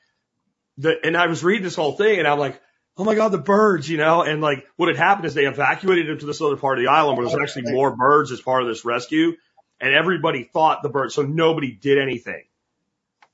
the, 0.78 0.96
and 1.04 1.16
I 1.16 1.28
was 1.28 1.44
reading 1.44 1.64
this 1.64 1.76
whole 1.76 1.94
thing 1.94 2.20
and 2.20 2.28
I'm 2.28 2.39
like, 2.39 2.60
oh 2.98 3.04
my 3.04 3.16
God, 3.16 3.30
the 3.30 3.38
birds, 3.38 3.89
you 3.89 3.98
know, 3.98 4.24
and 4.24 4.41
like 4.41 4.68
what 4.76 4.89
had 4.89 4.98
happened 4.98 5.26
is 5.26 5.34
they 5.34 5.46
evacuated 5.46 6.08
them 6.08 6.20
to 6.20 6.26
this 6.26 6.41
other 6.41 6.58
part 6.58 6.78
of 6.78 6.84
the 6.84 6.91
island 6.91 7.18
where 7.18 7.28
there's 7.28 7.38
oh, 7.39 7.41
actually 7.41 7.72
more 7.72 7.96
birds 7.96 8.32
as 8.32 8.41
part 8.41 8.64
of 8.64 8.68
this 8.68 8.86
rescue. 8.86 9.34
And 9.80 9.94
everybody 9.94 10.44
thought 10.44 10.82
the 10.82 10.89
birds, 10.89 11.14
so 11.14 11.24
nobody 11.24 11.72
did 11.72 11.98
anything. 11.98 12.44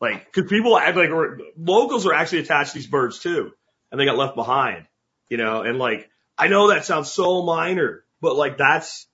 Like, 0.02 0.32
cause 0.32 0.46
people 0.48 0.78
act 0.78 0.98
like, 0.98 1.10
or 1.10 1.40
locals 1.58 2.06
are 2.06 2.14
actually 2.14 2.40
attached 2.40 2.72
to 2.72 2.80
these 2.80 2.88
birds 2.88 3.20
too. 3.20 3.52
And 3.92 4.00
they 4.00 4.06
got 4.06 4.18
left 4.18 4.36
behind, 4.36 4.86
you 5.30 5.38
know, 5.38 5.62
and 5.62 5.78
like, 5.78 6.10
I 6.40 6.48
know 6.48 6.70
that 6.70 6.86
sounds 6.86 7.12
so 7.12 7.44
minor, 7.44 8.06
but 8.22 8.36
like 8.36 8.58
that's, 8.58 9.08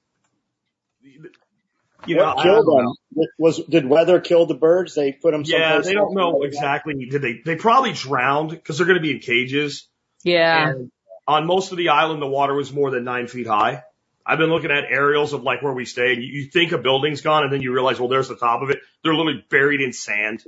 you 1.02 2.16
know, 2.16 2.24
what 2.24 2.38
I 2.38 2.44
killed 2.44 2.66
don't 2.68 2.84
know. 2.86 3.26
Was 3.40 3.60
did 3.68 3.88
weather 3.88 4.20
kill 4.20 4.46
the 4.46 4.54
birds? 4.54 4.94
They 4.94 5.12
put 5.12 5.32
them. 5.32 5.42
Yeah, 5.44 5.72
someplace 5.72 5.86
they 5.88 5.94
don't 5.94 6.04
else? 6.04 6.14
know 6.14 6.44
exactly. 6.44 6.94
Did 7.10 7.22
they? 7.24 7.42
They 7.44 7.56
probably 7.56 7.94
drowned 7.94 8.52
because 8.52 8.78
they're 8.78 8.86
going 8.86 9.00
to 9.00 9.02
be 9.02 9.12
in 9.12 9.20
cages. 9.20 9.88
Yeah. 10.24 10.70
And 10.70 10.92
on 11.28 11.48
most 11.48 11.72
of 11.72 11.78
the 11.80 11.90
island, 11.90 12.22
the 12.22 12.28
water 12.28 12.54
was 12.54 12.72
more 12.72 12.92
than 12.92 13.04
nine 13.04 13.26
feet 13.26 13.48
high. 13.48 13.84
I've 14.24 14.38
been 14.38 14.50
looking 14.50 14.72
at 14.72 14.84
aerials 14.84 15.34
of 15.34 15.42
like 15.42 15.64
where 15.64 15.74
we 15.74 15.86
stay. 15.86 16.14
and 16.14 16.24
You 16.24 16.42
you 16.42 16.46
think 16.52 16.74
a 16.74 16.78
building's 16.78 17.22
gone, 17.22 17.44
and 17.44 17.52
then 17.52 17.62
you 17.62 17.74
realize, 17.74 18.00
well, 18.00 18.10
there's 18.10 18.28
the 18.28 18.36
top 18.36 18.62
of 18.62 18.70
it. 18.70 18.80
They're 19.04 19.16
literally 19.16 19.44
buried 19.50 19.82
in 19.82 19.94
sand. 19.94 20.44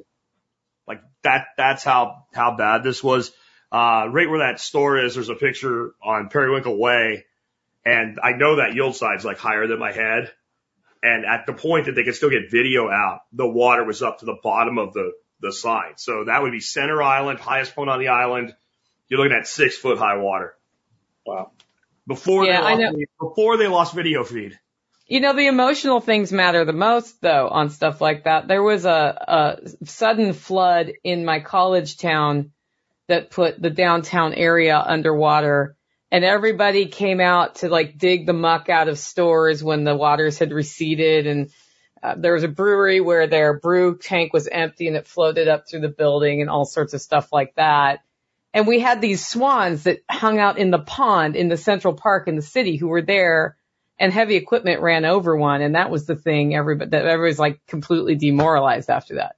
Like 0.87 1.01
that. 1.23 1.47
That's 1.57 1.83
how 1.83 2.25
how 2.33 2.55
bad 2.55 2.83
this 2.83 3.03
was. 3.03 3.31
Uh, 3.71 4.07
right 4.11 4.29
where 4.29 4.39
that 4.39 4.59
store 4.59 4.97
is, 4.97 5.15
there's 5.15 5.29
a 5.29 5.35
picture 5.35 5.91
on 6.01 6.29
Periwinkle 6.29 6.77
Way, 6.79 7.25
and 7.85 8.19
I 8.23 8.31
know 8.33 8.57
that 8.57 8.75
yield 8.75 8.95
side's 8.95 9.25
like 9.25 9.37
higher 9.39 9.67
than 9.67 9.79
my 9.79 9.91
head. 9.91 10.31
And 11.03 11.25
at 11.25 11.45
the 11.45 11.53
point 11.53 11.85
that 11.85 11.93
they 11.93 12.03
could 12.03 12.15
still 12.15 12.29
get 12.29 12.49
video 12.49 12.89
out, 12.89 13.21
the 13.31 13.47
water 13.47 13.83
was 13.85 14.01
up 14.01 14.19
to 14.19 14.25
the 14.25 14.37
bottom 14.43 14.77
of 14.77 14.93
the 14.93 15.11
the 15.41 15.53
sign. 15.53 15.93
So 15.97 16.23
that 16.25 16.41
would 16.41 16.51
be 16.51 16.59
center 16.59 17.01
island, 17.03 17.39
highest 17.39 17.75
point 17.75 17.89
on 17.89 17.99
the 17.99 18.07
island. 18.07 18.55
You're 19.07 19.19
looking 19.19 19.37
at 19.37 19.47
six 19.47 19.77
foot 19.77 19.97
high 19.99 20.17
water 20.17 20.55
Wow. 21.25 21.51
before 22.07 22.45
Yeah, 22.45 22.61
I 22.63 22.75
they 22.75 22.81
know. 22.83 22.89
lost, 22.91 23.07
before 23.19 23.57
they 23.57 23.67
lost 23.67 23.93
video 23.93 24.23
feed. 24.23 24.57
You 25.07 25.19
know, 25.21 25.33
the 25.33 25.47
emotional 25.47 26.01
things 26.01 26.31
matter 26.31 26.65
the 26.65 26.73
most 26.73 27.21
though 27.21 27.47
on 27.47 27.69
stuff 27.69 28.01
like 28.01 28.23
that. 28.23 28.47
There 28.47 28.63
was 28.63 28.85
a, 28.85 29.59
a 29.69 29.85
sudden 29.85 30.33
flood 30.33 30.91
in 31.03 31.23
my 31.25 31.39
college 31.39 31.97
town 31.97 32.51
that 33.07 33.31
put 33.31 33.61
the 33.61 33.69
downtown 33.69 34.33
area 34.33 34.77
underwater. 34.77 35.75
And 36.11 36.23
everybody 36.23 36.85
came 36.85 37.19
out 37.19 37.55
to 37.55 37.69
like 37.69 37.97
dig 37.97 38.25
the 38.25 38.33
muck 38.33 38.69
out 38.69 38.87
of 38.87 38.97
stores 38.97 39.63
when 39.63 39.83
the 39.83 39.95
waters 39.95 40.39
had 40.39 40.51
receded. 40.51 41.27
And 41.27 41.49
uh, 42.01 42.15
there 42.17 42.33
was 42.33 42.43
a 42.43 42.49
brewery 42.49 43.01
where 43.01 43.27
their 43.27 43.59
brew 43.59 43.97
tank 43.97 44.31
was 44.33 44.47
empty 44.47 44.87
and 44.87 44.95
it 44.95 45.07
floated 45.07 45.47
up 45.47 45.67
through 45.67 45.81
the 45.81 45.89
building 45.89 46.41
and 46.41 46.49
all 46.49 46.65
sorts 46.65 46.93
of 46.93 47.01
stuff 47.01 47.33
like 47.33 47.55
that. 47.55 47.99
And 48.53 48.65
we 48.65 48.79
had 48.79 49.01
these 49.01 49.27
swans 49.27 49.83
that 49.83 49.99
hung 50.09 50.39
out 50.39 50.57
in 50.57 50.71
the 50.71 50.79
pond 50.79 51.35
in 51.35 51.49
the 51.49 51.57
central 51.57 51.93
park 51.93 52.27
in 52.27 52.35
the 52.35 52.41
city 52.41 52.77
who 52.77 52.87
were 52.87 53.01
there 53.01 53.57
and 53.99 54.13
heavy 54.13 54.35
equipment 54.35 54.81
ran 54.81 55.05
over 55.05 55.35
one. 55.35 55.61
And 55.61 55.75
that 55.75 55.89
was 55.89 56.05
the 56.05 56.15
thing 56.15 56.55
everybody 56.55 56.91
that 56.91 57.05
everybody's 57.05 57.39
like 57.39 57.65
completely 57.67 58.15
demoralized 58.15 58.89
after 58.89 59.15
that 59.15 59.35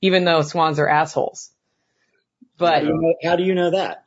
even 0.00 0.24
though 0.24 0.42
swans 0.42 0.78
are 0.78 0.88
assholes 0.88 1.50
How 2.58 2.66
but 2.66 2.80
do 2.80 2.86
you 2.86 2.92
know, 3.00 3.14
how 3.22 3.36
do 3.36 3.42
you 3.44 3.54
know 3.54 3.70
that? 3.70 4.04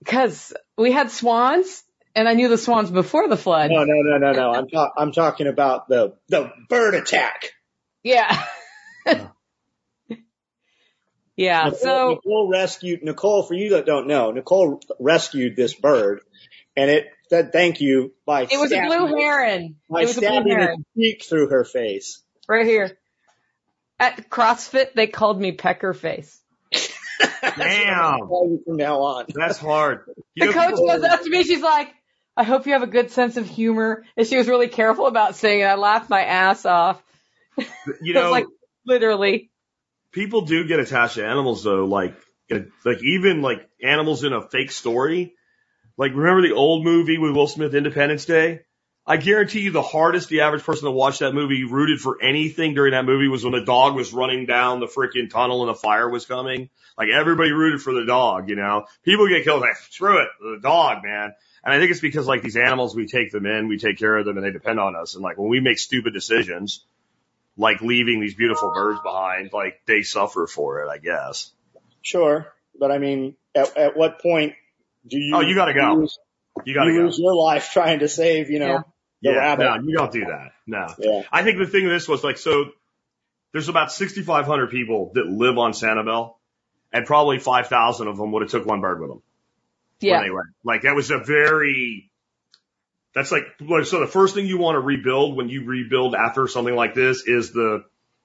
because 0.00 0.54
we 0.78 0.92
had 0.92 1.10
swans 1.10 1.84
and 2.14 2.26
i 2.26 2.32
knew 2.32 2.48
the 2.48 2.56
swans 2.56 2.90
before 2.90 3.28
the 3.28 3.36
flood 3.36 3.70
No, 3.70 3.84
no, 3.84 3.94
no, 4.02 4.16
no, 4.18 4.32
no. 4.32 4.52
I'm 4.52 4.66
ta- 4.68 4.92
I'm 4.96 5.12
talking 5.12 5.46
about 5.46 5.88
the 5.88 6.14
the 6.28 6.50
bird 6.70 6.94
attack. 6.94 7.50
yeah 8.02 8.44
yeah 11.36 11.64
Nicole, 11.64 11.78
so 11.78 12.08
Nicole 12.14 12.48
rescued 12.50 13.02
Nicole. 13.02 13.42
For 13.42 13.54
you 13.54 13.70
that 13.70 13.86
don't 13.86 14.06
know, 14.06 14.30
Nicole 14.30 14.80
rescued 14.98 15.56
this 15.56 15.74
bird, 15.74 16.20
and 16.76 16.90
it 16.90 17.06
said 17.28 17.52
thank 17.52 17.80
you 17.80 18.12
by 18.26 18.42
it 18.42 18.58
was 18.58 18.72
a 18.72 18.80
blue 18.86 19.06
heron 19.16 19.76
by 19.88 20.02
it 20.02 20.06
was 20.06 20.16
a 20.16 20.20
blue 20.20 20.28
stabbing 20.30 20.60
a 20.60 20.76
cheek 20.96 21.24
through 21.28 21.48
her 21.50 21.64
face. 21.64 22.22
right 22.48 22.66
here 22.66 22.96
at 23.98 24.28
crossfit 24.30 24.94
they 24.94 25.06
called 25.06 25.38
me 25.40 25.52
pecker 25.52 25.92
face 25.92 26.39
Damn, 27.56 28.20
Call 28.20 28.48
you 28.50 28.62
from 28.64 28.76
now 28.76 29.00
on. 29.00 29.26
that's 29.34 29.58
hard. 29.58 30.04
You 30.34 30.46
the 30.46 30.52
know, 30.52 30.52
coach 30.52 30.70
people- 30.70 30.86
goes 30.88 31.02
up 31.04 31.22
to 31.22 31.30
me. 31.30 31.42
She's 31.44 31.62
like, 31.62 31.92
I 32.36 32.44
hope 32.44 32.66
you 32.66 32.72
have 32.72 32.82
a 32.82 32.86
good 32.86 33.10
sense 33.10 33.36
of 33.36 33.46
humor. 33.48 34.04
And 34.16 34.26
she 34.26 34.36
was 34.36 34.48
really 34.48 34.68
careful 34.68 35.06
about 35.06 35.34
saying 35.36 35.60
it. 35.60 35.64
I 35.64 35.74
laughed 35.74 36.08
my 36.08 36.22
ass 36.22 36.64
off. 36.64 37.02
you 37.58 37.64
It 37.66 38.14
was 38.14 38.14
know, 38.14 38.30
like, 38.30 38.46
literally. 38.86 39.50
people 40.12 40.42
do 40.42 40.66
get 40.66 40.80
attached 40.80 41.14
to 41.16 41.26
animals 41.26 41.62
though, 41.64 41.84
like, 41.84 42.14
like 42.84 43.02
even 43.04 43.42
like 43.42 43.68
animals 43.82 44.24
in 44.24 44.32
a 44.32 44.40
fake 44.48 44.70
story. 44.70 45.34
Like 45.98 46.12
remember 46.14 46.42
the 46.48 46.54
old 46.54 46.84
movie 46.84 47.18
with 47.18 47.34
Will 47.36 47.46
Smith, 47.46 47.74
Independence 47.74 48.24
Day? 48.24 48.60
I 49.10 49.16
guarantee 49.16 49.62
you 49.62 49.72
the 49.72 49.82
hardest 49.82 50.28
the 50.28 50.42
average 50.42 50.62
person 50.62 50.84
to 50.84 50.92
watch 50.92 51.18
that 51.18 51.34
movie 51.34 51.64
rooted 51.64 52.00
for 52.00 52.22
anything 52.22 52.74
during 52.74 52.92
that 52.92 53.04
movie 53.04 53.26
was 53.26 53.42
when 53.42 53.52
the 53.52 53.64
dog 53.64 53.96
was 53.96 54.12
running 54.12 54.46
down 54.46 54.78
the 54.78 54.86
freaking 54.86 55.28
tunnel 55.28 55.62
and 55.62 55.68
the 55.68 55.74
fire 55.74 56.08
was 56.08 56.26
coming. 56.26 56.70
Like 56.96 57.08
everybody 57.08 57.50
rooted 57.50 57.82
for 57.82 57.92
the 57.92 58.04
dog, 58.04 58.48
you 58.48 58.54
know? 58.54 58.86
People 59.02 59.26
get 59.26 59.42
killed 59.42 59.62
like, 59.62 59.74
screw 59.90 60.22
it, 60.22 60.28
the 60.40 60.60
dog, 60.62 61.02
man. 61.02 61.34
And 61.64 61.74
I 61.74 61.80
think 61.80 61.90
it's 61.90 61.98
because 61.98 62.28
like 62.28 62.42
these 62.42 62.56
animals, 62.56 62.94
we 62.94 63.08
take 63.08 63.32
them 63.32 63.46
in, 63.46 63.66
we 63.66 63.78
take 63.78 63.98
care 63.98 64.16
of 64.16 64.26
them 64.26 64.36
and 64.36 64.46
they 64.46 64.52
depend 64.52 64.78
on 64.78 64.94
us. 64.94 65.16
And 65.16 65.24
like 65.24 65.36
when 65.38 65.48
we 65.48 65.58
make 65.58 65.80
stupid 65.80 66.12
decisions, 66.12 66.84
like 67.56 67.80
leaving 67.80 68.20
these 68.20 68.36
beautiful 68.36 68.70
birds 68.72 69.00
behind, 69.02 69.50
like 69.52 69.80
they 69.86 70.02
suffer 70.02 70.46
for 70.46 70.84
it, 70.84 70.88
I 70.88 70.98
guess. 70.98 71.50
Sure, 72.02 72.46
but 72.78 72.92
I 72.92 72.98
mean, 72.98 73.34
at, 73.56 73.76
at 73.76 73.96
what 73.96 74.22
point 74.22 74.54
do 75.04 75.18
you? 75.18 75.34
Oh, 75.34 75.40
you 75.40 75.56
gotta 75.56 75.74
go. 75.74 75.94
Lose, 75.94 76.16
You 76.64 76.74
gotta 76.74 76.92
you 76.92 76.98
go. 76.98 77.04
lose 77.06 77.18
your 77.18 77.34
life 77.34 77.70
trying 77.72 77.98
to 77.98 78.08
save, 78.08 78.50
you 78.50 78.60
know, 78.60 78.66
Yeah. 78.68 78.80
The 79.22 79.30
Yeah, 79.30 79.36
rabbit. 79.36 79.64
no, 79.64 79.74
you 79.88 79.96
don't 79.96 80.12
do 80.12 80.24
that. 80.26 80.52
No. 80.66 80.86
Yeah. 80.98 81.22
I 81.30 81.42
think 81.42 81.58
the 81.58 81.66
thing 81.66 81.84
of 81.86 81.90
this 81.92 82.08
was 82.08 82.22
like, 82.24 82.38
so 82.38 82.66
there's 83.52 83.68
about 83.68 83.92
6,500 83.92 84.70
people 84.70 85.12
that 85.14 85.26
live 85.26 85.58
on 85.58 85.72
Sanibel 85.72 86.34
and 86.92 87.06
probably 87.06 87.38
5,000 87.38 88.08
of 88.08 88.16
them 88.16 88.32
would 88.32 88.42
have 88.42 88.50
took 88.50 88.66
one 88.66 88.80
bird 88.80 89.00
with 89.00 89.10
them 89.10 89.22
Yeah. 90.00 90.20
went. 90.20 90.48
Like 90.64 90.82
that 90.82 90.94
was 90.94 91.10
a 91.10 91.18
very, 91.18 92.10
that's 93.14 93.32
like, 93.32 93.44
like, 93.60 93.86
so 93.86 94.00
the 94.00 94.06
first 94.06 94.34
thing 94.34 94.46
you 94.46 94.58
want 94.58 94.76
to 94.76 94.80
rebuild 94.80 95.36
when 95.36 95.48
you 95.48 95.64
rebuild 95.64 96.14
after 96.14 96.46
something 96.46 96.74
like 96.74 96.94
this 96.94 97.22
is 97.26 97.52
the, 97.52 97.84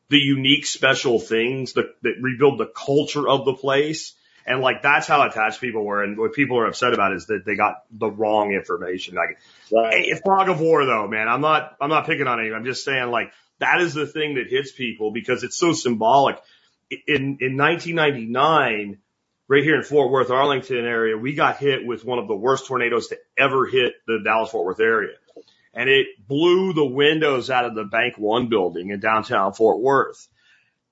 the 0.09 0.17
unique 0.17 0.65
special 0.67 1.19
things 1.19 1.73
that, 1.73 1.87
that 2.03 2.13
rebuild 2.21 2.59
the 2.59 2.67
culture 2.67 3.27
of 3.27 3.45
the 3.45 3.53
place. 3.55 4.13
And 4.45 4.61
like, 4.61 4.81
that's 4.83 5.07
how 5.07 5.27
attached 5.27 5.59
people 5.59 5.83
were. 5.83 6.03
And 6.03 6.17
what 6.17 6.33
people 6.33 6.59
are 6.59 6.67
upset 6.67 6.93
about 6.93 7.13
is 7.13 7.25
that 7.27 7.43
they 7.45 7.55
got 7.55 7.83
the 7.91 8.09
wrong 8.09 8.53
information. 8.53 9.15
Like, 9.15 9.39
Right. 9.71 10.05
It's 10.05 10.21
fog 10.21 10.49
of 10.49 10.59
war 10.59 10.85
though, 10.85 11.07
man. 11.07 11.27
I'm 11.27 11.41
not, 11.41 11.75
I'm 11.81 11.89
not 11.89 12.05
picking 12.05 12.27
on 12.27 12.39
anyone. 12.39 12.59
I'm 12.59 12.65
just 12.65 12.83
saying 12.85 13.09
like 13.09 13.31
that 13.59 13.81
is 13.81 13.93
the 13.93 14.05
thing 14.05 14.35
that 14.35 14.47
hits 14.47 14.71
people 14.71 15.11
because 15.11 15.43
it's 15.43 15.57
so 15.57 15.73
symbolic. 15.73 16.37
In, 17.07 17.37
in 17.41 17.57
1999, 17.57 18.99
right 19.47 19.63
here 19.63 19.75
in 19.75 19.83
Fort 19.83 20.11
Worth, 20.11 20.29
Arlington 20.29 20.85
area, 20.85 21.17
we 21.17 21.33
got 21.33 21.57
hit 21.57 21.85
with 21.85 22.05
one 22.05 22.19
of 22.19 22.27
the 22.27 22.35
worst 22.35 22.67
tornadoes 22.67 23.07
to 23.07 23.17
ever 23.37 23.65
hit 23.65 23.93
the 24.07 24.19
Dallas 24.23 24.51
Fort 24.51 24.65
Worth 24.65 24.79
area. 24.79 25.15
And 25.73 25.89
it 25.89 26.07
blew 26.27 26.73
the 26.73 26.85
windows 26.85 27.49
out 27.49 27.65
of 27.65 27.75
the 27.75 27.83
Bank 27.83 28.17
One 28.17 28.47
building 28.47 28.91
in 28.91 28.99
downtown 28.99 29.53
Fort 29.53 29.81
Worth. 29.81 30.27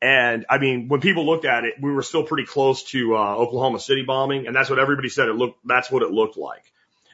And 0.04 0.45
I 0.49 0.58
mean, 0.58 0.89
when 0.89 0.99
people 0.99 1.26
looked 1.26 1.45
at 1.45 1.64
it, 1.64 1.76
we 1.82 1.89
were 1.89 2.01
still 2.01 2.26
pretty 2.26 2.45
close 2.45 2.84
to 2.91 3.16
uh, 3.16 3.36
Oklahoma 3.38 3.80
City 3.80 4.04
bombing, 4.04 4.47
and 4.47 4.56
that's 4.56 4.70
what 4.70 4.78
everybody 4.78 5.08
said. 5.08 5.30
It 5.30 5.36
looked, 5.36 5.66
that's 5.66 5.89
what 5.89 6.04
it 6.04 6.12
looked 6.12 6.36
like. 6.36 6.66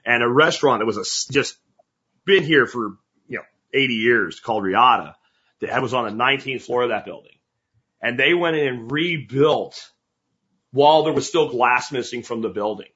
And 0.03 0.23
a 0.23 0.27
restaurant 0.27 0.79
that 0.79 0.87
was 0.87 0.97
a, 0.97 1.31
just 1.31 1.55
been 2.25 2.41
here 2.41 2.65
for 2.65 2.97
you 3.27 3.37
know 3.37 3.43
80 3.75 3.93
years 3.93 4.39
called 4.39 4.63
Reata 4.63 5.13
that 5.61 5.83
was 5.83 5.93
on 5.93 6.05
the 6.05 6.23
19th 6.23 6.63
floor 6.63 6.81
of 6.81 6.89
that 6.89 7.05
building, 7.05 7.37
and 8.01 8.17
they 8.17 8.33
went 8.33 8.55
in 8.55 8.67
and 8.67 8.91
rebuilt 8.91 9.91
while 10.71 11.03
there 11.03 11.13
was 11.13 11.27
still 11.27 11.47
glass 11.47 11.91
missing 11.91 12.23
from 12.23 12.41
the 12.41 12.49
building, 12.49 12.89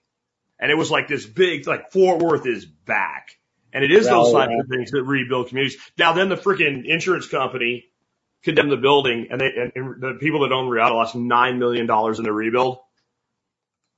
and 0.60 0.72
it 0.72 0.76
was 0.76 0.89
like 0.89 1.08
this 1.08 1.24
big 1.24 1.68
like 1.68 1.91
Fort 1.91 2.20
Worth 2.20 2.48
is 2.48 2.66
back. 2.66 3.38
And 3.76 3.84
it 3.84 3.91
is 3.91 4.08
those 4.08 4.32
types 4.32 4.54
of 4.60 4.68
things 4.70 4.91
that 4.91 5.02
rebuild 5.02 5.50
communities. 5.50 5.80
Now 5.98 6.14
then 6.14 6.30
the 6.30 6.36
freaking 6.36 6.86
insurance 6.86 7.28
company 7.28 7.86
condemned 8.44 8.72
the 8.72 8.78
building 8.78 9.28
and 9.32 9.39
they, 9.41 9.48
and, 9.48 9.72
and 9.76 10.02
the 10.02 10.18
people 10.20 10.41
that 10.41 10.52
own 10.52 10.70
Reata 10.70 10.94
lost 10.94 11.16
nine 11.16 11.60
million 11.60 11.86
dollars 11.88 12.20
in 12.20 12.26
the 12.26 12.34
rebuild 12.34 12.80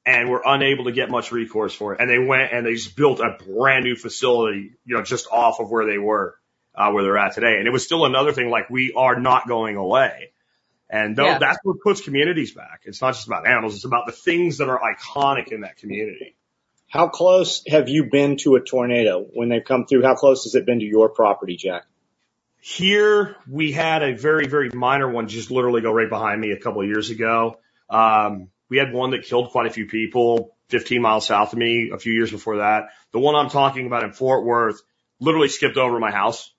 and 0.05 0.29
were 0.29 0.43
unable 0.45 0.85
to 0.85 0.91
get 0.91 1.09
much 1.09 1.31
recourse 1.31 1.73
for 1.73 1.93
it. 1.93 1.99
And 2.01 2.09
they 2.09 2.19
went 2.19 2.53
and 2.53 2.65
they 2.65 2.73
just 2.73 2.95
built 2.95 3.19
a 3.19 3.37
brand 3.47 3.85
new 3.85 3.95
facility, 3.95 4.71
you 4.85 4.95
know, 4.95 5.01
just 5.03 5.27
off 5.31 5.59
of 5.59 5.71
where 5.71 5.85
they 5.87 5.97
were, 5.97 6.35
uh, 6.75 6.91
where 6.91 7.03
they're 7.03 7.17
at 7.17 7.33
today. 7.33 7.57
And 7.57 7.67
it 7.67 7.71
was 7.71 7.83
still 7.83 8.05
another 8.05 8.31
thing 8.31 8.49
like 8.49 8.69
we 8.69 8.93
are 8.95 9.19
not 9.19 9.47
going 9.47 9.77
away. 9.77 10.31
And 10.89 11.15
though 11.15 11.25
Yeah. 11.25 11.39
that's 11.39 11.57
what 11.63 11.79
puts 11.81 12.01
communities 12.01 12.53
back. 12.53 12.81
It's 12.85 13.01
not 13.01 13.15
just 13.15 13.25
about 13.25 13.47
animals. 13.47 13.75
It's 13.75 13.85
about 13.85 14.05
the 14.05 14.11
things 14.11 14.59
that 14.59 14.69
are 14.69 14.79
iconic 14.79 15.51
in 15.51 15.61
that 15.61 15.77
community. 15.77 16.35
How 16.87 17.07
close 17.07 17.63
have 17.67 17.89
you 17.89 18.05
been 18.11 18.37
to 18.37 18.55
a 18.55 18.61
tornado 18.61 19.23
when 19.33 19.49
they've 19.49 19.63
come 19.65 19.87
through? 19.87 20.03
How 20.03 20.13
close 20.15 20.43
has 20.43 20.53
it 20.53 20.67
been 20.67 20.79
to 20.79 20.85
your 20.85 21.09
property, 21.09 21.57
Jack? 21.57 21.85
Here 22.67 23.35
we 23.47 23.71
had 23.71 24.01
a 24.01 24.15
very, 24.15 24.47
very 24.47 24.71
minor 24.73 25.07
one 25.07 25.27
just 25.27 25.51
literally 25.51 25.81
go 25.81 25.91
right 25.91 26.09
behind 26.09 26.41
me 26.41 26.49
a 26.49 26.59
couple 26.59 26.81
of 26.81 26.87
years 26.87 27.11
ago. 27.11 27.59
Um, 27.91 28.49
we 28.69 28.77
had 28.77 28.91
one 28.91 29.11
that 29.11 29.23
killed 29.23 29.51
quite 29.51 29.67
a 29.67 29.69
few 29.69 29.85
people. 29.85 30.55
15 30.69 30.99
miles 30.99 31.27
south 31.27 31.53
of 31.53 31.59
me 31.59 31.91
a 31.93 31.99
few 31.99 32.11
years 32.11 32.31
before 32.31 32.57
that. 32.57 32.85
The 33.11 33.19
one 33.19 33.35
I'm 33.35 33.51
talking 33.51 33.85
about 33.85 34.03
in 34.03 34.13
Fort 34.13 34.45
Worth 34.45 34.81
literally 35.19 35.47
skipped 35.47 35.77
over 35.77 35.99
my 35.99 36.09
house. 36.09 36.51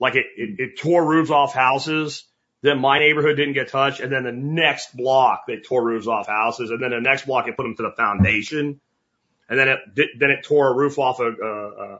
Like 0.00 0.16
it, 0.16 0.26
it, 0.36 0.58
it 0.58 0.80
tore 0.80 1.08
roofs 1.08 1.30
off 1.30 1.54
houses. 1.54 2.24
Then 2.62 2.80
my 2.80 2.98
neighborhood 2.98 3.36
didn't 3.36 3.54
get 3.54 3.68
touched. 3.68 4.00
And 4.00 4.10
then 4.10 4.24
the 4.24 4.32
next 4.32 4.96
block, 4.96 5.44
they 5.46 5.58
tore 5.58 5.84
roofs 5.84 6.08
off 6.08 6.26
houses. 6.26 6.70
And 6.70 6.82
then 6.82 6.90
the 6.90 7.00
next 7.00 7.26
block, 7.26 7.46
it 7.46 7.56
put 7.56 7.62
them 7.62 7.76
to 7.76 7.82
the 7.84 7.92
foundation. 7.96 8.80
And 9.48 9.56
then 9.56 9.68
it, 9.68 9.78
then 10.18 10.30
it 10.32 10.44
tore 10.44 10.72
a 10.72 10.74
roof 10.74 10.98
off 10.98 11.20
a, 11.20 11.30
a, 11.30 11.68
a 11.68 11.98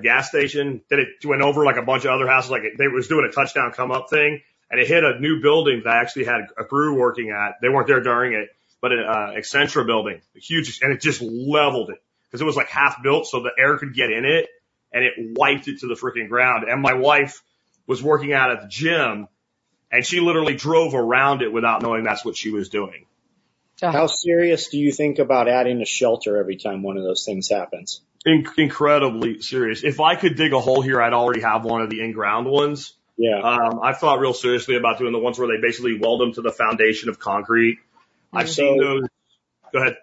gas 0.00 0.28
station. 0.28 0.82
Then 0.88 1.00
it 1.00 1.26
went 1.26 1.42
over 1.42 1.64
like 1.64 1.76
a 1.76 1.82
bunch 1.82 2.04
of 2.04 2.10
other 2.10 2.26
houses. 2.26 2.50
Like 2.50 2.62
it, 2.62 2.78
they 2.78 2.88
was 2.88 3.08
doing 3.08 3.26
a 3.28 3.32
touchdown 3.32 3.72
come 3.72 3.90
up 3.90 4.10
thing 4.10 4.42
and 4.70 4.80
it 4.80 4.86
hit 4.86 5.04
a 5.04 5.18
new 5.20 5.40
building 5.40 5.82
that 5.84 5.90
I 5.90 6.00
actually 6.00 6.24
had 6.24 6.48
a 6.58 6.64
crew 6.64 6.94
working 6.98 7.30
at. 7.30 7.56
They 7.60 7.68
weren't 7.68 7.86
there 7.86 8.02
during 8.02 8.32
it, 8.34 8.48
but 8.80 8.92
an 8.92 9.00
uh, 9.00 9.32
Accenture 9.36 9.86
building, 9.86 10.20
a 10.34 10.38
huge, 10.38 10.80
and 10.82 10.92
it 10.92 11.00
just 11.00 11.22
leveled 11.22 11.90
it 11.90 12.02
because 12.24 12.40
it 12.40 12.44
was 12.44 12.56
like 12.56 12.68
half 12.68 13.02
built 13.02 13.26
so 13.26 13.40
the 13.40 13.52
air 13.58 13.78
could 13.78 13.94
get 13.94 14.10
in 14.10 14.24
it 14.24 14.48
and 14.92 15.04
it 15.04 15.12
wiped 15.36 15.68
it 15.68 15.80
to 15.80 15.86
the 15.86 15.94
freaking 15.94 16.28
ground. 16.28 16.64
And 16.68 16.82
my 16.82 16.94
wife 16.94 17.42
was 17.86 18.02
working 18.02 18.32
out 18.32 18.50
at 18.50 18.62
the 18.62 18.68
gym 18.68 19.28
and 19.90 20.04
she 20.04 20.20
literally 20.20 20.54
drove 20.54 20.94
around 20.94 21.42
it 21.42 21.52
without 21.52 21.82
knowing 21.82 22.02
that's 22.02 22.24
what 22.24 22.36
she 22.36 22.50
was 22.50 22.68
doing. 22.68 23.06
How 23.80 24.06
serious 24.06 24.68
do 24.68 24.78
you 24.78 24.90
think 24.90 25.18
about 25.18 25.48
adding 25.48 25.82
a 25.82 25.84
shelter 25.84 26.38
every 26.38 26.56
time 26.56 26.82
one 26.82 26.96
of 26.96 27.04
those 27.04 27.24
things 27.24 27.50
happens? 27.50 28.00
In- 28.26 28.44
incredibly 28.58 29.40
serious. 29.40 29.84
If 29.84 30.00
I 30.00 30.16
could 30.16 30.36
dig 30.36 30.52
a 30.52 30.60
hole 30.60 30.82
here, 30.82 31.00
I'd 31.00 31.12
already 31.12 31.40
have 31.42 31.64
one 31.64 31.80
of 31.80 31.88
the 31.90 32.00
in-ground 32.02 32.46
ones. 32.48 32.92
Yeah. 33.16 33.40
Um, 33.40 33.80
I've 33.82 33.98
thought 33.98 34.18
real 34.18 34.34
seriously 34.34 34.76
about 34.76 34.98
doing 34.98 35.12
the 35.12 35.18
ones 35.18 35.38
where 35.38 35.48
they 35.48 35.60
basically 35.64 35.98
weld 35.98 36.20
them 36.20 36.32
to 36.34 36.42
the 36.42 36.50
foundation 36.52 37.08
of 37.08 37.18
concrete. 37.18 37.78
I've 38.32 38.48
So- 38.48 38.54
seen 38.62 38.78
those. 38.78 39.02
Go 39.72 39.80
ahead. 39.80 39.96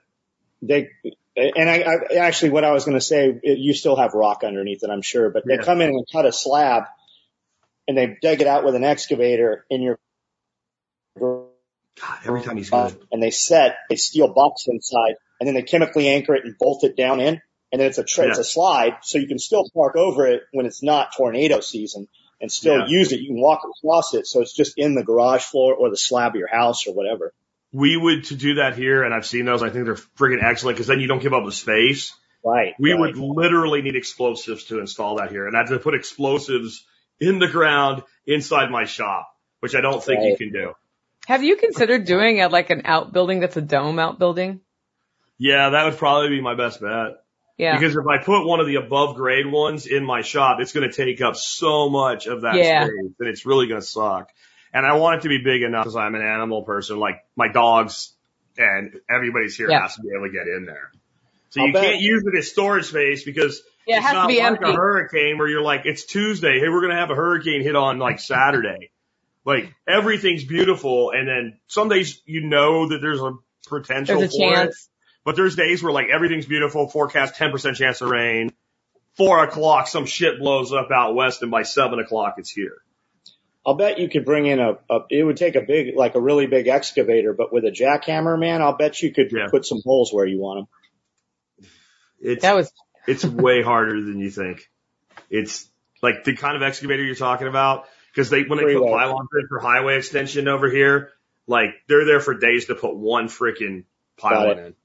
They, 0.62 0.90
and 1.36 1.70
I, 1.70 1.84
I 1.84 2.14
actually, 2.16 2.52
what 2.52 2.64
I 2.64 2.72
was 2.72 2.86
going 2.86 2.98
to 2.98 3.02
say, 3.04 3.28
it, 3.44 3.60
you 3.60 3.74
still 3.74 3.98
have 3.98 4.14
rock 4.14 4.44
underneath 4.46 4.84
it, 4.84 4.90
I'm 4.90 5.02
sure, 5.02 5.30
but 5.30 5.44
they 5.46 5.56
Yeah. 5.56 5.62
come 5.64 5.82
in 5.82 5.90
and 5.90 6.06
cut 6.12 6.26
a 6.26 6.32
slab 6.32 6.84
and 7.88 7.98
they 7.98 8.18
dig 8.22 8.40
it 8.42 8.48
out 8.48 8.64
with 8.64 8.76
an 8.76 8.84
excavator 8.86 9.66
in 9.70 9.82
your 9.82 10.00
God, 11.20 11.48
every 12.26 12.42
time 12.42 12.56
he's 12.58 12.70
good. 12.70 12.98
and 13.12 13.22
they 13.22 13.32
set 13.32 13.76
a 13.92 13.96
steel 13.98 14.34
box 14.34 14.66
inside 14.68 15.16
and 15.40 15.48
then 15.48 15.54
they 15.56 15.62
chemically 15.64 16.08
anchor 16.08 16.34
it 16.36 16.46
and 16.46 16.58
bolt 16.58 16.84
it 16.86 16.96
down 16.96 17.20
in. 17.20 17.42
And 17.74 17.82
then 17.82 17.88
it's 17.90 17.98
a, 17.98 18.04
tra- 18.04 18.30
it's 18.30 18.38
a 18.38 18.44
slide 18.44 18.98
so 19.02 19.18
you 19.18 19.28
can 19.28 19.40
still 19.40 19.68
park 19.74 19.96
over 19.96 20.28
it 20.28 20.44
when 20.54 20.68
it's 20.68 20.84
not 20.84 21.14
tornado 21.18 21.60
season 21.60 22.08
and 22.40 22.52
still 22.52 22.78
Yeah. 22.78 22.86
use 22.88 23.12
it. 23.12 23.20
You 23.20 23.30
can 23.30 23.42
walk 23.42 23.64
across 23.66 24.14
it. 24.14 24.28
So 24.28 24.42
it's 24.42 24.54
just 24.54 24.78
in 24.78 24.94
the 24.94 25.04
garage 25.04 25.42
floor 25.42 25.74
or 25.74 25.90
the 25.90 25.98
slab 25.98 26.34
of 26.34 26.36
your 26.36 26.48
house 26.48 26.86
or 26.86 26.94
whatever. 26.94 27.34
We 27.72 27.98
would 27.98 28.26
to 28.26 28.36
do 28.36 28.56
that 28.56 28.78
here, 28.78 29.02
and 29.02 29.12
I've 29.12 29.26
seen 29.26 29.46
those. 29.46 29.64
I 29.64 29.72
think 29.72 29.86
they're 29.86 29.96
friggin' 29.96 30.44
excellent 30.44 30.78
because 30.78 30.86
then 30.86 31.00
you 31.00 31.08
don't 31.08 31.22
give 31.24 31.34
up 31.34 31.44
the 31.44 31.52
space. 31.52 32.14
Right. 32.46 32.76
We 32.78 32.92
right. 32.92 33.00
would 33.00 33.18
literally 33.18 33.82
need 33.82 33.96
explosives 33.96 34.66
to 34.66 34.80
install 34.80 35.16
that 35.16 35.32
here, 35.32 35.48
and 35.48 35.58
I 35.58 35.62
have 35.62 35.70
to 35.70 35.80
put 35.80 35.96
explosives 35.96 36.86
in 37.20 37.40
the 37.40 37.48
ground 37.48 38.04
inside 38.28 38.70
my 38.70 38.84
shop, 38.84 39.28
which 39.62 39.74
I 39.74 39.82
don't 39.82 40.04
think 40.04 40.24
you 40.24 40.38
can 40.38 40.52
do. 40.52 40.74
Have 41.26 41.42
you 41.44 41.56
considered 41.56 42.06
doing 42.06 42.42
a, 42.42 42.50
like 42.50 42.70
an 42.70 42.84
outbuilding 42.86 43.40
that's 43.40 43.58
a 43.58 43.62
dome 43.62 43.98
outbuilding? 43.98 44.60
Yeah, 45.40 45.70
that 45.70 45.86
would 45.86 45.98
probably 45.98 46.30
be 46.30 46.42
my 46.42 46.54
best 46.54 46.80
bet. 46.80 47.23
Yeah. 47.58 47.78
Because 47.78 47.96
if 47.96 48.06
I 48.08 48.18
put 48.24 48.46
one 48.46 48.60
of 48.60 48.68
the 48.68 48.76
above 48.76 49.16
grade 49.16 49.46
ones 49.46 49.86
in 49.86 50.04
my 50.06 50.22
shop, 50.22 50.58
it's 50.60 50.74
going 50.74 50.90
to 50.90 50.96
take 50.96 51.22
up 51.22 51.36
so 51.36 51.90
much 51.90 52.26
of 52.28 52.42
that 52.42 52.56
Yeah. 52.56 52.86
space 52.86 53.12
that 53.20 53.28
it's 53.28 53.46
really 53.46 53.68
going 53.68 53.80
to 53.82 53.86
suck. 53.88 54.30
And 54.74 54.86
I 54.86 54.96
want 54.96 55.20
it 55.20 55.22
to 55.24 55.30
be 55.30 55.38
big 55.44 55.62
enough 55.62 55.84
because 55.84 55.96
I'm 55.96 56.16
an 56.16 56.24
animal 56.24 56.64
person, 56.64 56.98
like 56.98 57.24
my 57.36 57.48
dogs 57.48 58.14
and 58.58 58.96
everybody's 59.10 59.56
here 59.56 59.70
Yeah. 59.70 59.82
has 59.84 59.96
to 59.96 60.02
be 60.02 60.10
able 60.16 60.28
to 60.28 60.34
get 60.34 60.48
in 60.48 60.66
there. 60.66 60.92
So 61.52 61.62
I'll 61.62 61.68
you 61.68 61.74
bet. 61.74 61.84
can't 61.84 62.02
use 62.02 62.24
it 62.26 62.38
as 62.38 62.50
storage 62.50 62.86
space 62.86 63.24
because 63.24 63.62
Yeah, 63.86 63.96
it 63.96 63.98
it's 64.00 64.06
has 64.08 64.14
to 64.14 64.18
not 64.20 64.28
be 64.30 64.38
like 64.40 64.48
empty. 64.48 64.70
a 64.72 64.74
hurricane 64.74 65.38
where 65.38 65.48
you're 65.48 65.62
like, 65.62 65.82
it's 65.86 66.06
Tuesday. 66.06 66.60
Hey, 66.60 66.70
we're 66.70 66.82
going 66.82 66.94
to 66.94 67.00
have 67.00 67.12
a 67.12 67.16
hurricane 67.16 67.62
hit 67.62 67.76
on 67.76 68.00
like 68.00 68.20
Saturday. 68.20 68.90
Like 69.46 69.72
everything's 69.88 70.44
beautiful. 70.46 71.12
And 71.12 71.28
then 71.28 71.60
some 71.68 71.90
days 71.90 72.20
you 72.26 72.42
know 72.48 72.90
that 72.90 73.00
there's 73.00 73.22
a 73.22 73.34
potential 73.68 74.20
There's 74.20 74.34
a 74.36 74.38
for 74.38 74.54
it. 74.64 74.76
Chance. 75.24 75.26
But 75.26 75.36
there's 75.36 75.56
days 75.56 75.84
where 75.84 75.94
like 75.94 76.08
everything's 76.10 76.46
beautiful, 76.46 76.88
forecast 76.90 77.36
10% 77.36 77.76
chance 77.76 78.02
of 78.02 78.10
rain. 78.10 78.52
Four 79.16 79.44
o'clock, 79.44 79.88
some 79.88 80.06
shit 80.06 80.40
blows 80.40 80.74
up 80.74 80.90
out 80.92 81.14
west 81.16 81.42
and 81.44 81.52
by 81.52 81.64
seven 81.64 82.00
o'clock 82.00 82.36
it's 82.38 82.50
here. 82.50 82.78
I'll 83.66 83.76
bet 83.76 83.98
you 84.00 84.10
could 84.10 84.26
bring 84.26 84.46
in 84.46 84.60
a, 84.60 84.74
a, 84.90 85.00
it 85.10 85.24
would 85.24 85.38
take 85.38 85.56
a 85.56 85.62
big, 85.62 85.96
like 85.96 86.16
a 86.16 86.20
really 86.20 86.48
big 86.48 86.68
excavator, 86.68 87.34
but 87.34 87.54
with 87.54 87.64
a 87.64 87.72
jackhammer, 87.72 88.38
man, 88.38 88.62
I'll 88.62 88.76
bet 88.76 89.02
you 89.02 89.14
could 89.14 89.32
Yeah. 89.32 89.48
put 89.50 89.66
some 89.66 89.82
holes 89.86 90.12
where 90.12 90.26
you 90.26 90.40
want 90.40 90.68
them. 91.60 91.68
It's, 92.20 92.42
That 92.42 92.56
was, 92.56 92.74
it's 93.08 93.24
way 93.24 93.62
harder 93.62 94.02
than 94.02 94.20
you 94.20 94.32
think. 94.32 94.70
It's 95.30 95.70
like 96.02 96.24
the 96.26 96.36
kind 96.36 96.56
of 96.58 96.62
excavator 96.64 97.04
you're 97.04 97.16
talking 97.16 97.48
about. 97.48 97.86
Cause 98.16 98.30
they, 98.30 98.44
when 98.44 98.58
they 98.60 98.66
put 98.66 98.74
Freeway. 98.74 98.92
pylons 98.92 99.30
in 99.40 99.48
for 99.48 99.60
highway 99.60 99.98
extension 99.98 100.48
over 100.48 100.70
here, 100.70 101.12
like 101.48 101.70
they're 101.88 102.06
there 102.06 102.20
for 102.20 102.36
days 102.38 102.66
to 102.66 102.76
put 102.76 102.96
one 102.96 103.28
freaking 103.28 103.86
pylon 104.18 104.60
in. 104.60 104.76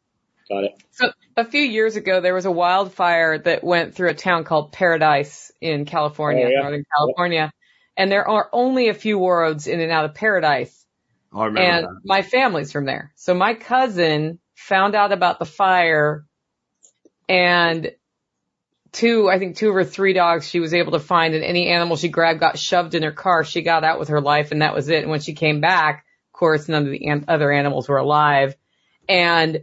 Got 0.50 0.64
it. 0.64 0.82
so 0.92 1.10
a 1.36 1.44
few 1.44 1.60
years 1.62 1.96
ago, 1.96 2.20
there 2.20 2.34
was 2.34 2.46
a 2.46 2.50
wildfire 2.50 3.38
that 3.38 3.62
went 3.62 3.94
through 3.94 4.08
a 4.10 4.14
town 4.14 4.44
called 4.44 4.72
Paradise 4.72 5.52
in 5.60 5.84
California, 5.84 6.46
Oh, 6.46 6.50
yeah. 6.50 6.60
Northern 6.62 6.84
California. 6.96 7.52
And 7.96 8.10
there 8.10 8.26
are 8.28 8.48
only 8.52 8.88
a 8.88 8.94
few 8.94 9.24
roads 9.26 9.66
in 9.66 9.80
and 9.80 9.92
out 9.92 10.04
of 10.06 10.14
Paradise. 10.14 10.86
Oh, 11.32 11.40
I 11.40 11.46
remember 11.46 11.60
and 11.70 11.84
that. 11.86 12.00
my 12.04 12.22
family's 12.22 12.72
from 12.72 12.86
there. 12.86 13.12
So 13.16 13.34
my 13.34 13.54
cousin 13.54 14.38
found 14.54 14.94
out 14.94 15.12
about 15.12 15.38
the 15.38 15.44
fire 15.44 16.24
and 17.28 17.92
two, 18.92 19.28
I 19.28 19.38
think 19.38 19.56
two 19.56 19.70
or 19.70 19.84
three 19.84 20.12
dogs 20.14 20.48
she 20.48 20.60
was 20.60 20.72
able 20.74 20.92
to 20.92 20.98
find 21.00 21.34
and 21.34 21.44
any 21.44 21.68
animal 21.68 21.96
she 21.96 22.08
grabbed 22.08 22.40
got 22.40 22.58
shoved 22.58 22.94
in 22.94 23.02
her 23.02 23.12
car. 23.12 23.44
She 23.44 23.62
got 23.62 23.84
out 23.84 23.98
with 23.98 24.08
her 24.08 24.20
life 24.20 24.50
and 24.50 24.62
that 24.62 24.74
was 24.74 24.88
it. 24.88 25.02
And 25.02 25.10
when 25.10 25.20
she 25.20 25.34
came 25.34 25.60
back, 25.60 26.04
of 26.32 26.38
course, 26.38 26.68
none 26.68 26.86
of 26.86 26.90
the 26.92 27.06
an- 27.08 27.24
other 27.28 27.52
animals 27.52 27.88
were 27.88 27.98
alive 27.98 28.54
and 29.08 29.60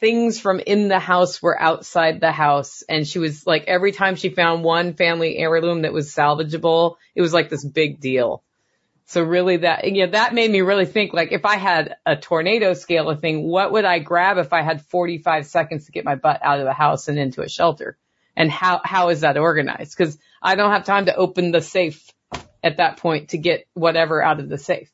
things 0.00 0.40
from 0.40 0.60
in 0.60 0.88
the 0.88 0.98
house 0.98 1.42
were 1.42 1.60
outside 1.60 2.20
the 2.20 2.32
house. 2.32 2.82
And 2.88 3.06
she 3.06 3.18
was 3.18 3.46
like, 3.46 3.64
every 3.66 3.92
time 3.92 4.16
she 4.16 4.28
found 4.28 4.64
one 4.64 4.94
family 4.94 5.36
heirloom 5.36 5.82
that 5.82 5.92
was 5.92 6.12
salvageable, 6.12 6.96
it 7.14 7.22
was 7.22 7.32
like 7.32 7.48
this 7.48 7.64
big 7.64 8.00
deal. 8.00 8.42
So 9.06 9.22
really 9.22 9.58
that, 9.58 9.90
yeah, 9.90 10.06
that 10.06 10.34
made 10.34 10.50
me 10.50 10.62
really 10.62 10.86
think 10.86 11.12
like 11.12 11.30
if 11.32 11.44
I 11.44 11.56
had 11.56 11.96
a 12.06 12.16
tornado 12.16 12.72
scale 12.74 13.10
of 13.10 13.20
thing, 13.20 13.42
what 13.42 13.72
would 13.72 13.84
I 13.84 13.98
grab 13.98 14.38
if 14.38 14.52
I 14.52 14.62
had 14.62 14.82
45 14.86 15.46
seconds 15.46 15.86
to 15.86 15.92
get 15.92 16.04
my 16.04 16.14
butt 16.14 16.40
out 16.42 16.58
of 16.58 16.64
the 16.64 16.72
house 16.72 17.08
and 17.08 17.18
into 17.18 17.42
a 17.42 17.48
shelter? 17.48 17.98
And 18.36 18.50
how, 18.50 18.80
how 18.82 19.10
is 19.10 19.20
that 19.20 19.36
organized? 19.36 19.96
Cause 19.96 20.18
I 20.42 20.54
don't 20.54 20.72
have 20.72 20.84
time 20.84 21.06
to 21.06 21.14
open 21.14 21.52
the 21.52 21.60
safe 21.60 22.10
at 22.62 22.78
that 22.78 22.96
point 22.96 23.30
to 23.30 23.38
get 23.38 23.66
whatever 23.74 24.22
out 24.22 24.40
of 24.40 24.48
the 24.48 24.58
safe. 24.58 24.90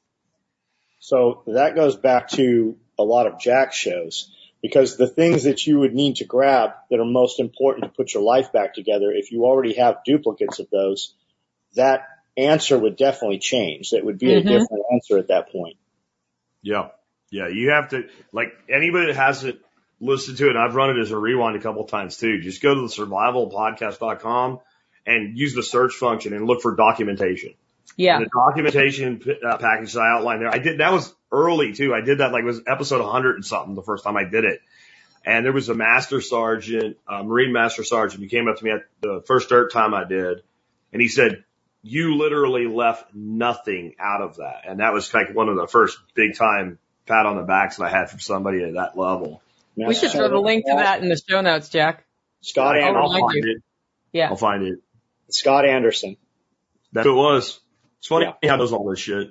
So 0.98 1.42
that 1.46 1.74
goes 1.74 1.96
back 1.96 2.28
to 2.30 2.76
a 2.98 3.04
lot 3.04 3.26
of 3.26 3.38
Jack 3.38 3.72
shows 3.72 4.30
because 4.62 4.96
the 4.96 5.06
things 5.06 5.44
that 5.44 5.66
you 5.66 5.78
would 5.80 5.94
need 5.94 6.16
to 6.16 6.24
grab 6.24 6.70
that 6.90 7.00
are 7.00 7.04
most 7.04 7.40
important 7.40 7.84
to 7.84 7.90
put 7.90 8.14
your 8.14 8.22
life 8.22 8.52
back 8.52 8.74
together, 8.74 9.10
if 9.12 9.32
you 9.32 9.44
already 9.44 9.74
have 9.74 10.04
duplicates 10.04 10.58
of 10.58 10.68
those, 10.70 11.14
that 11.74 12.06
answer 12.36 12.78
would 12.78 12.96
definitely 12.96 13.38
change. 13.38 13.92
It 13.92 14.04
would 14.04 14.18
be 14.18 14.34
a 14.34 14.40
Mhm. 14.40 14.48
different 14.48 14.84
answer 14.92 15.18
at 15.18 15.28
that 15.28 15.50
point. 15.50 15.76
Yeah. 16.62 16.90
Yeah. 17.30 17.48
You 17.48 17.70
have 17.70 17.90
to, 17.90 18.08
like, 18.32 18.52
anybody 18.68 19.06
that 19.06 19.16
hasn't 19.16 19.60
listened 20.00 20.38
to 20.38 20.48
it, 20.50 20.56
I've 20.56 20.74
run 20.74 20.96
it 20.96 21.00
as 21.00 21.10
a 21.10 21.18
rewind 21.18 21.56
a 21.56 21.60
couple 21.60 21.82
of 21.84 21.90
times 21.90 22.16
too, 22.16 22.40
just 22.40 22.62
go 22.62 22.74
to 22.74 22.80
the 22.82 22.86
survivalpodcast.com 22.88 24.60
and 25.06 25.38
use 25.38 25.54
the 25.54 25.62
search 25.62 25.94
function 25.94 26.32
and 26.32 26.46
look 26.46 26.62
for 26.62 26.74
documentation. 26.74 27.54
Yeah. 27.96 28.16
And 28.16 28.26
the 28.26 28.30
documentation 28.30 29.22
uh, 29.46 29.58
package 29.58 29.92
that 29.92 30.00
I 30.00 30.16
outlined 30.16 30.42
there, 30.42 30.48
I 30.48 30.58
did, 30.58 30.80
that 30.80 30.92
was 30.92 31.14
early 31.30 31.72
too. 31.72 31.94
I 31.94 32.00
did 32.00 32.18
that 32.18 32.32
like 32.32 32.42
it 32.42 32.46
was 32.46 32.62
episode 32.66 33.02
100 33.02 33.36
and 33.36 33.44
something 33.44 33.74
the 33.74 33.82
first 33.82 34.04
time 34.04 34.16
I 34.16 34.24
did 34.24 34.44
it. 34.44 34.60
And 35.24 35.44
there 35.44 35.52
was 35.52 35.68
a 35.68 35.74
master 35.74 36.20
sergeant, 36.20 36.96
a 37.06 37.22
Marine 37.22 37.52
master 37.52 37.84
sergeant 37.84 38.22
who 38.22 38.28
came 38.28 38.48
up 38.48 38.56
to 38.56 38.64
me 38.64 38.70
at 38.70 38.86
the 39.02 39.22
first 39.26 39.48
dirt 39.50 39.72
time 39.72 39.92
I 39.92 40.04
did. 40.04 40.42
And 40.92 41.02
he 41.02 41.08
said, 41.08 41.44
you 41.82 42.16
literally 42.16 42.66
left 42.66 43.14
nothing 43.14 43.94
out 43.98 44.22
of 44.22 44.36
that. 44.36 44.62
And 44.66 44.80
that 44.80 44.92
was 44.92 45.12
like 45.12 45.34
one 45.34 45.48
of 45.48 45.56
the 45.56 45.66
first 45.66 45.98
big 46.14 46.36
time 46.36 46.78
pat 47.06 47.26
on 47.26 47.36
the 47.36 47.42
backs 47.42 47.76
that 47.76 47.84
I 47.84 47.90
had 47.90 48.10
from 48.10 48.20
somebody 48.20 48.62
at 48.62 48.74
that 48.74 48.96
level. 48.96 49.42
We 49.76 49.94
should 49.94 50.10
throw 50.10 50.28
the 50.28 50.38
link 50.38 50.64
to 50.66 50.74
that 50.76 51.02
in 51.02 51.08
the 51.08 51.20
show 51.28 51.40
notes, 51.40 51.68
Jack. 51.68 52.04
Scott, 52.42 52.78
I'll, 52.78 52.96
I'll 52.96 53.12
I'll 53.12 53.20
find 53.20 53.44
you. 53.44 53.56
it. 53.56 53.62
Yeah. 54.12 54.30
I'll 54.30 54.36
find 54.36 54.64
it. 54.64 54.78
Scott 55.28 55.66
Anderson. 55.66 56.16
That's 56.92 57.06
who 57.06 57.12
it 57.12 57.16
was. 57.16 57.60
It's 58.00 58.08
funny 58.08 58.26
Yeah. 58.42 58.50
how 58.50 58.56
does 58.56 58.72
all 58.72 58.88
this 58.88 58.98
shit. 58.98 59.30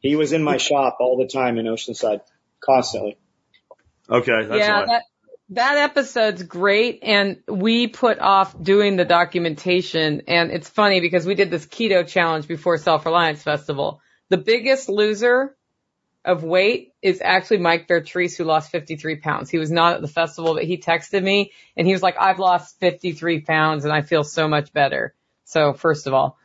He 0.00 0.16
was 0.16 0.32
in 0.32 0.42
my 0.42 0.56
shop 0.56 0.96
all 1.00 1.18
the 1.18 1.26
time 1.26 1.58
in 1.58 1.66
Oceanside, 1.66 2.22
constantly. 2.58 3.18
Okay. 4.08 4.44
That's 4.46 4.58
yeah, 4.58 4.86
that 4.86 5.02
that 5.50 5.76
episode's 5.76 6.42
great, 6.42 7.00
and 7.02 7.42
we 7.46 7.88
put 7.88 8.18
off 8.18 8.60
doing 8.60 8.96
the 8.96 9.04
documentation. 9.04 10.22
And 10.28 10.50
it's 10.50 10.68
funny 10.68 11.00
because 11.00 11.26
we 11.26 11.34
did 11.34 11.50
this 11.50 11.66
keto 11.66 12.06
challenge 12.06 12.48
before 12.48 12.78
Self 12.78 13.04
Reliance 13.04 13.42
Festival. 13.42 14.00
The 14.30 14.38
biggest 14.38 14.88
loser 14.88 15.54
of 16.24 16.44
weight 16.44 16.92
is 17.02 17.20
actually 17.22 17.58
Mike 17.58 17.88
Bertrice 17.88 18.36
who 18.36 18.44
lost 18.44 18.70
53 18.70 19.16
pounds. 19.16 19.50
He 19.50 19.58
was 19.58 19.70
not 19.70 19.94
at 19.94 20.00
the 20.02 20.08
festival, 20.08 20.54
but 20.54 20.64
he 20.64 20.78
texted 20.78 21.22
me 21.22 21.52
and 21.76 21.86
he 21.86 21.92
was 21.92 22.02
like, 22.02 22.16
I've 22.20 22.38
lost 22.38 22.78
53 22.78 23.40
pounds 23.40 23.84
and 23.84 23.92
I 23.92 24.02
feel 24.02 24.22
so 24.22 24.46
much 24.46 24.72
better. 24.72 25.14
So 25.44 25.72
first 25.72 26.06
of 26.06 26.14
all, 26.14 26.36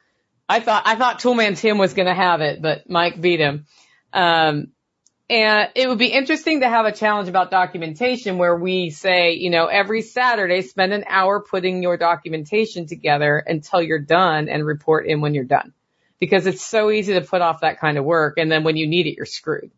I 0.48 0.60
thought, 0.60 0.84
I 0.86 0.96
thought 0.96 1.20
Toolman 1.20 1.58
Tim 1.58 1.78
was 1.78 1.94
going 1.94 2.08
to 2.08 2.14
have 2.14 2.42
it, 2.42 2.62
but 2.62 2.90
Mike 2.90 3.20
beat 3.20 3.40
him. 3.40 3.66
Um, 4.14 4.68
and 5.28 5.70
it 5.76 5.90
would 5.90 5.98
be 5.98 6.08
interesting 6.08 6.60
to 6.60 6.70
have 6.70 6.86
a 6.86 6.92
challenge 6.92 7.30
about 7.30 7.50
documentation 7.50 8.38
where 8.38 8.56
we 8.56 8.92
say, 8.92 9.34
you 9.34 9.50
know, 9.50 9.66
every 9.66 10.04
Saturday 10.04 10.62
spend 10.62 10.94
an 10.94 11.04
hour 11.08 11.42
putting 11.42 11.82
your 11.82 11.98
documentation 11.98 12.86
together 12.86 13.38
until 13.38 13.82
you're 13.82 14.00
done 14.00 14.50
and 14.50 14.64
report 14.64 15.08
in 15.08 15.22
when 15.22 15.34
you're 15.34 15.44
done. 15.44 15.74
Because 16.20 16.46
it's 16.46 16.64
so 16.64 16.92
easy 16.92 17.14
to 17.14 17.22
put 17.22 17.42
off 17.42 17.62
that 17.62 17.80
kind 17.80 17.98
of 17.98 18.06
work 18.06 18.38
and 18.38 18.52
then 18.52 18.64
when 18.64 18.78
you 18.78 18.88
need 18.88 19.08
it, 19.08 19.16
you're 19.18 19.26
screwed. 19.26 19.72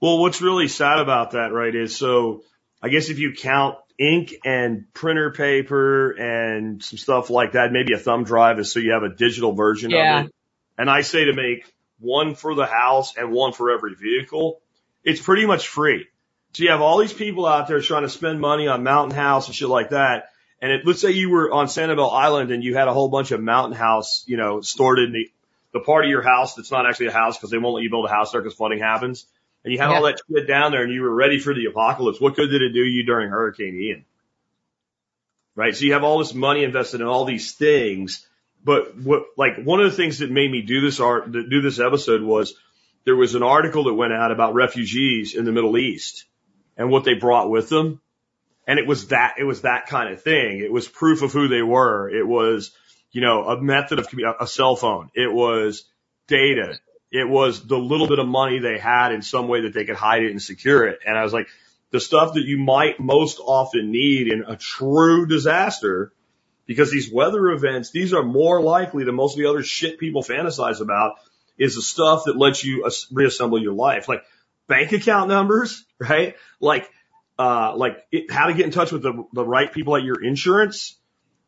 Well, 0.00 0.18
what's 0.18 0.40
really 0.40 0.68
sad 0.68 1.00
about 1.00 1.32
that, 1.32 1.52
right, 1.52 1.74
is 1.74 1.96
so 1.96 2.44
I 2.80 2.88
guess 2.88 3.10
if 3.10 3.18
you 3.18 3.32
count 3.32 3.76
ink 3.98 4.34
and 4.44 4.92
printer 4.92 5.30
paper 5.30 6.10
and 6.10 6.82
some 6.82 6.98
stuff 6.98 7.30
like 7.30 7.52
that, 7.52 7.72
maybe 7.72 7.92
a 7.94 7.98
thumb 7.98 8.24
drive 8.24 8.58
is 8.58 8.72
so 8.72 8.80
you 8.80 8.92
have 8.92 9.02
a 9.02 9.14
digital 9.14 9.52
version 9.52 9.90
Yeah. 9.90 10.20
of 10.20 10.26
it. 10.26 10.34
And 10.78 10.90
I 10.90 11.00
say 11.00 11.24
to 11.26 11.32
make 11.32 11.64
one 11.98 12.34
for 12.34 12.54
the 12.54 12.66
house 12.66 13.16
and 13.16 13.32
one 13.32 13.52
for 13.52 13.70
every 13.70 13.94
vehicle. 13.94 14.60
It's 15.04 15.20
pretty 15.20 15.46
much 15.46 15.68
free. 15.68 16.06
So 16.52 16.64
you 16.64 16.70
have 16.70 16.80
all 16.82 16.98
these 16.98 17.12
people 17.12 17.46
out 17.46 17.68
there 17.68 17.80
trying 17.80 18.02
to 18.02 18.08
spend 18.08 18.40
money 18.40 18.66
on 18.68 18.82
Mountain 18.82 19.16
House 19.16 19.46
and 19.46 19.54
shit 19.54 19.68
like 19.68 19.90
that. 19.90 20.30
And 20.60 20.72
it, 20.72 20.86
let's 20.86 21.00
say 21.00 21.10
you 21.12 21.30
were 21.30 21.52
on 21.52 21.66
Sanibel 21.66 22.12
Island 22.12 22.50
and 22.50 22.64
you 22.64 22.74
had 22.74 22.88
a 22.88 22.92
whole 22.92 23.08
bunch 23.08 23.30
of 23.30 23.40
Mountain 23.42 23.76
House, 23.78 24.24
you 24.26 24.36
know, 24.36 24.60
stored 24.62 24.98
in 24.98 25.12
the, 25.12 25.30
the 25.72 25.80
part 25.80 26.04
of 26.04 26.10
your 26.10 26.22
house 26.22 26.54
that's 26.54 26.70
not 26.70 26.86
actually 26.86 27.06
a 27.06 27.12
house 27.12 27.36
because 27.36 27.50
they 27.50 27.58
won't 27.58 27.74
let 27.74 27.82
you 27.82 27.90
build 27.90 28.06
a 28.06 28.10
house 28.10 28.32
there 28.32 28.40
because 28.40 28.56
flooding 28.56 28.78
happens. 28.78 29.26
And 29.66 29.72
you 29.72 29.80
had 29.80 29.90
all 29.90 30.04
that 30.04 30.20
shit 30.30 30.46
down 30.46 30.70
there 30.70 30.84
and 30.84 30.92
you 30.92 31.02
were 31.02 31.12
ready 31.12 31.40
for 31.40 31.52
the 31.52 31.64
apocalypse. 31.64 32.20
What 32.20 32.36
good 32.36 32.50
did 32.50 32.62
it 32.62 32.72
do 32.72 32.84
you 32.84 33.04
during 33.04 33.30
Hurricane 33.30 33.74
Ian? 33.74 34.04
Right? 35.56 35.74
So 35.74 35.84
you 35.84 35.94
have 35.94 36.04
all 36.04 36.20
this 36.20 36.34
money 36.34 36.62
invested 36.62 37.00
in 37.00 37.08
all 37.08 37.24
these 37.24 37.52
things. 37.52 38.24
But 38.62 38.96
what, 38.96 39.24
like, 39.36 39.64
one 39.64 39.80
of 39.80 39.90
the 39.90 39.96
things 39.96 40.20
that 40.20 40.30
made 40.30 40.52
me 40.52 40.62
do 40.62 40.80
this 40.80 41.00
art, 41.00 41.32
do 41.32 41.60
this 41.62 41.80
episode 41.80 42.22
was 42.22 42.54
there 43.04 43.16
was 43.16 43.34
an 43.34 43.42
article 43.42 43.82
that 43.84 43.94
went 43.94 44.12
out 44.12 44.30
about 44.30 44.54
refugees 44.54 45.34
in 45.34 45.44
the 45.44 45.50
Middle 45.50 45.76
East 45.76 46.26
and 46.76 46.88
what 46.88 47.02
they 47.02 47.14
brought 47.14 47.50
with 47.50 47.68
them. 47.68 48.00
And 48.68 48.78
it 48.78 48.86
was 48.86 49.08
that, 49.08 49.34
it 49.38 49.44
was 49.44 49.62
that 49.62 49.88
kind 49.88 50.14
of 50.14 50.22
thing. 50.22 50.60
It 50.60 50.72
was 50.72 50.86
proof 50.86 51.22
of 51.22 51.32
who 51.32 51.48
they 51.48 51.62
were. 51.62 52.08
It 52.08 52.24
was, 52.24 52.70
you 53.10 53.20
know, 53.20 53.48
a 53.48 53.60
method 53.60 53.98
of 53.98 54.08
a 54.38 54.46
cell 54.46 54.76
phone. 54.76 55.10
It 55.12 55.32
was 55.32 55.86
data. 56.28 56.78
It 57.12 57.28
was 57.28 57.66
the 57.66 57.78
little 57.78 58.08
bit 58.08 58.18
of 58.18 58.26
money 58.26 58.58
they 58.58 58.78
had 58.78 59.12
in 59.12 59.22
some 59.22 59.48
way 59.48 59.62
that 59.62 59.72
they 59.72 59.84
could 59.84 59.96
hide 59.96 60.24
it 60.24 60.30
and 60.30 60.42
secure 60.42 60.86
it. 60.86 60.98
And 61.06 61.16
I 61.16 61.22
was 61.22 61.32
like, 61.32 61.48
the 61.92 62.00
stuff 62.00 62.34
that 62.34 62.44
you 62.44 62.58
might 62.58 62.98
most 62.98 63.38
often 63.38 63.92
need 63.92 64.26
in 64.26 64.42
a 64.46 64.56
true 64.56 65.26
disaster, 65.26 66.12
because 66.66 66.90
these 66.90 67.10
weather 67.10 67.48
events, 67.48 67.90
these 67.90 68.12
are 68.12 68.24
more 68.24 68.60
likely 68.60 69.04
than 69.04 69.14
most 69.14 69.34
of 69.34 69.38
the 69.38 69.48
other 69.48 69.62
shit 69.62 69.98
people 69.98 70.22
fantasize 70.22 70.80
about, 70.80 71.14
is 71.58 71.76
the 71.76 71.82
stuff 71.82 72.24
that 72.26 72.36
lets 72.36 72.64
you 72.64 72.90
reassemble 73.12 73.62
your 73.62 73.72
life. 73.72 74.08
Like 74.08 74.24
bank 74.66 74.92
account 74.92 75.28
numbers, 75.28 75.84
right? 76.00 76.34
Like, 76.60 76.90
uh, 77.38 77.76
like 77.76 78.04
it, 78.10 78.32
how 78.32 78.48
to 78.48 78.54
get 78.54 78.66
in 78.66 78.72
touch 78.72 78.90
with 78.90 79.02
the, 79.02 79.24
the 79.32 79.44
right 79.44 79.72
people 79.72 79.96
at 79.96 80.02
your 80.02 80.22
insurance. 80.22 80.96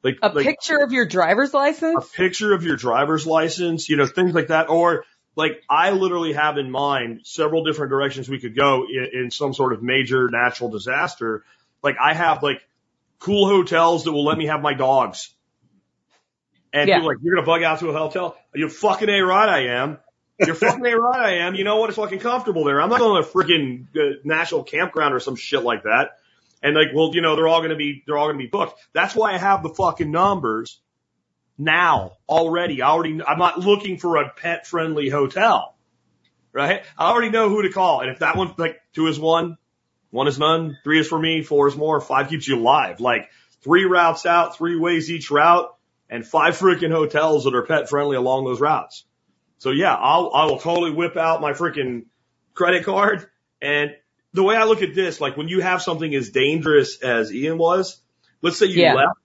Like, 0.05 0.19
A 0.23 0.29
like 0.29 0.47
picture 0.47 0.79
of 0.79 0.93
your 0.93 1.05
driver's 1.05 1.53
license, 1.53 2.05
a 2.05 2.17
picture 2.17 2.55
of 2.55 2.63
your 2.63 2.77
driver's 2.77 3.27
license, 3.27 3.89
you 3.89 3.97
know, 3.97 4.07
things 4.07 4.33
like 4.33 4.47
that. 4.49 4.71
Or 4.71 5.05
like 5.39 5.63
I 5.71 5.93
literally 5.93 6.33
have 6.33 6.59
in 6.59 6.69
mind 6.69 7.21
several 7.23 7.63
different 7.63 7.91
directions 7.91 8.29
we 8.29 8.41
could 8.41 8.57
go 8.57 8.87
in, 8.91 9.23
in 9.25 9.31
some 9.31 9.55
sort 9.55 9.73
of 9.73 9.85
major 9.85 10.29
natural 10.29 10.69
disaster. 10.69 11.45
Like 11.81 11.95
I 12.03 12.13
have 12.13 12.43
like 12.43 12.61
cool 13.21 13.49
hotels 13.49 14.03
that 14.05 14.11
will 14.13 14.25
let 14.25 14.37
me 14.37 14.47
have 14.47 14.61
my 14.61 14.75
dogs. 14.75 15.33
And 16.73 16.89
Yeah. 16.89 16.97
people 16.97 17.09
like, 17.09 17.19
you're 17.23 17.37
going 17.37 17.45
to 17.45 17.47
bug 17.47 17.63
out 17.63 17.79
to 17.79 17.89
a 17.91 17.93
hotel? 17.93 18.37
You 18.53 18.69
fucking 18.69 19.09
A 19.09 19.21
right 19.21 19.49
I 19.49 19.61
am. 19.81 19.99
You're 20.41 20.55
fucking 20.67 20.85
A 20.85 20.97
right 20.99 21.21
I 21.21 21.31
am. 21.47 21.55
You 21.55 21.63
know 21.63 21.77
what? 21.77 21.89
It's 21.91 21.99
fucking 21.99 22.19
comfortable 22.19 22.65
there. 22.65 22.83
I'm 22.83 22.91
not 22.91 22.99
going 22.99 23.23
to 23.23 23.29
a 23.29 23.33
freaking 23.33 23.87
uh, 23.97 24.17
national 24.25 24.65
campground 24.65 25.15
or 25.15 25.21
some 25.21 25.37
shit 25.37 25.63
like 25.63 25.85
that. 25.85 26.19
And 26.65 26.75
like, 26.75 26.89
well, 26.93 27.13
you 27.15 27.21
know, 27.23 27.37
they're 27.37 27.47
all 27.47 27.61
going 27.61 27.71
to 27.71 27.77
be, 27.77 28.03
they're 28.05 28.19
all 28.19 28.27
going 28.27 28.39
to 28.39 28.43
be 28.45 28.51
booked. 28.51 28.81
That's 28.93 29.15
why 29.15 29.35
I 29.35 29.39
have 29.39 29.63
the 29.63 29.69
fucking 29.71 30.11
numbers 30.11 30.81
now 31.59 32.13
already. 32.29 32.83
I 32.83 32.89
already, 32.89 33.21
I'm 33.23 33.39
not 33.39 33.59
looking 33.59 33.99
for 33.99 34.17
a 34.17 34.31
pet 34.31 34.67
friendly 34.67 35.09
hotel, 35.09 35.77
right? 36.53 36.85
I 36.97 37.11
already 37.11 37.31
know 37.31 37.49
who 37.49 37.63
to 37.63 37.71
call. 37.71 38.01
And 38.01 38.11
if 38.11 38.21
that 38.21 38.37
one, 38.37 38.55
like 38.57 38.81
two 38.95 39.09
is 39.09 39.19
one, 39.19 39.59
one 40.11 40.29
is 40.29 40.39
none, 40.39 40.79
three 40.85 41.01
is 41.01 41.09
for 41.09 41.19
me, 41.19 41.43
four 41.43 41.69
is 41.69 41.77
more, 41.77 42.01
five 42.01 42.29
keeps 42.29 42.47
you 42.49 42.57
alive. 42.59 43.01
Like 43.01 43.29
three 43.63 43.85
routes 43.85 44.25
out, 44.25 44.57
three 44.57 44.77
ways 44.77 45.11
each 45.11 45.31
route 45.31 45.75
and 46.09 46.27
five 46.27 46.57
freaking 46.57 46.91
hotels 46.93 47.45
that 47.45 47.55
are 47.55 47.67
pet 47.67 47.89
friendly 47.89 48.17
along 48.17 48.45
those 48.45 48.61
routes. 48.61 49.05
So 49.59 49.71
yeah, 49.71 49.95
I'll, 49.95 50.31
I 50.33 50.45
will 50.45 50.59
totally 50.59 50.93
whip 50.93 51.17
out 51.17 51.41
my 51.41 51.53
freaking 51.53 52.07
credit 52.55 52.85
card. 52.85 53.27
And 53.61 53.91
the 54.33 54.45
way 54.45 54.57
I 54.57 54.65
look 54.65 54.83
at 54.83 54.95
this, 54.95 55.21
like 55.21 55.37
when 55.37 55.49
you 55.49 55.61
have 55.61 55.83
something 55.83 56.15
as 56.15 56.31
dangerous 56.31 57.03
as 57.03 57.33
Ian 57.35 57.59
was, 57.59 58.01
let's 58.41 58.57
say 58.59 58.67
you 58.67 58.83
Yeah. 58.83 58.95
left 58.95 59.18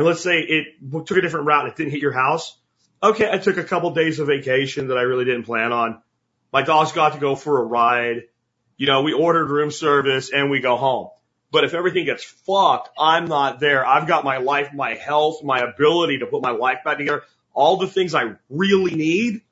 and 0.00 0.06
let's 0.06 0.22
say 0.22 0.40
it 0.40 0.66
took 1.04 1.18
a 1.18 1.20
different 1.20 1.44
route 1.44 1.64
and 1.64 1.72
it 1.72 1.76
didn't 1.76 1.90
hit 1.90 2.00
your 2.00 2.14
house. 2.14 2.56
Okay, 3.02 3.30
I 3.30 3.36
took 3.36 3.58
a 3.58 3.64
couple 3.64 3.90
days 3.90 4.18
of 4.18 4.28
vacation 4.28 4.88
that 4.88 4.96
I 4.96 5.02
really 5.02 5.26
didn't 5.26 5.42
plan 5.42 5.72
on. 5.72 6.00
My 6.54 6.62
dogs 6.62 6.92
got 6.92 7.12
to 7.12 7.18
go 7.18 7.36
for 7.36 7.60
a 7.60 7.64
ride. 7.66 8.22
You 8.78 8.86
know, 8.86 9.02
we 9.02 9.12
ordered 9.12 9.50
room 9.50 9.70
service 9.70 10.32
and 10.32 10.50
we 10.50 10.60
go 10.60 10.78
home. 10.78 11.10
But 11.52 11.64
if 11.64 11.74
everything 11.74 12.06
gets 12.06 12.24
fucked, 12.24 12.88
I'm 12.98 13.26
not 13.26 13.60
there. 13.60 13.86
I've 13.86 14.08
got 14.08 14.24
my 14.24 14.38
life, 14.38 14.72
my 14.72 14.94
health, 14.94 15.44
my 15.44 15.58
ability 15.58 16.20
to 16.20 16.26
put 16.26 16.40
my 16.40 16.52
life 16.52 16.78
back 16.82 16.96
together, 16.96 17.22
all 17.52 17.76
the 17.76 17.86
things 17.86 18.14
I 18.14 18.36
really 18.48 18.94
need. 18.94 19.42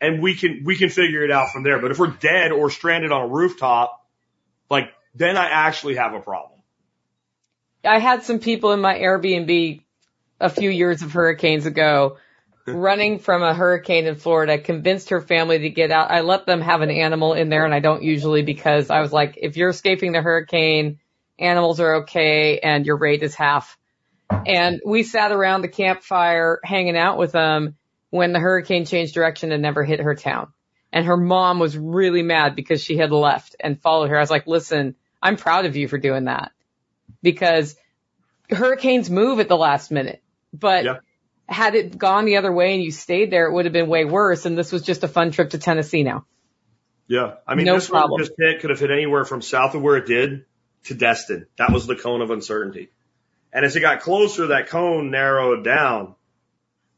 And 0.00 0.22
we 0.22 0.36
can, 0.36 0.62
we 0.64 0.76
can 0.76 0.88
figure 0.88 1.24
it 1.24 1.32
out 1.32 1.50
from 1.50 1.64
there. 1.64 1.80
But 1.80 1.90
if 1.90 1.98
we're 1.98 2.12
dead 2.12 2.52
or 2.52 2.70
stranded 2.70 3.10
on 3.10 3.22
a 3.22 3.26
rooftop, 3.26 4.06
like 4.70 4.92
then 5.16 5.36
I 5.36 5.48
actually 5.48 5.96
have 5.96 6.14
a 6.14 6.20
problem. 6.20 6.49
I 7.84 7.98
had 7.98 8.24
some 8.24 8.40
people 8.40 8.72
in 8.72 8.80
my 8.80 8.98
Airbnb 8.98 9.80
a 10.38 10.48
few 10.50 10.70
years 10.70 11.02
of 11.02 11.12
hurricanes 11.12 11.66
ago 11.66 12.18
running 12.66 13.18
from 13.18 13.42
a 13.42 13.54
hurricane 13.54 14.06
in 14.06 14.16
Florida, 14.16 14.58
convinced 14.58 15.10
her 15.10 15.20
family 15.20 15.60
to 15.60 15.70
get 15.70 15.90
out. 15.90 16.10
I 16.10 16.20
let 16.20 16.46
them 16.46 16.60
have 16.60 16.82
an 16.82 16.90
animal 16.90 17.32
in 17.32 17.48
there 17.48 17.64
and 17.64 17.74
I 17.74 17.80
don't 17.80 18.02
usually 18.02 18.42
because 18.42 18.90
I 18.90 19.00
was 19.00 19.12
like, 19.12 19.38
if 19.38 19.56
you're 19.56 19.70
escaping 19.70 20.12
the 20.12 20.20
hurricane, 20.20 20.98
animals 21.38 21.80
are 21.80 22.02
okay 22.02 22.58
and 22.58 22.84
your 22.84 22.98
rate 22.98 23.22
is 23.22 23.34
half. 23.34 23.78
And 24.46 24.80
we 24.84 25.02
sat 25.02 25.32
around 25.32 25.62
the 25.62 25.68
campfire 25.68 26.60
hanging 26.62 26.96
out 26.96 27.18
with 27.18 27.32
them 27.32 27.76
when 28.10 28.32
the 28.32 28.40
hurricane 28.40 28.84
changed 28.84 29.14
direction 29.14 29.52
and 29.52 29.62
never 29.62 29.82
hit 29.82 30.00
her 30.00 30.14
town. 30.14 30.52
And 30.92 31.06
her 31.06 31.16
mom 31.16 31.58
was 31.58 31.78
really 31.78 32.22
mad 32.22 32.56
because 32.56 32.82
she 32.82 32.96
had 32.96 33.10
left 33.10 33.56
and 33.58 33.80
followed 33.80 34.10
her. 34.10 34.16
I 34.16 34.20
was 34.20 34.30
like, 34.30 34.46
listen, 34.46 34.96
I'm 35.22 35.36
proud 35.36 35.64
of 35.64 35.76
you 35.76 35.88
for 35.88 35.98
doing 35.98 36.24
that 36.24 36.52
because 37.22 37.76
hurricanes 38.50 39.10
move 39.10 39.40
at 39.40 39.48
the 39.48 39.56
last 39.56 39.90
minute. 39.90 40.22
But 40.52 40.84
Yeah. 40.84 40.96
had 41.48 41.74
it 41.74 41.96
gone 41.96 42.24
the 42.24 42.36
other 42.36 42.52
way 42.52 42.74
and 42.74 42.82
you 42.82 42.90
stayed 42.90 43.30
there, 43.30 43.46
it 43.46 43.52
would 43.52 43.64
have 43.66 43.72
been 43.72 43.88
way 43.88 44.04
worse. 44.04 44.46
And 44.46 44.56
this 44.56 44.72
was 44.72 44.82
just 44.82 45.04
a 45.04 45.08
fun 45.08 45.30
trip 45.30 45.50
to 45.50 45.58
Tennessee 45.58 46.02
now. 46.02 46.24
Yeah. 47.06 47.34
I 47.46 47.54
mean, 47.54 47.66
No 47.66 47.74
this 47.74 47.88
problem. 47.88 48.20
just 48.20 48.32
hit 48.38 48.60
could 48.60 48.70
have 48.70 48.78
hit 48.80 48.90
anywhere 48.90 49.24
from 49.24 49.42
south 49.42 49.74
of 49.74 49.82
where 49.82 49.96
it 49.96 50.06
did 50.06 50.44
to 50.84 50.94
Destin. 50.94 51.46
That 51.58 51.72
was 51.72 51.86
the 51.86 51.96
cone 51.96 52.22
of 52.22 52.30
uncertainty. 52.30 52.90
And 53.52 53.64
as 53.64 53.74
it 53.74 53.80
got 53.80 54.00
closer, 54.00 54.48
that 54.48 54.68
cone 54.68 55.10
narrowed 55.10 55.64
down. 55.64 56.14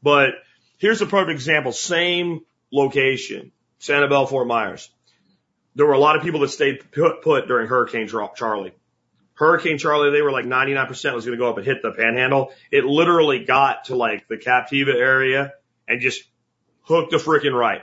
But 0.03 0.35
here's 0.77 1.01
a 1.01 1.07
perfect 1.07 1.31
example. 1.31 1.71
Same 1.71 2.41
location, 2.71 3.51
Sanibel, 3.79 4.29
Fort 4.29 4.47
Myers. 4.47 4.89
There 5.75 5.85
were 5.87 5.93
a 5.93 5.99
lot 5.99 6.15
of 6.15 6.21
people 6.21 6.41
that 6.41 6.49
stayed 6.49 6.91
put, 6.91 7.23
put 7.23 7.47
during 7.47 7.67
Hurricane 7.67 8.07
Charley. 8.07 8.73
Hurricane 9.43 9.77
Charley, 9.77 10.11
they 10.11 10.21
were 10.21 10.31
like 10.31 10.45
99% 10.45 10.89
was 11.13 11.25
going 11.25 11.37
to 11.37 11.41
go 11.41 11.49
up 11.49 11.57
and 11.57 11.65
hit 11.65 11.81
the 11.81 11.91
panhandle. 11.91 12.53
It 12.71 12.85
literally 12.85 13.43
got 13.43 13.85
to 13.85 13.95
like 13.95 14.27
the 14.27 14.37
Captiva 14.37 14.95
area 14.95 15.53
and 15.87 16.01
just 16.01 16.23
hooked 16.83 17.13
a 17.13 17.17
freaking 17.17 17.53
right 17.53 17.81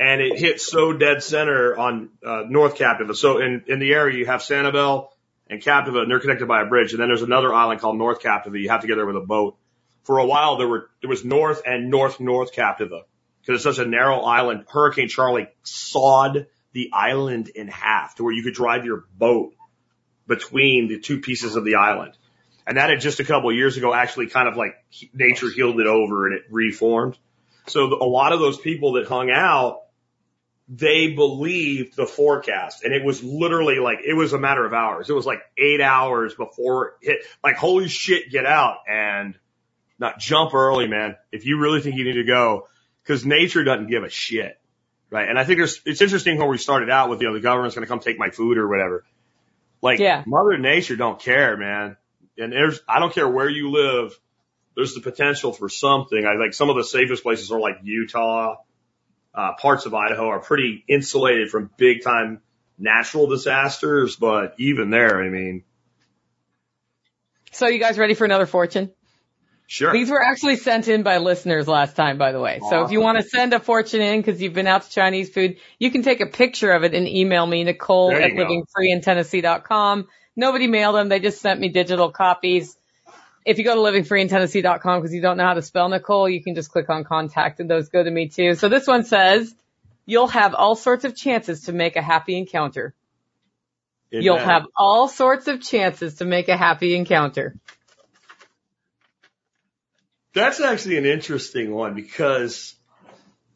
and 0.00 0.22
it 0.22 0.38
hit 0.38 0.60
so 0.62 0.94
dead 0.94 1.22
center 1.22 1.76
on 1.76 2.08
uh, 2.24 2.44
North 2.48 2.76
Captiva. 2.76 3.14
So 3.14 3.38
in 3.38 3.64
in 3.68 3.78
the 3.78 3.92
area 3.92 4.18
you 4.18 4.26
have 4.26 4.40
Sanibel 4.40 5.08
and 5.48 5.60
Captiva, 5.60 6.02
and 6.02 6.10
they're 6.10 6.20
connected 6.20 6.48
by 6.48 6.62
a 6.62 6.66
bridge. 6.66 6.92
And 6.92 7.00
then 7.00 7.08
there's 7.08 7.22
another 7.22 7.52
island 7.52 7.80
called 7.80 7.98
North 7.98 8.20
Captiva. 8.20 8.58
You 8.58 8.70
have 8.70 8.80
to 8.80 8.86
get 8.86 8.96
there 8.96 9.06
with 9.06 9.16
a 9.16 9.26
boat. 9.26 9.58
For 10.04 10.18
a 10.18 10.26
while 10.26 10.56
there 10.56 10.66
were 10.66 10.88
there 11.02 11.10
was 11.10 11.24
North 11.24 11.62
and 11.66 11.90
North 11.90 12.18
North 12.18 12.54
Captiva 12.54 13.02
because 13.42 13.56
it's 13.56 13.64
such 13.76 13.84
a 13.84 13.88
narrow 13.88 14.20
island. 14.20 14.64
Hurricane 14.68 15.08
Charley 15.08 15.48
sawed 15.62 16.46
the 16.72 16.90
island 16.94 17.48
in 17.48 17.68
half 17.68 18.14
to 18.14 18.24
where 18.24 18.32
you 18.32 18.42
could 18.42 18.54
drive 18.54 18.86
your 18.86 19.04
boat 19.18 19.52
between 20.30 20.88
the 20.88 20.98
two 20.98 21.20
pieces 21.20 21.56
of 21.56 21.64
the 21.64 21.74
island. 21.74 22.14
And 22.66 22.78
that 22.78 22.88
had 22.88 23.00
just 23.00 23.20
a 23.20 23.24
couple 23.24 23.50
of 23.50 23.56
years 23.56 23.76
ago 23.76 23.92
actually 23.92 24.28
kind 24.28 24.48
of 24.48 24.56
like 24.56 24.74
nature 25.12 25.50
healed 25.50 25.80
it 25.80 25.86
over 25.86 26.26
and 26.26 26.36
it 26.36 26.44
reformed. 26.50 27.18
So 27.66 27.86
a 28.00 28.06
lot 28.06 28.32
of 28.32 28.40
those 28.40 28.58
people 28.58 28.92
that 28.92 29.06
hung 29.06 29.30
out 29.30 29.80
they 30.72 31.08
believed 31.08 31.96
the 31.96 32.06
forecast 32.06 32.84
and 32.84 32.94
it 32.94 33.04
was 33.04 33.24
literally 33.24 33.80
like, 33.80 33.98
it 34.06 34.14
was 34.14 34.32
a 34.32 34.38
matter 34.38 34.64
of 34.64 34.72
hours. 34.72 35.10
It 35.10 35.14
was 35.14 35.26
like 35.26 35.40
eight 35.58 35.80
hours 35.80 36.32
before 36.32 36.94
it 37.00 37.08
hit, 37.08 37.18
like, 37.42 37.56
holy 37.56 37.88
shit, 37.88 38.30
get 38.30 38.46
out 38.46 38.76
and 38.88 39.36
not 39.98 40.20
jump 40.20 40.54
early, 40.54 40.86
man. 40.86 41.16
If 41.32 41.44
you 41.44 41.58
really 41.58 41.80
think 41.80 41.96
you 41.96 42.04
need 42.04 42.20
to 42.20 42.24
go, 42.24 42.68
cause 43.04 43.26
nature 43.26 43.64
doesn't 43.64 43.88
give 43.88 44.04
a 44.04 44.08
shit. 44.08 44.60
Right. 45.10 45.28
And 45.28 45.36
I 45.36 45.42
think 45.42 45.58
there's, 45.58 45.82
it's 45.84 46.00
interesting 46.00 46.38
when 46.38 46.48
we 46.48 46.56
started 46.56 46.88
out 46.88 47.10
with, 47.10 47.20
you 47.20 47.26
know, 47.26 47.34
the 47.34 47.40
government's 47.40 47.74
going 47.74 47.84
to 47.84 47.88
come 47.88 47.98
take 47.98 48.16
my 48.16 48.30
food 48.30 48.56
or 48.56 48.68
whatever. 48.68 49.04
Like 49.82 49.98
Yeah. 49.98 50.24
mother 50.26 50.58
nature 50.58 50.96
don't 50.96 51.20
care, 51.20 51.56
man. 51.56 51.96
And 52.38 52.52
there's, 52.52 52.80
I 52.88 53.00
don't 53.00 53.12
care 53.12 53.28
where 53.28 53.48
you 53.48 53.70
live. 53.70 54.18
There's 54.76 54.94
the 54.94 55.00
potential 55.00 55.52
for 55.52 55.68
something. 55.68 56.24
I 56.24 56.34
like 56.42 56.54
some 56.54 56.70
of 56.70 56.76
the 56.76 56.84
safest 56.84 57.22
places 57.22 57.50
are 57.50 57.60
like 57.60 57.78
Utah, 57.82 58.56
uh, 59.34 59.52
parts 59.54 59.86
of 59.86 59.94
Idaho 59.94 60.28
are 60.28 60.40
pretty 60.40 60.84
insulated 60.88 61.50
from 61.50 61.70
big 61.76 62.02
time 62.02 62.40
natural 62.78 63.26
disasters, 63.26 64.16
but 64.16 64.54
even 64.58 64.90
there, 64.90 65.22
I 65.22 65.28
mean, 65.28 65.64
So 67.52 67.66
you 67.66 67.78
guys 67.78 67.98
ready 67.98 68.14
for 68.14 68.24
another 68.24 68.46
fortune? 68.46 68.92
Sure. 69.70 69.92
These 69.92 70.10
were 70.10 70.20
actually 70.20 70.56
sent 70.56 70.88
in 70.88 71.04
by 71.04 71.18
listeners 71.18 71.68
last 71.68 71.94
time, 71.94 72.18
by 72.18 72.32
the 72.32 72.40
way. 72.40 72.60
So 72.68 72.84
if 72.84 72.90
you 72.90 73.00
want 73.00 73.18
to 73.18 73.24
send 73.24 73.54
a 73.54 73.60
fortune 73.60 74.00
in 74.00 74.20
because 74.20 74.42
you've 74.42 74.52
been 74.52 74.66
out 74.66 74.82
to 74.82 74.90
Chinese 74.90 75.30
food, 75.30 75.58
you 75.78 75.92
can 75.92 76.02
take 76.02 76.20
a 76.20 76.26
picture 76.26 76.72
of 76.72 76.82
it 76.82 76.92
and 76.92 77.06
email 77.06 77.46
me, 77.46 77.62
Nicole 77.62 78.10
at 78.10 78.32
livingfreeintennessee.com. 78.32 80.08
Nobody 80.34 80.66
mailed 80.66 80.96
them. 80.96 81.08
They 81.08 81.20
just 81.20 81.40
sent 81.40 81.60
me 81.60 81.68
digital 81.68 82.10
copies. 82.10 82.76
If 83.46 83.58
you 83.58 83.64
go 83.64 83.76
to 83.76 83.80
livingfreeintennessee.com 83.80 85.00
because 85.00 85.14
you 85.14 85.22
don't 85.22 85.36
know 85.36 85.46
how 85.46 85.54
to 85.54 85.62
spell 85.62 85.88
Nicole, 85.88 86.28
you 86.28 86.42
can 86.42 86.56
just 86.56 86.72
click 86.72 86.90
on 86.90 87.04
contact 87.04 87.60
and 87.60 87.70
those 87.70 87.90
go 87.90 88.02
to 88.02 88.10
me 88.10 88.28
too. 88.28 88.54
So 88.54 88.68
this 88.68 88.88
one 88.88 89.04
says, 89.04 89.54
you'll 90.04 90.26
have 90.26 90.54
all 90.54 90.74
sorts 90.74 91.04
of 91.04 91.14
chances 91.14 91.62
to 91.66 91.72
make 91.72 91.94
a 91.94 92.02
happy 92.02 92.36
encounter. 92.36 92.92
You'll 94.10 94.38
have 94.38 94.66
all 94.76 95.06
sorts 95.06 95.46
of 95.46 95.62
chances 95.62 96.16
to 96.16 96.24
make 96.24 96.48
a 96.48 96.56
happy 96.56 96.96
encounter. 96.96 97.54
That's 100.32 100.60
actually 100.60 100.96
an 100.98 101.06
interesting 101.06 101.72
one 101.72 101.94
because 101.94 102.74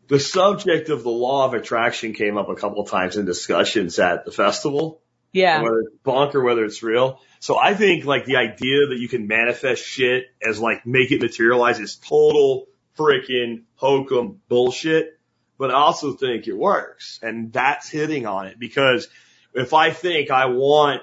the 0.09 0.19
subject 0.19 0.89
of 0.89 1.03
the 1.03 1.11
law 1.11 1.47
of 1.47 1.55
attraction 1.55 2.13
came 2.13 2.37
up 2.37 2.49
a 2.49 2.57
couple 2.57 2.83
of 2.83 2.91
times 2.91 3.17
in 3.17 3.25
discussions 3.25 3.99
at 3.99 4.25
the 4.25 4.33
festival. 4.33 5.01
Yeah. 5.33 5.63
Whether 5.63 5.81
it's 5.81 5.97
bunk 6.03 6.35
or 6.35 6.43
whether 6.43 6.65
it's 6.65 6.83
real. 6.83 7.21
So 7.41 7.59
I 7.59 7.75
think 7.75 8.05
like 8.05 8.25
the 8.25 8.37
idea 8.37 8.87
that 8.89 8.99
you 8.99 9.09
can 9.09 9.27
manifest 9.27 9.85
shit 9.85 10.27
as 10.47 10.61
like 10.61 10.87
make 10.87 11.11
it 11.11 11.21
materialize 11.21 11.81
is 11.81 11.97
total 11.97 12.67
freaking 12.97 13.65
hokum 13.77 14.41
bullshit. 14.49 15.19
But 15.59 15.71
I 15.71 15.75
also 15.75 16.13
think 16.13 16.47
it 16.47 16.57
works. 16.57 17.19
And 17.23 17.53
that's 17.53 17.89
hitting 17.89 18.27
on 18.27 18.47
it 18.47 18.59
because 18.59 19.09
if 19.55 19.73
I 19.73 19.91
think 19.91 20.31
I 20.31 20.47
want 20.47 21.03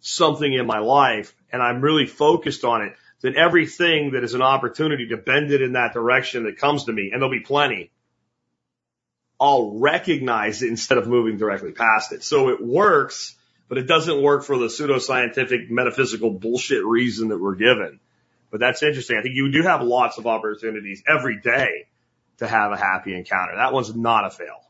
something 0.00 0.52
in 0.52 0.66
my 0.66 0.78
life 0.78 1.34
and 1.52 1.62
I'm 1.62 1.80
really 1.80 2.06
focused 2.06 2.64
on 2.64 2.82
it, 2.82 2.94
then 3.20 3.36
everything 3.36 4.12
that 4.12 4.24
is 4.24 4.34
an 4.34 4.42
opportunity 4.42 5.08
to 5.08 5.16
bend 5.16 5.52
it 5.52 5.62
in 5.62 5.72
that 5.72 5.92
direction 5.92 6.44
that 6.44 6.56
comes 6.58 6.84
to 6.84 6.92
me, 6.92 7.10
and 7.12 7.20
there'll 7.20 7.30
be 7.30 7.40
plenty, 7.40 7.90
I'll 9.38 9.78
recognize 9.78 10.62
it 10.62 10.68
instead 10.68 10.98
of 10.98 11.06
moving 11.06 11.38
directly 11.38 11.72
past 11.72 12.12
it. 12.12 12.22
So 12.22 12.50
it 12.50 12.62
works, 12.62 13.36
but 13.68 13.78
it 13.78 13.86
doesn't 13.86 14.22
work 14.22 14.44
for 14.44 14.58
the 14.58 14.66
pseudoscientific 14.66 15.70
metaphysical 15.70 16.30
bullshit 16.30 16.84
reason 16.84 17.28
that 17.28 17.38
we're 17.38 17.54
given. 17.54 18.00
But 18.50 18.60
that's 18.60 18.82
interesting. 18.82 19.16
I 19.16 19.22
think 19.22 19.36
you 19.36 19.50
do 19.52 19.62
have 19.62 19.82
lots 19.82 20.18
of 20.18 20.26
opportunities 20.26 21.02
every 21.06 21.40
day 21.40 21.86
to 22.38 22.46
have 22.46 22.72
a 22.72 22.76
happy 22.76 23.14
encounter. 23.14 23.54
That 23.56 23.72
one's 23.72 23.94
not 23.94 24.26
a 24.26 24.30
fail. 24.30 24.60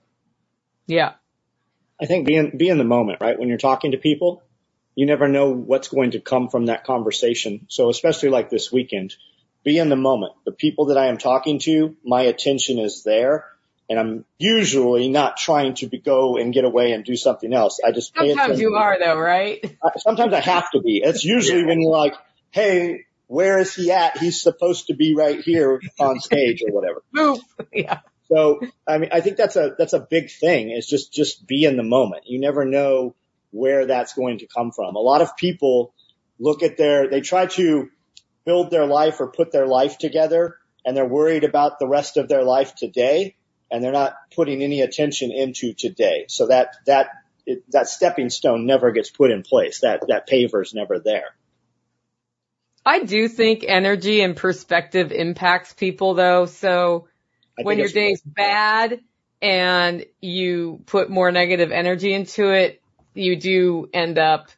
Yeah. 0.87 1.15
I 2.01 2.07
think 2.07 2.27
be 2.27 2.37
in, 2.37 2.57
be 2.57 2.69
in 2.69 2.79
the 2.79 2.85
moment, 2.85 3.21
right? 3.21 3.39
When 3.39 3.49
you're 3.49 3.59
talking 3.59 3.93
to 3.93 3.99
people, 3.99 4.43
you 5.01 5.07
never 5.07 5.29
know 5.29 5.51
what's 5.51 5.89
going 5.89 6.11
to 6.11 6.21
come 6.21 6.51
from 6.51 6.67
that 6.67 6.85
conversation. 6.85 7.65
So 7.71 7.89
especially 7.89 8.29
like 8.29 8.51
this 8.51 8.71
weekend, 8.71 9.17
be 9.65 9.79
in 9.79 9.89
the 9.89 9.97
moment. 9.97 10.35
The 10.45 10.53
people 10.53 10.87
that 10.87 10.99
I 10.99 11.07
am 11.07 11.17
talking 11.17 11.59
to, 11.61 11.97
my 12.05 12.25
attention 12.25 12.79
is 12.79 13.03
there 13.03 13.47
and 13.89 13.99
I'm 13.99 14.27
usually 14.37 15.09
not 15.09 15.39
trying 15.39 15.73
to 15.77 15.87
be, 15.87 15.97
go 15.97 16.37
and 16.37 16.53
get 16.53 16.67
away 16.67 16.93
and 16.93 17.03
do 17.03 17.17
something 17.17 17.51
else. 17.51 17.81
I 17.83 17.93
just 17.93 18.15
Sometimes 18.15 18.61
you 18.61 18.75
are 18.75 18.99
though, 18.99 19.19
right? 19.19 19.65
Sometimes 19.97 20.35
I 20.35 20.41
have 20.41 20.71
to 20.73 20.83
be. 20.83 21.01
It's 21.03 21.25
usually 21.25 21.65
when 21.65 21.81
you're 21.81 21.97
like, 21.97 22.13
Hey, 22.51 23.07
where 23.27 23.59
is 23.59 23.75
he 23.75 23.91
at? 23.93 24.19
He's 24.19 24.43
supposed 24.43 24.89
to 24.89 24.95
be 24.95 25.15
right 25.15 25.41
here 25.41 25.81
on 25.99 26.21
stage 26.21 26.63
or 26.63 26.75
whatever. 26.75 27.03
Boop. 27.17 27.41
Yeah. 27.73 28.01
So, 28.29 28.61
I 28.87 28.99
mean, 28.99 29.09
I 29.15 29.23
think 29.23 29.39
that's 29.39 29.57
a, 29.57 29.75
that's 29.79 29.95
a 29.95 29.99
big 29.99 30.31
thing 30.31 30.71
is 30.71 30.87
just, 30.87 31.11
just 31.11 31.47
be 31.47 31.65
in 31.65 31.79
the 31.79 31.83
moment. 31.83 32.25
You 32.27 32.39
never 32.39 32.67
know 32.67 33.15
where 33.51 33.87
that's 33.87 34.15
going 34.15 34.39
to 34.39 34.47
come 34.47 34.73
from. 34.73 34.97
A 34.97 35.01
lot 35.01 35.23
of 35.23 35.37
people 35.37 35.95
look 36.39 36.63
at 36.63 36.77
their, 36.77 37.09
they 37.09 37.21
try 37.21 37.47
to 37.47 37.91
build 38.45 38.71
their 38.71 38.87
life 38.87 39.21
or 39.21 39.31
put 39.31 39.53
their 39.53 39.67
life 39.67 39.99
together 39.99 40.57
and 40.85 40.97
they're 40.97 41.07
worried 41.07 41.45
about 41.45 41.79
the 41.79 41.87
rest 41.87 42.17
of 42.17 42.29
their 42.29 42.43
life 42.43 42.75
today 42.75 43.37
and 43.71 43.85
they're 43.85 43.93
not 43.93 44.15
putting 44.35 44.63
any 44.63 44.81
attention 44.81 45.31
into 45.31 45.75
today. 45.75 46.25
So 46.29 46.49
that, 46.49 46.77
that, 46.87 47.09
it, 47.47 47.63
that 47.71 47.89
stepping 47.89 48.31
stone 48.31 48.67
never 48.67 48.91
gets 48.91 49.11
put 49.11 49.31
in 49.31 49.43
place. 49.43 49.81
That, 49.81 50.03
that 50.09 50.27
paver's 50.27 50.75
never 50.75 50.99
there. 50.99 51.35
I 52.85 53.05
do 53.05 53.29
think 53.29 53.65
energy 53.67 54.23
and 54.23 54.37
perspective 54.37 55.13
impacts 55.13 55.75
people 55.75 56.15
though. 56.15 56.47
So 56.47 57.09
when 57.63 57.79
your 57.79 57.89
day's 57.89 58.23
bad 58.23 59.01
and 59.43 60.07
you 60.21 60.83
put 60.87 61.11
more 61.11 61.31
negative 61.31 61.73
energy 61.73 62.13
into 62.13 62.51
it, 62.51 62.80
you 63.15 63.37
do 63.37 63.89
end 63.93 64.19
up 64.19 64.49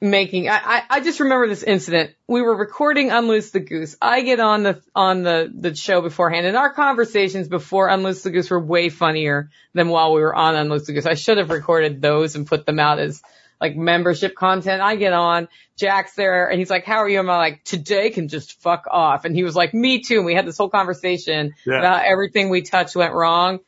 making, 0.00 0.48
I, 0.48 0.60
I, 0.64 0.82
I 0.90 1.00
just 1.00 1.18
remember 1.18 1.48
this 1.48 1.62
incident. 1.64 2.12
We 2.28 2.40
were 2.42 2.54
recording 2.56 3.10
Unloose 3.10 3.50
the 3.50 3.60
Goose. 3.60 3.96
I 4.00 4.22
get 4.22 4.38
on 4.38 4.62
the, 4.62 4.80
on 4.94 5.22
the, 5.24 5.52
the 5.52 5.74
show 5.74 6.00
beforehand 6.00 6.46
and 6.46 6.56
our 6.56 6.72
conversations 6.72 7.48
before 7.48 7.88
Unloose 7.88 8.22
the 8.22 8.30
Goose 8.30 8.48
were 8.50 8.60
way 8.60 8.90
funnier 8.90 9.50
than 9.74 9.88
while 9.88 10.14
we 10.14 10.20
were 10.20 10.34
on 10.34 10.54
Unloose 10.54 10.86
the 10.86 10.92
Goose. 10.92 11.06
I 11.06 11.14
should 11.14 11.38
have 11.38 11.50
recorded 11.50 12.00
those 12.00 12.36
and 12.36 12.46
put 12.46 12.64
them 12.64 12.78
out 12.78 13.00
as 13.00 13.20
like 13.60 13.74
membership 13.74 14.36
content. 14.36 14.80
I 14.80 14.94
get 14.94 15.12
on, 15.12 15.48
Jack's 15.76 16.14
there 16.14 16.48
and 16.48 16.60
he's 16.60 16.70
like, 16.70 16.84
how 16.84 16.98
are 16.98 17.08
you? 17.08 17.18
And 17.18 17.28
I'm 17.28 17.36
like, 17.36 17.64
today 17.64 18.10
can 18.10 18.28
just 18.28 18.60
fuck 18.62 18.86
off. 18.88 19.24
And 19.24 19.34
he 19.34 19.42
was 19.42 19.56
like, 19.56 19.74
me 19.74 20.00
too. 20.00 20.18
And 20.18 20.26
we 20.26 20.34
had 20.34 20.46
this 20.46 20.58
whole 20.58 20.70
conversation 20.70 21.54
Yeah. 21.66 21.80
about 21.80 22.04
everything 22.04 22.50
we 22.50 22.62
touched 22.62 22.94
went 22.94 23.14
wrong. 23.14 23.58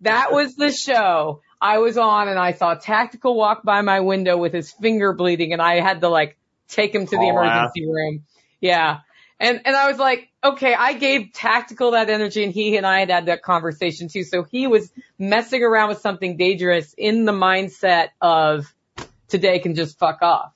That 0.00 0.32
was 0.32 0.54
the 0.56 0.72
show 0.72 1.42
I 1.64 1.78
was 1.78 1.96
on 1.96 2.28
and 2.28 2.38
I 2.38 2.52
saw 2.52 2.74
Tactical 2.74 3.34
walk 3.34 3.62
by 3.62 3.80
my 3.80 4.00
window 4.00 4.36
with 4.36 4.52
his 4.52 4.70
finger 4.70 5.14
bleeding 5.14 5.54
and 5.54 5.62
I 5.62 5.80
had 5.80 6.02
to 6.02 6.10
like 6.10 6.36
take 6.68 6.94
him 6.94 7.06
to 7.06 7.16
the 7.16 7.16
oh, 7.16 7.30
Call 7.32 7.42
emergency 7.42 7.86
room. 7.86 8.26
Yeah. 8.60 8.98
And, 9.40 9.62
and 9.64 9.74
I 9.74 9.88
was 9.88 9.98
like, 9.98 10.28
okay, 10.44 10.74
I 10.74 10.92
gave 10.92 11.32
Tactical 11.32 11.92
that 11.92 12.10
energy 12.10 12.44
and 12.44 12.52
he 12.52 12.76
and 12.76 12.86
I 12.86 13.00
had 13.00 13.08
had 13.08 13.26
that 13.26 13.42
conversation 13.42 14.08
too. 14.08 14.24
So 14.24 14.42
he 14.42 14.66
was 14.66 14.92
messing 15.18 15.62
around 15.62 15.88
with 15.88 16.00
something 16.00 16.36
dangerous 16.36 16.94
in 16.98 17.24
the 17.24 17.32
mindset 17.32 18.08
of 18.20 18.70
today 19.28 19.58
can 19.58 19.74
just 19.74 19.98
fuck 19.98 20.20
off. 20.20 20.52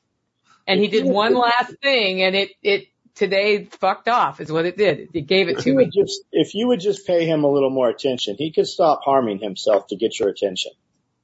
And 0.67 0.79
he 0.79 0.89
did 0.89 1.07
one 1.07 1.35
last 1.35 1.75
thing 1.81 2.21
and 2.21 2.37
it, 2.37 2.51
it 2.63 2.89
today 3.15 3.65
fucked 3.65 4.09
off 4.09 4.43
is 4.43 4.53
what 4.53 4.67
it 4.67 4.77
did. 4.77 5.09
It 5.15 5.23
gave 5.23 5.49
it 5.49 5.61
to 5.61 5.71
you 5.71 5.77
me. 5.77 5.87
just, 5.87 6.21
if 6.33 6.55
you 6.55 6.69
would 6.69 6.81
just 6.81 7.07
pay 7.07 7.25
him 7.25 7.45
a 7.45 7.51
little 7.51 7.71
more 7.71 7.89
attention, 7.89 8.37
he 8.37 8.53
could 8.53 8.67
stop 8.67 9.01
harming 9.03 9.39
himself 9.39 9.87
to 9.87 9.97
get 9.97 10.21
your 10.21 10.29
attention. 10.29 10.73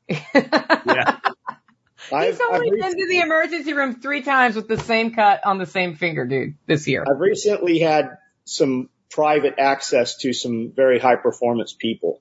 Yeah. 0.09 1.19
He's 2.11 2.39
only 2.39 2.83
I've, 2.83 2.93
been 2.93 2.99
to 2.99 3.09
the 3.09 3.21
emergency 3.21 3.73
room 3.73 4.01
three 4.01 4.23
times 4.23 4.57
with 4.57 4.69
the 4.69 4.77
same 4.77 5.15
cut 5.15 5.45
on 5.47 5.59
the 5.59 5.67
same 5.67 5.97
finger, 5.97 6.27
dude, 6.27 6.55
this 6.67 6.87
year. 6.87 7.05
I've 7.09 7.19
recently 7.19 7.79
had 7.79 8.19
some 8.45 8.91
private 9.11 9.55
access 9.59 10.19
to 10.19 10.35
some 10.35 10.73
very 10.77 10.99
high 10.99 11.17
performance 11.17 11.73
people 11.73 12.21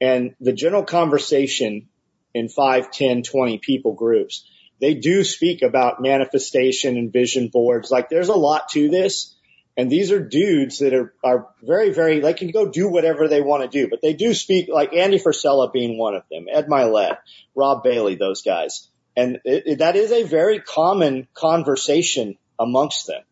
and 0.00 0.34
the 0.40 0.52
general 0.52 0.84
conversation 0.84 1.88
in 2.34 2.48
5, 2.48 2.90
10, 2.90 3.22
20 3.22 3.58
people 3.58 3.94
groups, 3.94 4.46
they 4.80 4.94
do 4.94 5.24
speak 5.24 5.62
about 5.62 6.02
manifestation 6.02 6.96
and 6.96 7.12
vision 7.12 7.48
boards. 7.48 7.90
Like 7.90 8.10
there's 8.10 8.28
a 8.28 8.34
lot 8.34 8.68
to 8.70 8.90
this. 8.90 9.34
And 9.76 9.90
these 9.90 10.10
are 10.10 10.20
dudes 10.20 10.78
that 10.78 10.94
are, 10.94 11.12
are 11.22 11.48
very, 11.62 11.90
very, 11.90 12.20
they 12.20 12.32
can 12.32 12.50
go 12.50 12.66
do 12.66 12.88
whatever 12.88 13.28
they 13.28 13.42
want 13.42 13.62
to 13.62 13.68
do, 13.68 13.88
but 13.88 14.00
they 14.00 14.14
do 14.14 14.32
speak 14.32 14.68
like 14.72 14.94
Andy 14.94 15.18
Frisella 15.18 15.70
being 15.70 15.98
one 15.98 16.14
of 16.14 16.22
them, 16.30 16.46
Ed 16.50 16.66
Mylett, 16.66 17.18
Rob 17.54 17.82
Bailey, 17.82 18.14
those 18.14 18.42
guys. 18.42 18.88
And 19.16 19.40
it, 19.44 19.64
it, 19.66 19.78
that 19.78 19.96
is 19.96 20.12
a 20.12 20.22
very 20.22 20.60
common 20.60 21.28
conversation 21.34 22.36
amongst 22.58 23.06
them. 23.06 23.22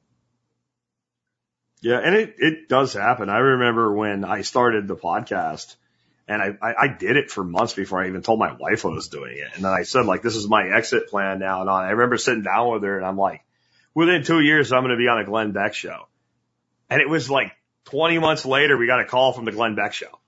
Yeah, 1.80 1.98
and 2.02 2.14
it, 2.14 2.34
it 2.38 2.68
does 2.68 2.92
happen. 2.92 3.28
I 3.30 3.38
remember 3.38 3.94
when 3.94 4.24
I 4.24 4.42
started 4.42 4.86
the 4.86 4.96
podcast 4.96 5.76
and 6.28 6.42
I, 6.42 6.56
I, 6.60 6.74
I 6.84 6.88
did 6.88 7.16
it 7.16 7.30
for 7.30 7.44
months 7.44 7.74
before 7.74 8.02
I 8.02 8.08
even 8.08 8.22
told 8.22 8.38
my 8.38 8.54
wife 8.54 8.84
I 8.84 8.88
was 8.88 9.08
doing 9.08 9.36
it. 9.36 9.48
And 9.54 9.64
then 9.64 9.72
I 9.72 9.82
said 9.82 10.06
like, 10.06 10.22
this 10.22 10.36
is 10.36 10.48
my 10.48 10.76
exit 10.76 11.08
plan 11.08 11.38
now 11.38 11.60
and 11.60 11.70
on. 11.70 11.84
I 11.84 11.90
remember 11.90 12.16
sitting 12.16 12.42
down 12.42 12.72
with 12.72 12.82
her 12.82 12.96
and 12.96 13.06
I'm 13.06 13.18
like, 13.18 13.44
within 13.94 14.24
two 14.24 14.40
years, 14.40 14.72
I'm 14.72 14.82
going 14.82 14.92
to 14.92 14.96
be 14.96 15.08
on 15.08 15.20
a 15.20 15.24
Glenn 15.24 15.52
Beck 15.52 15.74
show. 15.74 16.06
And 16.90 17.00
it 17.00 17.08
was 17.08 17.30
like 17.30 17.52
20 17.86 18.18
months 18.18 18.44
later, 18.44 18.76
we 18.76 18.86
got 18.86 19.00
a 19.00 19.04
call 19.04 19.32
from 19.32 19.44
the 19.44 19.52
Glenn 19.52 19.74
Beck 19.74 19.92
show. 19.92 20.18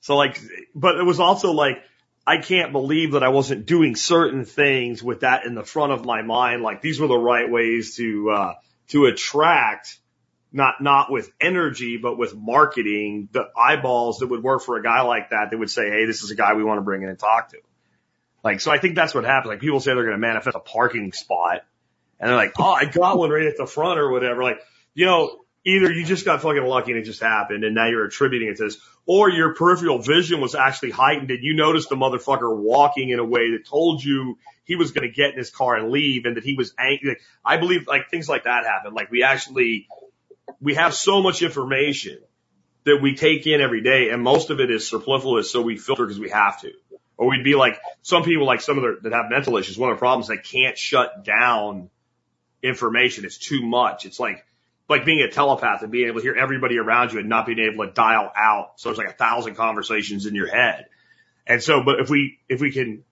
So 0.00 0.16
like, 0.16 0.40
but 0.74 0.96
it 0.96 1.02
was 1.04 1.20
also 1.20 1.52
like, 1.52 1.78
I 2.26 2.38
can't 2.38 2.72
believe 2.72 3.12
that 3.12 3.22
I 3.22 3.28
wasn't 3.28 3.66
doing 3.66 3.94
certain 3.94 4.44
things 4.44 5.02
with 5.02 5.20
that 5.20 5.46
in 5.46 5.54
the 5.54 5.62
front 5.62 5.92
of 5.92 6.04
my 6.04 6.22
mind. 6.22 6.62
Like 6.62 6.82
these 6.82 7.00
were 7.00 7.06
the 7.06 7.18
right 7.18 7.50
ways 7.50 7.96
to, 7.96 8.30
uh, 8.30 8.54
to 8.88 9.06
attract 9.06 9.98
not, 10.52 10.80
not 10.80 11.10
with 11.10 11.30
energy, 11.40 11.98
but 11.98 12.16
with 12.16 12.34
marketing, 12.34 13.28
the 13.32 13.48
eyeballs 13.56 14.18
that 14.18 14.28
would 14.28 14.42
work 14.42 14.62
for 14.62 14.76
a 14.76 14.82
guy 14.82 15.02
like 15.02 15.30
that, 15.30 15.50
that 15.50 15.58
would 15.58 15.70
say, 15.70 15.90
Hey, 15.90 16.06
this 16.06 16.22
is 16.22 16.30
a 16.30 16.34
guy 16.34 16.54
we 16.54 16.64
want 16.64 16.78
to 16.78 16.82
bring 16.82 17.02
in 17.02 17.08
and 17.08 17.18
talk 17.18 17.50
to. 17.50 17.58
Like, 18.42 18.60
so 18.60 18.70
I 18.70 18.78
think 18.78 18.94
that's 18.94 19.14
what 19.14 19.24
happens. 19.24 19.50
Like 19.50 19.60
people 19.60 19.80
say 19.80 19.92
they're 19.92 20.04
going 20.04 20.14
to 20.14 20.18
manifest 20.18 20.56
a 20.56 20.60
parking 20.60 21.12
spot 21.12 21.62
and 22.18 22.30
they're 22.30 22.36
like, 22.36 22.54
Oh, 22.58 22.72
I 22.72 22.86
got 22.86 23.18
one 23.18 23.30
right 23.30 23.46
at 23.46 23.56
the 23.56 23.66
front 23.66 23.98
or 23.98 24.10
whatever. 24.10 24.42
Like, 24.42 24.60
you 24.94 25.04
know, 25.04 25.40
either 25.66 25.92
you 25.92 26.04
just 26.04 26.24
got 26.24 26.40
fucking 26.40 26.62
lucky 26.62 26.92
and 26.92 27.00
it 27.00 27.04
just 27.04 27.20
happened 27.20 27.64
and 27.64 27.74
now 27.74 27.88
you're 27.88 28.04
attributing 28.04 28.48
it 28.48 28.56
to 28.56 28.64
this, 28.64 28.78
or 29.04 29.28
your 29.28 29.52
peripheral 29.54 29.98
vision 29.98 30.40
was 30.40 30.54
actually 30.54 30.92
heightened 30.92 31.30
and 31.30 31.42
you 31.42 31.54
noticed 31.54 31.88
the 31.88 31.96
motherfucker 31.96 32.56
walking 32.56 33.10
in 33.10 33.18
a 33.18 33.24
way 33.24 33.50
that 33.50 33.66
told 33.66 34.02
you 34.02 34.38
he 34.64 34.76
was 34.76 34.92
going 34.92 35.06
to 35.06 35.12
get 35.12 35.32
in 35.32 35.38
his 35.38 35.50
car 35.50 35.76
and 35.76 35.90
leave 35.90 36.24
and 36.24 36.36
that 36.36 36.44
he 36.44 36.54
was 36.54 36.72
angry. 36.78 37.10
Like, 37.10 37.20
I 37.44 37.56
believe 37.56 37.88
like 37.88 38.10
things 38.10 38.28
like 38.28 38.44
that 38.44 38.64
happen. 38.64 38.94
Like 38.94 39.10
we 39.10 39.24
actually, 39.24 39.88
we 40.60 40.74
have 40.74 40.94
so 40.94 41.20
much 41.20 41.42
information 41.42 42.18
that 42.84 43.02
we 43.02 43.16
take 43.16 43.48
in 43.48 43.60
every 43.60 43.82
day 43.82 44.10
and 44.10 44.22
most 44.22 44.50
of 44.50 44.60
it 44.60 44.70
is 44.70 44.88
superfluous. 44.88 45.50
So 45.50 45.62
we 45.62 45.76
filter 45.76 46.06
because 46.06 46.20
we 46.20 46.30
have 46.30 46.60
to. 46.60 46.72
Or 47.16 47.28
we'd 47.28 47.42
be 47.42 47.56
like 47.56 47.80
some 48.02 48.22
people 48.22 48.46
like 48.46 48.60
some 48.60 48.78
of 48.78 48.84
the, 48.84 49.08
that 49.08 49.12
have 49.12 49.30
mental 49.30 49.56
issues. 49.56 49.76
One 49.76 49.90
of 49.90 49.96
the 49.96 50.00
problems 50.00 50.28
they 50.28 50.36
can't 50.36 50.78
shut 50.78 51.24
down 51.24 51.90
information. 52.62 53.24
It's 53.24 53.38
too 53.38 53.66
much. 53.66 54.06
It's 54.06 54.20
like, 54.20 54.45
like 54.88 55.04
being 55.04 55.20
a 55.20 55.30
telepath 55.30 55.82
and 55.82 55.90
being 55.90 56.08
able 56.08 56.20
to 56.20 56.22
hear 56.22 56.34
everybody 56.34 56.78
around 56.78 57.12
you 57.12 57.18
and 57.18 57.28
not 57.28 57.46
being 57.46 57.58
able 57.58 57.86
to 57.86 57.92
dial 57.92 58.30
out. 58.36 58.72
So 58.80 58.90
it's 58.90 58.98
like 58.98 59.08
a 59.08 59.12
thousand 59.12 59.54
conversations 59.56 60.26
in 60.26 60.34
your 60.34 60.48
head. 60.48 60.86
And 61.46 61.62
so, 61.62 61.82
but 61.84 62.00
if 62.00 62.08
we, 62.10 62.38
if 62.48 62.60
we 62.60 62.70
can 62.72 63.04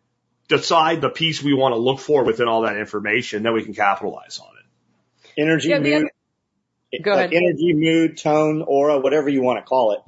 decide 0.49 1.01
the 1.01 1.09
piece 1.09 1.43
we 1.43 1.55
want 1.55 1.72
to 1.75 1.79
look 1.79 1.99
for 2.01 2.25
within 2.25 2.47
all 2.49 2.62
that 2.62 2.77
information, 2.77 3.43
then 3.43 3.55
we 3.55 3.64
can 3.64 3.75
capitalize 3.75 4.39
on 4.39 4.49
it. 4.57 5.41
Energy, 5.41 5.68
Yeah, 5.70 5.79
mood, 5.81 5.93
other- 5.95 6.11
Go 7.03 7.11
like 7.12 7.33
ahead. 7.33 7.43
energy, 7.43 7.72
mood, 7.75 8.18
tone, 8.18 8.62
aura, 8.66 9.01
whatever 9.01 9.29
you 9.29 9.43
want 9.43 9.59
to 9.59 9.64
call 9.68 9.93
it. 9.93 10.01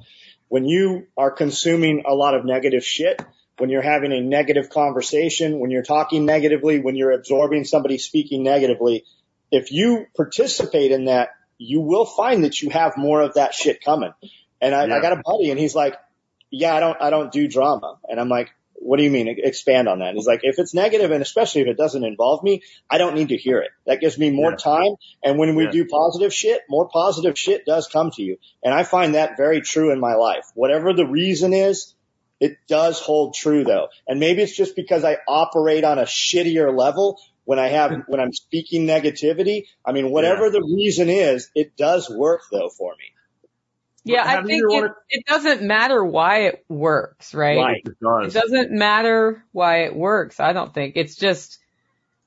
When 0.47 0.63
you 0.63 1.07
are 1.17 1.31
consuming 1.31 2.03
a 2.07 2.13
lot 2.13 2.33
of 2.33 2.45
negative 2.45 2.85
shit, 2.85 3.21
when 3.57 3.69
you're 3.69 3.81
having 3.81 4.13
a 4.13 4.21
negative 4.21 4.69
conversation, 4.69 5.59
when 5.59 5.69
you're 5.69 5.83
talking 5.83 6.25
negatively, 6.25 6.79
when 6.79 6.95
you're 6.95 7.11
absorbing 7.11 7.65
somebody 7.65 7.97
speaking 7.97 8.43
negatively, 8.43 9.03
if 9.51 9.71
you 9.73 10.05
participate 10.15 10.91
in 10.91 11.05
that, 11.05 11.29
you 11.57 11.81
will 11.81 12.05
find 12.05 12.43
that 12.43 12.61
you 12.61 12.69
have 12.69 12.97
more 12.97 13.21
of 13.21 13.35
that 13.35 13.53
shit 13.53 13.83
coming. 13.83 14.11
And 14.61 14.73
I, 14.75 14.85
Yeah. 14.85 14.95
I 14.95 15.01
got 15.01 15.13
a 15.13 15.21
buddy 15.25 15.49
and 15.49 15.59
he's 15.59 15.75
like, 15.75 15.95
yeah, 16.51 16.75
I 16.75 16.79
don't, 16.79 17.01
I 17.01 17.09
don't 17.09 17.31
do 17.31 17.47
drama. 17.47 17.99
And 18.07 18.19
I'm 18.19 18.29
like, 18.29 18.49
what 18.79 18.97
do 18.97 19.03
you 19.03 19.09
mean? 19.09 19.27
Expand 19.27 19.87
on 19.89 19.99
that. 19.99 20.09
And 20.09 20.17
he's 20.17 20.27
like, 20.27 20.41
if 20.43 20.59
it's 20.59 20.73
negative 20.73 21.11
and 21.11 21.21
especially 21.21 21.61
if 21.61 21.67
it 21.67 21.77
doesn't 21.77 22.03
involve 22.03 22.43
me, 22.43 22.61
I 22.89 22.99
don't 22.99 23.15
need 23.15 23.29
to 23.29 23.37
hear 23.37 23.59
it. 23.59 23.71
That 23.85 23.99
gives 23.99 24.17
me 24.17 24.29
more 24.29 24.51
Yeah. 24.51 24.57
time. 24.57 24.95
And 25.23 25.37
when 25.39 25.55
we 25.55 25.65
Yeah. 25.65 25.71
do 25.71 25.85
positive 25.87 26.33
shit, 26.33 26.61
more 26.69 26.87
positive 26.87 27.37
shit 27.37 27.65
does 27.65 27.87
come 27.87 28.11
to 28.11 28.21
you. 28.23 28.37
And 28.63 28.73
I 28.73 28.83
find 28.83 29.15
that 29.15 29.35
very 29.35 29.61
true 29.61 29.91
in 29.91 29.99
my 29.99 30.13
life. 30.13 30.45
Whatever 30.53 30.93
the 30.93 31.07
reason 31.07 31.53
is, 31.53 31.95
it 32.39 32.57
does 32.67 32.99
hold 32.99 33.33
true 33.33 33.63
though. 33.63 33.87
And 34.07 34.19
maybe 34.19 34.43
it's 34.43 34.55
just 34.55 34.75
because 34.75 35.03
I 35.03 35.17
operate 35.27 35.83
on 35.83 35.97
a 35.97 36.03
shittier 36.03 36.71
level 36.75 37.19
when 37.47 37.59
I 37.59 37.69
have, 37.69 38.03
when 38.07 38.19
I'm 38.19 38.33
speaking 38.33 38.85
negativity. 38.85 39.63
I 39.85 39.93
mean, 39.93 40.11
whatever 40.11 40.49
the 40.49 40.61
reason 40.61 41.07
is, 41.09 41.49
it 41.55 41.77
does 41.77 42.09
work 42.09 42.41
though 42.51 42.69
for 42.69 42.91
me. 42.91 43.05
Yeah, 44.03 44.23
I 44.25 44.43
think 44.43 44.63
it, 44.63 44.67
wanna- 44.67 44.95
it 45.09 45.25
doesn't 45.25 45.61
matter 45.61 46.03
why 46.03 46.47
it 46.47 46.65
works, 46.67 47.33
right? 47.33 47.57
Right. 47.57 47.81
It 47.85 47.95
It 48.27 48.33
doesn't 48.33 48.71
matter 48.71 49.45
why 49.53 49.83
it 49.85 49.95
works. 49.95 50.39
I 50.41 50.51
don't 50.51 50.73
think 50.73 50.93
it's 50.97 51.15
just 51.15 51.59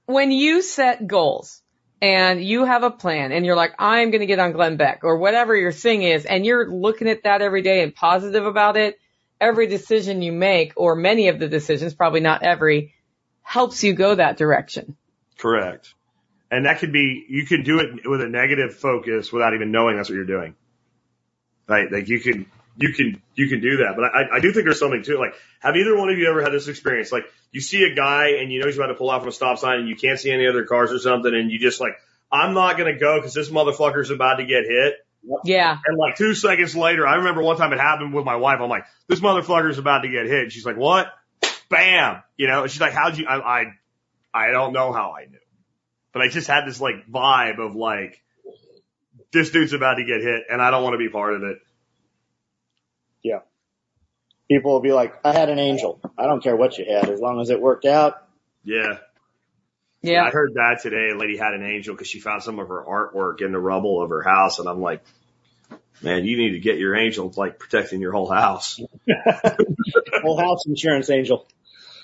when 0.06 0.30
you 0.30 0.62
set 0.62 1.06
goals 1.06 1.60
and 2.00 2.42
you 2.42 2.64
have 2.64 2.82
a 2.82 2.90
plan 2.90 3.30
and 3.30 3.44
you're 3.44 3.56
like, 3.56 3.74
I'm 3.78 4.10
going 4.10 4.20
to 4.20 4.26
get 4.26 4.38
on 4.38 4.52
Glenn 4.52 4.78
Beck 4.78 5.00
or 5.04 5.18
whatever 5.18 5.54
your 5.54 5.72
thing 5.72 6.02
is. 6.02 6.24
And 6.24 6.46
you're 6.46 6.70
looking 6.70 7.08
at 7.08 7.24
that 7.24 7.42
every 7.42 7.60
day 7.62 7.82
and 7.82 7.94
positive 7.94 8.46
about 8.46 8.78
it. 8.78 8.98
Every 9.38 9.66
decision 9.66 10.22
you 10.22 10.32
make 10.32 10.72
or 10.76 10.94
many 10.96 11.28
of 11.28 11.38
the 11.38 11.48
decisions, 11.48 11.94
probably 11.94 12.20
not 12.20 12.42
every, 12.42 12.94
helps 13.42 13.82
you 13.84 13.94
go 13.94 14.14
that 14.14 14.36
direction. 14.36 14.96
Correct. 15.40 15.94
And 16.50 16.66
that 16.66 16.80
could 16.80 16.92
be, 16.92 17.24
you 17.28 17.46
could 17.46 17.64
do 17.64 17.78
it 17.78 18.08
with 18.08 18.20
a 18.20 18.28
negative 18.28 18.74
focus 18.74 19.32
without 19.32 19.54
even 19.54 19.70
knowing 19.70 19.96
that's 19.96 20.08
what 20.08 20.16
you're 20.16 20.24
doing. 20.24 20.54
Right? 21.68 21.90
Like 21.90 22.08
you 22.08 22.20
can, 22.20 22.46
you 22.76 22.92
can, 22.92 23.22
you 23.34 23.48
can 23.48 23.60
do 23.60 23.78
that. 23.78 23.94
But 23.96 24.04
I, 24.04 24.36
I 24.36 24.40
do 24.40 24.52
think 24.52 24.64
there's 24.64 24.78
something 24.78 25.02
to 25.04 25.14
it. 25.14 25.18
Like, 25.18 25.34
have 25.60 25.76
either 25.76 25.96
one 25.96 26.10
of 26.10 26.18
you 26.18 26.28
ever 26.28 26.42
had 26.42 26.52
this 26.52 26.68
experience? 26.68 27.12
Like, 27.12 27.24
you 27.52 27.60
see 27.60 27.84
a 27.84 27.94
guy 27.94 28.36
and 28.40 28.50
you 28.50 28.60
know 28.60 28.66
he's 28.66 28.76
about 28.76 28.88
to 28.88 28.94
pull 28.94 29.10
out 29.10 29.20
from 29.20 29.28
a 29.28 29.32
stop 29.32 29.58
sign 29.58 29.78
and 29.78 29.88
you 29.88 29.96
can't 29.96 30.18
see 30.18 30.30
any 30.30 30.46
other 30.46 30.64
cars 30.64 30.92
or 30.92 30.98
something 30.98 31.32
and 31.32 31.50
you 31.50 31.58
just 31.58 31.80
like, 31.80 31.92
I'm 32.32 32.54
not 32.54 32.76
going 32.76 32.92
to 32.92 32.98
go 32.98 33.18
because 33.18 33.34
this 33.34 33.50
motherfucker's 33.50 34.10
about 34.10 34.36
to 34.36 34.46
get 34.46 34.64
hit. 34.66 34.94
Yeah. 35.44 35.78
And 35.86 35.98
like 35.98 36.16
two 36.16 36.34
seconds 36.34 36.74
later, 36.74 37.06
I 37.06 37.16
remember 37.16 37.42
one 37.42 37.56
time 37.56 37.72
it 37.72 37.78
happened 37.78 38.14
with 38.14 38.24
my 38.24 38.36
wife. 38.36 38.58
I'm 38.60 38.68
like, 38.68 38.84
this 39.08 39.20
motherfucker's 39.20 39.78
about 39.78 40.00
to 40.02 40.08
get 40.08 40.26
hit. 40.26 40.42
And 40.44 40.52
she's 40.52 40.64
like, 40.64 40.76
what? 40.76 41.12
Bam. 41.68 42.22
You 42.36 42.48
know, 42.48 42.62
and 42.62 42.70
she's 42.70 42.80
like, 42.80 42.92
how'd 42.92 43.18
you, 43.18 43.26
I, 43.26 43.38
I, 43.38 43.64
I 44.32 44.50
don't 44.50 44.72
know 44.72 44.92
how 44.92 45.14
I 45.18 45.26
knew, 45.26 45.38
but 46.12 46.22
I 46.22 46.28
just 46.28 46.46
had 46.46 46.66
this 46.66 46.80
like 46.80 47.06
vibe 47.10 47.58
of 47.58 47.74
like, 47.74 48.22
this 49.32 49.50
dude's 49.50 49.72
about 49.72 49.94
to 49.94 50.04
get 50.04 50.20
hit 50.20 50.44
and 50.50 50.60
I 50.60 50.70
don't 50.70 50.82
want 50.82 50.94
to 50.94 50.98
be 50.98 51.08
part 51.08 51.34
of 51.34 51.42
it. 51.42 51.58
Yeah. 53.22 53.40
People 54.50 54.72
will 54.72 54.80
be 54.80 54.92
like, 54.92 55.14
I 55.24 55.32
had 55.32 55.48
an 55.48 55.58
angel. 55.58 56.00
I 56.18 56.24
don't 56.24 56.42
care 56.42 56.56
what 56.56 56.76
you 56.78 56.84
had 56.84 57.08
as 57.08 57.20
long 57.20 57.40
as 57.40 57.50
it 57.50 57.60
worked 57.60 57.84
out. 57.84 58.26
Yeah. 58.64 58.98
Yeah. 60.02 60.24
I 60.24 60.30
heard 60.30 60.54
that 60.54 60.80
today. 60.82 61.10
A 61.14 61.16
lady 61.16 61.36
had 61.36 61.54
an 61.54 61.62
angel 61.62 61.94
because 61.94 62.08
she 62.08 62.20
found 62.20 62.42
some 62.42 62.58
of 62.58 62.68
her 62.68 62.84
artwork 62.84 63.42
in 63.42 63.52
the 63.52 63.58
rubble 63.58 64.02
of 64.02 64.10
her 64.10 64.22
house. 64.22 64.58
And 64.58 64.68
I'm 64.68 64.80
like, 64.80 65.04
man, 66.02 66.24
you 66.24 66.36
need 66.36 66.52
to 66.52 66.58
get 66.58 66.78
your 66.78 66.96
angel. 66.96 67.32
Like 67.36 67.58
protecting 67.58 68.00
your 68.00 68.12
whole 68.12 68.30
house. 68.30 68.80
Whole 70.22 70.38
house 70.38 70.66
insurance 70.66 71.08
angel. 71.08 71.46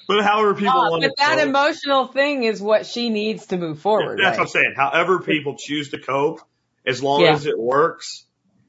But 0.09 0.24
however 0.24 0.54
people 0.54 0.72
Oh, 0.76 0.90
want 0.90 1.02
but 1.02 1.12
that 1.18 1.38
cope- 1.38 1.48
emotional 1.48 2.07
thing 2.07 2.44
is 2.44 2.61
what 2.62 2.86
she 2.86 3.11
needs 3.11 3.46
to 3.46 3.57
move 3.57 3.80
forward. 3.80 4.18
That's 4.18 4.38
right? 4.38 4.38
what 4.38 4.42
I'm 4.42 4.48
saying. 4.48 4.74
However 4.76 5.18
people 5.20 5.57
choose 5.59 5.90
to 5.90 5.98
cope, 5.98 6.40
as 6.86 7.02
long 7.02 7.22
Yeah. 7.22 7.32
as 7.32 7.46
it 7.46 7.59
works, 7.59 8.24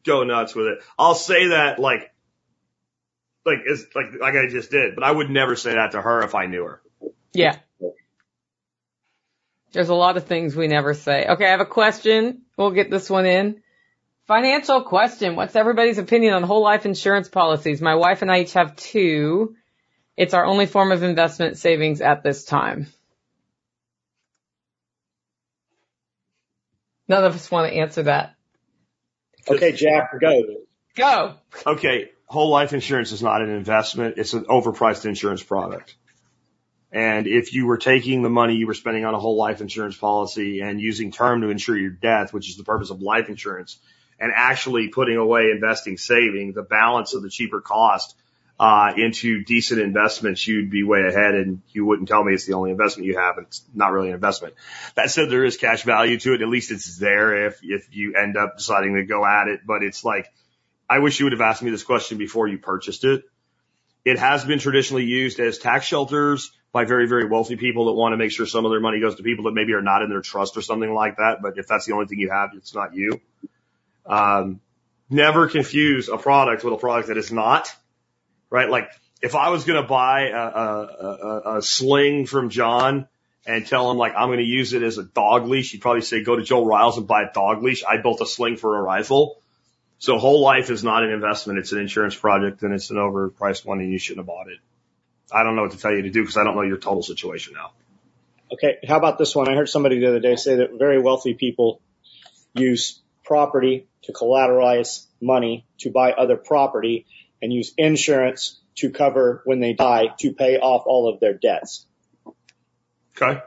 go 0.06 0.24
nuts 0.24 0.56
with 0.56 0.68
it. 0.68 0.80
I'll 0.98 1.14
say 1.16 1.48
that 1.50 1.78
like, 1.80 2.12
like 3.46 3.60
like 3.96 4.06
like 4.20 4.34
I 4.36 4.48
just 4.50 4.72
did, 4.72 4.96
but 4.96 5.04
I 5.04 5.12
would 5.12 5.30
never 5.30 5.56
say 5.56 5.74
that 5.76 5.92
to 5.92 6.02
her 6.02 6.24
if 6.24 6.34
I 6.36 6.48
knew 6.48 6.64
her. 6.64 6.82
Yeah. 7.34 7.58
There's 9.74 9.90
a 9.90 9.96
lot 9.96 10.18
of 10.18 10.26
things 10.26 10.56
we 10.56 10.68
never 10.68 10.94
say. 10.94 11.26
Okay, 11.26 11.46
I 11.46 11.50
have 11.52 11.60
a 11.60 11.66
question. 11.66 12.44
We'll 12.58 12.72
get 12.72 12.90
this 12.90 13.10
one 13.10 13.26
in. 13.26 13.62
Financial 14.26 14.82
question. 14.84 15.36
What's 15.36 15.56
everybody's 15.56 15.98
opinion 16.00 16.34
on 16.34 16.44
whole 16.44 16.64
life 16.64 16.86
insurance 16.86 17.30
policies? 17.30 17.82
My 17.82 17.96
wife 17.96 18.22
and 18.22 18.32
I 18.32 18.42
each 18.42 18.54
have 18.54 18.76
two. 18.76 19.56
It's 20.18 20.34
our 20.34 20.46
only 20.46 20.66
form 20.66 20.92
of 20.92 21.04
investment 21.04 21.58
savings 21.58 22.02
at 22.02 22.24
this 22.24 22.44
time. 22.44 22.88
None 27.08 27.24
of 27.24 27.36
us 27.36 27.50
want 27.50 27.72
to 27.72 27.78
answer 27.78 28.04
that. 28.04 28.36
Okay, 29.48 29.72
Jack, 29.72 30.20
go. 30.20 30.44
Go. 30.96 31.36
Okay, 31.66 32.10
whole 32.26 32.50
life 32.50 32.74
insurance 32.74 33.12
is 33.12 33.22
not 33.22 33.42
an 33.42 33.50
investment. 33.50 34.18
It's 34.18 34.34
an 34.34 34.46
overpriced 34.46 35.06
insurance 35.06 35.42
product. 35.42 35.96
And 36.92 37.28
if 37.28 37.54
you 37.54 37.68
were 37.68 37.78
taking 37.78 38.24
the 38.24 38.30
money 38.30 38.56
you 38.56 38.66
were 38.66 38.74
spending 38.74 39.06
on 39.06 39.14
a 39.14 39.20
whole 39.20 39.38
life 39.38 39.62
insurance 39.62 39.96
policy 39.96 40.62
and 40.62 40.82
using 40.82 41.12
term 41.12 41.42
to 41.42 41.50
insure 41.50 41.78
your 41.78 41.92
death, 41.92 42.34
which 42.34 42.50
is 42.50 42.58
the 42.58 42.64
purpose 42.64 42.90
of 42.90 43.02
life 43.02 43.30
insurance, 43.30 43.78
and 44.20 44.32
actually 44.36 44.88
putting 44.88 45.18
away 45.18 45.52
investing 45.52 45.98
saving, 45.98 46.54
the 46.54 46.64
balance 46.64 47.14
of 47.14 47.22
the 47.22 47.30
cheaper 47.30 47.62
cost 47.62 48.16
uh, 48.60 48.94
into 48.98 49.44
decent 49.44 49.80
investments, 49.80 50.48
you'd 50.48 50.72
be 50.72 50.84
way 50.84 51.02
ahead 51.02 51.36
and 51.36 51.62
you 51.72 51.86
wouldn't 51.86 52.08
tell 52.08 52.24
me 52.24 52.34
it's 52.34 52.46
the 52.46 52.54
only 52.54 52.72
investment 52.72 53.06
you 53.06 53.18
have. 53.18 53.36
It's 53.38 53.64
not 53.74 53.92
really 53.92 54.10
an 54.10 54.16
investment. 54.16 54.56
That 54.96 55.12
said, 55.12 55.30
there 55.30 55.46
is 55.46 55.58
cash 55.58 55.84
value 55.84 56.18
to 56.20 56.34
it. 56.34 56.42
At 56.42 56.48
least 56.48 56.72
it's 56.72 56.98
there 56.98 57.48
if, 57.48 57.60
if 57.62 57.96
you 57.96 58.16
end 58.16 58.36
up 58.36 58.58
deciding 58.58 58.96
to 58.96 59.06
go 59.06 59.26
at 59.26 59.48
it. 59.48 59.62
But 59.66 59.84
it's 59.84 60.04
like, 60.04 60.34
I 60.90 61.00
wish 61.00 61.20
you 61.20 61.26
would 61.28 61.34
have 61.34 61.42
asked 61.42 61.62
me 61.62 61.70
this 61.70 61.84
question 61.84 62.18
before 62.18 62.48
you 62.48 62.58
purchased 62.58 63.04
it. 63.04 63.26
It 64.04 64.18
has 64.18 64.44
been 64.44 64.60
traditionally 64.60 65.06
used 65.06 65.40
as 65.40 65.60
tax 65.60 65.86
shelters 65.86 66.52
by 66.72 66.86
very, 66.86 67.08
very 67.08 67.28
wealthy 67.28 67.58
people 67.58 67.86
that 67.88 67.94
want 67.94 68.14
to 68.14 68.18
make 68.18 68.32
sure 68.32 68.46
some 68.46 68.66
of 68.66 68.72
their 68.72 68.80
money 68.80 69.00
goes 69.00 69.16
to 69.16 69.24
people 69.24 69.46
that 69.46 69.54
maybe 69.54 69.74
are 69.74 69.82
not 69.82 70.02
in 70.02 70.10
their 70.10 70.22
trust 70.22 70.58
or 70.58 70.62
something 70.62 70.94
like 70.94 71.18
that. 71.18 71.42
But 71.42 71.58
if 71.58 71.68
that's 71.68 71.86
the 71.86 71.94
only 71.94 72.08
thing 72.08 72.20
you 72.20 72.32
have, 72.32 72.52
it's 72.56 72.74
not 72.74 72.96
you. 72.96 73.20
Um, 74.06 74.62
never 75.10 75.48
confuse 75.48 76.10
a 76.10 76.18
product 76.18 76.64
with 76.64 76.74
a 76.74 76.78
product 76.78 77.10
that 77.10 77.18
is 77.18 77.32
not, 77.32 77.74
right? 78.50 78.70
Like 78.70 78.90
if 79.22 79.36
I 79.36 79.50
was 79.50 79.66
going 79.66 79.82
to 79.82 79.88
buy 79.88 80.30
a, 80.30 80.38
a, 80.38 81.50
a, 81.54 81.58
a 81.58 81.62
sling 81.62 82.26
from 82.26 82.50
John 82.50 83.08
and 83.46 83.66
tell 83.66 83.90
him 83.90 83.98
like, 83.98 84.14
I'm 84.16 84.28
going 84.28 84.40
to 84.40 84.46
use 84.46 84.74
it 84.74 84.84
as 84.84 84.98
a 84.98 85.04
dog 85.04 85.48
leash, 85.48 85.72
he'd 85.72 85.82
probably 85.82 86.02
say, 86.02 86.24
go 86.24 86.36
to 86.36 86.44
Joe 86.44 86.66
Riles 86.66 86.98
and 86.98 87.08
buy 87.08 87.24
a 87.24 87.34
dog 87.34 87.64
leash. 87.64 87.84
I 87.84 87.98
built 87.98 88.22
a 88.22 88.26
sling 88.26 88.58
for 88.58 88.78
a 88.78 88.82
rifle. 88.82 89.42
So 90.00 90.20
whole 90.20 90.42
life 90.42 90.70
is 90.70 90.84
not 90.84 91.04
an 91.04 91.10
investment. 91.10 91.60
It's 91.60 91.72
an 91.72 91.80
insurance 91.80 92.16
project 92.16 92.62
and 92.62 92.74
it's 92.74 92.92
an 92.92 92.98
overpriced 92.98 93.66
one 93.66 93.80
and 93.80 93.92
you 93.92 93.98
shouldn't 93.98 94.20
have 94.20 94.28
bought 94.28 94.48
it. 94.48 94.60
I 95.32 95.44
don't 95.44 95.56
know 95.56 95.64
what 95.64 95.72
to 95.72 95.78
tell 95.78 95.92
you 95.92 96.04
to 96.04 96.10
do 96.10 96.22
because 96.22 96.38
I 96.38 96.44
don't 96.44 96.56
know 96.56 96.62
your 96.62 96.78
total 96.78 97.04
situation 97.04 97.54
now. 97.54 97.72
Okay, 98.54 98.78
how 98.88 98.98
about 98.98 99.18
this 99.18 99.36
one? 99.36 99.50
I 99.50 99.56
heard 99.56 99.68
somebody 99.68 100.00
the 100.00 100.08
other 100.08 100.20
day 100.20 100.36
say 100.36 100.56
that 100.58 100.78
very 100.78 101.02
wealthy 101.02 101.34
people 101.34 101.82
use 102.54 103.02
property 103.26 103.88
to 104.04 104.14
collateralize 104.14 105.06
money 105.20 105.66
to 105.80 105.92
buy 105.92 106.14
other 106.14 106.38
property 106.38 107.06
and 107.48 107.54
use 107.54 107.72
insurance 107.78 108.60
to 108.76 108.90
cover 108.90 109.42
when 109.46 109.62
they 109.62 109.72
die 109.72 110.08
to 110.20 110.34
pay 110.34 110.58
off 110.58 110.84
all 110.86 111.08
of 111.08 111.22
their 111.22 111.34
debts. 111.34 111.86
Okay. 113.16 113.42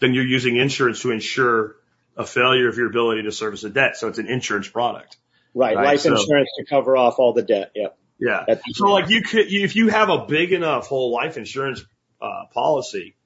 Then 0.00 0.14
you're 0.14 0.24
using 0.24 0.54
insurance 0.54 1.02
to 1.02 1.10
insure 1.10 1.74
a 2.16 2.24
failure 2.24 2.68
of 2.68 2.76
your 2.76 2.86
ability 2.86 3.24
to 3.24 3.32
service 3.32 3.64
a 3.64 3.70
debt. 3.70 3.96
So 3.96 4.06
it's 4.06 4.18
an 4.18 4.28
insurance 4.28 4.68
product. 4.68 5.16
Right, 5.52 5.74
life 5.74 6.06
insurance 6.06 6.48
to 6.58 6.64
cover 6.64 6.96
off 6.96 7.18
all 7.18 7.32
the 7.32 7.42
debt. 7.42 7.72
Yep. 7.74 7.98
Yeah. 8.20 8.44
So 8.70 8.86
like 8.86 9.10
you 9.10 9.22
could, 9.22 9.46
if 9.48 9.74
you 9.74 9.88
have 9.88 10.08
a 10.08 10.24
big 10.26 10.52
enough 10.52 10.86
whole 10.86 11.12
life 11.12 11.36
insurance 11.36 11.84
uh, 12.20 12.44
policy, 12.54 13.16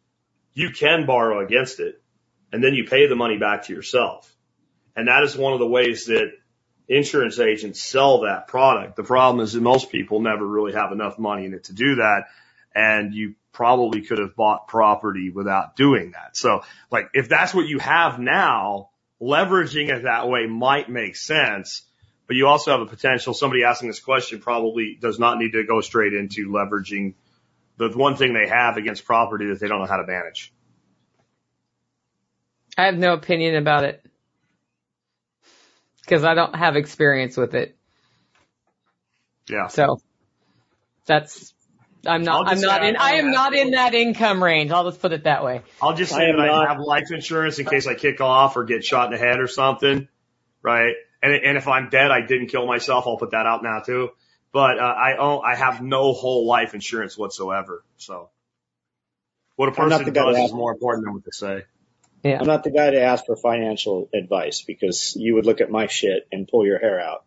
you 0.55 0.71
can 0.71 1.05
borrow 1.05 1.45
against 1.45 1.81
it 1.81 2.01
and 2.51 2.65
then 2.65 2.73
you 2.73 2.85
pay 2.85 3.09
the 3.09 3.15
money 3.15 3.37
back 3.37 3.65
to 3.65 3.75
yourself. 3.75 4.35
And 4.97 5.09
that 5.09 5.23
is 5.23 5.37
one 5.37 5.53
of 5.53 5.59
the 5.59 5.67
ways 5.67 6.07
that 6.07 6.33
insurance 6.89 7.39
agents 7.39 7.83
sell 7.83 8.21
that 8.21 8.47
product. 8.47 8.97
The 8.97 9.03
problem 9.03 9.43
is 9.45 9.53
that 9.53 9.61
most 9.61 9.91
people 9.91 10.21
never 10.21 10.47
really 10.47 10.73
have 10.73 10.93
enough 10.93 11.19
money 11.19 11.45
in 11.45 11.55
it 11.55 11.65
to 11.65 11.73
do 11.73 11.97
that. 11.97 12.25
And 12.75 13.15
you 13.15 13.35
probably 13.53 14.03
could 14.03 14.19
have 14.19 14.37
bought 14.37 14.69
property 14.69 15.31
without 15.31 15.77
doing 15.77 16.13
that. 16.13 16.37
So 16.37 16.63
like 16.91 17.11
if 17.15 17.29
that's 17.29 17.55
what 17.55 17.67
you 17.67 17.79
have 17.79 18.19
now, 18.19 18.91
leveraging 19.21 19.89
it 19.89 20.03
that 20.03 20.29
way 20.29 20.47
might 20.47 20.89
make 20.89 21.17
sense. 21.17 21.83
But 22.27 22.37
you 22.37 22.49
also 22.49 22.73
have 22.73 22.81
a 22.81 22.87
potential, 22.87 23.35
somebody 23.35 23.65
asking 23.65 23.89
this 23.89 24.01
question 24.01 24.41
probably 24.41 24.99
does 25.01 25.19
not 25.19 25.39
need 25.39 25.53
to 25.53 25.65
go 25.65 25.81
straight 25.81 26.13
into 26.13 26.49
leveraging 26.49 27.15
the 27.79 27.89
one 27.91 28.17
thing 28.17 28.33
they 28.33 28.49
have 28.49 28.77
against 28.77 29.05
property 29.05 29.47
that 29.47 29.61
they 29.61 29.69
don't 29.69 29.81
know 29.81 29.87
how 29.87 29.99
to 29.99 30.07
manage. 30.07 30.53
I 32.77 32.87
have 32.87 32.97
no 32.97 33.15
opinion 33.15 33.57
about 33.57 33.85
it 33.85 34.06
because 36.07 36.25
I 36.25 36.35
don't 36.35 36.55
have 36.55 36.77
experience 36.77 37.37
with 37.37 37.55
it. 37.55 37.77
Yeah. 39.49 39.67
So 39.67 40.01
that's 41.05 41.53
I'm 42.07 42.23
not 42.23 42.49
I'm 42.49 42.61
not 42.61 42.85
in 42.85 42.97
I- 42.97 43.11
I 43.11 43.13
am 43.15 43.31
not 43.33 43.55
in 43.55 43.73
that 43.73 43.95
income 43.95 44.43
range. 44.43 44.71
I'll 44.71 44.89
just 44.89 45.01
put 45.01 45.13
it 45.13 45.25
that 45.25 45.45
way. 45.45 45.63
I'll 45.83 45.95
just 45.95 46.13
say 46.13 46.31
am 46.31 46.37
that 46.37 46.49
I 46.49 46.69
have 46.69 46.79
life 46.79 47.11
insurance 47.11 47.59
in 47.59 47.67
case 47.67 47.87
I 47.87 47.95
kick 47.95 48.21
off 48.21 48.57
or 48.57 48.65
get 48.65 48.85
shot 48.85 49.07
in 49.07 49.19
the 49.19 49.25
head 49.25 49.41
or 49.41 49.49
something. 49.49 50.09
Right. 50.63 50.95
And, 51.23 51.33
and 51.33 51.57
if 51.57 51.67
I'm 51.67 51.89
dead, 51.91 52.11
I 52.11 52.21
didn't 52.21 52.49
kill 52.49 52.67
myself. 52.67 53.07
I'll 53.07 53.17
put 53.17 53.33
that 53.33 53.47
out 53.47 53.63
now 53.63 53.81
too. 53.81 54.11
But, 54.53 54.79
uh, 54.79 54.83
I 54.83 55.17
own, 55.17 55.43
I 55.45 55.55
have 55.55 55.83
no 55.83 56.13
whole 56.13 56.47
life 56.47 56.75
insurance 56.75 57.19
whatsoever. 57.19 57.85
So 57.97 58.31
what 59.57 59.69
a 59.69 59.81
I'm 59.81 59.89
not 59.89 59.99
person 60.01 60.15
the 60.15 60.19
guy 60.21 60.25
to 60.27 60.33
does 60.33 60.51
is 60.51 60.53
more 60.53 60.73
important 60.73 61.05
than 61.05 61.15
what 61.15 61.25
they 61.25 61.31
say. 61.33 61.65
Yeah. 62.23 62.39
I'm 62.41 62.47
not 62.47 62.65
the 62.65 62.71
guy 62.71 62.91
to 62.91 63.01
ask 63.01 63.27
for 63.27 63.37
financial 63.37 64.09
advice 64.13 64.63
because 64.63 65.15
you 65.17 65.35
would 65.35 65.47
look 65.47 65.61
at 65.61 65.71
my 65.71 65.87
shit 65.87 66.27
and 66.33 66.49
pull 66.49 66.67
your 66.67 66.79
hair 66.79 67.01
out. 67.01 67.25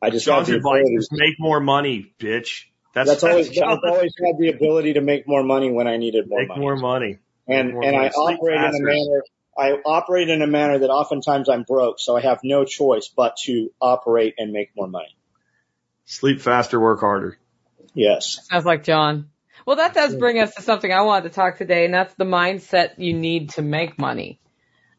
I 0.00 0.10
just 0.10 0.26
have 0.26 0.46
John's 0.46 0.48
advice 0.48 0.84
is 0.88 1.08
make 1.12 1.34
more 1.38 1.60
money, 1.60 2.12
bitch. 2.18 2.64
That's, 2.92 3.08
That's 3.08 3.24
always 3.24 3.48
John's- 3.50 3.80
I've 3.84 3.90
always 3.90 4.12
had 4.24 4.36
the 4.38 4.48
ability 4.48 4.94
to 4.94 5.00
make 5.00 5.28
more 5.28 5.42
money 5.42 5.70
when 5.70 5.86
I 5.86 5.96
needed 5.96 6.28
more 6.28 6.40
make 6.40 6.48
money. 6.48 6.60
more 6.60 6.76
money. 6.76 7.18
and 7.48 7.72
more 7.72 7.84
and 7.84 7.96
I 7.96 8.00
money. 8.00 8.10
Sleep 8.12 8.38
operate 8.38 8.60
in 8.60 8.74
a 8.74 8.84
manner 8.84 9.22
I 9.56 9.72
operate 9.84 10.28
in 10.30 10.40
a 10.40 10.46
manner 10.46 10.78
that 10.78 10.88
oftentimes 10.88 11.48
I'm 11.48 11.64
broke, 11.64 12.00
so 12.00 12.16
I 12.16 12.20
have 12.22 12.40
no 12.42 12.64
choice 12.64 13.08
but 13.14 13.36
to 13.44 13.70
operate 13.80 14.34
and 14.38 14.50
make 14.52 14.70
more 14.74 14.88
money. 14.88 15.14
Sleep 16.06 16.40
faster, 16.40 16.80
work 16.80 17.00
harder. 17.00 17.38
Yes. 17.94 18.38
Sounds 18.48 18.64
like 18.64 18.82
John. 18.82 19.28
Well, 19.66 19.76
that 19.76 19.94
does 19.94 20.16
bring 20.16 20.38
us 20.38 20.54
to 20.56 20.62
something 20.62 20.92
I 20.92 21.02
wanted 21.02 21.28
to 21.28 21.34
talk 21.34 21.58
today, 21.58 21.84
and 21.84 21.94
that's 21.94 22.14
the 22.14 22.24
mindset 22.24 22.98
you 22.98 23.14
need 23.14 23.50
to 23.50 23.62
make 23.62 23.98
money. 23.98 24.40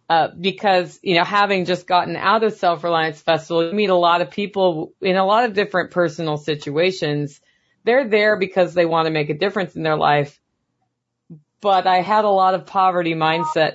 Uh, 0.10 0.30
because, 0.40 1.00
you 1.02 1.16
know, 1.16 1.24
having 1.24 1.66
just 1.66 1.88
gotten 1.88 2.16
out 2.16 2.44
of 2.44 2.54
Self-Reliance 2.54 3.22
Festival, 3.22 3.66
you 3.66 3.74
meet 3.74 3.90
a 3.90 3.96
lot 3.96 4.22
of 4.22 4.32
people 4.32 4.94
in 5.02 5.16
a 5.16 5.26
lot 5.26 5.46
of 5.46 5.54
different 5.54 5.92
personal 5.92 6.38
situations. 6.38 7.42
They're 7.86 8.08
there 8.08 8.38
because 8.38 8.74
they 8.74 8.86
want 8.86 9.08
to 9.08 9.12
make 9.12 9.30
a 9.30 9.38
difference 9.38 9.76
in 9.76 9.84
their 9.84 9.98
life. 9.98 10.40
But 11.62 11.88
I 11.88 12.02
had 12.02 12.26
a 12.26 12.30
lot 12.30 12.54
of 12.54 12.66
poverty 12.66 13.16
mindset 13.16 13.74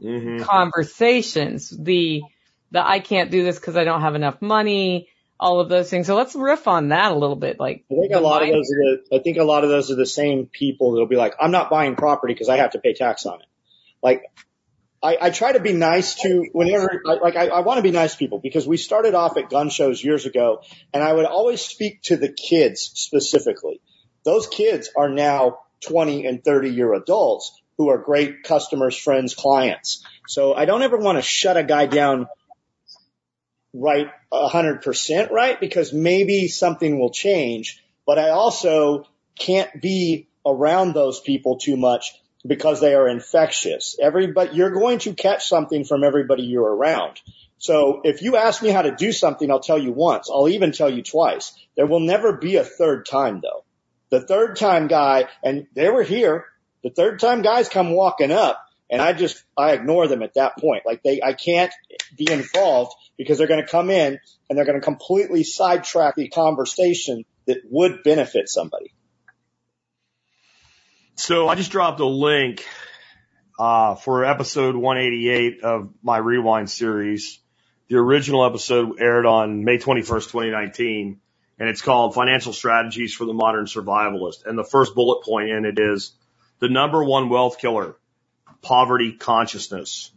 hmm 0.00 0.40
conversations. 0.40 1.70
The, 1.70 2.22
the 2.70 2.86
I 2.86 3.00
can't 3.00 3.30
do 3.30 3.44
this 3.44 3.58
because 3.58 3.76
I 3.76 3.84
don't 3.84 4.02
have 4.02 4.14
enough 4.14 4.40
money, 4.42 5.08
all 5.40 5.60
of 5.60 5.68
those 5.68 5.88
things. 5.88 6.06
So 6.06 6.16
let's 6.16 6.34
riff 6.34 6.66
on 6.66 6.88
that 6.88 7.12
a 7.12 7.14
little 7.14 7.36
bit. 7.36 7.60
Like, 7.60 7.84
I 7.90 7.94
think 7.94 8.12
a 8.12 8.20
lot 8.20 8.42
of 8.42 8.48
those 8.48 8.70
are 8.70 8.96
the 9.10 9.16
I 9.16 9.22
think 9.22 9.36
a 9.38 9.44
lot 9.44 9.64
of 9.64 9.70
those 9.70 9.90
are 9.90 9.94
the 9.94 10.06
same 10.06 10.46
people 10.46 10.92
that'll 10.92 11.06
be 11.06 11.16
like, 11.16 11.34
I'm 11.40 11.50
not 11.50 11.70
buying 11.70 11.96
property 11.96 12.34
because 12.34 12.48
I 12.48 12.56
have 12.56 12.72
to 12.72 12.80
pay 12.80 12.94
tax 12.94 13.26
on 13.26 13.40
it. 13.40 13.46
Like 14.02 14.22
I, 15.02 15.16
I 15.20 15.30
try 15.30 15.52
to 15.52 15.60
be 15.60 15.72
nice 15.72 16.16
to 16.22 16.46
whenever 16.52 17.02
I, 17.06 17.14
like 17.14 17.36
I, 17.36 17.48
I 17.48 17.60
want 17.60 17.78
to 17.78 17.82
be 17.82 17.92
nice 17.92 18.12
to 18.12 18.18
people 18.18 18.40
because 18.40 18.66
we 18.66 18.76
started 18.76 19.14
off 19.14 19.36
at 19.36 19.48
gun 19.48 19.70
shows 19.70 20.02
years 20.02 20.26
ago 20.26 20.62
and 20.92 21.02
I 21.02 21.12
would 21.12 21.26
always 21.26 21.60
speak 21.60 22.02
to 22.04 22.16
the 22.16 22.32
kids 22.32 22.90
specifically. 22.94 23.80
Those 24.24 24.48
kids 24.48 24.90
are 24.96 25.08
now 25.08 25.60
20 25.86 26.26
and 26.26 26.42
30 26.42 26.70
year 26.70 26.94
adults 26.94 27.60
who 27.76 27.90
are 27.90 27.98
great 27.98 28.42
customers, 28.42 28.96
friends, 28.96 29.36
clients. 29.36 30.04
So 30.26 30.52
I 30.52 30.64
don't 30.64 30.82
ever 30.82 30.96
want 30.96 31.16
to 31.16 31.22
shut 31.22 31.56
a 31.56 31.62
guy 31.62 31.86
down 31.86 32.26
right 33.74 34.10
a 34.32 34.48
hundred 34.48 34.82
percent 34.82 35.30
right 35.30 35.60
because 35.60 35.92
maybe 35.92 36.48
something 36.48 36.98
will 36.98 37.10
change, 37.10 37.82
but 38.06 38.18
I 38.18 38.30
also 38.30 39.06
can't 39.38 39.80
be 39.80 40.28
around 40.44 40.94
those 40.94 41.20
people 41.20 41.58
too 41.58 41.76
much 41.76 42.14
because 42.46 42.80
they 42.80 42.94
are 42.94 43.08
infectious. 43.08 43.96
Everybody, 44.00 44.56
you're 44.56 44.70
going 44.70 45.00
to 45.00 45.12
catch 45.12 45.48
something 45.48 45.84
from 45.84 46.04
everybody 46.04 46.44
you're 46.44 46.74
around. 46.74 47.20
So 47.58 48.02
if 48.04 48.22
you 48.22 48.36
ask 48.36 48.62
me 48.62 48.70
how 48.70 48.82
to 48.82 48.94
do 48.94 49.12
something, 49.12 49.50
I'll 49.50 49.60
tell 49.60 49.78
you 49.78 49.92
once. 49.92 50.30
I'll 50.30 50.48
even 50.48 50.72
tell 50.72 50.88
you 50.90 51.02
twice. 51.02 51.52
There 51.76 51.86
will 51.86 52.00
never 52.00 52.32
be 52.32 52.56
a 52.56 52.64
third 52.64 53.06
time 53.06 53.40
though. 53.42 53.64
The 54.10 54.20
third 54.20 54.56
time 54.56 54.86
guy, 54.86 55.26
and 55.42 55.66
they 55.74 55.90
were 55.90 56.04
here, 56.04 56.46
the 56.82 56.90
third 56.90 57.20
time 57.20 57.42
guys 57.42 57.68
come 57.68 57.90
walking 57.90 58.30
up 58.30 58.64
and 58.90 59.02
I 59.02 59.12
just, 59.12 59.42
I 59.56 59.72
ignore 59.72 60.08
them 60.08 60.22
at 60.22 60.34
that 60.34 60.56
point. 60.58 60.84
Like 60.86 61.02
they, 61.02 61.20
I 61.22 61.32
can't 61.32 61.72
be 62.16 62.30
involved 62.30 62.94
because 63.16 63.38
they're 63.38 63.46
going 63.46 63.64
to 63.64 63.70
come 63.70 63.90
in 63.90 64.18
and 64.48 64.58
they're 64.58 64.64
going 64.64 64.80
to 64.80 64.84
completely 64.84 65.44
sidetrack 65.44 66.16
the 66.16 66.28
conversation 66.28 67.24
that 67.46 67.58
would 67.70 68.02
benefit 68.02 68.48
somebody. 68.48 68.92
So 71.16 71.48
I 71.48 71.56
just 71.56 71.72
dropped 71.72 72.00
a 72.00 72.06
link 72.06 72.64
uh, 73.58 73.96
for 73.96 74.24
episode 74.24 74.76
188 74.76 75.64
of 75.64 75.90
my 76.02 76.18
Rewind 76.18 76.70
series. 76.70 77.40
The 77.88 77.96
original 77.96 78.44
episode 78.44 79.00
aired 79.00 79.26
on 79.26 79.64
May 79.64 79.78
21st, 79.78 80.30
2019, 80.30 81.20
and 81.58 81.68
it's 81.68 81.82
called 81.82 82.14
Financial 82.14 82.52
Strategies 82.52 83.14
for 83.14 83.24
the 83.24 83.32
Modern 83.32 83.64
Survivalist. 83.64 84.46
And 84.46 84.56
the 84.56 84.64
first 84.64 84.94
bullet 84.94 85.24
point 85.24 85.48
in 85.48 85.64
it 85.64 85.78
is 85.78 86.12
the 86.60 86.68
number 86.68 87.02
one 87.02 87.30
wealth 87.30 87.58
killer, 87.58 87.96
poverty 88.62 89.12
consciousness. 89.12 90.10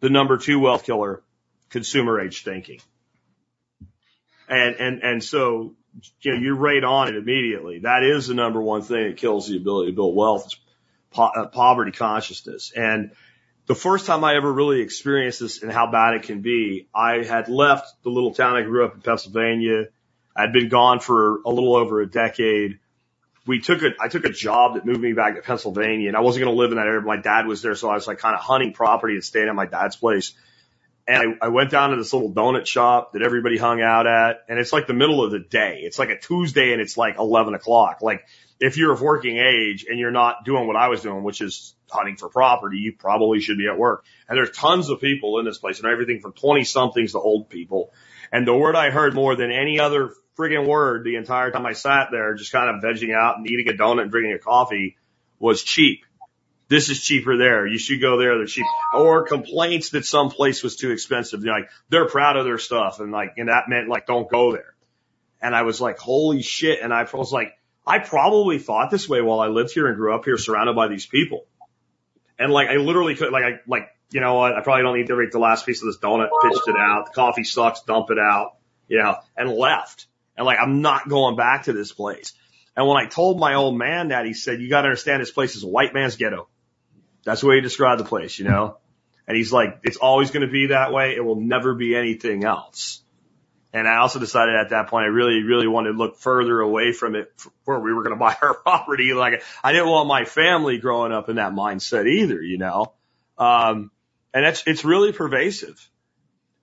The 0.00 0.10
number 0.10 0.36
two 0.36 0.60
wealth 0.60 0.84
killer, 0.84 1.22
consumer 1.70 2.20
age 2.20 2.42
thinking. 2.42 2.80
And, 4.48 4.76
and, 4.76 5.02
and 5.02 5.24
so, 5.24 5.74
you 6.20 6.32
know, 6.32 6.38
you're 6.38 6.56
right 6.56 6.82
on 6.82 7.08
it 7.08 7.16
immediately. 7.16 7.80
That 7.80 8.02
is 8.02 8.26
the 8.26 8.34
number 8.34 8.60
one 8.60 8.82
thing 8.82 9.08
that 9.08 9.16
kills 9.16 9.48
the 9.48 9.56
ability 9.56 9.92
to 9.92 9.96
build 9.96 10.14
wealth 10.14 10.46
is 10.46 10.56
po- 11.10 11.30
uh, 11.34 11.46
poverty 11.46 11.92
consciousness. 11.92 12.72
And 12.76 13.12
the 13.66 13.74
first 13.74 14.06
time 14.06 14.24
I 14.24 14.36
ever 14.36 14.52
really 14.52 14.80
experienced 14.80 15.40
this 15.40 15.62
and 15.62 15.72
how 15.72 15.90
bad 15.90 16.14
it 16.14 16.24
can 16.24 16.42
be, 16.42 16.88
I 16.94 17.24
had 17.24 17.48
left 17.48 18.02
the 18.02 18.10
little 18.10 18.34
town 18.34 18.56
I 18.56 18.62
grew 18.62 18.84
up 18.84 18.94
in 18.94 19.00
Pennsylvania. 19.00 19.86
I'd 20.36 20.52
been 20.52 20.68
gone 20.68 21.00
for 21.00 21.40
a 21.46 21.48
little 21.48 21.76
over 21.76 22.00
a 22.00 22.10
decade. 22.10 22.78
We 23.46 23.60
took 23.60 23.82
a, 23.82 23.90
I 24.00 24.08
took 24.08 24.24
a 24.24 24.30
job 24.30 24.74
that 24.74 24.86
moved 24.86 25.00
me 25.00 25.12
back 25.12 25.36
to 25.36 25.42
Pennsylvania 25.42 26.08
and 26.08 26.16
I 26.16 26.20
wasn't 26.20 26.44
going 26.44 26.56
to 26.56 26.60
live 26.60 26.70
in 26.70 26.76
that 26.76 26.86
area. 26.86 27.02
My 27.02 27.18
dad 27.18 27.46
was 27.46 27.60
there. 27.60 27.74
So 27.74 27.90
I 27.90 27.94
was 27.94 28.06
like 28.06 28.18
kind 28.18 28.34
of 28.34 28.40
hunting 28.40 28.72
property 28.72 29.14
and 29.14 29.24
staying 29.24 29.48
at 29.48 29.54
my 29.54 29.66
dad's 29.66 29.96
place. 29.96 30.32
And 31.06 31.36
I, 31.42 31.46
I 31.46 31.48
went 31.48 31.70
down 31.70 31.90
to 31.90 31.96
this 31.96 32.12
little 32.14 32.32
donut 32.32 32.64
shop 32.64 33.12
that 33.12 33.20
everybody 33.20 33.58
hung 33.58 33.82
out 33.82 34.06
at. 34.06 34.44
And 34.48 34.58
it's 34.58 34.72
like 34.72 34.86
the 34.86 34.94
middle 34.94 35.22
of 35.22 35.30
the 35.30 35.40
day. 35.40 35.80
It's 35.82 35.98
like 35.98 36.08
a 36.08 36.18
Tuesday 36.18 36.72
and 36.72 36.80
it's 36.80 36.96
like 36.96 37.18
11 37.18 37.52
o'clock. 37.52 38.00
Like 38.00 38.24
if 38.60 38.78
you're 38.78 38.92
of 38.92 39.02
working 39.02 39.36
age 39.36 39.84
and 39.88 39.98
you're 39.98 40.10
not 40.10 40.44
doing 40.44 40.66
what 40.66 40.76
I 40.76 40.88
was 40.88 41.02
doing, 41.02 41.22
which 41.22 41.42
is 41.42 41.74
hunting 41.90 42.16
for 42.16 42.28
property, 42.30 42.78
you 42.78 42.94
probably 42.98 43.40
should 43.40 43.58
be 43.58 43.66
at 43.66 43.78
work. 43.78 44.04
And 44.28 44.38
there's 44.38 44.52
tons 44.52 44.88
of 44.88 45.00
people 45.00 45.38
in 45.38 45.44
this 45.44 45.58
place 45.58 45.80
and 45.80 45.90
everything 45.90 46.20
from 46.20 46.32
20 46.32 46.64
somethings 46.64 47.12
to 47.12 47.18
old 47.18 47.50
people. 47.50 47.92
And 48.32 48.46
the 48.46 48.56
word 48.56 48.74
I 48.74 48.90
heard 48.90 49.14
more 49.14 49.36
than 49.36 49.52
any 49.52 49.80
other 49.80 50.14
friggin' 50.36 50.66
word 50.66 51.04
the 51.04 51.16
entire 51.16 51.50
time 51.50 51.66
I 51.66 51.72
sat 51.72 52.08
there, 52.10 52.34
just 52.34 52.52
kind 52.52 52.74
of 52.74 52.82
vegging 52.82 53.14
out 53.14 53.38
and 53.38 53.48
eating 53.48 53.68
a 53.68 53.76
donut 53.76 54.02
and 54.02 54.10
drinking 54.10 54.34
a 54.34 54.38
coffee 54.38 54.96
was 55.38 55.62
cheap. 55.62 56.04
this 56.68 56.88
is 56.88 57.02
cheaper 57.02 57.36
there. 57.36 57.66
You 57.66 57.78
should 57.78 58.00
go 58.00 58.18
there. 58.18 58.36
They're 58.38 58.46
cheap. 58.46 58.66
Or 58.94 59.26
complaints 59.26 59.90
that 59.90 60.04
some 60.04 60.30
place 60.30 60.62
was 60.62 60.76
too 60.76 60.90
expensive. 60.90 61.42
They're 61.42 61.52
like, 61.52 61.70
they're 61.88 62.08
proud 62.08 62.36
of 62.36 62.44
their 62.44 62.58
stuff. 62.58 63.00
And 63.00 63.12
like, 63.12 63.34
and 63.36 63.48
that 63.48 63.68
meant 63.68 63.88
like, 63.88 64.06
don't 64.06 64.28
go 64.28 64.52
there. 64.52 64.74
And 65.42 65.54
I 65.54 65.62
was 65.62 65.80
like, 65.80 65.98
holy 65.98 66.42
shit. 66.42 66.80
And 66.82 66.92
I 66.92 67.06
was 67.12 67.32
like, 67.32 67.58
I 67.86 67.98
probably 67.98 68.58
thought 68.58 68.90
this 68.90 69.08
way 69.08 69.20
while 69.20 69.40
I 69.40 69.48
lived 69.48 69.72
here 69.72 69.86
and 69.88 69.96
grew 69.96 70.14
up 70.14 70.24
here 70.24 70.38
surrounded 70.38 70.74
by 70.74 70.88
these 70.88 71.06
people. 71.06 71.44
And 72.38 72.50
like, 72.50 72.68
I 72.68 72.76
literally 72.76 73.14
could, 73.14 73.30
like, 73.30 73.44
I, 73.44 73.60
like, 73.66 73.90
you 74.10 74.20
know 74.20 74.34
what? 74.34 74.54
I 74.54 74.62
probably 74.62 74.82
don't 74.82 74.96
need 74.96 75.06
to 75.08 75.20
eat 75.20 75.32
the 75.32 75.38
last 75.38 75.66
piece 75.66 75.82
of 75.82 75.86
this 75.86 75.98
donut, 75.98 76.28
pitched 76.42 76.66
it 76.66 76.76
out. 76.78 77.06
The 77.06 77.12
coffee 77.12 77.44
sucks, 77.44 77.82
dump 77.82 78.10
it 78.10 78.18
out, 78.18 78.56
you 78.88 78.98
know, 78.98 79.16
and 79.36 79.50
left. 79.50 80.06
And 80.36 80.46
like, 80.46 80.58
I'm 80.60 80.82
not 80.82 81.08
going 81.08 81.36
back 81.36 81.64
to 81.64 81.72
this 81.72 81.92
place. 81.92 82.32
And 82.76 82.88
when 82.88 82.96
I 82.96 83.06
told 83.06 83.38
my 83.38 83.54
old 83.54 83.78
man 83.78 84.08
that, 84.08 84.26
he 84.26 84.34
said, 84.34 84.60
you 84.60 84.68
got 84.68 84.82
to 84.82 84.88
understand 84.88 85.22
this 85.22 85.30
place 85.30 85.54
is 85.54 85.62
a 85.62 85.68
white 85.68 85.94
man's 85.94 86.16
ghetto. 86.16 86.48
That's 87.24 87.40
the 87.40 87.46
way 87.46 87.56
he 87.56 87.60
described 87.60 88.00
the 88.00 88.04
place, 88.04 88.38
you 88.38 88.44
know? 88.44 88.78
And 89.26 89.36
he's 89.36 89.52
like, 89.52 89.80
it's 89.84 89.96
always 89.96 90.30
going 90.30 90.46
to 90.46 90.52
be 90.52 90.66
that 90.66 90.92
way. 90.92 91.14
It 91.16 91.24
will 91.24 91.40
never 91.40 91.74
be 91.74 91.96
anything 91.96 92.44
else. 92.44 93.00
And 93.72 93.88
I 93.88 93.96
also 93.96 94.20
decided 94.20 94.54
at 94.54 94.70
that 94.70 94.88
point, 94.88 95.04
I 95.04 95.08
really, 95.08 95.42
really 95.42 95.66
wanted 95.66 95.92
to 95.92 95.98
look 95.98 96.16
further 96.16 96.60
away 96.60 96.92
from 96.92 97.16
it 97.16 97.32
where 97.64 97.80
we 97.80 97.92
were 97.92 98.02
going 98.02 98.14
to 98.16 98.20
buy 98.20 98.36
our 98.40 98.54
property. 98.54 99.14
Like 99.14 99.42
I 99.62 99.72
didn't 99.72 99.88
want 99.88 100.08
my 100.08 100.24
family 100.24 100.78
growing 100.78 101.12
up 101.12 101.28
in 101.28 101.36
that 101.36 101.52
mindset 101.52 102.06
either, 102.06 102.40
you 102.40 102.58
know? 102.58 102.92
Um, 103.38 103.90
and 104.32 104.44
that's, 104.44 104.62
it's 104.66 104.84
really 104.84 105.12
pervasive. 105.12 105.88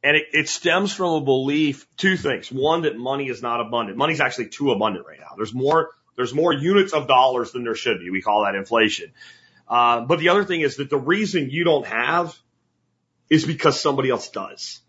And 0.04 0.18
it, 0.18 0.26
it 0.34 0.49
stems 0.49 0.91
from 0.93 1.14
a 1.14 1.22
belief, 1.22 1.88
two 1.95 2.18
things. 2.18 2.52
One, 2.52 2.84
that 2.84 2.97
money 2.97 3.30
is 3.30 3.41
not 3.41 3.62
abundant. 3.62 3.97
Money's 3.97 4.20
actually 4.20 4.49
too 4.49 4.72
abundant 4.72 5.06
right 5.06 5.20
now. 5.20 5.36
There's 5.38 5.54
more, 5.54 5.91
there's 6.16 6.34
more 6.34 6.54
units 6.54 6.93
of 6.93 7.08
dollars 7.08 7.52
than 7.52 7.64
there 7.64 7.76
should 7.76 7.99
be. 7.99 8.10
We 8.10 8.22
call 8.22 8.45
that 8.45 8.56
inflation. 8.56 9.12
Uh, 9.68 10.02
but 10.02 10.20
the 10.20 10.30
other 10.30 10.43
thing 10.43 10.62
is 10.62 10.78
that 10.78 10.89
the 10.89 10.97
reason 10.97 11.49
you 11.49 11.64
don't 11.64 11.86
have 11.86 12.38
is 13.30 13.45
because 13.45 13.80
somebody 13.80 14.10
else 14.10 14.30
does. 14.30 14.82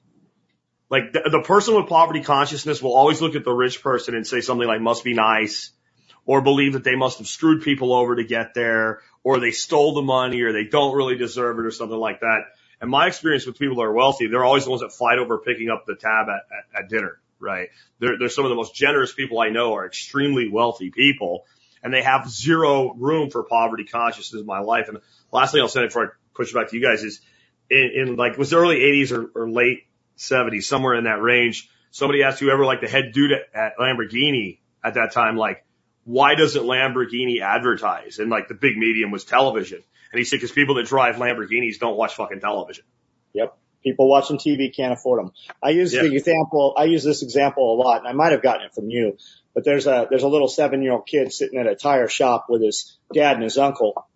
Like 0.90 1.12
the, 1.12 1.22
the 1.30 1.40
person 1.40 1.74
with 1.76 1.88
poverty 1.88 2.22
consciousness 2.22 2.82
will 2.82 2.94
always 2.94 3.22
look 3.22 3.34
at 3.34 3.44
the 3.44 3.52
rich 3.52 3.82
person 3.82 4.14
and 4.14 4.26
say 4.26 4.40
something 4.40 4.66
like 4.66 4.80
must 4.80 5.04
be 5.04 5.14
nice 5.14 5.70
or 6.26 6.42
believe 6.42 6.74
that 6.74 6.84
they 6.84 6.96
must 6.96 7.18
have 7.18 7.26
screwed 7.26 7.62
people 7.62 7.94
over 7.94 8.16
to 8.16 8.24
get 8.24 8.54
there 8.54 9.00
or 9.24 9.40
they 9.40 9.52
stole 9.52 9.94
the 9.94 10.02
money 10.02 10.42
or 10.42 10.52
they 10.52 10.64
don't 10.64 10.94
really 10.96 11.16
deserve 11.16 11.58
it 11.58 11.64
or 11.64 11.70
something 11.70 11.96
like 11.96 12.20
that. 12.20 12.40
And 12.82 12.90
my 12.90 13.06
experience 13.06 13.46
with 13.46 13.58
people 13.58 13.76
that 13.76 13.82
are 13.82 13.92
wealthy, 13.92 14.26
they're 14.26 14.44
always 14.44 14.64
the 14.64 14.70
ones 14.70 14.82
that 14.82 14.92
fight 14.92 15.18
over 15.18 15.38
picking 15.38 15.70
up 15.70 15.84
the 15.86 15.94
tab 15.94 16.26
at, 16.28 16.42
at, 16.76 16.82
at 16.82 16.88
dinner, 16.90 17.20
right? 17.38 17.68
They're, 18.00 18.18
they're 18.18 18.28
some 18.28 18.44
of 18.44 18.48
the 18.48 18.56
most 18.56 18.74
generous 18.74 19.12
people 19.12 19.40
I 19.40 19.50
know 19.50 19.74
are 19.74 19.86
extremely 19.86 20.48
wealthy 20.48 20.90
people 20.90 21.44
and 21.82 21.94
they 21.94 22.02
have 22.02 22.28
zero 22.28 22.92
room 22.94 23.30
for 23.30 23.44
poverty 23.44 23.84
consciousness 23.84 24.40
in 24.40 24.46
my 24.46 24.58
life. 24.58 24.88
And 24.88 24.98
last 25.30 25.52
thing 25.52 25.60
I'll 25.60 25.68
say 25.68 25.86
before 25.86 26.04
I 26.04 26.08
push 26.34 26.50
it 26.50 26.54
back 26.54 26.70
to 26.70 26.76
you 26.76 26.82
guys 26.82 27.04
is 27.04 27.20
in, 27.70 27.90
in 27.94 28.16
like, 28.16 28.36
was 28.36 28.50
the 28.50 28.56
early 28.56 28.80
80s 28.80 29.12
or, 29.12 29.42
or 29.42 29.48
late 29.48 29.86
70s, 30.18 30.64
somewhere 30.64 30.94
in 30.94 31.04
that 31.04 31.22
range, 31.22 31.70
somebody 31.92 32.24
asked 32.24 32.40
whoever 32.40 32.64
like 32.64 32.80
the 32.80 32.88
head 32.88 33.12
dude 33.12 33.30
at, 33.30 33.42
at 33.54 33.78
Lamborghini 33.78 34.58
at 34.82 34.94
that 34.94 35.12
time, 35.12 35.36
like, 35.36 35.64
why 36.04 36.34
doesn't 36.34 36.64
Lamborghini 36.64 37.40
advertise? 37.40 38.18
And 38.18 38.28
like 38.28 38.48
the 38.48 38.54
big 38.54 38.76
medium 38.76 39.12
was 39.12 39.24
television. 39.24 39.84
And 40.12 40.18
he 40.18 40.24
said, 40.24 40.36
because 40.36 40.52
people 40.52 40.74
that 40.76 40.86
drive 40.86 41.16
Lamborghinis 41.16 41.78
don't 41.78 41.96
watch 41.96 42.14
fucking 42.16 42.40
television. 42.40 42.84
Yep. 43.32 43.56
People 43.82 44.08
watching 44.08 44.36
TV 44.38 44.74
can't 44.74 44.92
afford 44.92 45.20
them. 45.24 45.32
I 45.62 45.70
use 45.70 45.92
Yeah. 45.92 46.02
the 46.02 46.14
example, 46.14 46.74
I 46.76 46.84
use 46.84 47.02
this 47.02 47.22
example 47.22 47.74
a 47.74 47.76
lot 47.82 47.98
and 47.98 48.06
I 48.06 48.12
might 48.12 48.32
have 48.32 48.42
gotten 48.42 48.66
it 48.66 48.74
from 48.74 48.90
you, 48.90 49.16
but 49.54 49.64
there's 49.64 49.86
a, 49.86 50.06
there's 50.10 50.22
a 50.22 50.28
little 50.28 50.48
seven 50.48 50.82
year 50.82 50.92
old 50.92 51.06
kid 51.06 51.32
sitting 51.32 51.58
at 51.58 51.66
a 51.66 51.74
tire 51.74 52.08
shop 52.08 52.46
with 52.48 52.62
his 52.62 52.96
dad 53.12 53.34
and 53.34 53.42
his 53.42 53.58
uncle. 53.58 54.06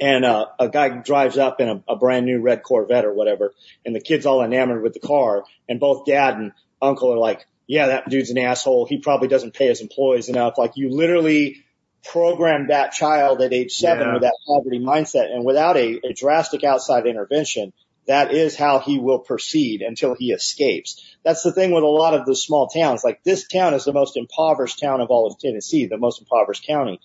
And, 0.00 0.24
uh, 0.24 0.46
a 0.58 0.68
guy 0.68 0.88
drives 0.88 1.36
up 1.38 1.60
in 1.60 1.68
a, 1.68 1.82
a 1.88 1.96
brand 1.96 2.24
new 2.24 2.40
red 2.40 2.62
Corvette 2.62 3.04
or 3.04 3.12
whatever. 3.12 3.52
And 3.84 3.94
the 3.94 4.00
kid's 4.00 4.26
all 4.26 4.42
enamored 4.42 4.82
with 4.82 4.94
the 4.94 5.00
car 5.00 5.44
and 5.68 5.78
both 5.78 6.06
dad 6.06 6.36
and 6.38 6.52
uncle 6.80 7.12
are 7.12 7.18
like, 7.18 7.46
yeah, 7.66 7.88
that 7.88 8.08
dude's 8.08 8.30
an 8.30 8.38
asshole. 8.38 8.86
He 8.86 8.98
probably 8.98 9.28
doesn't 9.28 9.54
pay 9.54 9.66
his 9.68 9.80
employees 9.80 10.28
enough. 10.28 10.54
Like 10.56 10.72
you 10.76 10.88
literally 10.90 11.64
programmed 12.04 12.70
that 12.70 12.92
child 12.92 13.40
at 13.42 13.52
age 13.52 13.72
seven 13.72 14.06
Yeah. 14.08 14.12
with 14.14 14.22
that 14.22 14.36
poverty 14.46 14.78
mindset 14.78 15.32
and 15.32 15.44
without 15.44 15.76
a, 15.76 16.00
a 16.04 16.12
drastic 16.12 16.64
outside 16.64 17.06
intervention, 17.06 17.72
that 18.06 18.32
is 18.32 18.56
how 18.56 18.80
he 18.80 18.98
will 18.98 19.20
proceed 19.20 19.80
until 19.82 20.14
he 20.14 20.32
escapes. 20.32 21.00
That's 21.24 21.42
the 21.42 21.52
thing 21.52 21.70
with 21.72 21.84
a 21.84 21.86
lot 21.86 22.14
of 22.14 22.26
the 22.26 22.34
small 22.34 22.66
towns. 22.66 23.04
Like 23.04 23.22
this 23.22 23.46
town 23.46 23.74
is 23.74 23.84
the 23.84 23.92
most 23.92 24.16
impoverished 24.16 24.80
town 24.80 25.00
of 25.00 25.10
all 25.10 25.26
of 25.28 25.38
Tennessee, 25.38 25.86
the 25.86 25.98
most 25.98 26.20
impoverished 26.20 26.66
county. 26.66 27.00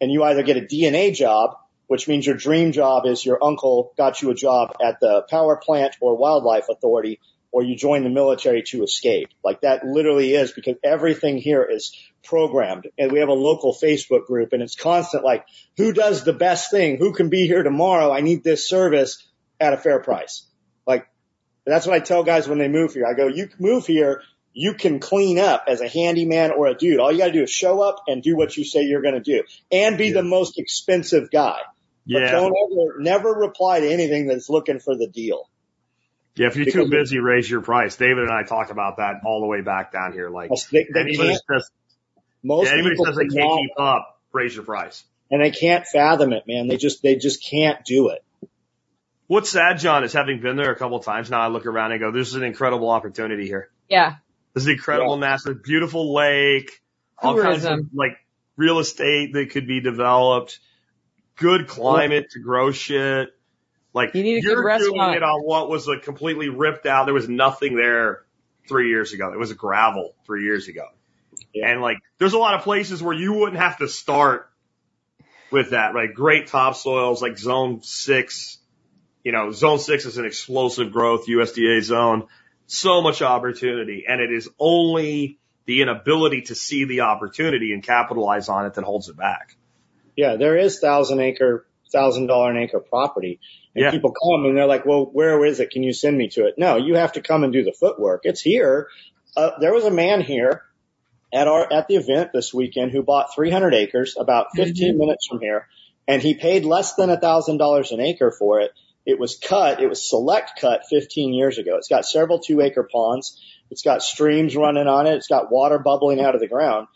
And 0.00 0.12
you 0.12 0.22
either 0.24 0.42
get 0.42 0.58
a 0.58 0.60
DNA 0.60 1.14
job, 1.14 1.56
which 1.86 2.06
means 2.06 2.26
your 2.26 2.36
dream 2.36 2.72
job 2.72 3.06
is 3.06 3.24
your 3.24 3.42
uncle 3.42 3.92
got 3.96 4.20
you 4.20 4.30
a 4.30 4.34
job 4.34 4.74
at 4.84 5.00
the 5.00 5.22
power 5.30 5.56
plant 5.56 5.96
or 6.00 6.16
wildlife 6.16 6.66
authority, 6.68 7.18
or 7.52 7.62
you 7.62 7.76
join 7.76 8.02
the 8.02 8.10
military 8.10 8.62
to 8.62 8.82
escape. 8.82 9.28
Like 9.44 9.60
that 9.60 9.84
literally 9.86 10.34
is 10.34 10.52
because 10.52 10.76
everything 10.82 11.36
here 11.36 11.62
is 11.62 11.94
programmed. 12.24 12.88
And 12.98 13.12
we 13.12 13.20
have 13.20 13.28
a 13.28 13.34
local 13.34 13.74
Facebook 13.74 14.26
group 14.26 14.52
and 14.52 14.62
it's 14.62 14.74
constant 14.74 15.22
like, 15.22 15.44
who 15.76 15.92
does 15.92 16.24
the 16.24 16.32
best 16.32 16.70
thing? 16.70 16.96
Who 16.96 17.12
can 17.12 17.28
be 17.28 17.46
here 17.46 17.62
tomorrow? 17.62 18.10
I 18.10 18.22
need 18.22 18.42
this 18.42 18.68
service 18.68 19.22
at 19.60 19.74
a 19.74 19.76
fair 19.76 20.00
price. 20.00 20.46
Like 20.86 21.06
that's 21.66 21.86
what 21.86 21.94
I 21.94 22.00
tell 22.00 22.24
guys 22.24 22.48
when 22.48 22.58
they 22.58 22.68
move 22.68 22.94
here. 22.94 23.06
I 23.06 23.14
go, 23.14 23.28
you 23.28 23.48
move 23.58 23.86
here. 23.86 24.22
You 24.54 24.74
can 24.74 24.98
clean 24.98 25.38
up 25.38 25.64
as 25.68 25.80
a 25.80 25.88
handyman 25.88 26.50
or 26.50 26.66
a 26.66 26.74
dude. 26.74 27.00
All 27.00 27.10
you 27.12 27.18
got 27.18 27.26
to 27.26 27.32
do 27.32 27.42
is 27.42 27.50
show 27.50 27.80
up 27.80 28.02
and 28.06 28.22
do 28.22 28.36
what 28.36 28.56
you 28.56 28.64
say 28.64 28.82
you're 28.82 29.00
going 29.02 29.14
to 29.14 29.20
do 29.20 29.44
and 29.70 29.96
be 29.96 30.10
the 30.12 30.22
most 30.22 30.58
expensive 30.58 31.30
guy. 31.30 31.58
But 32.06 32.22
Yeah. 32.22 32.32
don't 32.32 32.54
ever, 32.54 33.00
never 33.00 33.30
reply 33.30 33.80
to 33.80 33.90
anything 33.90 34.26
that's 34.26 34.50
looking 34.50 34.78
for 34.78 34.96
the 34.96 35.06
deal. 35.06 35.48
Yeah. 36.34 36.46
If 36.48 36.56
you're 36.56 36.66
too 36.66 36.88
busy, 36.88 37.18
raise 37.18 37.48
your 37.50 37.60
price. 37.60 37.96
David 37.96 38.18
and 38.24 38.30
I 38.32 38.42
talked 38.42 38.70
about 38.70 38.96
that 38.96 39.16
all 39.24 39.40
the 39.40 39.46
way 39.46 39.60
back 39.60 39.92
down 39.92 40.12
here. 40.12 40.30
Like 40.30 40.50
They, 40.70 40.86
they 40.92 41.00
anybody 41.00 41.28
can't, 41.28 41.42
says, 41.52 41.70
most 42.42 42.66
yeah, 42.66 42.72
anybody 42.74 42.96
says 42.96 43.16
they 43.16 43.22
can't 43.24 43.34
cannot- 43.34 43.58
keep 43.58 43.70
up, 43.78 44.20
raise 44.32 44.54
your 44.54 44.64
price. 44.64 45.04
and 45.30 45.42
they 45.42 45.50
can't 45.50 45.86
fathom 45.86 46.32
it, 46.32 46.44
man. 46.46 46.68
They 46.68 46.76
just, 46.76 47.02
they 47.02 47.16
just 47.16 47.44
can't 47.44 47.84
do 47.84 48.08
it. 48.08 48.24
What's 49.26 49.50
sad, 49.50 49.78
John, 49.78 50.04
is 50.04 50.12
having 50.12 50.40
been 50.40 50.56
there 50.56 50.72
a 50.72 50.76
couple 50.76 50.98
of 50.98 51.04
times 51.04 51.30
now, 51.30 51.40
I 51.40 51.46
look 51.48 51.64
around 51.66 51.92
and 51.92 52.00
go, 52.00 52.10
this 52.12 52.28
is 52.28 52.34
an 52.34 52.42
incredible 52.44 52.90
opportunity 52.90 53.46
here. 53.46 53.70
Yeah. 53.88 54.16
This 54.54 54.64
is 54.64 54.66
an 54.66 54.74
incredible, 54.74 55.16
massive, 55.16 55.62
beautiful 55.62 56.12
lake, 56.12 56.70
all 57.16 57.40
kinds 57.40 57.64
of 57.64 57.86
like 57.94 58.18
real 58.56 58.78
estate 58.78 59.32
that 59.32 59.50
could 59.50 59.66
be 59.66 59.80
developed, 59.80 60.58
good 61.36 61.66
climate 61.68 62.30
to 62.32 62.40
grow 62.40 62.72
shit. 62.72 63.30
Like 63.94 64.14
You 64.14 64.22
need 64.22 64.38
a 64.38 64.40
good 64.40 64.48
you're 64.48 64.78
doing 64.78 64.98
restaurant. 64.98 65.16
it 65.16 65.22
on 65.22 65.42
what 65.42 65.68
was 65.68 65.88
a 65.88 65.98
completely 65.98 66.48
ripped 66.48 66.86
out. 66.86 67.04
There 67.04 67.14
was 67.14 67.28
nothing 67.28 67.76
there 67.76 68.24
three 68.68 68.88
years 68.88 69.12
ago. 69.12 69.32
It 69.32 69.38
was 69.38 69.50
a 69.50 69.54
gravel 69.54 70.14
three 70.24 70.44
years 70.44 70.68
ago. 70.68 70.86
Yeah. 71.52 71.70
And 71.70 71.82
like, 71.82 71.98
there's 72.18 72.32
a 72.32 72.38
lot 72.38 72.54
of 72.54 72.62
places 72.62 73.02
where 73.02 73.14
you 73.14 73.34
wouldn't 73.34 73.58
have 73.58 73.78
to 73.78 73.88
start 73.88 74.50
with 75.50 75.70
that, 75.70 75.94
right? 75.94 76.12
Great 76.12 76.48
topsoils, 76.48 77.20
like 77.20 77.38
zone 77.38 77.82
six. 77.82 78.58
You 79.22 79.32
know, 79.32 79.52
zone 79.52 79.78
six 79.78 80.06
is 80.06 80.16
an 80.16 80.24
explosive 80.24 80.90
growth 80.92 81.26
USDA 81.26 81.82
zone. 81.82 82.26
So 82.66 83.02
much 83.02 83.20
opportunity. 83.20 84.04
And 84.08 84.20
it 84.20 84.32
is 84.32 84.48
only 84.58 85.38
the 85.66 85.82
inability 85.82 86.42
to 86.42 86.54
see 86.54 86.84
the 86.84 87.02
opportunity 87.02 87.72
and 87.72 87.82
capitalize 87.82 88.48
on 88.48 88.66
it 88.66 88.74
that 88.74 88.84
holds 88.84 89.08
it 89.08 89.16
back. 89.16 89.56
Yeah, 90.16 90.36
there 90.36 90.56
is 90.56 90.78
thousand 90.80 91.20
acre, 91.20 91.66
thousand 91.92 92.26
dollar 92.26 92.50
an 92.50 92.56
acre 92.56 92.80
property. 92.80 93.38
And 93.74 93.84
Yeah. 93.84 93.90
people 93.90 94.12
come 94.12 94.44
and 94.46 94.56
they're 94.56 94.66
like, 94.66 94.84
well, 94.84 95.04
where 95.12 95.44
is 95.44 95.60
it? 95.60 95.70
Can 95.70 95.82
you 95.82 95.92
send 95.92 96.16
me 96.18 96.28
to 96.30 96.46
it? 96.46 96.54
No, 96.58 96.76
you 96.76 96.96
have 96.96 97.12
to 97.12 97.22
come 97.22 97.44
and 97.44 97.52
do 97.52 97.62
the 97.62 97.72
footwork. 97.78 98.22
It's 98.24 98.40
here. 98.40 98.88
Uh, 99.36 99.50
there 99.60 99.72
was 99.72 99.84
a 99.84 99.90
man 99.90 100.20
here 100.20 100.62
at 101.32 101.48
our, 101.48 101.72
at 101.72 101.88
the 101.88 101.96
event 101.96 102.30
this 102.32 102.52
weekend 102.52 102.90
who 102.92 103.02
bought 103.02 103.34
300 103.34 103.74
acres 103.74 104.16
about 104.18 104.48
15 104.56 104.98
minutes 104.98 105.26
from 105.28 105.40
here 105.40 105.68
and 106.08 106.20
he 106.20 106.34
paid 106.34 106.64
less 106.64 106.94
than 106.94 107.10
a 107.10 107.18
thousand 107.18 107.58
dollars 107.58 107.92
an 107.92 108.00
acre 108.00 108.30
for 108.36 108.60
it. 108.60 108.72
It 109.06 109.18
was 109.18 109.36
cut. 109.38 109.80
It 109.80 109.88
was 109.88 110.08
select 110.08 110.60
cut 110.60 110.82
15 110.88 111.32
years 111.34 111.58
ago. 111.58 111.76
It's 111.76 111.88
got 111.88 112.04
several 112.04 112.38
two 112.38 112.60
acre 112.60 112.88
ponds. 112.92 113.40
It's 113.70 113.82
got 113.82 114.02
streams 114.02 114.54
running 114.56 114.86
on 114.86 115.06
it. 115.06 115.14
It's 115.14 115.28
got 115.28 115.50
water 115.50 115.78
bubbling 115.78 116.20
out 116.20 116.34
of 116.34 116.40
the 116.40 116.48
ground, 116.48 116.88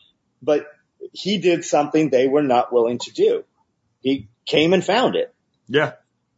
but 0.42 0.66
he 1.12 1.38
did 1.38 1.64
something 1.64 2.10
they 2.10 2.28
were 2.28 2.42
not 2.42 2.72
willing 2.72 2.98
to 2.98 3.12
do. 3.12 3.44
He 4.06 4.28
came 4.44 4.72
and 4.72 4.84
found 4.84 5.16
it. 5.16 5.34
Yeah. 5.66 5.94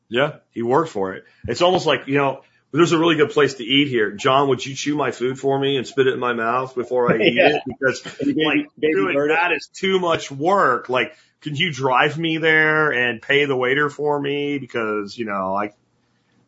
Yeah. 0.09 0.37
He 0.53 0.63
worked 0.63 0.89
for 0.91 1.13
it. 1.13 1.25
It's 1.47 1.61
almost 1.61 1.85
like, 1.85 2.07
you 2.07 2.15
know, 2.17 2.41
there's 2.73 2.93
a 2.93 2.99
really 2.99 3.17
good 3.17 3.29
place 3.29 3.55
to 3.55 3.63
eat 3.63 3.89
here. 3.89 4.13
John, 4.13 4.49
would 4.49 4.65
you 4.65 4.75
chew 4.75 4.97
my 4.97 5.11
food 5.11 5.39
for 5.39 5.59
me 5.59 5.77
and 5.77 5.87
spit 5.87 6.07
it 6.07 6.15
in 6.15 6.19
my 6.19 6.33
mouth 6.33 6.75
before 6.75 7.13
I 7.13 7.17
eat 7.23 7.35
Yeah. 7.35 7.57
it? 7.57 7.63
Because 7.67 8.01
Baby- 8.01 8.43
like 8.43 8.67
baby 8.79 8.95
doing 8.95 9.29
that 9.29 9.53
is 9.53 9.69
too 9.71 10.01
much 10.01 10.31
work. 10.31 10.89
Like, 10.89 11.15
can 11.43 11.57
you 11.57 11.71
drive 11.71 12.19
me 12.19 12.39
there 12.39 12.91
and 12.91 13.21
pay 13.21 13.45
the 13.45 13.55
waiter 13.55 13.91
for 13.91 14.19
me? 14.19 14.59
Because, 14.59 15.19
you 15.19 15.27
know, 15.27 15.53
like 15.53 15.77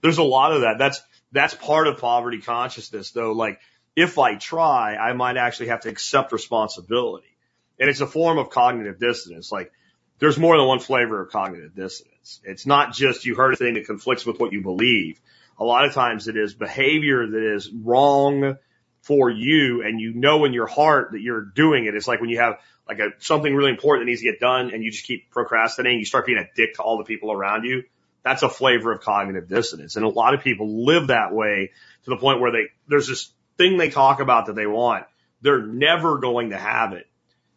there's 0.01 0.17
a 0.17 0.23
lot 0.23 0.53
of 0.53 0.63
that. 0.63 0.79
That's, 0.79 1.03
that's 1.33 1.55
part 1.55 1.87
of 1.87 1.99
poverty 1.99 2.41
consciousness 2.41 3.11
though. 3.11 3.33
Like 3.33 3.61
if 3.95 4.19
I 4.19 4.37
try, 4.37 4.97
I 4.97 5.13
might 5.13 5.37
actually 5.37 5.69
have 5.69 5.81
to 5.83 5.91
accept 5.91 6.33
responsibility. 6.33 7.27
And 7.79 7.91
it's 7.91 8.01
a 8.01 8.07
form 8.07 8.39
of 8.39 8.49
cognitive 8.49 8.99
dissonance. 8.99 9.53
Like 9.53 9.71
there's 10.21 10.39
more 10.39 10.57
than 10.57 10.67
one 10.67 10.79
flavor 10.79 11.21
of 11.21 11.31
cognitive 11.31 11.75
dissonance. 11.75 12.41
It's 12.45 12.67
not 12.67 12.93
just 12.93 13.25
you 13.25 13.35
heard 13.35 13.55
a 13.55 13.57
thing 13.57 13.75
that 13.75 13.87
conflicts 13.87 14.25
with 14.25 14.39
what 14.39 14.53
you 14.53 14.63
believe. 14.63 15.19
A 15.59 15.65
lot 15.65 15.87
of 15.87 15.95
times 15.95 16.29
it 16.29 16.37
is 16.37 16.55
behavior 16.55 17.27
that 17.27 17.55
is 17.55 17.71
wrong 17.71 18.57
for 19.03 19.31
you 19.31 19.83
and 19.83 19.99
you 19.99 20.13
know 20.13 20.45
in 20.45 20.53
your 20.53 20.67
heart 20.67 21.13
that 21.13 21.21
you're 21.21 21.41
doing 21.41 21.87
it. 21.87 21.95
It's 21.95 22.07
like 22.07 22.21
when 22.21 22.29
you 22.31 22.39
have 22.39 22.59
like 22.87 22.99
a, 22.99 23.11
something 23.19 23.55
really 23.55 23.71
important 23.71 24.07
that 24.07 24.11
needs 24.11 24.21
to 24.21 24.31
get 24.31 24.41
done 24.41 24.73
and 24.73 24.85
you 24.85 24.91
just 24.91 25.07
keep 25.07 25.31
procrastinating, 25.31 25.99
you 25.99 26.05
start 26.05 26.27
being 26.27 26.39
a 26.39 26.49
dick 26.55 26.75
to 26.75 26.83
all 26.83 26.99
the 26.99 27.05
people 27.05 27.33
around 27.33 27.65
you. 27.65 27.85
That's 28.23 28.43
a 28.43 28.51
flavor 28.51 28.93
of 28.93 29.01
cognitive 29.01 29.49
dissonance. 29.49 29.97
And 29.97 30.05
a 30.05 30.09
lot 30.09 30.35
of 30.35 30.43
people 30.43 30.85
live 30.85 31.07
that 31.07 31.33
way 31.33 31.71
to 32.05 32.11
the 32.11 32.19
point 32.19 32.41
where 32.41 32.53
they, 32.53 32.65
there's 32.89 33.09
this 33.09 33.33
thing 33.57 33.79
they 33.79 33.89
talk 33.89 34.21
about 34.21 34.47
that 34.47 34.55
they 34.55 34.67
want. 34.67 35.07
They're 35.41 35.65
never 35.65 36.19
going 36.19 36.51
to 36.51 36.59
have 36.59 36.93
it 36.93 37.07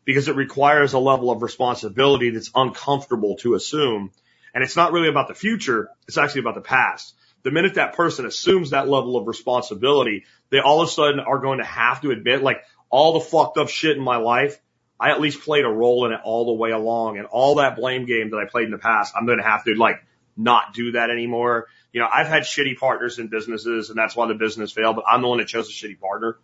because 0.05 0.27
it 0.27 0.35
requires 0.35 0.93
a 0.93 0.99
level 0.99 1.31
of 1.31 1.41
responsibility 1.41 2.29
that's 2.29 2.51
uncomfortable 2.55 3.37
to 3.37 3.55
assume. 3.55 4.11
And 4.53 4.63
it's 4.63 4.75
not 4.75 4.91
really 4.91 5.09
about 5.09 5.27
the 5.27 5.33
future. 5.33 5.89
It's 6.07 6.17
actually 6.17 6.41
about 6.41 6.55
the 6.55 6.61
past. 6.61 7.15
The 7.43 7.51
minute 7.51 7.75
that 7.75 7.95
person 7.95 8.25
assumes 8.25 8.69
that 8.69 8.87
level 8.87 9.17
of 9.17 9.27
responsibility, 9.27 10.25
they 10.49 10.59
all 10.59 10.81
of 10.81 10.87
a 10.87 10.91
sudden 10.91 11.19
are 11.19 11.39
going 11.39 11.59
to 11.59 11.65
have 11.65 12.01
to 12.01 12.11
admit, 12.11 12.43
like, 12.43 12.63
all 12.89 13.13
the 13.13 13.19
fucked 13.19 13.57
up 13.57 13.69
shit 13.69 13.97
in 13.97 14.03
my 14.03 14.17
life, 14.17 14.59
I 14.99 15.11
at 15.11 15.19
least 15.19 15.41
played 15.41 15.65
a 15.65 15.69
role 15.69 16.05
in 16.05 16.13
it 16.13 16.21
all 16.23 16.45
the 16.45 16.53
way 16.53 16.71
along. 16.71 17.17
And 17.17 17.25
all 17.25 17.55
that 17.55 17.75
blame 17.75 18.05
game 18.05 18.29
that 18.29 18.37
I 18.37 18.45
played 18.45 18.65
in 18.65 18.71
the 18.71 18.77
past, 18.77 19.13
I'm 19.17 19.25
going 19.25 19.39
to 19.39 19.43
have 19.43 19.63
to, 19.65 19.73
like, 19.73 20.03
not 20.37 20.73
do 20.73 20.93
that 20.93 21.09
anymore. 21.09 21.67
You 21.91 22.01
know, 22.01 22.07
I've 22.11 22.27
had 22.27 22.43
shitty 22.43 22.77
partners 22.77 23.19
in 23.19 23.27
businesses 23.27 23.89
and 23.89 23.97
that's 23.97 24.15
why 24.15 24.27
the 24.27 24.33
business 24.33 24.71
failed, 24.71 24.95
but 24.95 25.05
I'm 25.07 25.21
the 25.21 25.27
one 25.27 25.39
that 25.39 25.47
chose 25.47 25.69
a 25.69 25.71
shitty 25.71 25.99
partner. 25.99 26.37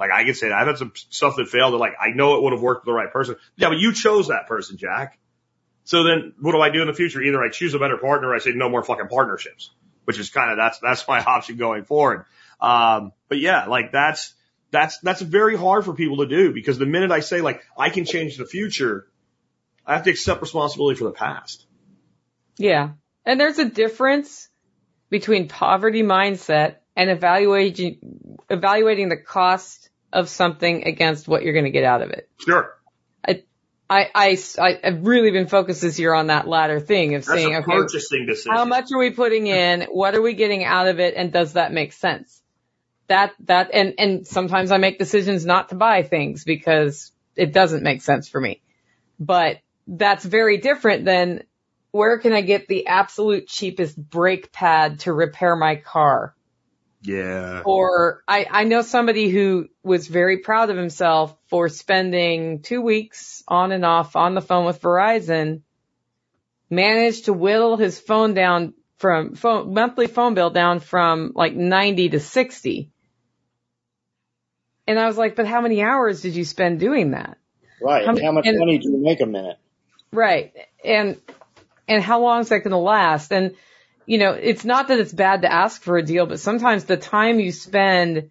Like 0.00 0.10
I 0.10 0.24
can 0.24 0.34
say 0.34 0.48
that 0.48 0.56
I've 0.56 0.66
had 0.66 0.78
some 0.78 0.92
stuff 0.94 1.36
that 1.36 1.48
failed 1.48 1.74
that 1.74 1.76
like 1.76 1.92
I 2.00 2.08
know 2.08 2.36
it 2.36 2.42
would 2.42 2.54
have 2.54 2.62
worked 2.62 2.86
with 2.86 2.92
the 2.92 2.96
right 2.96 3.12
person. 3.12 3.36
Yeah, 3.56 3.68
but 3.68 3.78
you 3.78 3.92
chose 3.92 4.28
that 4.28 4.48
person, 4.48 4.78
Jack. 4.78 5.18
So 5.84 6.04
then 6.04 6.32
what 6.40 6.52
do 6.52 6.60
I 6.60 6.70
do 6.70 6.80
in 6.80 6.86
the 6.86 6.94
future? 6.94 7.20
Either 7.20 7.42
I 7.42 7.50
choose 7.50 7.74
a 7.74 7.78
better 7.78 7.98
partner 7.98 8.28
or 8.28 8.34
I 8.34 8.38
say 8.38 8.52
no 8.54 8.70
more 8.70 8.82
fucking 8.82 9.08
partnerships, 9.08 9.70
which 10.04 10.18
is 10.18 10.30
kind 10.30 10.52
of, 10.52 10.56
that's, 10.56 10.78
that's 10.78 11.06
my 11.06 11.22
option 11.24 11.58
going 11.58 11.84
forward. 11.84 12.24
Um, 12.60 13.12
but 13.28 13.38
yeah, 13.38 13.66
like 13.66 13.92
that's, 13.92 14.34
that's, 14.70 14.98
that's 15.00 15.20
very 15.20 15.56
hard 15.56 15.84
for 15.84 15.94
people 15.94 16.18
to 16.18 16.26
do 16.26 16.52
because 16.54 16.78
the 16.78 16.86
minute 16.86 17.10
I 17.10 17.20
say 17.20 17.42
like 17.42 17.62
I 17.76 17.90
can 17.90 18.06
change 18.06 18.38
the 18.38 18.46
future, 18.46 19.06
I 19.84 19.94
have 19.94 20.04
to 20.04 20.10
accept 20.10 20.40
responsibility 20.40 20.96
for 20.96 21.04
the 21.04 21.12
past. 21.12 21.66
Yeah. 22.56 22.90
And 23.26 23.38
there's 23.38 23.58
a 23.58 23.68
difference 23.68 24.48
between 25.10 25.48
poverty 25.48 26.02
mindset 26.02 26.76
and 26.96 27.10
evaluating, 27.10 28.38
evaluating 28.48 29.08
the 29.08 29.16
cost 29.16 29.89
of 30.12 30.28
something 30.28 30.84
against 30.86 31.28
what 31.28 31.42
you're 31.42 31.52
going 31.52 31.64
to 31.64 31.70
get 31.70 31.84
out 31.84 32.02
of 32.02 32.10
it. 32.10 32.28
Sure. 32.38 32.76
I, 33.90 34.08
I, 34.14 34.38
I, 34.58 34.78
I've 34.84 35.04
really 35.04 35.32
been 35.32 35.48
focused 35.48 35.82
this 35.82 35.98
year 35.98 36.14
on 36.14 36.28
that 36.28 36.46
latter 36.46 36.78
thing 36.78 37.16
of 37.16 37.24
That's 37.24 37.40
saying, 37.40 37.56
okay, 37.56 37.64
purchasing 37.64 38.24
decision. 38.26 38.52
how 38.52 38.64
much 38.64 38.92
are 38.92 38.98
we 38.98 39.10
putting 39.10 39.48
in? 39.48 39.82
What 39.90 40.14
are 40.14 40.22
we 40.22 40.34
getting 40.34 40.62
out 40.62 40.86
of 40.86 41.00
it? 41.00 41.14
And 41.16 41.32
does 41.32 41.54
that 41.54 41.72
make 41.72 41.92
sense? 41.92 42.40
That, 43.08 43.32
that, 43.46 43.70
and, 43.74 43.94
and 43.98 44.26
sometimes 44.26 44.70
I 44.70 44.78
make 44.78 45.00
decisions 45.00 45.44
not 45.44 45.70
to 45.70 45.74
buy 45.74 46.04
things 46.04 46.44
because 46.44 47.10
it 47.34 47.52
doesn't 47.52 47.82
make 47.82 48.02
sense 48.02 48.28
for 48.28 48.40
me. 48.40 48.62
But 49.18 49.58
that's 49.88 50.24
very 50.24 50.58
different 50.58 51.04
than 51.04 51.42
where 51.90 52.18
can 52.18 52.32
I 52.32 52.42
get 52.42 52.68
the 52.68 52.86
absolute 52.86 53.48
cheapest 53.48 53.96
brake 53.96 54.52
pad 54.52 55.00
to 55.00 55.12
repair 55.12 55.56
my 55.56 55.74
car? 55.76 56.34
Yeah. 57.02 57.62
Or 57.64 58.22
I, 58.28 58.46
I 58.50 58.64
know 58.64 58.82
somebody 58.82 59.30
who 59.30 59.68
was 59.82 60.06
very 60.06 60.38
proud 60.38 60.70
of 60.70 60.76
himself 60.76 61.34
for 61.48 61.68
spending 61.68 62.60
two 62.62 62.82
weeks 62.82 63.42
on 63.48 63.72
and 63.72 63.84
off 63.84 64.16
on 64.16 64.34
the 64.34 64.42
phone 64.42 64.66
with 64.66 64.82
Verizon, 64.82 65.62
managed 66.68 67.24
to 67.24 67.32
whittle 67.32 67.76
his 67.76 67.98
phone 67.98 68.34
down 68.34 68.74
from 68.98 69.34
phone, 69.34 69.72
monthly 69.72 70.06
phone 70.08 70.34
bill 70.34 70.50
down 70.50 70.80
from 70.80 71.32
like 71.34 71.54
90 71.54 72.10
to 72.10 72.20
60. 72.20 72.90
And 74.86 74.98
I 74.98 75.06
was 75.06 75.16
like, 75.16 75.36
but 75.36 75.46
how 75.46 75.62
many 75.62 75.82
hours 75.82 76.20
did 76.20 76.36
you 76.36 76.44
spend 76.44 76.80
doing 76.80 77.12
that? 77.12 77.38
Right. 77.82 78.04
How 78.04 78.20
how 78.20 78.32
much 78.32 78.46
and- 78.46 78.58
money 78.58 78.78
do 78.78 78.90
you 78.90 78.98
make 78.98 79.20
a 79.20 79.26
minute? 79.26 79.56
Right. 80.12 80.52
And, 80.84 81.18
and 81.88 82.02
how 82.02 82.20
long 82.20 82.40
is 82.40 82.48
that 82.50 82.58
going 82.58 82.72
to 82.72 82.76
last? 82.76 83.32
And, 83.32 83.54
you 84.06 84.18
know, 84.18 84.32
it's 84.32 84.64
not 84.64 84.88
that 84.88 84.98
it's 84.98 85.12
bad 85.12 85.42
to 85.42 85.52
ask 85.52 85.82
for 85.82 85.96
a 85.96 86.02
deal, 86.02 86.26
but 86.26 86.40
sometimes 86.40 86.84
the 86.84 86.96
time 86.96 87.40
you 87.40 87.52
spend 87.52 88.30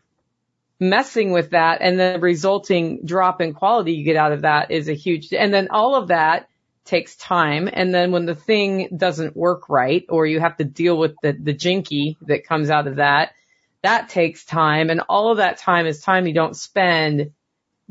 messing 0.79 1.31
with 1.31 1.51
that 1.51 1.81
and 1.81 1.99
the 1.99 2.17
resulting 2.19 3.05
drop 3.05 3.41
in 3.41 3.53
quality 3.53 3.93
you 3.93 4.03
get 4.03 4.15
out 4.15 4.31
of 4.31 4.41
that 4.41 4.71
is 4.71 4.87
a 4.87 4.93
huge, 4.93 5.33
and 5.33 5.53
then 5.53 5.67
all 5.71 5.95
of 5.95 6.07
that 6.07 6.47
takes 6.85 7.15
time. 7.15 7.69
And 7.71 7.93
then 7.93 8.11
when 8.11 8.25
the 8.25 8.35
thing 8.35 8.89
doesn't 8.95 9.35
work 9.35 9.69
right 9.69 10.05
or 10.09 10.25
you 10.25 10.39
have 10.39 10.57
to 10.57 10.63
deal 10.63 10.97
with 10.97 11.15
the, 11.21 11.33
the 11.33 11.53
jinky 11.53 12.17
that 12.21 12.47
comes 12.47 12.69
out 12.69 12.87
of 12.87 12.97
that, 12.97 13.33
that 13.83 14.09
takes 14.09 14.43
time. 14.43 14.89
And 14.89 15.01
all 15.07 15.31
of 15.31 15.37
that 15.37 15.59
time 15.59 15.85
is 15.85 16.01
time 16.01 16.27
you 16.27 16.33
don't 16.33 16.55
spend 16.55 17.31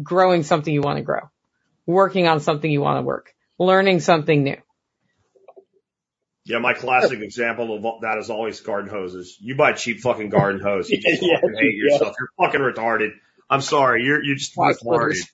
growing 0.03 0.43
something 0.43 0.73
you 0.73 0.83
want 0.83 0.99
to 0.99 1.05
grow, 1.05 1.31
working 1.87 2.27
on 2.27 2.41
something 2.41 2.71
you 2.71 2.81
want 2.81 2.99
to 2.99 3.03
work, 3.03 3.35
learning 3.59 4.01
something 4.01 4.43
new. 4.43 4.57
Yeah, 6.49 6.59
my 6.59 6.73
classic 6.73 7.21
example 7.21 7.77
of 7.77 8.01
that 8.01 8.17
is 8.19 8.31
always 8.31 8.61
garden 8.61 8.91
hoses. 8.91 9.37
You 9.39 9.55
buy 9.55 9.75
cheap 9.75 10.01
fucking 10.01 10.31
garden 10.31 10.63
hose, 10.63 10.89
you 10.89 10.99
just 11.03 11.21
fucking 11.21 11.55
hate 11.55 11.75
yourself. 11.75 12.17
You're 12.19 12.31
fucking 12.39 12.61
retarded. 12.61 13.11
I'm 13.51 13.61
sorry, 13.61 14.05
you're 14.05 14.23
you're 14.25 14.37
just 14.37 14.53
Why 14.57 14.73
retarded. 14.73 14.77
splitters? 14.77 15.29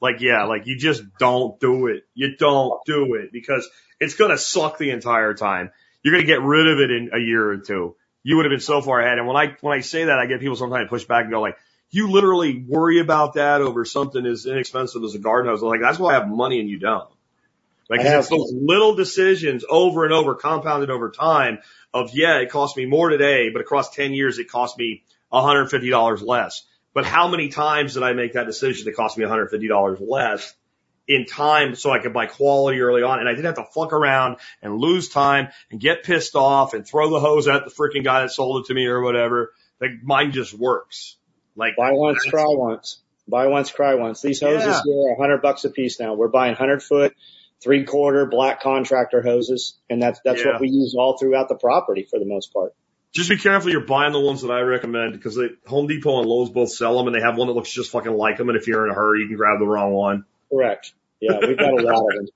Like 0.00 0.20
yeah, 0.20 0.44
like 0.44 0.66
you 0.66 0.78
just 0.78 1.02
don't 1.18 1.60
do 1.60 1.86
it. 1.88 2.04
You 2.14 2.36
don't 2.36 2.80
do 2.86 3.14
it 3.14 3.30
because 3.30 3.68
it's 4.00 4.14
gonna 4.14 4.38
suck 4.38 4.78
the 4.78 4.90
entire 4.90 5.34
time. 5.34 5.70
You're 6.02 6.14
gonna 6.14 6.26
get 6.26 6.42
rid 6.42 6.66
of 6.66 6.78
it 6.78 6.90
in 6.90 7.10
a 7.14 7.18
year 7.18 7.46
or 7.48 7.58
two. 7.58 7.96
You 8.22 8.36
would 8.36 8.46
have 8.46 8.50
been 8.50 8.60
so 8.60 8.80
far 8.80 9.00
ahead. 9.00 9.18
And 9.18 9.26
when 9.26 9.36
I 9.36 9.56
when 9.60 9.76
I 9.76 9.80
say 9.80 10.04
that, 10.04 10.18
I 10.18 10.26
get 10.26 10.40
people 10.40 10.56
sometimes 10.56 10.88
push 10.88 11.04
back 11.04 11.24
and 11.24 11.30
go 11.32 11.40
like, 11.42 11.56
"You 11.90 12.10
literally 12.10 12.64
worry 12.66 13.00
about 13.00 13.34
that 13.34 13.60
over 13.60 13.84
something 13.84 14.24
as 14.24 14.46
inexpensive 14.46 15.02
as 15.04 15.14
a 15.14 15.18
garden 15.18 15.50
hose." 15.50 15.62
I'm 15.62 15.68
like 15.68 15.80
that's 15.82 15.98
why 15.98 16.12
I 16.12 16.14
have 16.14 16.28
money 16.28 16.60
and 16.60 16.68
you 16.68 16.78
don't. 16.78 17.08
Like 17.88 18.00
it's 18.00 18.28
those 18.28 18.52
little 18.54 18.94
decisions 18.94 19.64
over 19.68 20.04
and 20.04 20.12
over, 20.12 20.34
compounded 20.34 20.90
over 20.90 21.10
time. 21.10 21.58
Of 21.92 22.10
yeah, 22.12 22.38
it 22.38 22.50
cost 22.50 22.76
me 22.76 22.86
more 22.86 23.08
today, 23.08 23.50
but 23.50 23.60
across 23.60 23.90
ten 23.90 24.12
years, 24.14 24.38
it 24.38 24.48
cost 24.50 24.78
me 24.78 25.04
$150 25.32 26.26
less. 26.26 26.62
But 26.92 27.04
how 27.04 27.28
many 27.28 27.48
times 27.48 27.94
did 27.94 28.02
I 28.02 28.12
make 28.12 28.34
that 28.34 28.46
decision 28.46 28.84
that 28.86 28.96
cost 28.96 29.18
me 29.18 29.24
$150 29.24 29.98
less 30.00 30.54
in 31.06 31.26
time 31.26 31.74
so 31.74 31.90
I 31.90 31.98
could 31.98 32.12
buy 32.14 32.26
quality 32.26 32.80
early 32.80 33.02
on 33.02 33.18
and 33.18 33.28
I 33.28 33.32
didn't 33.32 33.46
have 33.46 33.66
to 33.66 33.72
fuck 33.74 33.92
around 33.92 34.36
and 34.62 34.76
lose 34.76 35.08
time 35.08 35.48
and 35.70 35.78
get 35.80 36.02
pissed 36.02 36.34
off 36.34 36.72
and 36.72 36.86
throw 36.86 37.10
the 37.10 37.20
hose 37.20 37.46
at 37.46 37.64
the 37.64 37.70
freaking 37.70 38.04
guy 38.04 38.22
that 38.22 38.30
sold 38.30 38.64
it 38.64 38.68
to 38.68 38.74
me 38.74 38.86
or 38.86 39.02
whatever. 39.02 39.52
Like 39.80 39.90
mine 40.02 40.32
just 40.32 40.54
works. 40.54 41.16
Like 41.56 41.76
Buy 41.76 41.90
once, 41.92 42.24
cry 42.24 42.44
once. 42.46 43.00
Buy 43.28 43.48
once, 43.48 43.70
cry 43.70 43.94
once. 43.96 44.22
These 44.22 44.40
hoses 44.40 44.66
Yeah. 44.66 44.80
here 44.84 45.10
are 45.10 45.12
a 45.14 45.20
hundred 45.20 45.42
bucks 45.42 45.64
a 45.64 45.70
piece 45.70 46.00
now. 46.00 46.14
We're 46.14 46.28
buying 46.28 46.54
hundred 46.54 46.82
foot, 46.82 47.14
three 47.62 47.84
quarter 47.84 48.26
black 48.26 48.60
contractor 48.62 49.22
hoses, 49.22 49.76
and 49.88 50.02
that's 50.02 50.20
that's 50.24 50.40
Yeah. 50.44 50.52
what 50.52 50.60
we 50.60 50.68
use 50.68 50.94
all 50.98 51.16
throughout 51.18 51.48
the 51.48 51.54
property 51.56 52.06
for 52.08 52.18
the 52.18 52.26
most 52.26 52.52
part. 52.52 52.74
Just 53.14 53.30
be 53.30 53.36
careful 53.36 53.70
you're 53.70 53.80
buying 53.86 54.12
the 54.12 54.20
ones 54.20 54.42
that 54.42 54.50
I 54.50 54.60
recommend 54.60 55.12
because 55.12 55.36
they, 55.36 55.48
Home 55.68 55.86
Depot 55.86 56.18
and 56.18 56.28
Lowe's 56.28 56.50
both 56.50 56.70
sell 56.70 56.98
them 56.98 57.06
and 57.06 57.14
they 57.14 57.20
have 57.20 57.36
one 57.36 57.46
that 57.46 57.52
looks 57.54 57.70
just 57.70 57.92
fucking 57.92 58.12
like 58.12 58.38
them. 58.38 58.48
And 58.48 58.58
if 58.58 58.66
you're 58.66 58.84
in 58.84 58.90
a 58.90 58.94
hurry, 58.94 59.20
you 59.20 59.28
can 59.28 59.36
grab 59.36 59.60
the 59.60 59.66
wrong 59.66 59.92
one. 59.92 60.24
Correct. 60.50 60.92
Yeah, 61.20 61.38
we've 61.40 61.56
got 61.56 61.70
a 61.72 61.82
lot 61.82 62.02
of 62.10 62.16
them. 62.16 62.28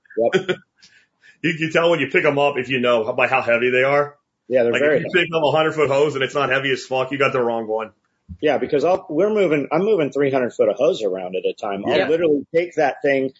Yep. 0.47 0.57
You 1.41 1.53
can 1.57 1.71
tell 1.71 1.89
when 1.91 2.01
you 2.01 2.07
pick 2.07 2.23
them 2.23 2.37
up 2.37 2.57
if 2.57 2.67
you 2.67 2.81
know 2.81 3.13
by 3.13 3.27
how 3.27 3.41
heavy 3.41 3.69
they 3.69 3.83
are. 3.83 4.17
Yeah, 4.49 4.63
they're 4.63 4.73
Like 4.73 4.81
very 4.81 4.97
if 4.97 5.03
you 5.05 5.09
pick 5.13 5.29
up 5.33 5.41
a 5.41 5.51
hundred 5.51 5.71
foot 5.73 5.89
hose 5.89 6.15
and 6.15 6.23
it's 6.23 6.35
not 6.35 6.49
heavy 6.49 6.69
as 6.71 6.85
fuck, 6.85 7.11
you 7.11 7.17
got 7.17 7.31
the 7.31 7.41
wrong 7.41 7.65
one. 7.65 7.91
Yeah, 8.41 8.57
because 8.57 8.83
I'll, 8.83 9.05
we're 9.09 9.29
moving, 9.33 9.67
I'm 9.71 9.83
moving 9.85 10.11
300 10.11 10.53
foot 10.53 10.67
of 10.69 10.75
hose 10.75 11.01
around 11.01 11.35
at 11.37 11.45
a 11.45 11.53
time. 11.53 11.83
Yeah. 11.87 11.93
I'll 12.03 12.09
literally 12.09 12.45
take 12.53 12.75
that 12.75 12.97
thing 13.01 13.31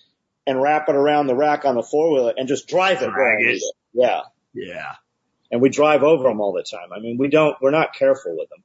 and 0.49 0.59
wrap 0.59 0.89
it 0.89 0.95
around 0.95 1.27
the 1.27 1.35
rack 1.35 1.63
on 1.63 1.75
the 1.75 1.83
four 1.83 2.11
wheeler 2.11 2.33
and 2.35 2.47
just 2.47 2.67
drive 2.67 3.03
it. 3.03 3.11
Drag 3.11 3.37
it. 3.39 3.61
Yeah. 3.93 4.21
Yeah. 4.51 4.95
And 5.51 5.61
we 5.61 5.69
drive 5.69 6.01
over 6.01 6.23
them 6.23 6.41
all 6.41 6.53
the 6.53 6.63
time. 6.63 6.91
I 6.91 6.99
mean, 6.99 7.17
we 7.19 7.27
don't, 7.27 7.55
we're 7.61 7.69
not 7.69 7.93
careful 7.93 8.35
with 8.35 8.49
them. 8.49 8.63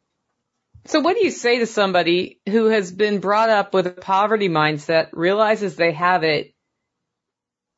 So 0.87 1.01
what 1.01 1.15
do 1.15 1.23
you 1.23 1.31
say 1.31 1.59
to 1.59 1.67
somebody 1.67 2.41
who 2.49 2.67
has 2.67 2.91
been 2.91 3.21
brought 3.21 3.51
up 3.51 3.75
with 3.75 3.87
a 3.87 3.91
poverty 3.91 4.49
mindset, 4.49 5.11
realizes 5.13 5.77
they 5.77 5.93
have 5.93 6.25
it, 6.25 6.55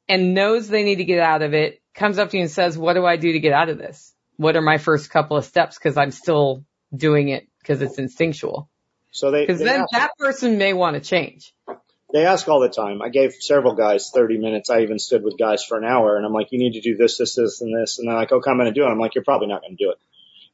and 0.08 0.34
knows 0.34 0.68
they 0.68 0.84
need 0.84 0.96
to 0.96 1.04
get 1.04 1.18
out 1.18 1.42
of 1.42 1.52
it, 1.52 1.82
comes 1.92 2.20
up 2.20 2.30
to 2.30 2.36
you 2.36 2.44
and 2.44 2.50
says, 2.50 2.78
what 2.78 2.94
do 2.94 3.04
I 3.04 3.16
do 3.16 3.32
to 3.32 3.40
get 3.40 3.52
out 3.52 3.70
of 3.70 3.76
this? 3.76 4.14
What 4.36 4.54
are 4.54 4.62
my 4.62 4.78
first 4.78 5.10
couple 5.10 5.36
of 5.36 5.44
steps? 5.44 5.78
Cause 5.78 5.96
I'm 5.96 6.12
still 6.12 6.64
doing 6.94 7.28
it 7.30 7.48
because 7.58 7.82
it's 7.82 7.98
instinctual. 7.98 8.70
So 9.10 9.32
they, 9.32 9.46
Cause 9.46 9.58
they, 9.58 9.64
then 9.64 9.80
ask, 9.80 9.90
that 9.94 10.10
person 10.16 10.58
may 10.58 10.74
want 10.74 10.94
to 10.94 11.00
change. 11.00 11.52
They 12.12 12.24
ask 12.24 12.48
all 12.48 12.60
the 12.60 12.68
time. 12.68 13.02
I 13.02 13.08
gave 13.08 13.34
several 13.34 13.74
guys 13.74 14.10
30 14.14 14.38
minutes. 14.38 14.70
I 14.70 14.80
even 14.82 14.98
stood 14.98 15.22
with 15.24 15.38
guys 15.38 15.64
for 15.64 15.76
an 15.76 15.84
hour 15.84 16.16
and 16.16 16.24
I'm 16.24 16.32
like, 16.32 16.48
you 16.52 16.58
need 16.58 16.74
to 16.74 16.80
do 16.80 16.96
this, 16.96 17.18
this, 17.18 17.34
this, 17.34 17.60
and 17.60 17.74
this. 17.76 17.98
And 17.98 18.08
they're 18.08 18.16
like, 18.16 18.32
okay, 18.32 18.50
I'm 18.50 18.56
going 18.58 18.72
to 18.72 18.78
do 18.78 18.84
it. 18.86 18.88
I'm 18.88 18.98
like, 18.98 19.14
you're 19.14 19.24
probably 19.24 19.48
not 19.48 19.62
going 19.62 19.76
to 19.76 19.84
do 19.84 19.90
it. 19.90 19.98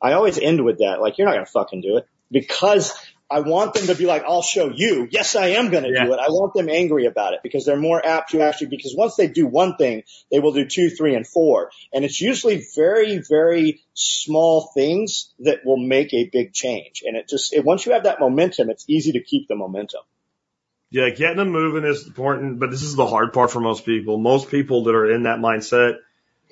I 0.01 0.15
always 0.15 0.39
end 0.39 0.65
with 0.65 0.79
that. 0.79 1.01
Like, 1.01 1.19
you're 1.19 1.27
not 1.27 1.35
going 1.35 1.45
to 1.47 1.53
fucking 1.53 1.83
do 1.83 1.99
it 1.99 2.09
because 2.31 2.93
I 3.31 3.41
want 3.41 3.75
them 3.75 3.87
to 3.87 3.95
be 3.95 4.05
like, 4.07 4.25
I'll 4.25 4.43
show 4.43 4.71
you. 4.75 5.07
Yes, 5.11 5.37
I 5.37 5.49
am 5.49 5.71
going 5.71 5.85
to 5.85 5.91
Yeah. 5.91 6.05
do 6.07 6.13
it. 6.15 6.19
I 6.21 6.29
want 6.29 6.55
them 6.55 6.69
angry 6.69 7.07
about 7.07 7.35
it 7.35 7.41
because 7.43 7.65
they're 7.65 7.77
more 7.77 8.05
apt 8.05 8.31
to 8.33 8.41
actually, 8.43 8.69
because 8.69 8.95
once 8.97 9.17
they 9.17 9.27
do 9.29 9.47
one 9.47 9.77
thing, 9.77 10.03
they 10.31 10.39
will 10.39 10.53
do 10.53 10.67
two, 10.67 10.91
three, 10.91 11.15
and 11.15 11.27
four. 11.27 11.71
And 11.93 12.05
it's 12.05 12.21
usually 12.21 12.67
very, 12.75 13.23
very 13.29 13.83
small 13.95 14.71
things 14.75 15.33
that 15.41 15.65
will 15.65 15.79
make 15.79 16.13
a 16.13 16.29
big 16.33 16.53
change. 16.53 17.03
And 17.07 17.17
it 17.17 17.29
just, 17.29 17.53
it, 17.53 17.65
once 17.65 17.87
you 17.87 17.93
have 17.93 18.05
that 18.05 18.21
momentum, 18.21 18.71
it's 18.71 18.85
easy 18.89 19.13
to 19.13 19.23
keep 19.23 19.49
the 19.49 19.55
momentum. 19.55 20.01
Yeah, 20.93 21.09
getting 21.09 21.39
them 21.39 21.49
moving 21.49 21.89
is 21.89 22.07
important, 22.07 22.61
but 22.61 22.71
this 22.71 22.83
is 22.83 22.95
the 22.95 23.07
hard 23.07 23.33
part 23.33 23.51
for 23.51 23.61
most 23.61 23.87
people. 23.87 24.19
Most 24.19 24.51
people 24.51 24.85
that 24.85 24.95
are 24.95 25.11
in 25.11 25.23
that 25.23 25.39
mindset, 25.39 25.97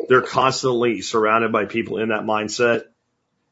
they're 0.09 0.23
constantly 0.23 1.03
surrounded 1.03 1.53
by 1.53 1.67
people 1.67 1.99
in 1.99 2.09
that 2.09 2.23
mindset. 2.23 2.85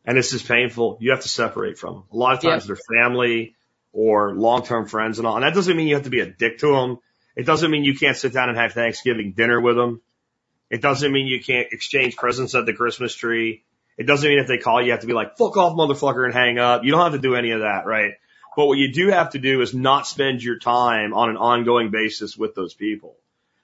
And 0.06 0.16
it's 0.16 0.30
just 0.30 0.48
painful. 0.48 0.96
You 1.00 1.10
have 1.10 1.20
to 1.20 1.28
separate 1.28 1.76
from 1.76 1.92
them. 1.92 2.04
A 2.10 2.16
lot 2.16 2.32
of 2.32 2.40
times 2.40 2.66
they're 2.66 2.78
family 2.98 3.54
or 3.92 4.34
long-term 4.34 4.86
friends 4.86 5.18
and 5.18 5.26
all. 5.26 5.36
And 5.36 5.44
that 5.44 5.52
doesn't 5.52 5.76
mean 5.76 5.88
you 5.88 5.96
have 5.96 6.04
to 6.04 6.10
be 6.10 6.20
a 6.20 6.26
dick 6.26 6.60
to 6.60 6.68
them. 6.68 6.98
It 7.36 7.44
doesn't 7.44 7.70
mean 7.70 7.84
you 7.84 7.94
can't 7.94 8.16
sit 8.16 8.32
down 8.32 8.48
and 8.48 8.56
have 8.56 8.72
Thanksgiving 8.72 9.32
dinner 9.32 9.60
with 9.60 9.76
them. 9.76 10.00
It 10.70 10.80
doesn't 10.80 11.12
mean 11.12 11.26
you 11.26 11.42
can't 11.42 11.68
exchange 11.70 12.16
presents 12.16 12.54
at 12.54 12.64
the 12.64 12.72
Christmas 12.72 13.14
tree. 13.14 13.62
It 13.98 14.06
doesn't 14.06 14.26
mean 14.26 14.38
if 14.38 14.46
they 14.46 14.56
call 14.56 14.80
you, 14.80 14.86
you 14.86 14.92
have 14.92 15.02
to 15.02 15.06
be 15.06 15.12
like, 15.12 15.36
fuck 15.36 15.58
off, 15.58 15.76
motherfucker, 15.76 16.24
and 16.24 16.32
hang 16.32 16.58
up. 16.58 16.84
You 16.84 16.92
don't 16.92 17.02
have 17.02 17.12
to 17.12 17.18
do 17.18 17.34
any 17.34 17.50
of 17.50 17.60
that, 17.60 17.84
right? 17.84 18.12
But 18.58 18.66
what 18.66 18.78
you 18.78 18.92
do 18.92 19.10
have 19.10 19.30
to 19.30 19.38
do 19.38 19.60
is 19.60 19.72
not 19.72 20.08
spend 20.08 20.42
your 20.42 20.58
time 20.58 21.14
on 21.14 21.30
an 21.30 21.36
ongoing 21.36 21.92
basis 21.92 22.36
with 22.36 22.56
those 22.56 22.74
people 22.74 23.14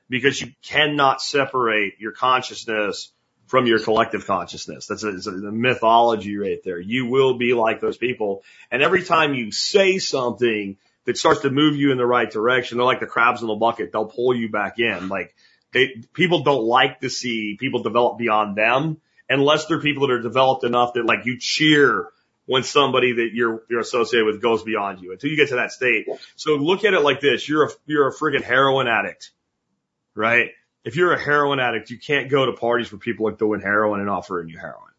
because 0.08 0.40
you 0.40 0.52
cannot 0.62 1.20
separate 1.20 1.94
your 1.98 2.12
consciousness 2.12 3.10
from 3.48 3.66
your 3.66 3.80
collective 3.80 4.24
consciousness. 4.24 4.86
That's 4.86 5.02
a, 5.02 5.08
a 5.08 5.50
mythology 5.50 6.36
right 6.36 6.60
there. 6.64 6.78
You 6.78 7.06
will 7.06 7.36
be 7.36 7.54
like 7.54 7.80
those 7.80 7.96
people. 7.96 8.44
And 8.70 8.84
every 8.84 9.02
time 9.02 9.34
you 9.34 9.50
say 9.50 9.98
something 9.98 10.76
that 11.06 11.18
starts 11.18 11.40
to 11.40 11.50
move 11.50 11.74
you 11.74 11.90
in 11.90 11.98
the 11.98 12.06
right 12.06 12.30
direction, 12.30 12.78
they're 12.78 12.86
like 12.86 13.00
the 13.00 13.06
crabs 13.06 13.42
in 13.42 13.48
the 13.48 13.56
bucket. 13.56 13.90
They'll 13.90 14.06
pull 14.06 14.32
you 14.32 14.48
back 14.48 14.78
in. 14.78 15.08
Like 15.08 15.34
they, 15.72 16.04
people 16.12 16.44
don't 16.44 16.62
like 16.62 17.00
to 17.00 17.10
see 17.10 17.56
people 17.58 17.82
develop 17.82 18.16
beyond 18.16 18.54
them 18.54 18.98
unless 19.28 19.66
they're 19.66 19.80
people 19.80 20.06
that 20.06 20.12
are 20.12 20.22
developed 20.22 20.62
enough 20.62 20.92
that 20.92 21.04
like 21.04 21.26
you 21.26 21.36
cheer 21.40 22.10
when 22.46 22.62
somebody 22.62 23.14
that 23.14 23.30
you're 23.32 23.62
you're 23.70 23.80
associated 23.80 24.26
with 24.26 24.42
goes 24.42 24.62
beyond 24.62 25.00
you 25.00 25.12
until 25.12 25.30
you 25.30 25.36
get 25.36 25.48
to 25.48 25.56
that 25.56 25.72
state. 25.72 26.06
So 26.36 26.56
look 26.56 26.84
at 26.84 26.94
it 26.94 27.00
like 27.00 27.20
this: 27.20 27.48
you're 27.48 27.64
a 27.64 27.70
you're 27.86 28.08
a 28.08 28.14
friggin' 28.14 28.42
heroin 28.42 28.86
addict, 28.86 29.30
right? 30.14 30.50
If 30.84 30.96
you're 30.96 31.12
a 31.12 31.20
heroin 31.20 31.60
addict, 31.60 31.90
you 31.90 31.98
can't 31.98 32.30
go 32.30 32.46
to 32.46 32.52
parties 32.52 32.92
where 32.92 32.98
people 32.98 33.26
are 33.28 33.32
doing 33.32 33.60
heroin 33.60 34.00
and 34.00 34.10
offering 34.10 34.48
you 34.48 34.58
heroin. 34.58 34.90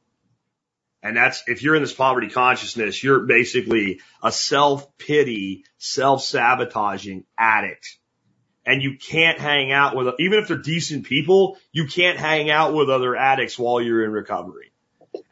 And 1.04 1.16
that's 1.16 1.44
if 1.46 1.62
you're 1.62 1.76
in 1.76 1.84
this 1.84 1.94
poverty 1.94 2.30
consciousness, 2.30 3.04
you're 3.04 3.20
basically 3.20 4.02
a 4.24 4.32
self 4.32 4.98
pity, 4.98 5.66
self 5.78 6.24
sabotaging 6.24 7.26
addict. 7.38 8.00
And 8.66 8.82
you 8.82 8.98
can't 8.98 9.40
hang 9.40 9.72
out 9.72 9.96
with 9.96 10.16
even 10.18 10.40
if 10.40 10.48
they're 10.48 10.58
decent 10.58 11.06
people, 11.06 11.60
you 11.72 11.86
can't 11.86 12.18
hang 12.18 12.50
out 12.50 12.74
with 12.74 12.90
other 12.90 13.16
addicts 13.16 13.60
while 13.60 13.80
you're 13.80 14.04
in 14.04 14.12
recovery. 14.12 14.72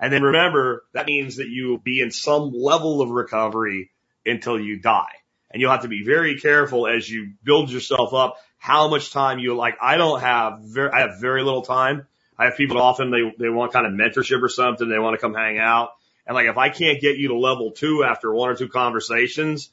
And 0.04 0.12
then 0.12 0.22
remember, 0.22 0.84
that 0.92 1.06
means 1.06 1.38
that 1.38 1.48
you 1.48 1.70
will 1.70 1.78
be 1.78 2.02
in 2.02 2.12
some 2.12 2.52
level 2.52 3.02
of 3.02 3.10
recovery 3.10 3.90
until 4.26 4.60
you 4.60 4.82
die. 4.82 5.14
And 5.50 5.62
you'll 5.62 5.72
have 5.72 5.84
to 5.84 5.88
be 5.88 6.04
very 6.04 6.38
careful 6.42 6.88
as 6.88 7.10
you 7.10 7.36
build 7.42 7.72
yourself 7.72 8.14
up 8.14 8.36
how 8.58 8.90
much 8.90 9.12
time 9.14 9.40
you 9.40 9.56
like. 9.56 9.76
I 9.82 9.96
don't 9.96 10.20
have 10.20 10.60
very, 10.60 10.92
I 10.92 11.08
have 11.08 11.22
very 11.22 11.42
little 11.42 11.62
time. 11.62 12.06
I 12.38 12.46
have 12.46 12.58
people 12.58 12.82
often 12.82 13.12
they, 13.12 13.34
they 13.40 13.50
want 13.50 13.72
kind 13.72 13.86
of 13.86 13.94
mentorship 13.94 14.44
or 14.44 14.50
something. 14.50 14.90
They 14.90 15.00
want 15.00 15.14
to 15.14 15.22
come 15.22 15.34
hang 15.34 15.58
out. 15.58 15.92
And 16.28 16.36
like, 16.36 16.48
if 16.48 16.58
I 16.58 16.68
can't 16.68 17.00
get 17.00 17.16
you 17.16 17.30
to 17.30 17.38
level 17.38 17.72
two 17.72 18.04
after 18.04 18.34
one 18.34 18.50
or 18.50 18.56
two 18.56 18.68
conversations, 18.68 19.72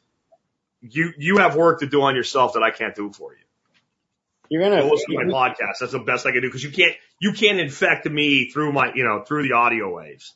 you, 0.80 1.12
you 1.18 1.38
have 1.38 1.56
work 1.56 1.80
to 1.80 1.86
do 1.86 2.02
on 2.02 2.14
yourself 2.14 2.52
that 2.52 2.62
I 2.62 2.70
can't 2.70 2.94
do 2.94 3.10
for 3.10 3.32
you. 3.32 3.42
You're 4.50 4.62
gonna, 4.62 4.82
Go 4.82 4.88
listen 4.90 5.14
to 5.16 5.24
my 5.24 5.32
podcast. 5.32 5.78
That's 5.80 5.92
the 5.92 6.00
best 6.00 6.26
I 6.26 6.32
can 6.32 6.42
do 6.42 6.48
because 6.48 6.62
you 6.64 6.70
can't, 6.70 6.92
you 7.20 7.32
can't 7.32 7.58
infect 7.60 8.04
me 8.10 8.50
through 8.50 8.72
my, 8.72 8.92
you 8.94 9.04
know, 9.04 9.22
through 9.26 9.44
the 9.48 9.54
audio 9.54 9.94
waves. 9.94 10.34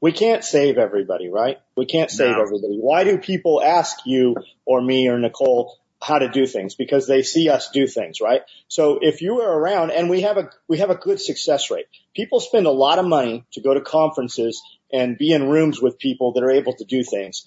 we 0.00 0.12
can't 0.12 0.44
save 0.44 0.78
everybody, 0.78 1.28
right? 1.28 1.58
We 1.76 1.86
can't 1.86 2.10
save 2.10 2.36
No. 2.36 2.42
everybody. 2.42 2.78
Why 2.78 3.04
do 3.04 3.18
people 3.18 3.60
ask 3.62 3.98
you 4.06 4.36
or 4.64 4.80
me 4.80 5.08
or 5.08 5.18
Nicole 5.18 5.76
how 6.00 6.18
to 6.18 6.28
do 6.28 6.46
things? 6.46 6.74
Because 6.76 7.06
they 7.08 7.22
see 7.22 7.48
us 7.48 7.70
do 7.70 7.86
things, 7.88 8.20
right? 8.20 8.42
So 8.68 8.98
if 9.02 9.20
you 9.22 9.40
are 9.40 9.58
around 9.58 9.90
and 9.90 10.08
we 10.10 10.20
have 10.20 10.36
a, 10.36 10.50
we 10.68 10.78
have 10.78 10.90
a 10.90 10.94
good 10.94 11.20
success 11.20 11.70
rate. 11.70 11.86
People 12.14 12.38
spend 12.40 12.66
a 12.66 12.70
lot 12.70 12.98
of 13.00 13.06
money 13.06 13.44
to 13.54 13.60
go 13.62 13.74
to 13.74 13.80
conferences 13.80 14.62
and 14.92 15.18
be 15.18 15.32
in 15.32 15.48
rooms 15.48 15.80
with 15.82 15.98
people 15.98 16.34
that 16.34 16.44
are 16.44 16.50
able 16.52 16.74
to 16.74 16.84
do 16.84 17.02
things. 17.02 17.46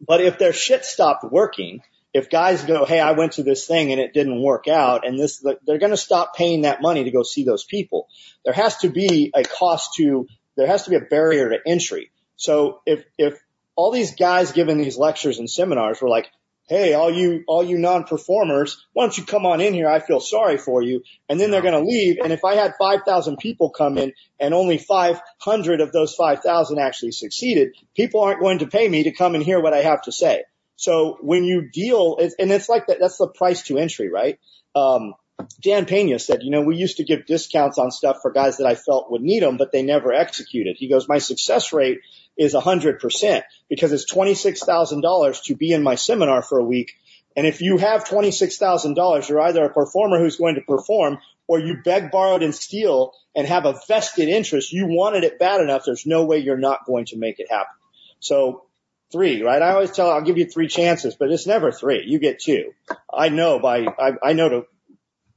But 0.00 0.20
if 0.20 0.38
their 0.38 0.52
shit 0.52 0.84
stopped 0.84 1.24
working, 1.30 1.82
if 2.16 2.30
guys 2.30 2.64
go, 2.64 2.86
Hey, 2.86 2.98
I 2.98 3.12
went 3.12 3.32
to 3.32 3.42
this 3.42 3.66
thing 3.66 3.92
and 3.92 4.00
it 4.00 4.14
didn't 4.14 4.42
work 4.42 4.68
out 4.68 5.06
and 5.06 5.18
this, 5.18 5.44
they're 5.66 5.78
going 5.78 5.90
to 5.90 5.98
stop 5.98 6.34
paying 6.34 6.62
that 6.62 6.80
money 6.80 7.04
to 7.04 7.10
go 7.10 7.22
see 7.22 7.44
those 7.44 7.64
people. 7.64 8.08
There 8.44 8.54
has 8.54 8.78
to 8.78 8.88
be 8.88 9.30
a 9.34 9.42
cost 9.42 9.94
to 9.96 10.26
there 10.56 10.66
has 10.66 10.84
to 10.84 10.90
be 10.90 10.96
a 10.96 11.00
barrier 11.00 11.50
to 11.50 11.58
entry. 11.66 12.10
So 12.36 12.80
if, 12.86 13.04
if 13.18 13.38
all 13.74 13.92
these 13.92 14.16
guys 14.16 14.52
giving 14.52 14.78
these 14.78 14.96
lectures 14.96 15.38
and 15.38 15.50
seminars 15.50 16.00
were 16.00 16.08
like, 16.08 16.30
Hey, 16.68 16.94
all 16.94 17.12
you, 17.12 17.44
all 17.46 17.62
you 17.62 17.78
non-performers, 17.78 18.84
why 18.92 19.04
don't 19.04 19.16
you 19.16 19.24
come 19.24 19.46
on 19.46 19.60
in 19.60 19.74
here? 19.74 19.88
I 19.88 20.00
feel 20.00 20.18
sorry 20.18 20.56
for 20.56 20.82
you. 20.82 21.02
And 21.28 21.38
then 21.38 21.50
they're 21.52 21.62
going 21.62 21.80
to 21.80 21.88
leave. 21.88 22.16
And 22.24 22.32
if 22.32 22.44
I 22.44 22.56
had 22.56 22.74
5,000 22.76 23.36
people 23.36 23.70
come 23.70 23.98
in 23.98 24.14
and 24.40 24.52
only 24.52 24.78
500 24.78 25.80
of 25.80 25.92
those 25.92 26.14
5,000 26.14 26.78
actually 26.80 27.12
succeeded, 27.12 27.76
people 27.94 28.22
aren't 28.22 28.40
going 28.40 28.60
to 28.60 28.66
pay 28.66 28.88
me 28.88 29.04
to 29.04 29.12
come 29.12 29.36
and 29.36 29.44
hear 29.44 29.60
what 29.60 29.74
I 29.74 29.82
have 29.82 30.02
to 30.02 30.12
say. 30.12 30.42
So 30.76 31.18
when 31.20 31.44
you 31.44 31.68
deal, 31.70 32.18
and 32.18 32.52
it's 32.52 32.68
like 32.68 32.86
that, 32.88 32.98
that's 33.00 33.18
the 33.18 33.28
price 33.28 33.62
to 33.64 33.78
entry, 33.78 34.10
right? 34.10 34.38
Um, 34.74 35.14
Dan 35.60 35.86
Pena 35.86 36.18
said, 36.18 36.42
you 36.42 36.50
know, 36.50 36.62
we 36.62 36.76
used 36.76 36.98
to 36.98 37.04
give 37.04 37.26
discounts 37.26 37.78
on 37.78 37.90
stuff 37.90 38.18
for 38.22 38.30
guys 38.30 38.58
that 38.58 38.66
I 38.66 38.74
felt 38.74 39.10
would 39.10 39.22
need 39.22 39.42
them, 39.42 39.56
but 39.56 39.72
they 39.72 39.82
never 39.82 40.12
executed. 40.12 40.76
He 40.78 40.88
goes, 40.88 41.08
my 41.08 41.18
success 41.18 41.72
rate 41.72 42.00
is 42.36 42.54
a 42.54 42.60
hundred 42.60 43.00
percent 43.00 43.44
because 43.68 43.92
it's 43.92 44.10
$26,000 44.12 45.44
to 45.44 45.54
be 45.54 45.72
in 45.72 45.82
my 45.82 45.94
seminar 45.94 46.42
for 46.42 46.58
a 46.58 46.64
week. 46.64 46.92
And 47.36 47.46
if 47.46 47.60
you 47.60 47.76
have 47.76 48.04
$26,000, 48.04 49.28
you're 49.28 49.40
either 49.40 49.64
a 49.64 49.72
performer 49.72 50.18
who's 50.18 50.36
going 50.36 50.54
to 50.54 50.62
perform 50.62 51.18
or 51.46 51.60
you 51.60 51.78
beg, 51.84 52.10
borrowed 52.10 52.42
and 52.42 52.54
steal 52.54 53.12
and 53.34 53.46
have 53.46 53.66
a 53.66 53.78
vested 53.86 54.28
interest. 54.28 54.72
You 54.72 54.86
wanted 54.86 55.24
it 55.24 55.38
bad 55.38 55.60
enough. 55.60 55.82
There's 55.84 56.06
no 56.06 56.24
way 56.24 56.38
you're 56.38 56.56
not 56.56 56.86
going 56.86 57.06
to 57.06 57.18
make 57.18 57.38
it 57.38 57.50
happen. 57.50 57.74
So 58.20 58.65
three, 59.12 59.42
right? 59.42 59.62
I 59.62 59.72
always 59.72 59.90
tell, 59.90 60.10
I'll 60.10 60.22
give 60.22 60.38
you 60.38 60.46
three 60.46 60.68
chances, 60.68 61.16
but 61.18 61.30
it's 61.30 61.46
never 61.46 61.72
three. 61.72 62.04
You 62.06 62.18
get 62.18 62.40
two. 62.40 62.72
I 63.12 63.28
know 63.28 63.58
by, 63.58 63.86
I, 63.86 64.12
I 64.22 64.32
know 64.32 64.48
to 64.48 64.62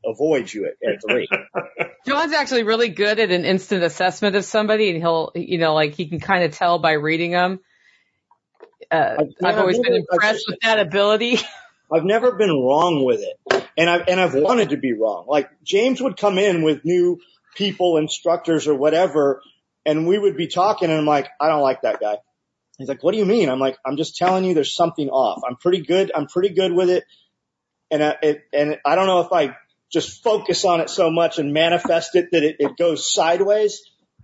avoid 0.06 0.52
you 0.52 0.66
at, 0.66 0.74
at 0.88 1.02
three. 1.08 1.28
John's 2.08 2.34
actually 2.34 2.64
really 2.64 2.90
good 2.90 3.20
at 3.20 3.32
an 3.32 3.46
instant 3.46 3.84
assessment 3.84 4.36
of 4.36 4.46
somebody, 4.46 4.90
and 4.90 5.00
he'll, 5.00 5.32
you 5.36 5.58
know, 5.58 5.74
like 5.74 5.94
he 5.94 6.08
can 6.08 6.20
kind 6.20 6.44
of 6.44 6.54
tell 6.54 6.80
by 6.80 6.94
reading 6.94 7.32
them. 7.32 7.60
Uh, 8.90 9.18
I've 9.20 9.28
I've 9.46 9.58
always 9.60 9.78
never- 9.78 9.96
been 9.96 10.06
impressed 10.10 10.46
with 10.48 10.60
that 10.62 10.80
ability. 10.80 11.40
I've 11.92 12.06
never 12.06 12.34
been 12.34 12.52
wrong 12.52 13.04
with 13.04 13.22
it. 13.22 13.66
And 13.76 13.90
I've, 13.90 14.08
and 14.08 14.20
I've 14.20 14.36
wanted 14.36 14.70
to 14.70 14.78
be 14.78 14.94
wrong. 14.94 15.26
Like 15.28 15.50
James 15.64 16.00
would 16.00 16.18
come 16.18 16.38
in 16.38 16.62
with 16.62 16.86
new 16.86 17.20
people, 17.56 17.98
instructors 17.98 18.68
or 18.68 18.76
whatever, 18.76 19.42
and 19.88 20.08
we 20.08 20.20
would 20.20 20.38
be 20.38 20.46
talking 20.48 20.92
and 20.92 21.00
I'm 21.00 21.06
like, 21.08 21.28
I 21.42 21.48
don't 21.48 21.62
like 21.62 21.82
that 21.82 22.00
guy. 22.00 22.18
He's 22.80 22.88
like, 22.88 23.04
what 23.04 23.12
do 23.12 23.18
you 23.18 23.26
mean? 23.26 23.50
I'm 23.50 23.60
like, 23.60 23.78
I'm 23.86 23.98
just 23.98 24.16
telling 24.16 24.46
you 24.46 24.54
there's 24.56 24.74
something 24.74 25.10
off. 25.10 25.44
I'm 25.48 25.58
pretty 25.58 25.82
good. 25.82 26.12
I'm 26.16 26.28
pretty 26.28 26.50
good 26.50 26.72
with 26.74 26.90
it. 26.90 27.04
And 27.92 28.02
I, 28.02 28.16
it, 28.24 28.44
and 28.54 28.78
I 28.86 28.96
don't 28.96 29.06
know 29.08 29.20
if 29.20 29.34
I 29.34 29.56
just 29.92 30.24
focus 30.24 30.64
on 30.64 30.80
it 30.80 30.90
so 30.90 31.12
much 31.12 31.40
and 31.40 31.54
manifest 31.54 32.16
it 32.16 32.30
that 32.32 32.44
it, 32.44 32.56
it 32.60 32.78
goes 32.78 33.12
sideways, 33.14 33.82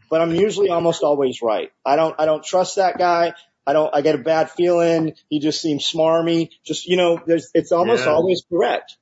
but 0.10 0.22
I'm 0.22 0.34
usually 0.34 0.70
almost 0.70 1.04
always 1.04 1.42
right. 1.42 1.72
I 1.86 1.98
don't, 1.98 2.16
I 2.18 2.26
don't 2.26 2.44
trust 2.44 2.78
that 2.78 2.98
guy. 2.98 3.34
I 3.68 3.74
don't, 3.74 3.94
I 3.94 4.02
get 4.02 4.16
a 4.16 4.20
bad 4.20 4.52
feeling. 4.52 5.16
He 5.30 5.40
just 5.40 5.62
seems 5.62 5.92
smarmy. 5.92 6.50
Just, 6.64 6.88
you 6.88 6.96
know, 6.98 7.20
there's, 7.28 7.52
it's 7.54 7.72
almost 7.74 8.06
Yeah. 8.06 8.12
always 8.14 8.44
correct. 8.50 8.96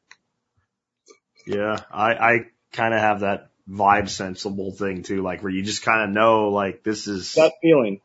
Yeah, 1.46 1.78
I, 1.92 2.14
I 2.14 2.40
kind 2.72 2.94
of 2.94 3.02
have 3.02 3.20
that 3.20 3.52
vibe 3.70 4.10
sensible 4.10 4.72
thing 4.72 5.04
too, 5.04 5.22
like 5.22 5.44
where 5.44 5.52
you 5.52 5.62
just 5.62 5.84
kind 5.84 6.04
of 6.04 6.10
know, 6.16 6.50
like 6.50 6.84
this 6.84 7.08
is 7.08 7.34
that 7.34 7.54
feeling. 7.62 8.00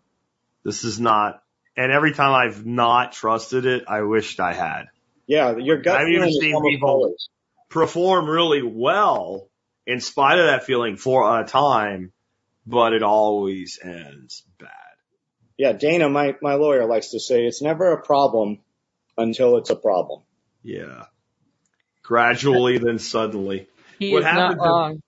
This 0.69 0.85
is 0.85 1.01
not. 1.01 1.43
And 1.77 1.91
every 1.91 2.13
time 2.13 2.35
I've 2.35 2.67
not 2.67 3.13
trusted 3.13 3.65
it, 3.65 3.85
I 3.89 4.03
wished 4.03 4.39
I 4.41 4.53
had. 4.53 4.85
Yeah. 5.27 5.57
Your 5.57 5.79
gut 5.81 5.97
I've 5.97 6.09
even 6.09 6.25
feeling 6.25 6.29
is 6.29 6.41
seen 6.41 6.55
almost 6.55 6.71
people- 6.75 6.89
always. 6.91 7.29
Perform 7.71 8.29
really 8.29 8.63
well 8.63 9.49
in 9.87 10.01
spite 10.01 10.39
of 10.39 10.47
that 10.47 10.65
feeling 10.65 10.97
for 10.97 11.41
a 11.41 11.45
time, 11.45 12.13
but 12.67 12.93
it 12.93 13.03
always 13.03 13.79
ends 13.83 14.43
bad. 14.59 14.69
Yeah. 15.57 15.73
Dana, 15.73 16.09
my, 16.11 16.37
my 16.43 16.55
lawyer 16.55 16.85
likes 16.87 17.11
to 17.13 17.21
say 17.21 17.45
it's 17.47 17.63
never 17.63 17.93
a 17.93 18.03
problem 18.03 18.59
until 19.17 19.57
it's 19.57 19.71
a 19.71 19.77
problem. 19.77 20.23
Yeah. 20.63 21.05
Gradually, 22.03 22.79
then 22.79 22.99
suddenly. 22.99 23.69
He 23.99 24.13
What 24.13 24.21
is 24.21 24.25
not 24.25 24.35
happened 24.35 24.61
to- 24.61 24.65
wrong. 24.69 25.03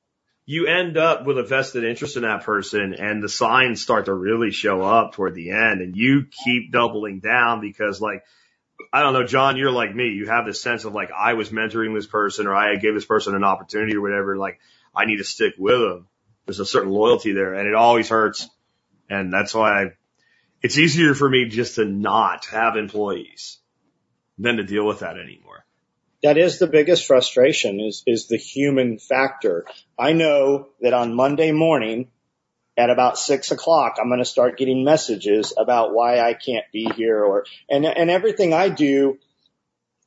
You 0.51 0.67
end 0.67 0.97
up 0.97 1.27
with 1.27 1.39
a 1.39 1.45
vested 1.45 1.85
interest 1.85 2.17
in 2.17 2.23
that 2.23 2.43
person 2.43 2.93
and 2.95 3.23
the 3.23 3.29
signs 3.29 3.81
start 3.81 4.07
to 4.07 4.13
really 4.13 4.51
show 4.51 4.83
up 4.83 5.13
toward 5.13 5.33
the 5.33 5.53
end 5.53 5.81
and 5.81 5.95
you 5.95 6.25
keep 6.45 6.73
doubling 6.73 7.21
down 7.21 7.61
because 7.61 8.01
like, 8.01 8.25
I 8.93 9.01
don't 9.03 9.13
know, 9.13 9.25
John, 9.25 9.57
you're 9.57 9.71
like 9.71 9.95
me. 9.95 10.09
You 10.09 10.27
have 10.27 10.47
this 10.47 10.61
sense 10.61 10.85
of 10.85 10.93
like, 10.93 11.13
I 11.17 11.35
was 11.35 11.51
mentoring 11.51 11.95
this 11.95 12.09
person 12.09 12.49
or 12.49 12.57
I 12.57 12.75
gave 12.75 12.95
this 12.95 13.05
person 13.05 13.37
an 13.37 13.45
opportunity 13.45 13.95
or 13.95 14.01
whatever. 14.01 14.37
Like, 14.37 14.59
I 14.93 15.05
need 15.05 15.19
to 15.19 15.25
stick 15.25 15.55
with 15.57 15.79
them. 15.79 16.09
There's 16.47 16.59
a 16.59 16.67
certain 16.67 16.91
loyalty 16.91 17.31
there 17.31 17.55
and 17.55 17.69
it 17.69 17.77
always 17.77 18.09
hurts. 18.09 18.49
And 19.09 19.33
that's 19.33 19.55
why 19.55 19.85
I, 19.85 19.87
it's 20.63 20.79
easier 20.79 21.15
for 21.15 21.31
me 21.31 21.45
just 21.45 21.77
to 21.77 21.85
not 21.85 22.47
have 22.47 22.75
employees 22.77 23.59
than 24.37 24.57
to 24.57 24.65
deal 24.65 24.85
with 24.85 24.99
that 24.99 25.17
anymore 25.17 25.50
that 26.23 26.37
is 26.37 26.59
the 26.59 26.67
biggest 26.67 27.07
frustration 27.07 27.81
is, 27.81 28.03
is 28.07 28.29
the 28.29 28.37
human 28.37 28.99
factor. 28.99 29.65
I 29.99 30.13
know 30.13 30.69
that 30.81 30.93
on 30.93 31.15
Monday 31.15 31.53
morning 31.53 32.09
at 32.77 32.91
about 32.91 33.19
six 33.19 33.51
o'clock, 33.51 33.97
I'm 34.01 34.09
going 34.09 34.19
to 34.21 34.25
start 34.25 34.59
getting 34.59 34.85
messages 34.85 35.53
about 35.57 35.93
why 35.95 36.21
I 36.21 36.35
can't 36.35 36.65
be 36.73 36.91
here 36.97 37.23
or, 37.23 37.45
and, 37.69 37.85
and 37.85 38.11
everything 38.11 38.53
I 38.53 38.69
do 38.69 39.19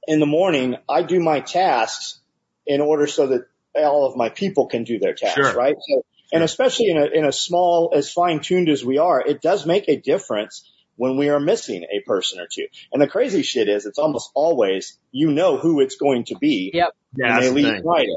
in 0.08 0.20
the 0.20 0.26
morning, 0.26 0.78
I 0.90 1.04
do 1.04 1.20
my 1.20 1.40
tasks 1.40 2.20
in 2.68 2.82
order 2.82 3.08
so 3.08 3.28
that 3.28 3.48
all 3.76 4.06
of 4.06 4.16
my 4.16 4.30
people 4.30 4.68
can 4.68 4.84
do 4.84 5.00
their 5.00 5.14
tasks, 5.14 5.36
Sure. 5.36 5.54
right? 5.54 5.76
So, 5.90 6.06
and 6.32 6.44
especially 6.44 6.90
in 6.90 6.98
a, 6.98 7.06
in 7.06 7.26
a 7.26 7.32
small, 7.32 7.94
as 7.96 8.12
fine 8.12 8.40
tuned 8.40 8.70
as 8.70 8.84
we 8.84 8.98
are, 8.98 9.22
it 9.22 9.42
does 9.42 9.66
make 9.66 9.88
a 9.88 9.96
difference 9.96 10.70
when 10.96 11.18
we 11.18 11.30
are 11.30 11.40
missing 11.40 11.84
a 11.84 12.02
person 12.08 12.40
or 12.40 12.48
two. 12.52 12.68
And 12.92 13.02
the 13.02 13.08
crazy 13.08 13.42
shit 13.44 13.68
is 13.70 13.86
it's 13.86 14.00
almost 14.00 14.32
always, 14.36 14.98
you 15.12 15.32
know 15.32 15.58
who 15.58 15.82
it's 15.82 15.96
going 15.96 16.26
to 16.26 16.36
be 16.36 16.72
Yep. 16.74 16.90
Yeah, 17.16 17.28
when 17.28 17.36
they 17.38 17.50
the 17.50 17.56
leave 17.56 17.66
thing. 17.66 17.84
Friday. 17.84 18.16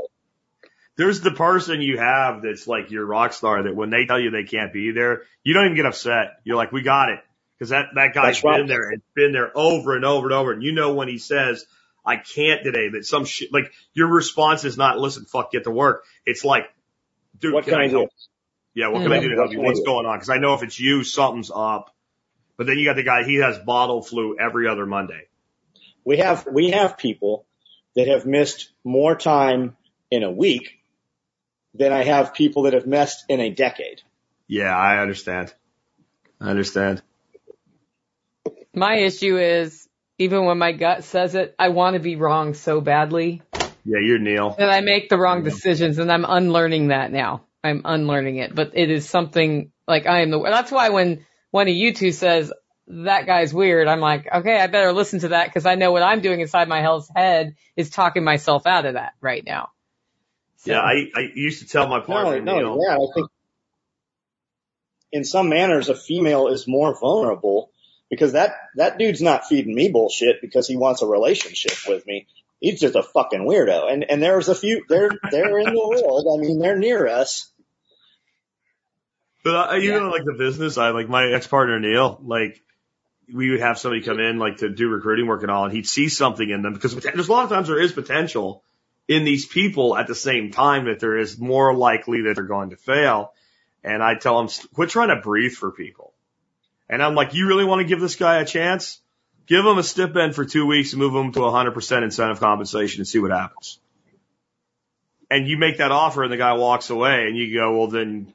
There's 0.97 1.21
the 1.21 1.31
person 1.31 1.83
you 1.83 1.99
have 1.99 2.43
that's 2.43 2.67
like 2.67 2.91
your 2.91 3.05
rock 3.05 3.35
star 3.35 3.63
that 3.65 3.77
when 3.77 3.91
they 3.91 4.07
tell 4.07 4.19
you 4.19 4.31
they 4.31 4.45
can't 4.45 4.73
be 4.73 4.93
there, 4.93 5.23
you 5.45 5.53
don't 5.53 5.67
even 5.67 5.77
get 5.77 5.85
upset. 5.87 6.39
You're 6.45 6.57
like, 6.57 6.73
we 6.73 6.83
got 6.83 7.11
it. 7.11 7.21
Cause 7.59 7.71
that, 7.71 7.87
that 7.95 8.15
guy's 8.15 8.37
That's 8.37 8.45
right. 8.45 8.59
been 8.59 8.67
there 8.67 8.91
and 8.91 9.03
been 9.15 9.33
there 9.33 9.51
over 9.57 9.95
and 9.97 10.05
over 10.05 10.27
and 10.27 10.35
over. 10.35 10.53
And 10.53 10.63
you 10.63 10.73
know 10.73 10.95
when 10.95 11.09
he 11.09 11.19
says, 11.19 11.65
I 12.05 12.17
can't 12.17 12.63
today, 12.63 12.91
that 12.91 13.05
some 13.05 13.25
shit, 13.25 13.53
like 13.53 13.73
your 13.95 14.09
response 14.09 14.65
is 14.65 14.77
not, 14.79 14.99
listen, 14.99 15.25
fuck, 15.25 15.51
get 15.53 15.65
to 15.65 15.71
work. 15.71 16.05
It's 16.25 16.45
like, 16.45 16.65
dude, 17.39 17.55
What 17.55 17.65
can, 17.65 17.73
can 17.73 17.81
I 17.81 17.85
I 17.85 17.89
do? 17.89 17.99
help? 17.99 18.11
Yeah, 18.75 18.89
what 18.89 19.03
can 19.03 19.13
I 19.13 19.17
Mhm. 19.17 19.23
do 19.23 19.29
to 19.31 19.37
help 19.37 19.53
you? 19.53 19.61
What's 19.63 19.81
going 19.81 20.07
on? 20.07 20.19
Cause 20.19 20.29
I 20.31 20.39
know 20.39 20.55
if 20.55 20.63
it's 20.63 20.79
you, 20.79 21.03
something's 21.03 21.51
up. 21.55 21.95
But 22.57 22.67
then 22.67 22.79
you 22.79 22.87
got 22.89 22.97
the 22.97 23.03
guy, 23.03 23.25
he 23.25 23.37
has 23.37 23.59
bottle 23.59 24.03
flu 24.03 24.37
every 24.39 24.69
other 24.69 24.87
Monday. 24.87 25.29
We 26.05 26.19
have, 26.19 26.47
we 26.51 26.71
have 26.71 26.97
people 26.97 27.47
that 27.95 28.09
have 28.09 28.27
missed 28.27 28.71
more 28.85 29.15
time 29.17 29.77
in 30.11 30.23
a 30.23 30.31
week 30.31 30.79
than 31.75 31.93
I 31.93 32.05
have 32.05 32.35
people 32.35 32.63
that 32.63 32.73
have 32.73 32.87
missed 32.87 33.25
in 33.29 33.41
a 33.41 33.51
decade. 33.51 34.01
Yeah, 34.47 34.75
I 34.77 35.01
understand. 35.01 35.53
I 36.41 36.51
understand. 36.51 37.03
My 38.75 38.97
issue 38.97 39.39
is 39.39 39.89
even 40.19 40.45
when 40.45 40.59
my 40.59 40.73
gut 40.73 41.05
says 41.05 41.35
it, 41.35 41.55
I 41.59 41.69
want 41.71 41.95
to 41.95 42.01
be 42.01 42.17
wrong 42.17 42.55
so 42.55 42.81
badly 42.81 43.43
Yeah, 43.85 43.99
you're 44.03 44.19
Neil. 44.19 44.55
that 44.59 44.71
I 44.71 44.81
make 44.81 45.09
the 45.09 45.19
wrong 45.19 45.43
decisions 45.43 45.99
and 45.99 46.11
I'm 46.11 46.25
unlearning 46.27 46.89
that 46.89 47.11
now. 47.13 47.43
I'm 47.65 47.83
unlearning 47.85 48.37
it, 48.37 48.55
but 48.55 48.73
it 48.75 48.91
is 48.91 49.09
something 49.09 49.73
like 49.89 50.07
I 50.07 50.21
am 50.23 50.31
the, 50.31 50.41
that's 50.43 50.71
why 50.71 50.91
when 50.91 51.27
one 51.57 51.69
of 51.69 51.75
you 51.75 51.95
two 51.95 52.13
says 52.13 52.53
that 52.87 53.25
guy's 53.25 53.55
weird, 53.55 53.89
I'm 53.89 54.01
like, 54.01 54.29
okay, 54.31 54.61
I 54.61 54.67
better 54.67 54.93
listen 54.93 55.21
to 55.21 55.29
that 55.29 55.47
because 55.47 55.65
I 55.65 55.75
know 55.75 55.91
what 55.91 56.03
I'm 56.03 56.21
doing 56.21 56.41
inside 56.41 56.69
my 56.69 56.83
hell's 56.83 57.09
head 57.17 57.57
is 57.77 57.89
talking 57.89 58.23
myself 58.25 58.67
out 58.67 58.85
of 58.85 58.93
that 58.95 59.15
right 59.23 59.43
now. 59.45 59.71
So- 60.59 60.73
Yeah, 60.73 60.81
I, 60.81 61.11
I 61.17 61.31
used 61.35 61.63
to 61.63 61.69
tell 61.69 61.89
my 61.89 61.99
No, 62.01 62.05
partner, 62.05 62.43
no, 62.43 62.59
Neil. 62.59 62.79
yeah, 62.87 62.95
I 62.97 63.07
think 63.15 63.31
in 65.13 65.25
some 65.25 65.49
manners 65.49 65.89
a 65.89 65.95
female 65.95 66.49
is 66.49 66.69
more 66.69 66.95
vulnerable 67.01 67.71
because 68.11 68.33
that, 68.33 68.55
that 68.77 68.99
dude's 68.99 69.23
not 69.23 69.47
feeding 69.47 69.75
me 69.75 69.89
bullshit 69.89 70.43
because 70.43 70.69
he 70.69 70.77
wants 70.77 71.01
a 71.01 71.07
relationship 71.07 71.73
with 71.89 72.07
me. 72.07 72.27
He's 72.61 72.81
just 72.81 72.97
a 72.97 73.03
fucking 73.03 73.41
weirdo. 73.47 73.91
And, 73.91 74.05
and 74.11 74.23
there's 74.23 74.49
a 74.49 74.55
few, 74.55 74.85
they're, 74.91 75.11
they're 75.31 75.59
in 75.59 75.73
the 75.75 75.89
world. 75.89 76.27
I 76.39 76.47
mean, 76.47 76.59
they're 76.59 76.79
near 76.79 77.07
us. 77.09 77.51
But 79.47 79.55
I, 79.55 79.77
you 79.77 79.93
Yeah. 79.93 80.01
know, 80.01 80.09
like 80.09 80.25
the 80.25 80.35
business 80.35 80.75
side, 80.75 80.91
like 80.91 81.09
my 81.09 81.25
ex 81.27 81.47
partner 81.47 81.79
Neil, 81.79 82.19
like 82.21 82.61
we 83.33 83.53
would 83.53 83.61
have 83.61 83.79
somebody 83.79 84.03
come 84.03 84.19
in 84.19 84.41
like 84.41 84.57
to 84.57 84.69
do 84.69 84.89
recruiting 84.89 85.29
work 85.29 85.43
and 85.43 85.53
all, 85.53 85.67
and 85.67 85.73
he'd 85.73 85.87
see 85.89 86.09
something 86.09 86.51
in 86.51 86.63
them 86.63 86.73
because 86.73 86.97
there's 86.97 87.29
a 87.29 87.33
lot 87.33 87.45
of 87.45 87.51
times 87.51 87.69
there 87.69 87.79
is 87.79 87.93
potential 87.93 88.65
in 89.07 89.25
these 89.25 89.47
people 89.47 89.97
at 89.97 90.09
the 90.09 90.17
same 90.17 90.51
time 90.51 90.87
that 90.87 90.99
there 90.99 91.17
is 91.17 91.39
more 91.39 91.73
likely 91.73 92.23
that 92.23 92.35
they're 92.35 92.43
going 92.43 92.71
to 92.71 92.77
fail. 92.77 93.35
And 93.85 94.03
I 94.03 94.17
tell 94.17 94.41
him, 94.41 94.49
quit 94.75 94.91
trying 94.91 95.11
to 95.11 95.21
breathe 95.23 95.53
for 95.53 95.71
people. 95.71 96.13
And 96.89 97.01
I'm 97.01 97.15
like, 97.15 97.33
you 97.33 97.47
really 97.47 97.65
want 97.65 97.83
to 97.83 97.87
give 97.87 98.01
this 98.01 98.17
guy 98.17 98.41
a 98.41 98.45
chance? 98.45 99.01
Give 99.47 99.65
him 99.65 99.79
a 99.79 99.85
stipend 99.85 100.35
for 100.35 100.45
two 100.45 100.67
weeks 100.67 100.93
and 100.93 100.99
move 100.99 101.15
him 101.15 101.31
to 101.31 101.39
100% 101.39 102.03
incentive 102.03 102.41
compensation 102.41 103.03
and 103.03 103.07
see 103.07 103.21
what 103.21 103.31
happens. 103.31 103.79
And 105.31 105.47
you 105.47 105.57
make 105.57 105.79
that 105.79 105.93
offer 105.93 106.25
and 106.25 106.33
the 106.33 106.37
guy 106.37 106.55
walks 106.55 106.91
away 106.91 107.29
and 107.29 107.37
you 107.37 107.55
go, 107.55 107.79
well 107.79 107.87
then 107.87 108.33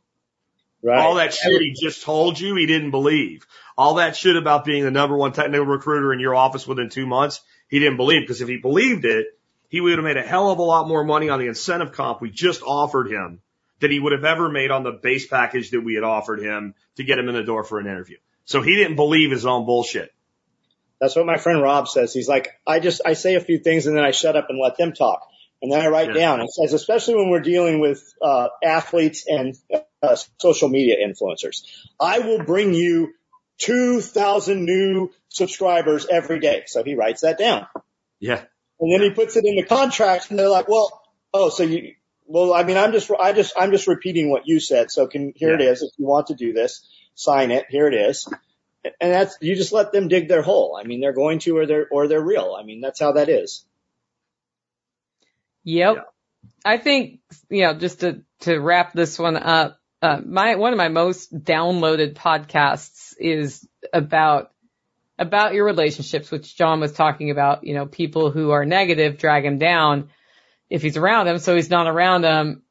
Right. 0.83 0.99
all 0.99 1.15
that 1.15 1.33
shit 1.33 1.61
he 1.61 1.75
just 1.79 2.03
told 2.03 2.39
you, 2.39 2.55
he 2.55 2.65
didn't 2.65 2.91
believe. 2.91 3.45
All 3.77 3.95
that 3.95 4.15
shit 4.15 4.35
about 4.35 4.65
being 4.65 4.83
the 4.83 4.91
number 4.91 5.15
one 5.15 5.31
technical 5.31 5.65
recruiter 5.65 6.11
in 6.13 6.19
your 6.19 6.35
office 6.35 6.65
within 6.67 6.89
two 6.89 7.05
months, 7.05 7.41
he 7.67 7.79
didn't 7.79 7.97
believe. 7.97 8.21
Because 8.21 8.41
if 8.41 8.47
he 8.47 8.57
believed 8.57 9.05
it, 9.05 9.27
he 9.69 9.79
would 9.79 9.91
have 9.97 10.03
made 10.03 10.17
a 10.17 10.23
hell 10.23 10.49
of 10.49 10.59
a 10.59 10.63
lot 10.63 10.87
more 10.87 11.03
money 11.03 11.29
on 11.29 11.39
the 11.39 11.47
incentive 11.47 11.91
comp 11.93 12.19
we 12.21 12.29
just 12.29 12.61
offered 12.63 13.09
him 13.11 13.41
than 13.79 13.91
he 13.91 13.99
would 13.99 14.11
have 14.11 14.25
ever 14.25 14.49
made 14.49 14.69
on 14.71 14.83
the 14.83 14.91
base 14.91 15.25
package 15.27 15.71
that 15.71 15.81
we 15.81 15.93
had 15.95 16.03
offered 16.03 16.39
him 16.39 16.73
to 16.97 17.03
get 17.03 17.17
him 17.17 17.29
in 17.29 17.35
the 17.35 17.43
door 17.43 17.63
for 17.63 17.79
an 17.79 17.87
interview. 17.87 18.17
So 18.45 18.61
he 18.61 18.75
didn't 18.75 18.95
believe 18.95 19.31
his 19.31 19.45
own 19.45 19.65
bullshit. 19.65 20.11
That's 20.99 21.15
what 21.15 21.25
my 21.25 21.37
friend 21.37 21.61
Rob 21.61 21.87
says. 21.87 22.13
He's 22.13 22.27
like, 22.27 22.49
I 22.67 22.79
just, 22.79 23.01
I 23.05 23.13
say 23.13 23.35
a 23.35 23.39
few 23.39 23.57
things 23.59 23.87
and 23.87 23.95
then 23.97 24.03
I 24.03 24.11
shut 24.11 24.35
up 24.35 24.47
and 24.49 24.59
let 24.59 24.77
them 24.77 24.93
talk. 24.93 25.21
And 25.61 25.71
then 25.71 25.79
I 25.81 25.87
write 25.87 26.09
Yeah. 26.09 26.13
down. 26.13 26.41
It 26.41 26.51
says, 26.51 26.73
especially 26.73 27.15
when 27.15 27.29
we're 27.29 27.39
dealing 27.39 27.79
with, 27.79 28.03
uh, 28.21 28.49
athletes 28.63 29.25
and, 29.27 29.55
uh, 30.01 30.15
social 30.39 30.69
media 30.69 30.95
influencers. 31.05 31.63
I 31.99 32.19
will 32.19 32.43
bring 32.43 32.73
you 32.73 33.13
2,000 33.59 34.65
new 34.65 35.11
subscribers 35.29 36.07
every 36.09 36.39
day. 36.39 36.63
So 36.67 36.83
he 36.83 36.95
writes 36.95 37.21
that 37.21 37.37
down. 37.37 37.67
Yeah. 38.19 38.43
And 38.79 38.91
then 38.91 39.01
he 39.01 39.11
puts 39.11 39.35
it 39.35 39.45
in 39.45 39.55
the 39.55 39.63
contract 39.63 40.29
and 40.31 40.39
they're 40.39 40.49
like, 40.49 40.67
well, 40.67 41.01
oh, 41.33 41.49
so 41.49 41.63
you, 41.63 41.93
well, 42.25 42.53
I 42.53 42.63
mean, 42.63 42.77
I'm 42.77 42.91
just, 42.91 43.11
I 43.11 43.33
just, 43.33 43.53
I'm 43.57 43.71
just 43.71 43.87
repeating 43.87 44.29
what 44.31 44.43
you 44.47 44.59
said. 44.59 44.89
So 44.91 45.07
can, 45.07 45.33
here 45.35 45.53
it 45.53 45.61
Yeah. 45.61 45.69
is. 45.71 45.83
If 45.83 45.91
you 45.97 46.05
want 46.05 46.27
to 46.27 46.35
do 46.35 46.53
this, 46.53 46.87
sign 47.13 47.51
it. 47.51 47.65
Here 47.69 47.87
it 47.87 47.93
is. 47.93 48.27
And 48.83 49.13
that's, 49.13 49.37
you 49.41 49.55
just 49.55 49.73
let 49.73 49.91
them 49.91 50.07
dig 50.07 50.27
their 50.27 50.41
hole. 50.41 50.75
I 50.79 50.87
mean, 50.87 51.01
they're 51.01 51.13
going 51.13 51.37
to 51.39 51.57
or 51.57 51.67
they're, 51.67 51.87
or 51.91 52.07
they're 52.07 52.23
real. 52.25 52.57
I 52.59 52.63
mean, 52.63 52.81
that's 52.81 52.99
how 52.99 53.11
that 53.11 53.29
is. 53.29 53.63
Yep. 55.63 55.95
Yeah. 55.97 56.01
I 56.65 56.77
think, 56.77 57.19
you 57.49 57.63
know, 57.63 57.75
just 57.75 57.99
to, 57.99 58.21
to 58.41 58.57
wrap 58.57 58.93
this 58.93 59.19
one 59.19 59.37
up, 59.37 59.79
uh, 60.01 60.19
my, 60.25 60.55
one 60.55 60.73
of 60.73 60.77
my 60.77 60.87
most 60.87 61.33
downloaded 61.33 62.15
podcasts 62.15 63.13
is 63.19 63.67
about, 63.93 64.51
about 65.19 65.53
your 65.53 65.65
relationships, 65.65 66.31
which 66.31 66.57
John 66.57 66.79
was 66.79 66.91
talking 66.91 67.29
about, 67.29 67.63
you 67.63 67.75
know, 67.75 67.85
people 67.85 68.31
who 68.31 68.49
are 68.49 68.65
negative 68.65 69.19
drag 69.19 69.45
him 69.45 69.59
down 69.59 70.09
if 70.69 70.81
he's 70.81 70.97
around 70.97 71.27
them. 71.27 71.37
So 71.37 71.55
he's 71.55 71.69
not 71.69 71.87
around 71.87 72.23
them. 72.23 72.63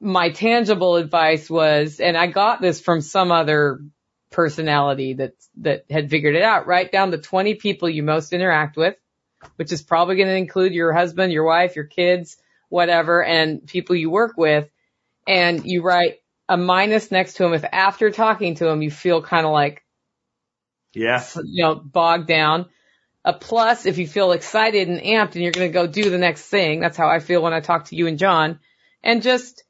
My 0.00 0.30
tangible 0.30 0.96
advice 0.96 1.50
was, 1.50 2.00
and 2.00 2.16
I 2.16 2.26
got 2.26 2.60
this 2.62 2.80
from 2.80 3.02
some 3.02 3.30
other 3.30 3.80
personality 4.30 5.14
that, 5.14 5.34
that 5.58 5.84
had 5.90 6.08
figured 6.08 6.34
it 6.34 6.42
out, 6.42 6.66
write 6.66 6.90
down 6.90 7.10
the 7.10 7.18
20 7.18 7.56
people 7.56 7.90
you 7.90 8.02
most 8.02 8.32
interact 8.32 8.78
with, 8.78 8.96
which 9.56 9.72
is 9.72 9.82
probably 9.82 10.16
going 10.16 10.28
to 10.28 10.36
include 10.36 10.72
your 10.72 10.92
husband, 10.94 11.32
your 11.32 11.44
wife, 11.44 11.76
your 11.76 11.84
kids, 11.84 12.38
whatever, 12.70 13.22
and 13.22 13.66
people 13.66 13.94
you 13.94 14.08
work 14.08 14.38
with. 14.38 14.68
And 15.28 15.64
you 15.66 15.82
write 15.82 16.21
a 16.52 16.56
minus 16.56 17.10
next 17.10 17.34
to 17.34 17.44
him, 17.44 17.54
if 17.54 17.64
after 17.64 18.10
talking 18.10 18.56
to 18.56 18.68
him 18.68 18.82
you 18.82 18.90
feel 18.90 19.22
kind 19.22 19.46
of 19.46 19.52
like, 19.52 19.82
Yeah. 20.92 21.24
you 21.44 21.62
know, 21.62 21.74
bogged 21.76 22.26
down. 22.28 22.66
A 23.24 23.32
plus 23.32 23.86
if 23.86 23.98
you 23.98 24.06
feel 24.06 24.32
excited 24.32 24.88
and 24.88 25.00
amped 25.00 25.32
and 25.34 25.42
you're 25.42 25.52
going 25.52 25.68
to 25.68 25.72
go 25.72 25.86
do 25.86 26.10
the 26.10 26.18
next 26.18 26.42
thing. 26.42 26.80
That's 26.80 26.96
how 26.96 27.08
I 27.08 27.20
feel 27.20 27.40
when 27.40 27.52
I 27.54 27.60
talk 27.60 27.86
to 27.86 27.96
you 27.96 28.06
and 28.08 28.18
John. 28.18 28.58
And 29.02 29.22
just 29.22 29.62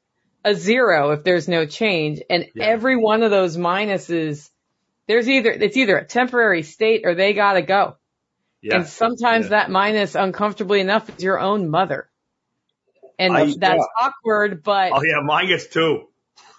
a 0.43 0.55
zero 0.55 1.11
if 1.11 1.23
there's 1.23 1.47
no 1.47 1.65
change. 1.65 2.19
And 2.29 2.49
Yeah. 2.55 2.65
every 2.65 2.97
one 2.97 3.21
of 3.23 3.31
those 3.31 3.55
minuses, 3.55 4.49
there's 5.07 5.29
either, 5.29 5.51
it's 5.51 5.77
either 5.77 5.97
a 5.97 6.03
temporary 6.05 6.63
state 6.63 7.03
or 7.05 7.13
they 7.15 7.33
gotta 7.33 7.61
go. 7.61 7.95
Yeah. 8.61 8.77
And 8.77 8.87
sometimes 8.87 9.45
Yeah. 9.45 9.49
that 9.51 9.69
minus 9.71 10.15
uncomfortably 10.15 10.79
enough 10.81 11.07
is 11.15 11.23
your 11.23 11.39
own 11.39 11.69
mother. 11.69 12.09
And 13.19 13.37
I- 13.37 13.53
that's 13.57 13.85
awkward, 14.01 14.63
but 14.63 14.91
Oh 14.93 15.03
yeah, 15.03 15.21
mine 15.23 15.47
gets 15.47 15.67
two. 15.67 16.09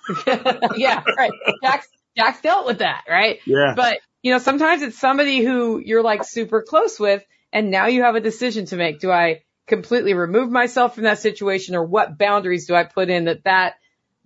yeah, 0.76 1.02
right. 1.16 1.32
Jack's, 1.62 1.88
Jack's 2.16 2.40
dealt 2.40 2.66
with 2.66 2.78
that, 2.78 3.04
right? 3.08 3.40
Yeah. 3.46 3.74
But, 3.76 3.98
you 4.22 4.32
know, 4.32 4.38
sometimes 4.38 4.82
it's 4.82 4.98
somebody 4.98 5.42
who 5.44 5.78
you're 5.84 6.02
like 6.02 6.24
super 6.24 6.62
close 6.62 6.98
with 6.98 7.24
and 7.52 7.70
now 7.70 7.86
you 7.86 8.02
have 8.02 8.14
a 8.14 8.20
decision 8.20 8.66
to 8.66 8.76
make. 8.76 9.00
Do 9.00 9.10
I 9.10 9.42
completely 9.66 10.14
remove 10.14 10.50
myself 10.50 10.94
from 10.94 11.04
that 11.04 11.18
situation 11.18 11.74
or 11.74 11.84
what 11.84 12.18
boundaries 12.18 12.66
do 12.66 12.74
I 12.74 12.84
put 12.84 13.08
in 13.08 13.24
that 13.24 13.44
that 13.44 13.74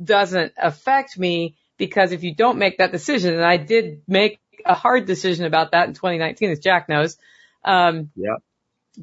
doesn't 0.02 0.52
affect 0.56 1.18
me 1.18 1.56
because 1.76 2.12
if 2.12 2.24
you 2.24 2.34
don't 2.34 2.59
make 2.59 2.78
that 2.78 2.90
decision, 2.92 3.34
and 3.34 3.44
I 3.44 3.56
did 3.56 4.02
make 4.09 4.40
a 4.64 4.74
hard 4.74 5.06
decision 5.06 5.46
about 5.46 5.72
that 5.72 5.86
in 5.88 5.94
2019, 5.94 6.50
as 6.50 6.59
Jack 6.59 6.88
knows, 6.88 7.16
um, 7.64 8.10
Yeah. 8.16 8.36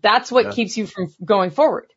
that's 0.02 0.32
what 0.32 0.46
Yeah. 0.46 0.52
keeps 0.52 0.76
you 0.78 0.86
from 0.86 1.14
going 1.24 1.52
forward. 1.52 1.88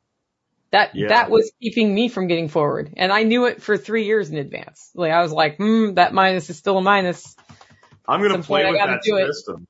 That, 0.71 0.95
Yeah. 0.95 1.09
that 1.09 1.31
was 1.31 1.51
keeping 1.63 1.95
me 1.95 2.09
from 2.09 2.27
getting 2.27 2.49
forward. 2.49 2.93
And 2.97 3.11
I 3.13 3.23
knew 3.23 3.47
it 3.47 3.63
for 3.63 3.77
three 3.79 4.05
years 4.05 4.29
in 4.31 4.37
advance. 4.37 4.91
Like 4.95 5.13
I 5.13 5.23
was 5.23 5.33
like, 5.33 5.57
hmm, 5.57 5.95
that 5.95 6.13
minus 6.13 6.51
is 6.51 6.59
still 6.59 6.79
a 6.79 6.83
minus. 6.83 7.35
I'm 8.07 8.21
going 8.21 8.33
Some 8.33 8.43
to 8.43 8.47
play 8.47 8.65
I 8.65 8.71
with 8.71 8.81
that 8.81 9.03
do 9.03 9.17
it. 9.17 9.27
system. 9.35 9.67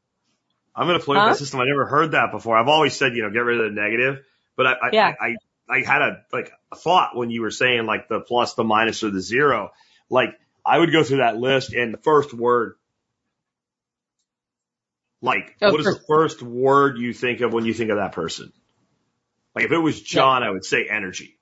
I'm 0.74 0.86
going 0.86 0.98
to 0.98 1.04
play 1.04 1.16
Huh? 1.16 1.24
with 1.26 1.32
that 1.34 1.38
system. 1.38 1.60
I 1.60 1.64
never 1.66 1.86
heard 1.86 2.12
that 2.12 2.30
before. 2.32 2.56
I've 2.56 2.68
always 2.68 2.94
said, 2.94 3.14
you 3.14 3.22
know, 3.22 3.30
get 3.30 3.40
rid 3.40 3.60
of 3.60 3.74
the 3.74 3.80
negative, 3.80 4.24
but 4.56 4.66
I, 4.66 4.72
I, 4.72 4.90
Yeah. 4.92 5.14
I, 5.20 5.36
I 5.70 5.78
had 5.84 6.02
a, 6.02 6.24
like 6.32 6.50
a 6.72 6.76
thought 6.76 7.16
when 7.16 7.30
you 7.30 7.42
were 7.42 7.50
saying 7.50 7.84
like 7.86 8.08
the 8.08 8.20
plus, 8.20 8.54
the 8.54 8.64
minus 8.64 9.02
or 9.04 9.10
the 9.10 9.20
zero. 9.20 9.70
Like 10.10 10.30
I 10.64 10.78
would 10.78 10.92
go 10.92 11.02
through 11.04 11.18
that 11.18 11.36
list 11.36 11.72
and 11.74 11.92
the 11.94 11.98
first 11.98 12.32
word, 12.34 12.74
like 15.20 15.56
Oh, 15.60 15.70
what 15.72 15.80
is 15.80 15.86
first- 15.86 16.00
the 16.00 16.06
first 16.06 16.42
word 16.42 16.98
you 16.98 17.12
think 17.12 17.40
of 17.40 17.52
when 17.52 17.64
you 17.66 17.74
think 17.74 17.90
of 17.90 17.96
that 17.98 18.12
person? 18.12 18.52
Like 19.54 19.64
if 19.66 19.72
it 19.72 19.78
was 19.78 20.00
John, 20.00 20.42
I 20.42 20.50
would 20.50 20.64
say 20.64 20.86
energy. 20.88 21.34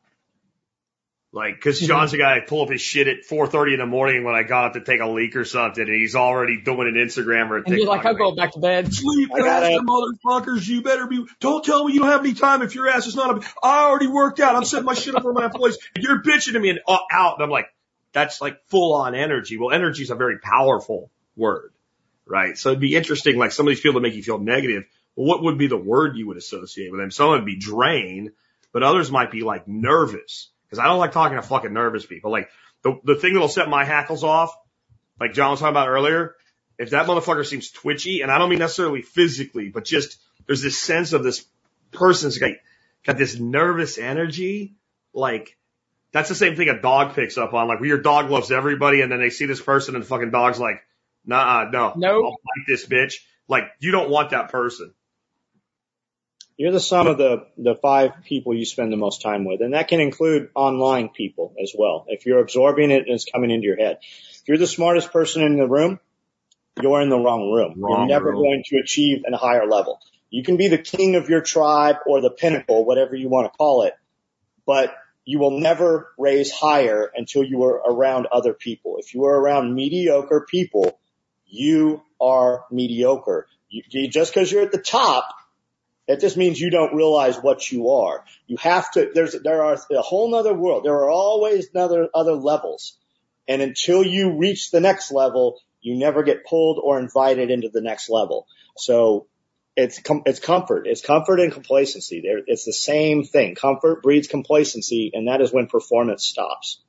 Like, 1.32 1.60
cause 1.60 1.82
Mhm. 1.82 1.88
John's 1.88 2.12
the 2.12 2.18
guy 2.18 2.38
that 2.38 2.46
pull 2.48 2.62
up 2.62 2.70
his 2.70 2.80
shit 2.80 3.08
at 3.08 3.24
4.30 3.28 3.74
in 3.74 3.78
the 3.80 3.86
morning 3.86 4.24
when 4.24 4.34
I 4.34 4.42
got 4.42 4.64
up 4.68 4.72
to 4.72 4.80
take 4.80 5.00
a 5.00 5.06
leak 5.06 5.36
or 5.36 5.44
something 5.44 5.82
and 5.86 5.94
he's 5.94 6.14
already 6.16 6.62
doing 6.62 6.88
an 6.88 6.94
Instagram 6.94 7.50
or 7.50 7.56
a 7.56 7.58
And 7.58 7.66
TikTok. 7.66 7.78
you're 7.78 7.86
like, 7.88 8.04
I'll 8.06 8.12
I'm 8.12 8.16
going 8.18 8.36
back 8.36 8.52
to 8.52 8.58
bed. 8.60 8.90
Sleep 8.94 9.30
I 9.34 9.38
got 9.40 9.62
faster, 9.62 9.76
it. 9.76 9.82
motherfuckers. 9.82 10.66
You 10.66 10.80
better 10.80 11.06
be. 11.06 11.26
Don't 11.40 11.62
tell 11.62 11.84
me 11.84 11.92
you 11.92 12.00
don't 12.00 12.08
have 12.08 12.20
any 12.20 12.32
time 12.32 12.62
if 12.62 12.74
your 12.74 12.88
ass 12.88 13.06
is 13.06 13.16
not. 13.16 13.44
A, 13.44 13.48
I 13.62 13.84
already 13.84 14.06
worked 14.06 14.40
out. 14.40 14.56
I'm 14.56 14.64
setting 14.64 14.86
my 14.86 14.94
shit 14.94 15.14
up 15.14 15.22
for 15.22 15.34
my 15.34 15.44
employees. 15.46 15.76
You're 15.98 16.22
bitching 16.22 16.52
to 16.54 16.58
me 16.60 16.70
and 16.70 16.80
uh, 16.88 16.96
out. 17.10 17.34
And 17.34 17.44
I'm 17.44 17.50
like, 17.50 17.66
that's 18.12 18.40
like 18.40 18.64
full 18.68 18.94
on 18.94 19.14
energy. 19.14 19.58
Well, 19.58 19.72
energy 19.72 20.04
is 20.04 20.10
a 20.10 20.14
very 20.14 20.38
powerful 20.38 21.10
word, 21.36 21.72
right? 22.24 22.56
So 22.56 22.70
it'd 22.70 22.80
be 22.80 22.94
interesting. 22.94 23.36
Like 23.36 23.52
some 23.52 23.66
of 23.66 23.72
these 23.72 23.80
people 23.80 24.00
that 24.00 24.08
make 24.08 24.14
you 24.14 24.22
feel 24.22 24.38
negative. 24.38 24.84
Well, 25.16 25.26
what 25.26 25.42
would 25.42 25.58
be 25.58 25.66
the 25.66 25.76
word 25.76 26.16
you 26.16 26.28
would 26.28 26.36
associate 26.36 26.92
with 26.92 27.00
them? 27.00 27.10
Some 27.10 27.30
would 27.30 27.44
be 27.46 27.56
drain, 27.56 28.32
but 28.72 28.82
others 28.82 29.10
might 29.10 29.30
be 29.30 29.42
like 29.42 29.66
nervous. 29.66 30.50
Cause 30.70 30.78
I 30.78 30.86
don't 30.86 30.98
like 30.98 31.12
talking 31.12 31.36
to 31.36 31.42
fucking 31.42 31.72
nervous 31.72 32.04
people. 32.04 32.30
Like 32.30 32.50
the, 32.82 32.98
the 33.04 33.14
thing 33.14 33.32
that'll 33.32 33.48
set 33.48 33.68
my 33.68 33.84
hackles 33.84 34.24
off, 34.24 34.54
like 35.18 35.32
John 35.32 35.52
was 35.52 35.60
talking 35.60 35.72
about 35.72 35.88
earlier, 35.88 36.34
if 36.78 36.90
that 36.90 37.06
motherfucker 37.06 37.46
seems 37.46 37.70
twitchy, 37.70 38.20
and 38.20 38.30
I 38.30 38.38
don't 38.38 38.50
mean 38.50 38.58
necessarily 38.58 39.02
physically, 39.02 39.70
but 39.70 39.84
just 39.84 40.18
there's 40.46 40.62
this 40.62 40.78
sense 40.78 41.12
of 41.12 41.22
this 41.22 41.44
person's 41.92 42.38
got, 42.38 42.50
got 43.04 43.16
this 43.16 43.38
nervous 43.38 43.96
energy, 43.96 44.74
like 45.14 45.56
that's 46.12 46.28
the 46.28 46.34
same 46.34 46.56
thing 46.56 46.68
a 46.68 46.80
dog 46.80 47.14
picks 47.14 47.38
up 47.38 47.54
on. 47.54 47.68
Like 47.68 47.80
when 47.80 47.88
your 47.88 48.02
dog 48.02 48.30
loves 48.30 48.50
everybody, 48.50 49.00
and 49.00 49.10
then 49.10 49.20
they 49.20 49.30
see 49.30 49.46
this 49.46 49.60
person, 49.60 49.94
and 49.94 50.04
the 50.04 50.08
fucking 50.08 50.30
dog's 50.30 50.58
like, 50.58 50.82
nah, 51.24 51.68
no, 51.70 51.92
Nope. 51.96 52.24
I'll 52.24 52.30
fight 52.32 52.66
this 52.66 52.86
bitch. 52.86 53.14
Like 53.48 53.64
you 53.80 53.92
don't 53.92 54.10
want 54.10 54.30
that 54.30 54.50
person. 54.50 54.92
You're 56.56 56.72
the 56.72 56.80
sum 56.80 57.06
of 57.06 57.18
the, 57.18 57.46
the 57.58 57.74
five 57.74 58.12
people 58.24 58.54
you 58.54 58.64
spend 58.64 58.90
the 58.90 58.96
most 58.96 59.20
time 59.20 59.44
with. 59.44 59.60
And 59.60 59.74
that 59.74 59.88
can 59.88 60.00
include 60.00 60.50
online 60.54 61.10
people 61.10 61.54
as 61.62 61.72
well. 61.76 62.06
If 62.08 62.24
you're 62.24 62.38
absorbing 62.38 62.90
it 62.90 63.06
and 63.06 63.14
it's 63.14 63.26
coming 63.30 63.50
into 63.50 63.66
your 63.66 63.76
head. 63.76 63.98
If 64.00 64.48
you're 64.48 64.58
the 64.58 64.66
smartest 64.66 65.12
person 65.12 65.42
in 65.42 65.56
the 65.56 65.68
room, 65.68 66.00
you're 66.80 67.02
in 67.02 67.10
the 67.10 67.18
wrong 67.18 67.52
room. 67.52 67.74
Wrong 67.78 68.00
you're 68.00 68.06
never 68.06 68.30
room. 68.30 68.42
going 68.42 68.62
to 68.66 68.78
achieve 68.78 69.22
a 69.30 69.36
higher 69.36 69.66
level. 69.66 70.00
You 70.30 70.42
can 70.42 70.56
be 70.56 70.68
the 70.68 70.78
king 70.78 71.16
of 71.16 71.28
your 71.28 71.40
tribe 71.40 71.96
or 72.06 72.20
the 72.20 72.30
pinnacle, 72.30 72.84
whatever 72.84 73.14
you 73.14 73.28
want 73.28 73.52
to 73.52 73.56
call 73.56 73.82
it, 73.82 73.94
but 74.66 74.94
you 75.24 75.38
will 75.38 75.58
never 75.58 76.12
raise 76.18 76.52
higher 76.52 77.10
until 77.14 77.44
you 77.44 77.64
are 77.64 77.74
around 77.74 78.26
other 78.30 78.54
people. 78.54 78.96
If 78.98 79.14
you 79.14 79.24
are 79.24 79.38
around 79.38 79.74
mediocre 79.74 80.46
people, 80.48 80.98
you 81.46 82.02
are 82.20 82.64
mediocre. 82.70 83.46
You, 83.68 84.08
just 84.08 84.32
because 84.32 84.50
you're 84.50 84.62
at 84.62 84.72
the 84.72 84.78
top, 84.78 85.28
that 86.06 86.20
just 86.20 86.36
means 86.36 86.60
you 86.60 86.70
don't 86.70 86.94
realize 86.94 87.36
what 87.36 87.70
you 87.70 87.90
are. 87.90 88.24
You 88.46 88.56
have 88.58 88.90
to, 88.92 89.10
there's, 89.12 89.32
there 89.42 89.62
are 89.62 89.76
a 89.90 90.02
whole 90.02 90.30
nother 90.30 90.54
world. 90.54 90.84
There 90.84 90.94
are 90.94 91.10
always 91.10 91.68
other, 91.74 92.08
other 92.14 92.34
levels. 92.34 92.96
And 93.48 93.60
until 93.62 94.04
you 94.04 94.36
reach 94.38 94.70
the 94.70 94.80
next 94.80 95.10
level, 95.10 95.60
you 95.80 95.96
never 95.96 96.22
get 96.22 96.44
pulled 96.44 96.80
or 96.82 96.98
invited 96.98 97.50
into 97.50 97.68
the 97.68 97.80
next 97.80 98.08
level. 98.08 98.46
So 98.76 99.26
it's, 99.76 100.00
com- 100.00 100.22
it's 100.26 100.40
comfort. 100.40 100.86
It's 100.86 101.00
comfort 101.00 101.40
and 101.40 101.52
complacency. 101.52 102.20
There, 102.20 102.40
it's 102.46 102.64
the 102.64 102.72
same 102.72 103.24
thing. 103.24 103.54
Comfort 103.54 104.02
breeds 104.02 104.28
complacency 104.28 105.10
and 105.12 105.28
that 105.28 105.40
is 105.40 105.52
when 105.52 105.66
performance 105.66 106.24
stops. 106.24 106.80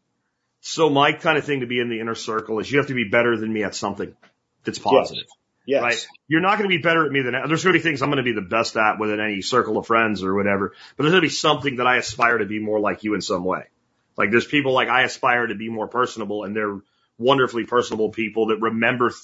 So 0.61 0.89
my 0.89 1.14
kind 1.14 1.38
of 1.38 1.45
thing 1.45 1.61
to 1.61 1.68
be 1.68 1.80
in 1.80 1.89
the 1.89 1.99
inner 1.99 2.15
circle 2.15 2.60
is 2.60 2.72
you 2.72 2.80
have 2.80 2.88
to 2.88 2.95
be 2.95 3.07
better 3.10 3.38
than 3.38 3.52
me 3.52 3.64
at 3.64 3.73
something 3.73 4.15
that's 4.64 4.80
positive. 4.80 5.26
Yes. 5.27 5.38
Right. 5.68 6.07
You're 6.27 6.41
not 6.41 6.57
going 6.57 6.69
to 6.69 6.76
be 6.76 6.81
better 6.81 7.06
at 7.06 7.11
me 7.11 7.22
than 7.22 7.34
there's 7.34 7.64
going 7.64 7.73
to 7.73 7.80
be 7.80 7.84
things 7.84 8.02
I'm 8.02 8.10
going 8.10 8.18
to 8.18 8.23
be 8.23 8.34
the 8.34 8.41
best 8.41 8.77
at 8.77 8.99
within 8.99 9.19
any 9.19 9.41
circle 9.41 9.77
of 9.77 9.85
friends 9.85 10.23
or 10.23 10.34
whatever. 10.34 10.73
But 10.95 11.03
there's 11.03 11.11
going 11.11 11.22
to 11.22 11.27
be 11.27 11.34
something 11.34 11.76
that 11.77 11.88
I 11.88 11.98
aspire 11.98 12.38
to 12.38 12.45
be 12.45 12.60
more 12.60 12.80
like 12.80 13.03
you 13.03 13.14
in 13.15 13.22
some 13.22 13.44
way. 13.44 13.65
Like 14.15 14.31
there's 14.31 14.48
people 14.48 14.73
like 14.73 14.88
I 14.88 15.03
aspire 15.03 15.48
to 15.48 15.56
be 15.56 15.69
more 15.69 15.88
personable 15.88 16.45
and 16.45 16.56
they're 16.56 16.80
wonderfully 17.18 17.65
personable 17.65 18.10
people 18.10 18.48
that 18.48 18.61
remember 18.61 19.10
th- 19.10 19.19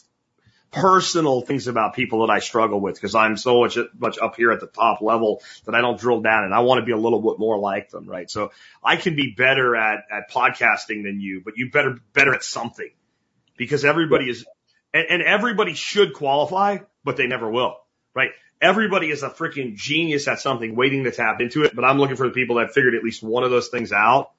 personal 0.72 1.42
things 1.42 1.68
about 1.68 1.94
people 1.94 2.26
that 2.26 2.34
I 2.34 2.40
struggle 2.40 2.82
with 2.82 2.96
because 2.96 3.16
I'm 3.16 3.38
so 3.38 3.62
much, 3.62 3.78
much 3.98 4.18
up 4.20 4.36
here 4.36 4.52
at 4.52 4.60
the 4.60 4.68
top 4.68 5.02
level 5.02 5.42
that 5.66 5.76
I 5.76 5.82
don't 5.82 6.00
drill 6.00 6.22
down 6.22 6.44
and 6.44 6.54
I 6.54 6.60
want 6.60 6.80
to 6.80 6.86
be 6.86 6.92
a 6.92 6.98
little 6.98 7.22
bit 7.22 7.40
more 7.40 7.58
like 7.58 7.90
them. 7.90 8.08
Right. 8.08 8.30
So 8.30 8.52
I 8.84 8.98
can 8.98 9.16
be 9.16 9.34
better 9.38 9.76
at, 9.76 10.00
at 10.12 10.32
podcasting 10.32 11.04
than 11.04 11.22
you, 11.22 11.42
but 11.44 11.54
you 11.58 11.72
better, 11.72 12.00
better 12.14 12.34
at 12.34 12.44
something 12.44 12.90
because 13.56 13.86
everybody 13.86 14.30
is 14.30 14.46
and, 14.94 15.08
and 15.10 15.22
everybody 15.22 15.74
should 15.74 16.14
qualify, 16.14 16.78
but 17.04 17.18
they 17.18 17.28
never 17.28 17.50
will, 17.50 17.78
right? 18.16 18.30
Everybody 18.62 19.10
is 19.10 19.24
a 19.24 19.30
freaking 19.30 19.76
genius 19.76 20.28
at 20.28 20.40
something 20.40 20.76
waiting 20.76 21.04
to 21.04 21.12
tap 21.12 21.42
into 21.42 21.64
it, 21.64 21.76
but 21.76 21.84
I'm 21.84 21.98
looking 21.98 22.16
for 22.16 22.28
the 22.28 22.34
people 22.34 22.58
that 22.58 22.74
figured 22.74 22.96
at 22.96 23.04
least 23.04 23.22
one 23.22 23.44
of 23.44 23.52
those 23.52 23.68
things 23.68 23.92
out 23.92 24.32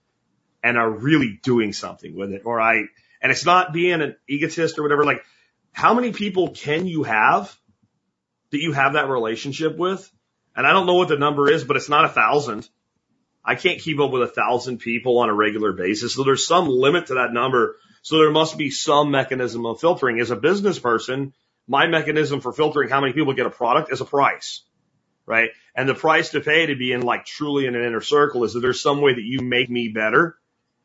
and 0.62 0.78
are 0.78 0.90
really 0.90 1.38
doing 1.42 1.72
something 1.72 2.16
with 2.16 2.32
it. 2.32 2.42
Or 2.46 2.60
I, 2.60 2.84
and 3.20 3.32
it's 3.32 3.44
not 3.44 3.72
being 3.72 4.00
an 4.00 4.16
egotist 4.26 4.78
or 4.78 4.82
whatever. 4.82 5.04
Like, 5.04 5.24
how 5.72 5.92
many 5.92 6.12
people 6.12 6.52
can 6.52 6.86
you 6.86 7.02
have 7.02 7.54
that 8.50 8.60
you 8.60 8.72
have 8.72 8.94
that 8.94 9.08
relationship 9.08 9.76
with? 9.76 10.10
And 10.56 10.66
I 10.66 10.72
don't 10.72 10.86
know 10.86 10.94
what 10.94 11.08
the 11.08 11.18
number 11.18 11.50
is, 11.50 11.64
but 11.64 11.76
it's 11.76 11.88
not 11.88 12.04
a 12.04 12.08
thousand. 12.08 12.68
I 13.44 13.56
can't 13.56 13.80
keep 13.80 14.00
up 14.00 14.10
with 14.10 14.22
a 14.22 14.32
thousand 14.32 14.78
people 14.78 15.18
on 15.18 15.28
a 15.28 15.34
regular 15.34 15.72
basis. 15.72 16.14
So 16.14 16.24
there's 16.24 16.46
some 16.46 16.68
limit 16.68 17.06
to 17.06 17.14
that 17.14 17.32
number. 17.32 17.76
So 18.04 18.18
there 18.18 18.30
must 18.30 18.58
be 18.58 18.70
some 18.70 19.10
mechanism 19.10 19.64
of 19.64 19.80
filtering. 19.80 20.20
As 20.20 20.30
a 20.30 20.36
business 20.36 20.78
person, 20.78 21.32
my 21.66 21.86
mechanism 21.86 22.42
for 22.42 22.52
filtering 22.52 22.90
how 22.90 23.00
many 23.00 23.14
people 23.14 23.32
get 23.32 23.46
a 23.46 23.50
product 23.50 23.90
is 23.90 24.02
a 24.02 24.04
price, 24.04 24.60
right? 25.24 25.48
And 25.74 25.88
the 25.88 25.94
price 25.94 26.28
to 26.32 26.42
pay 26.42 26.66
to 26.66 26.76
be 26.76 26.92
in 26.92 27.00
like 27.00 27.24
truly 27.24 27.64
in 27.64 27.74
an 27.74 27.82
inner 27.82 28.02
circle 28.02 28.44
is 28.44 28.52
that 28.52 28.60
there's 28.60 28.82
some 28.82 29.00
way 29.00 29.14
that 29.14 29.22
you 29.22 29.40
make 29.40 29.70
me 29.70 29.88
better 29.88 30.36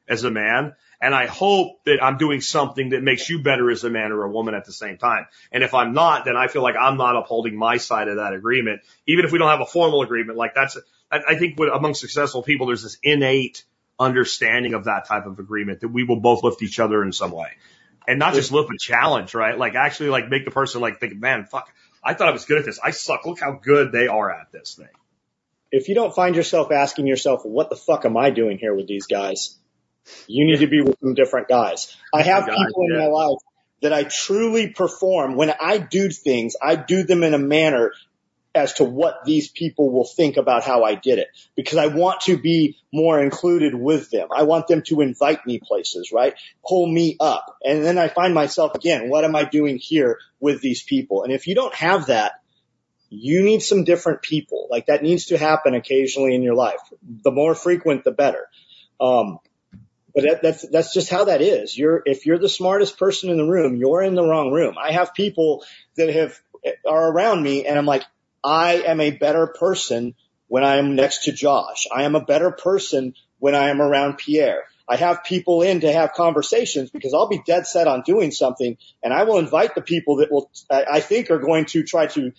as 0.08 0.24
a 0.24 0.32
man. 0.32 0.76
And 1.02 1.14
I 1.14 1.26
hope 1.26 1.84
that 1.84 2.02
I'm 2.02 2.18
doing 2.18 2.40
something 2.40 2.92
that 2.92 3.04
makes 3.04 3.30
you 3.30 3.44
better 3.44 3.70
as 3.70 3.84
a 3.84 3.90
man 3.90 4.14
or 4.14 4.24
a 4.24 4.32
woman 4.32 4.56
at 4.56 4.64
the 4.64 4.72
same 4.72 4.98
time. 4.98 5.28
And 5.52 5.62
if 5.62 5.74
I'm 5.74 5.92
not, 5.92 6.24
then 6.24 6.38
I 6.38 6.48
feel 6.48 6.64
like 6.64 6.76
I'm 6.80 6.96
not 6.96 7.18
upholding 7.18 7.58
my 7.58 7.76
side 7.78 8.08
of 8.08 8.16
that 8.16 8.32
agreement. 8.32 8.82
Even 9.08 9.26
if 9.26 9.34
we 9.34 9.40
don't 9.40 9.50
have 9.50 9.60
a 9.60 9.66
formal 9.66 10.04
agreement, 10.04 10.38
like 10.38 10.56
that's, 10.56 10.78
I, 11.12 11.36
think 11.36 11.60
with, 11.60 11.70
among 11.74 11.96
successful 11.96 12.44
people, 12.44 12.68
there's 12.68 12.84
this 12.84 12.98
innate 13.04 13.66
understanding 14.00 14.74
of 14.74 14.86
that 14.86 15.08
type 15.08 15.26
of 15.26 15.40
agreement 15.40 15.82
that 15.82 15.90
we 15.90 16.04
will 16.04 16.20
both 16.20 16.44
lift 16.44 16.64
each 16.64 16.80
other 16.80 17.04
in 17.04 17.12
some 17.12 17.32
way. 17.32 17.52
And 18.08 18.18
not 18.18 18.34
just 18.34 18.52
lift, 18.52 18.70
but 18.70 18.80
challenge, 18.80 19.36
right? 19.36 19.58
Like 19.58 19.76
actually 19.76 20.10
like 20.10 20.30
make 20.30 20.46
the 20.46 20.52
person 20.52 20.82
like 20.82 21.00
think, 21.00 21.16
man, 21.20 21.46
fuck, 21.46 21.72
I 22.04 22.14
thought 22.14 22.30
I 22.30 22.32
was 22.32 22.46
good 22.46 22.58
at 22.58 22.66
this. 22.66 22.80
I 22.84 22.92
suck. 22.92 23.26
Look 23.26 23.40
how 23.40 23.60
good 23.62 23.92
they 23.92 24.08
are 24.08 24.32
at 24.32 24.52
this 24.52 24.76
thing. 24.76 24.88
If 25.72 25.90
you 25.90 25.96
don't 25.96 26.16
find 26.16 26.36
yourself 26.36 26.72
asking 26.72 27.06
yourself, 27.06 27.42
what 27.44 27.70
the 27.70 27.76
fuck 27.76 28.06
am 28.06 28.18
I 28.18 28.32
doing 28.32 28.58
here 28.58 28.74
with 28.74 28.88
these 28.88 29.06
guys? 29.06 29.58
You 30.28 30.48
need 30.48 30.60
to 30.60 30.68
be 30.68 30.82
with 30.82 30.98
some 31.00 31.14
different 31.14 31.48
guys. 31.48 31.96
I 32.14 32.24
have 32.24 32.48
Guys, 32.48 32.58
people 32.58 32.84
in 32.90 32.94
yeah. 32.94 33.06
my 33.06 33.08
life 33.08 33.38
that 33.82 33.94
I 33.94 34.04
truly 34.04 34.70
perform. 34.70 35.36
When 35.36 35.52
I 35.62 35.78
do 35.78 36.10
things, 36.10 36.56
I 36.62 36.76
do 36.76 37.04
them 37.04 37.24
in 37.24 37.34
a 37.34 37.40
manner 37.40 37.92
as 38.56 38.74
to 38.74 38.84
what 38.84 39.26
these 39.26 39.50
people 39.50 39.92
will 39.92 40.06
think 40.06 40.38
about 40.38 40.64
how 40.64 40.84
I 40.84 40.96
did 40.96 41.20
it 41.20 41.28
because 41.56 41.78
I 41.78 41.88
want 41.88 42.22
to 42.22 42.38
be 42.38 42.78
more 42.92 43.22
included 43.22 43.76
with 43.76 44.10
them. 44.10 44.30
I 44.36 44.44
want 44.44 44.68
them 44.68 44.82
to 44.88 45.02
invite 45.02 45.46
me 45.46 45.60
places, 45.64 46.12
right? 46.12 46.34
Pull 46.68 46.88
me 46.88 47.16
up. 47.20 47.58
And 47.64 47.86
then 47.86 47.98
I 47.98 48.08
find 48.08 48.34
myself 48.34 48.74
again, 48.74 49.10
what 49.10 49.24
am 49.24 49.36
I 49.36 49.44
doing 49.44 49.78
here 49.78 50.18
with 50.40 50.62
these 50.62 50.82
people? 50.82 51.24
And 51.24 51.32
if 51.32 51.46
you 51.46 51.54
don't 51.54 51.76
have 51.76 52.08
that, 52.08 52.34
you 53.10 53.44
need 53.44 53.62
some 53.62 53.84
different 53.84 54.22
people. 54.22 54.68
Like 54.70 54.88
that 54.88 55.04
needs 55.04 55.28
to 55.28 55.38
happen 55.38 55.76
occasionally 55.76 56.34
in 56.34 56.42
your 56.42 56.56
life. 56.56 56.80
The 57.24 57.32
more 57.32 57.54
frequent, 57.56 58.04
the 58.04 58.12
better. 58.12 58.48
Um, 59.00 59.40
but 60.14 60.24
that, 60.24 60.42
that's 60.42 60.68
that's 60.68 60.94
just 60.94 61.10
how 61.10 61.26
that 61.26 61.42
is. 61.42 61.78
You're 61.78 62.02
if 62.06 62.26
you're 62.26 62.40
the 62.40 62.50
smartest 62.50 62.98
person 62.98 63.30
in 63.30 63.38
the 63.38 63.46
room, 63.46 63.76
you're 63.76 64.02
in 64.02 64.16
the 64.16 64.24
wrong 64.24 64.52
room. 64.52 64.76
I 64.82 64.92
have 64.92 65.14
people 65.14 65.64
that 65.98 66.10
have 66.10 66.40
are 66.88 67.12
around 67.12 67.44
me, 67.44 67.66
and 67.66 67.78
I'm 67.78 67.86
like, 67.86 68.04
I 68.44 68.84
am 68.86 69.02
a 69.02 69.12
better 69.12 69.48
person 69.48 70.16
when 70.48 70.64
I 70.64 70.78
am 70.78 70.96
next 70.96 71.26
to 71.26 71.32
Josh. 71.32 71.88
I 71.96 72.04
am 72.04 72.16
a 72.16 72.24
better 72.24 72.52
person 72.52 73.14
when 73.40 73.56
I 73.56 73.70
am 73.70 73.82
around 73.82 74.18
Pierre. 74.18 74.64
I 74.88 74.96
have 74.96 75.24
people 75.24 75.62
in 75.62 75.82
to 75.82 75.92
have 75.92 76.14
conversations 76.14 76.90
because 76.90 77.14
I'll 77.14 77.28
be 77.28 77.44
dead 77.46 77.68
set 77.68 77.88
on 77.88 78.02
doing 78.02 78.32
something 78.32 78.78
and 79.04 79.14
I 79.14 79.24
will 79.24 79.38
invite 79.38 79.76
the 79.76 79.82
people 79.82 80.18
that 80.18 80.32
will, 80.32 80.50
I 80.72 81.00
think 81.00 81.30
are 81.30 81.38
going 81.40 81.66
to 81.66 81.84
try 81.84 82.08
to 82.08 82.32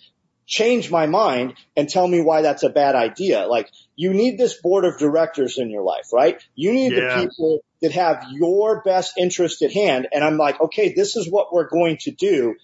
change 0.45 0.91
my 0.91 1.05
mind 1.05 1.53
and 1.77 1.87
tell 1.87 2.05
me 2.05 2.21
why 2.21 2.41
that's 2.41 2.63
a 2.63 2.69
bad 2.69 2.93
idea. 2.93 3.47
Like 3.47 3.69
you 3.95 4.13
need 4.13 4.37
this 4.37 4.59
board 4.61 4.83
of 4.83 4.97
directors 4.99 5.57
in 5.57 5.69
your 5.69 5.83
life, 5.83 6.11
right? 6.11 6.41
You 6.55 6.73
need 6.73 6.91
Yeah. 6.91 6.99
the 7.21 7.21
people 7.25 7.59
that 7.81 7.93
have 7.93 8.25
your 8.33 8.81
best 8.83 9.13
interest 9.17 9.61
at 9.61 9.71
hand. 9.71 10.09
And 10.11 10.21
I'm 10.21 10.37
like, 10.37 10.59
okay, 10.59 10.93
this 10.93 11.15
is 11.15 11.31
what 11.31 11.53
we're 11.53 11.69
going 11.69 11.97
to 12.01 12.11
do. 12.11 12.55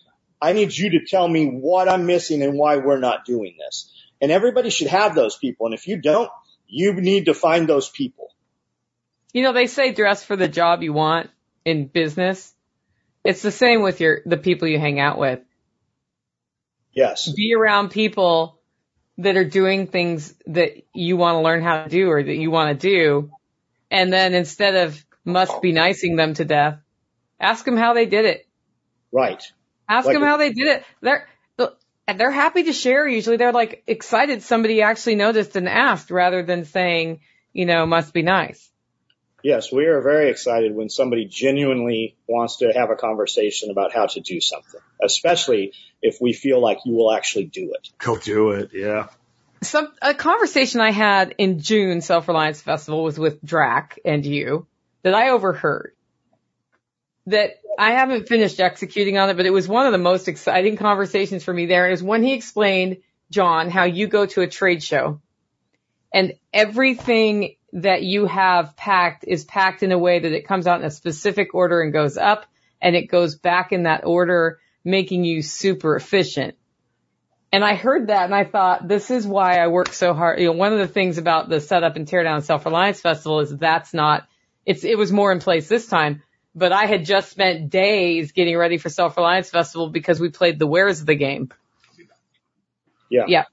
I 0.42 0.54
need 0.54 0.76
you 0.76 0.92
to 0.92 1.06
tell 1.06 1.28
me 1.28 1.48
what 1.48 1.90
I'm 1.90 2.06
missing 2.06 2.42
and 2.44 2.58
why 2.58 2.78
we're 2.78 3.00
not 3.00 3.26
doing 3.26 3.56
this. 3.58 3.92
And 4.22 4.32
everybody 4.32 4.70
should 4.70 4.88
have 4.88 5.16
those 5.16 5.38
people. 5.38 5.66
And 5.66 5.76
if 5.76 5.88
you 5.88 6.02
don't, 6.02 6.30
you 6.68 6.94
need 6.94 7.26
to 7.26 7.34
find 7.34 7.68
those 7.68 7.90
people. 7.90 8.34
You 9.34 9.44
know, 9.44 9.54
they 9.54 9.68
say 9.68 9.94
dress 9.94 10.24
for 10.24 10.36
the 10.36 10.48
job 10.48 10.84
you 10.84 10.94
want 10.94 11.30
in 11.66 11.88
business. 11.88 12.54
It's 13.24 13.42
the 13.42 13.52
same 13.52 13.82
with 13.82 14.00
your, 14.00 14.22
the 14.26 14.38
people 14.38 14.68
you 14.68 14.80
hang 14.80 15.00
out 15.00 15.18
with. 15.18 15.40
Yes. 16.94 17.32
Be 17.32 17.54
around 17.54 17.90
people 17.90 18.60
that 19.20 19.36
are 19.36 19.44
doing 19.44 19.88
things 19.88 20.34
that 20.48 20.84
you 20.94 21.18
want 21.18 21.36
to 21.36 21.42
learn 21.42 21.62
how 21.64 21.84
to 21.84 21.90
do 21.90 22.10
or 22.10 22.22
that 22.22 22.36
you 22.36 22.52
want 22.52 22.80
to 22.80 22.90
do. 22.90 23.32
And 23.90 24.12
then 24.12 24.34
instead 24.34 24.76
of 24.76 25.04
must 25.26 25.62
be 25.62 25.72
nicing 25.72 26.16
them 26.16 26.34
to 26.36 26.46
death, 26.46 26.80
ask 27.40 27.66
them 27.66 27.78
how 27.78 27.94
they 27.94 28.06
did 28.06 28.26
it. 28.26 28.48
Right. 29.12 29.44
Ask 29.90 30.06
Like- 30.08 30.16
them 30.16 30.24
how 30.24 30.38
they 30.38 30.52
did 30.52 30.68
it. 30.68 30.86
They're, 31.02 31.28
they're 32.16 32.32
happy 32.32 32.64
to 32.64 32.74
share. 32.74 33.08
Usually 33.08 33.38
they're 33.38 33.52
like 33.52 33.84
excited 33.88 34.42
somebody 34.42 34.82
actually 34.82 35.16
noticed 35.16 35.56
and 35.56 35.68
asked 35.68 36.10
rather 36.12 36.42
than 36.44 36.66
saying, 36.66 37.20
you 37.54 37.66
know, 37.66 37.86
must 37.86 38.14
be 38.14 38.22
nice. 38.22 38.70
Yes, 39.44 39.72
we 39.72 39.86
are 39.86 40.02
very 40.02 40.30
excited 40.30 40.74
when 40.74 40.90
somebody 40.90 41.26
genuinely 41.26 42.18
wants 42.28 42.58
to 42.58 42.72
have 42.74 42.90
a 42.90 42.96
conversation 42.96 43.70
about 43.72 43.94
how 43.94 44.08
to 44.08 44.20
do 44.20 44.42
something, 44.42 44.80
especially 45.04 45.74
if 46.02 46.18
we 46.20 46.34
feel 46.34 46.60
like 46.62 46.80
you 46.86 46.94
will 46.96 47.12
actually 47.12 47.46
do 47.46 47.74
it. 47.74 47.90
Go 48.00 48.18
do 48.18 48.52
it. 48.52 48.72
Yeah. 48.74 49.08
some 49.62 49.94
a 50.02 50.14
conversation 50.14 50.82
I 50.82 50.92
had 50.92 51.36
in 51.38 51.60
June 51.60 52.02
Self 52.02 52.28
Reliance 52.28 52.62
Festival 52.62 53.04
was 53.04 53.20
with 53.20 53.44
Drac 53.44 54.00
and 54.04 54.26
you 54.26 54.66
that 55.04 55.14
I 55.14 55.30
overheard. 55.30 55.94
That 57.28 57.52
I 57.78 57.92
haven't 57.92 58.28
finished 58.28 58.60
executing 58.60 59.18
on 59.18 59.30
it, 59.30 59.38
but 59.38 59.46
it 59.46 59.54
was 59.54 59.68
one 59.68 59.86
of 59.86 59.92
the 59.92 59.98
most 59.98 60.28
exciting 60.28 60.78
conversations 60.78 61.44
for 61.44 61.54
me 61.54 61.66
there. 61.66 61.90
Is 61.90 62.02
when 62.02 62.24
he 62.24 62.34
explained, 62.34 62.98
John, 63.30 63.70
how 63.70 63.84
you 63.84 64.08
go 64.08 64.26
to 64.26 64.42
a 64.42 64.48
trade 64.48 64.82
show 64.82 65.22
and 66.14 66.34
everything 66.54 67.56
that 67.74 68.02
you 68.02 68.26
have 68.26 68.76
packed 68.76 69.26
is 69.28 69.44
packed 69.44 69.84
in 69.84 69.92
a 69.92 69.98
way 69.98 70.20
that 70.20 70.32
it 70.32 70.48
comes 70.48 70.68
out 70.68 70.80
in 70.80 70.86
a 70.86 70.92
specific 70.92 71.54
order 71.54 71.82
and 71.82 71.94
goes 71.94 72.18
up 72.18 72.46
and 72.82 72.96
it 72.96 73.08
goes 73.08 73.36
back 73.36 73.72
in 73.72 73.84
that 73.84 74.06
order, 74.06 74.60
making 74.84 75.26
you 75.26 75.42
super 75.42 75.96
efficient. 75.96 76.56
And 77.52 77.64
I 77.64 77.76
heard 77.76 78.08
that 78.08 78.26
and 78.26 78.36
I 78.36 78.46
thought, 78.46 78.88
this 78.88 79.12
is 79.12 79.28
why 79.28 79.58
I 79.58 79.68
work 79.68 79.94
so 79.94 80.14
hard. 80.14 80.40
You 80.40 80.48
know, 80.48 80.52
one 80.54 80.74
of 80.74 80.80
the 80.80 80.88
things 80.88 81.18
about 81.18 81.50
the 81.50 81.60
setup 81.60 81.96
and 81.96 82.08
teardown 82.08 82.44
self-reliance 82.44 83.02
festival 83.02 83.42
is 83.42 83.56
that's 83.56 83.94
not, 83.94 84.28
it's, 84.66 84.84
it 84.84 84.98
was 84.98 85.12
more 85.12 85.32
in 85.32 85.40
place 85.40 85.68
this 85.68 85.88
time, 85.88 86.24
but 86.58 86.72
I 86.72 86.88
had 86.88 87.06
just 87.06 87.30
spent 87.30 87.70
days 87.70 88.32
getting 88.32 88.58
ready 88.58 88.80
for 88.80 88.90
self-reliance 88.90 89.52
festival 89.52 89.90
because 89.90 90.20
we 90.20 90.30
played 90.30 90.58
the 90.58 90.66
where's 90.66 91.06
the 91.06 91.14
game. 91.14 91.50
Yeah. 93.12 93.26
Yeah. 93.28 93.44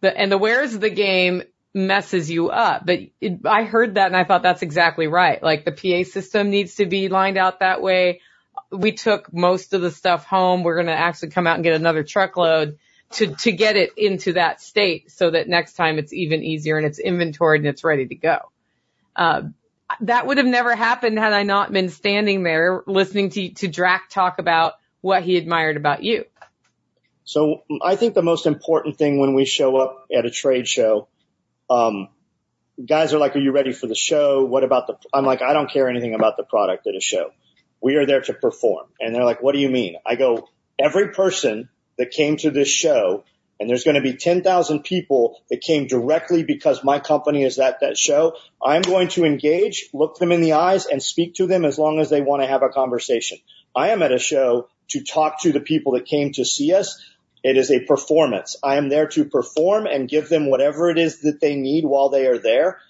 The, 0.00 0.16
and 0.16 0.32
the 0.32 0.38
where's 0.38 0.76
the 0.76 0.88
game 0.88 1.42
messes 1.74 2.30
you 2.30 2.48
up, 2.48 2.86
but 2.86 3.00
it, 3.20 3.40
I 3.44 3.64
heard 3.64 3.96
that 3.96 4.06
and 4.06 4.16
I 4.16 4.24
thought 4.24 4.42
that's 4.42 4.62
exactly 4.62 5.06
right. 5.06 5.42
Like 5.42 5.66
the 5.66 5.72
PA 5.72 6.08
system 6.10 6.48
needs 6.48 6.76
to 6.76 6.86
be 6.86 7.10
lined 7.10 7.36
out 7.36 7.60
that 7.60 7.82
way. 7.82 8.22
We 8.72 8.92
took 8.92 9.30
most 9.34 9.74
of 9.74 9.82
the 9.82 9.90
stuff 9.90 10.24
home. 10.24 10.62
We're 10.62 10.76
going 10.76 10.86
to 10.86 10.98
actually 10.98 11.30
come 11.30 11.46
out 11.46 11.56
and 11.56 11.64
get 11.64 11.74
another 11.74 12.04
truckload 12.04 12.78
to, 13.12 13.34
to 13.34 13.52
get 13.52 13.76
it 13.76 13.90
into 13.98 14.32
that 14.32 14.62
state 14.62 15.12
so 15.12 15.30
that 15.30 15.46
next 15.46 15.74
time 15.74 15.98
it's 15.98 16.14
even 16.14 16.42
easier 16.42 16.78
and 16.78 16.86
it's 16.86 16.98
inventoried 16.98 17.60
and 17.60 17.68
it's 17.68 17.84
ready 17.84 18.06
to 18.06 18.14
go. 18.14 18.38
Uh, 19.14 19.42
that 20.00 20.26
would 20.26 20.38
have 20.38 20.46
never 20.46 20.74
happened 20.74 21.18
had 21.18 21.32
I 21.32 21.42
not 21.42 21.72
been 21.72 21.88
standing 21.88 22.42
there 22.42 22.82
listening 22.86 23.30
to, 23.30 23.48
to 23.54 23.68
Drac 23.68 24.10
talk 24.10 24.38
about 24.38 24.74
what 25.00 25.22
he 25.22 25.36
admired 25.36 25.76
about 25.76 26.02
you. 26.02 26.24
So 27.24 27.62
I 27.82 27.96
think 27.96 28.14
the 28.14 28.22
most 28.22 28.46
important 28.46 28.98
thing 28.98 29.18
when 29.18 29.34
we 29.34 29.44
show 29.44 29.76
up 29.76 30.06
at 30.16 30.24
a 30.24 30.30
trade 30.30 30.68
show, 30.68 31.08
um, 31.68 32.08
guys 32.84 33.12
are 33.14 33.18
like, 33.18 33.34
are 33.34 33.40
you 33.40 33.52
ready 33.52 33.72
for 33.72 33.86
the 33.86 33.94
show? 33.94 34.44
What 34.44 34.64
about 34.64 34.86
the, 34.86 34.96
I'm 35.12 35.24
like, 35.24 35.42
I 35.42 35.52
don't 35.52 35.70
care 35.70 35.88
anything 35.88 36.14
about 36.14 36.36
the 36.36 36.44
product 36.44 36.86
at 36.86 36.94
a 36.94 37.00
show. 37.00 37.30
We 37.80 37.96
are 37.96 38.06
there 38.06 38.20
to 38.22 38.32
perform. 38.32 38.86
And 39.00 39.14
they're 39.14 39.24
like, 39.24 39.42
what 39.42 39.54
do 39.54 39.60
you 39.60 39.68
mean? 39.68 39.96
I 40.04 40.14
go, 40.14 40.48
every 40.78 41.08
person 41.08 41.68
that 41.98 42.10
came 42.10 42.36
to 42.38 42.50
this 42.50 42.68
show 42.68 43.24
and 43.58 43.70
there's 43.70 43.84
going 43.84 43.94
to 43.94 44.02
be 44.02 44.16
10,000 44.16 44.82
people 44.82 45.40
that 45.50 45.60
came 45.60 45.86
directly 45.86 46.42
because 46.42 46.84
my 46.84 47.00
company 47.00 47.42
is 47.42 47.58
at 47.58 47.80
that 47.80 47.96
show. 47.96 48.36
I'm 48.62 48.82
going 48.82 49.08
to 49.08 49.24
engage, 49.24 49.88
look 49.94 50.18
them 50.18 50.32
in 50.32 50.42
the 50.42 50.54
eyes 50.54 50.86
and 50.86 51.02
speak 51.02 51.34
to 51.36 51.46
them 51.46 51.64
as 51.64 51.78
long 51.78 51.98
as 51.98 52.10
they 52.10 52.20
want 52.20 52.42
to 52.42 52.48
have 52.48 52.62
a 52.62 52.68
conversation. 52.68 53.38
I 53.74 53.88
am 53.88 54.02
at 54.02 54.12
a 54.12 54.18
show 54.18 54.68
to 54.88 55.02
talk 55.02 55.42
to 55.42 55.52
the 55.52 55.60
people 55.60 55.92
that 55.92 56.06
came 56.06 56.32
to 56.32 56.44
see 56.44 56.74
us. 56.74 57.02
It 57.42 57.56
is 57.56 57.70
a 57.70 57.80
performance. 57.80 58.56
I 58.62 58.76
am 58.76 58.88
there 58.88 59.08
to 59.08 59.24
perform 59.24 59.86
and 59.86 60.08
give 60.08 60.28
them 60.28 60.50
whatever 60.50 60.90
it 60.90 60.98
is 60.98 61.20
that 61.20 61.40
they 61.40 61.54
need 61.56 61.84
while 61.84 62.08
they 62.08 62.26
are 62.26 62.38
there. 62.38 62.80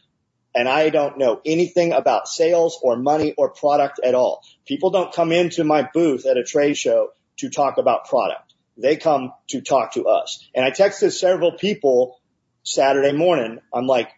And 0.54 0.68
I 0.68 0.88
don't 0.88 1.18
know 1.18 1.40
anything 1.44 1.92
about 1.92 2.28
sales 2.28 2.78
or 2.82 2.96
money 2.96 3.34
or 3.36 3.50
product 3.50 4.00
at 4.02 4.14
all. 4.14 4.42
People 4.66 4.90
don't 4.90 5.12
come 5.12 5.30
into 5.30 5.64
my 5.64 5.88
booth 5.92 6.24
at 6.26 6.38
a 6.38 6.44
trade 6.44 6.76
show 6.76 7.10
to 7.36 7.50
talk 7.50 7.76
about 7.76 8.06
product. 8.06 8.45
They 8.76 8.96
come 8.96 9.32
to 9.48 9.60
talk 9.60 9.94
to 9.94 10.06
us. 10.06 10.46
And 10.54 10.64
I 10.64 10.70
texted 10.70 11.12
several 11.12 11.52
people 11.52 12.18
Saturday 12.62 13.12
morning. 13.12 13.60
I'm 13.72 13.86
like, 13.86 14.10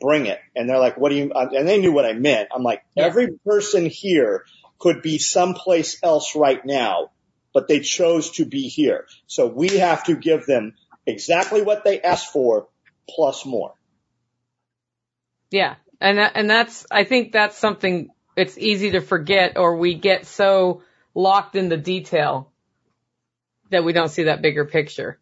bring 0.00 0.26
it. 0.26 0.40
And 0.56 0.68
they're 0.68 0.78
like, 0.78 0.96
what 0.96 1.10
do 1.10 1.16
you, 1.16 1.32
and 1.32 1.68
they 1.68 1.78
knew 1.78 1.92
what 1.92 2.06
I 2.06 2.14
meant. 2.14 2.48
I'm 2.54 2.62
like, 2.62 2.82
Yeah. 2.94 3.04
every 3.04 3.28
person 3.44 3.86
here 3.86 4.44
could 4.78 5.02
be 5.02 5.18
someplace 5.18 5.98
else 6.02 6.34
right 6.34 6.64
now, 6.64 7.10
but 7.52 7.68
they 7.68 7.80
chose 7.80 8.30
to 8.32 8.46
be 8.46 8.68
here. 8.68 9.06
So 9.26 9.46
we 9.46 9.68
have 9.78 10.04
to 10.04 10.16
give 10.16 10.46
them 10.46 10.74
exactly 11.06 11.62
what 11.62 11.84
they 11.84 12.00
asked 12.00 12.32
for 12.32 12.68
plus 13.08 13.44
more. 13.44 13.74
Yeah. 15.50 15.74
And 16.00 16.18
that, 16.18 16.32
and 16.34 16.48
that's, 16.48 16.86
I 16.90 17.04
think 17.04 17.32
that's 17.32 17.58
something 17.58 18.08
it's 18.36 18.56
easy 18.56 18.92
to 18.92 19.00
forget 19.00 19.58
or 19.58 19.76
we 19.76 19.94
get 19.94 20.26
so 20.26 20.82
locked 21.14 21.56
in 21.56 21.68
the 21.68 21.76
detail 21.76 22.50
that 23.70 23.84
we 23.84 23.92
don't 23.92 24.08
see 24.08 24.24
that 24.24 24.42
bigger 24.42 24.64
picture. 24.64 25.18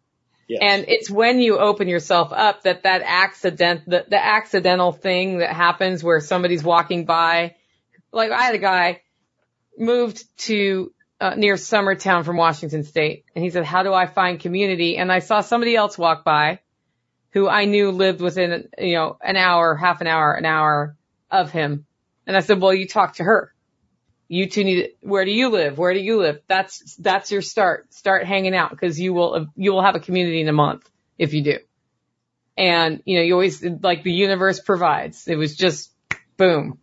Yes. 0.47 0.59
And 0.63 0.85
it's 0.87 1.09
when 1.09 1.39
you 1.39 1.59
open 1.59 1.87
yourself 1.87 2.33
up 2.33 2.63
that 2.63 2.83
that 2.83 3.03
accident, 3.05 3.83
the, 3.85 4.05
the 4.09 4.23
accidental 4.23 4.91
thing 4.91 5.39
that 5.39 5.53
happens 5.53 6.03
where 6.03 6.19
somebody's 6.19 6.63
walking 6.63 7.05
by, 7.05 7.55
like 8.11 8.31
I 8.31 8.41
had 8.41 8.55
a 8.55 8.59
guy 8.59 9.01
moved 9.77 10.23
to 10.45 10.91
uh, 11.21 11.35
near 11.35 11.53
Summertown 11.53 12.25
from 12.25 12.37
Washington 12.37 12.83
State, 12.83 13.25
and 13.35 13.43
he 13.43 13.51
said, 13.51 13.63
"How 13.63 13.83
do 13.83 13.93
I 13.93 14.07
find 14.07 14.39
community?" 14.39 14.97
And 14.97 15.11
I 15.11 15.19
saw 15.19 15.41
somebody 15.41 15.75
else 15.75 15.97
walk 15.97 16.23
by, 16.23 16.59
who 17.31 17.47
I 17.47 17.65
knew 17.65 17.91
lived 17.91 18.19
within 18.19 18.69
you 18.77 18.95
know 18.95 19.17
an 19.21 19.35
hour, 19.35 19.75
half 19.75 20.01
an 20.01 20.07
hour, 20.07 20.33
an 20.33 20.45
hour 20.45 20.95
of 21.29 21.51
him, 21.51 21.85
and 22.25 22.35
I 22.35 22.39
said, 22.39 22.59
"Well, 22.59 22.73
you 22.73 22.87
talk 22.87 23.15
to 23.15 23.23
her." 23.23 23.53
You 24.29 24.47
two 24.47 24.63
need, 24.63 24.91
where 25.01 25.25
do 25.25 25.31
you 25.31 25.49
live? 25.49 25.77
Where 25.77 25.93
do 25.93 25.99
you 25.99 26.19
live? 26.19 26.39
That's, 26.47 26.95
that's 26.95 27.31
your 27.31 27.41
start. 27.41 27.93
Start 27.93 28.25
hanging 28.25 28.55
out 28.55 28.69
because 28.69 28.97
you 28.99 29.13
will, 29.13 29.47
you 29.57 29.73
will 29.73 29.81
have 29.81 29.95
a 29.95 29.99
community 29.99 30.39
in 30.39 30.47
a 30.47 30.53
month 30.53 30.89
if 31.17 31.33
you 31.33 31.43
do. 31.43 31.57
And, 32.55 33.01
you 33.05 33.17
know, 33.17 33.23
you 33.23 33.33
always, 33.33 33.61
like 33.63 34.03
the 34.03 34.11
universe 34.11 34.61
provides. 34.61 35.27
It 35.27 35.35
was 35.35 35.57
just 35.57 35.91
boom. 36.37 36.77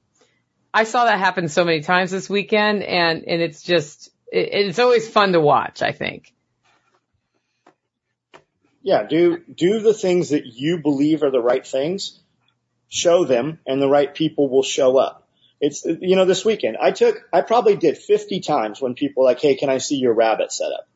I 0.75 0.85
saw 0.85 1.07
that 1.07 1.19
happen 1.19 1.49
so 1.49 1.65
many 1.65 1.81
times 1.81 2.11
this 2.11 2.29
weekend 2.29 2.83
and, 2.83 3.25
and 3.25 3.41
it's 3.41 3.63
just, 3.63 4.11
it, 4.31 4.49
it's 4.53 4.79
always 4.79 5.09
fun 5.09 5.33
to 5.33 5.41
watch, 5.41 5.81
I 5.83 5.93
think. 5.93 6.35
Yeah, 8.83 9.03
do 9.03 9.39
do 9.53 9.81
the 9.81 9.95
things 9.95 10.29
that 10.29 10.47
you 10.47 10.79
believe 10.79 11.25
are 11.25 11.31
the 11.33 11.41
right 11.41 11.67
things. 11.67 12.21
Show 12.89 13.25
them, 13.25 13.59
and 13.67 13.83
the 13.83 13.89
right 13.89 14.15
people 14.15 14.49
will 14.49 14.63
show 14.63 14.97
up. 14.97 15.26
It's 15.61 15.85
you 15.85 16.17
know 16.17 16.25
this 16.27 16.45
weekend 16.45 16.77
I 16.81 16.91
took 16.91 17.17
I 17.33 17.41
probably 17.41 17.77
did 17.77 17.97
50 17.97 18.41
times 18.41 18.81
when 18.81 18.95
people 18.95 19.23
were 19.23 19.29
like, 19.31 19.41
hey, 19.41 19.55
can 19.57 19.71
I 19.71 19.79
see 19.79 19.97
your 19.97 20.13
rabbit 20.15 20.53
setup? 20.53 20.87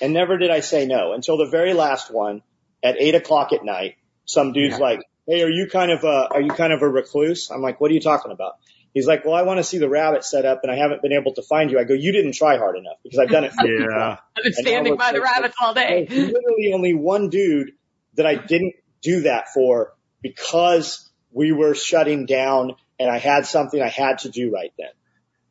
And 0.00 0.12
never 0.12 0.36
did 0.36 0.50
I 0.50 0.60
say 0.60 0.86
no 0.86 1.12
until 1.12 1.38
the 1.38 1.46
very 1.46 1.72
last 1.72 2.12
one 2.12 2.42
at 2.82 2.96
eight 3.00 3.14
o'clock 3.14 3.52
at 3.52 3.64
night. 3.64 3.96
Some 4.26 4.52
dude's 4.52 4.74
Yeah. 4.74 4.80
like, 4.84 5.00
hey, 5.26 5.42
are 5.42 5.48
you 5.50 5.66
kind 5.70 5.90
of 5.90 6.04
a 6.04 6.28
are 6.30 6.40
you 6.42 6.50
kind 6.50 6.72
of 6.72 6.82
a 6.82 6.88
recluse? 6.88 7.50
I'm 7.50 7.62
like, 7.62 7.80
what 7.80 7.90
are 7.90 7.94
you 7.94 8.00
talking 8.00 8.32
about? 8.32 8.54
He's 8.92 9.06
like, 9.06 9.24
well, 9.24 9.32
I 9.34 9.42
want 9.42 9.56
to 9.56 9.64
see 9.64 9.78
the 9.78 9.88
rabbit 9.88 10.22
set 10.22 10.44
up 10.44 10.60
and 10.62 10.70
I 10.70 10.76
haven't 10.76 11.00
been 11.00 11.14
able 11.14 11.32
to 11.34 11.42
find 11.42 11.70
you. 11.70 11.78
I 11.78 11.84
go, 11.84 11.94
you 11.94 12.12
didn't 12.12 12.34
try 12.34 12.58
hard 12.58 12.76
enough 12.76 12.96
because 13.02 13.18
I've 13.18 13.30
done 13.30 13.44
it. 13.44 13.52
50 13.54 13.68
Yeah. 13.88 14.18
I've 14.36 14.44
been 14.44 14.52
standing 14.52 14.92
all 14.92 14.98
by 14.98 15.12
the 15.12 15.22
rabbits 15.22 15.54
all 15.58 15.72
day. 15.72 16.06
Literally 16.10 16.72
only 16.74 16.92
one 16.92 17.30
dude 17.30 17.70
that 18.16 18.26
I 18.26 18.34
didn't 18.34 18.74
do 19.00 19.22
that 19.22 19.46
for 19.54 19.94
because 20.20 21.08
we 21.30 21.52
were 21.52 21.74
shutting 21.74 22.26
down 22.26 22.74
and 23.02 23.10
I 23.10 23.18
had 23.18 23.46
something 23.46 23.82
I 23.82 23.88
had 23.88 24.20
to 24.20 24.30
do 24.30 24.52
right 24.52 24.72
then. 24.78 24.90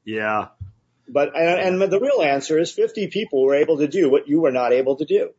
Yeah. 0.06 0.48
But, 1.08 1.36
and, 1.36 1.82
and 1.82 1.92
the 1.92 2.00
real 2.00 2.22
answer 2.22 2.58
is 2.58 2.72
50 2.72 3.08
people 3.08 3.44
were 3.44 3.56
able 3.56 3.80
to 3.80 3.88
do 3.88 4.10
what 4.10 4.28
you 4.28 4.42
were 4.42 4.52
not 4.52 4.72
able 4.72 4.96
to 4.96 5.06
do. 5.06 5.32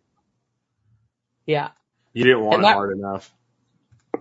Yeah. 1.46 1.70
You 2.12 2.24
didn't 2.24 2.44
want 2.44 2.56
And 2.56 2.64
it 2.64 2.74
hard 2.74 2.96
enough. 2.96 3.32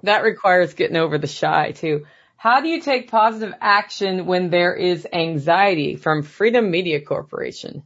That 0.04 0.24
requires 0.24 0.74
getting 0.74 0.96
over 0.96 1.18
the 1.18 1.28
shy 1.28 1.74
too. 1.74 2.06
How 2.38 2.62
do 2.62 2.70
you 2.70 2.82
take 2.82 3.12
positive 3.12 3.54
action 3.60 4.26
when 4.26 4.50
there 4.50 4.74
is 4.74 5.06
anxiety 5.12 5.96
from 5.96 6.24
Freedom 6.24 6.72
Media 6.72 7.02
Corporation? 7.02 7.84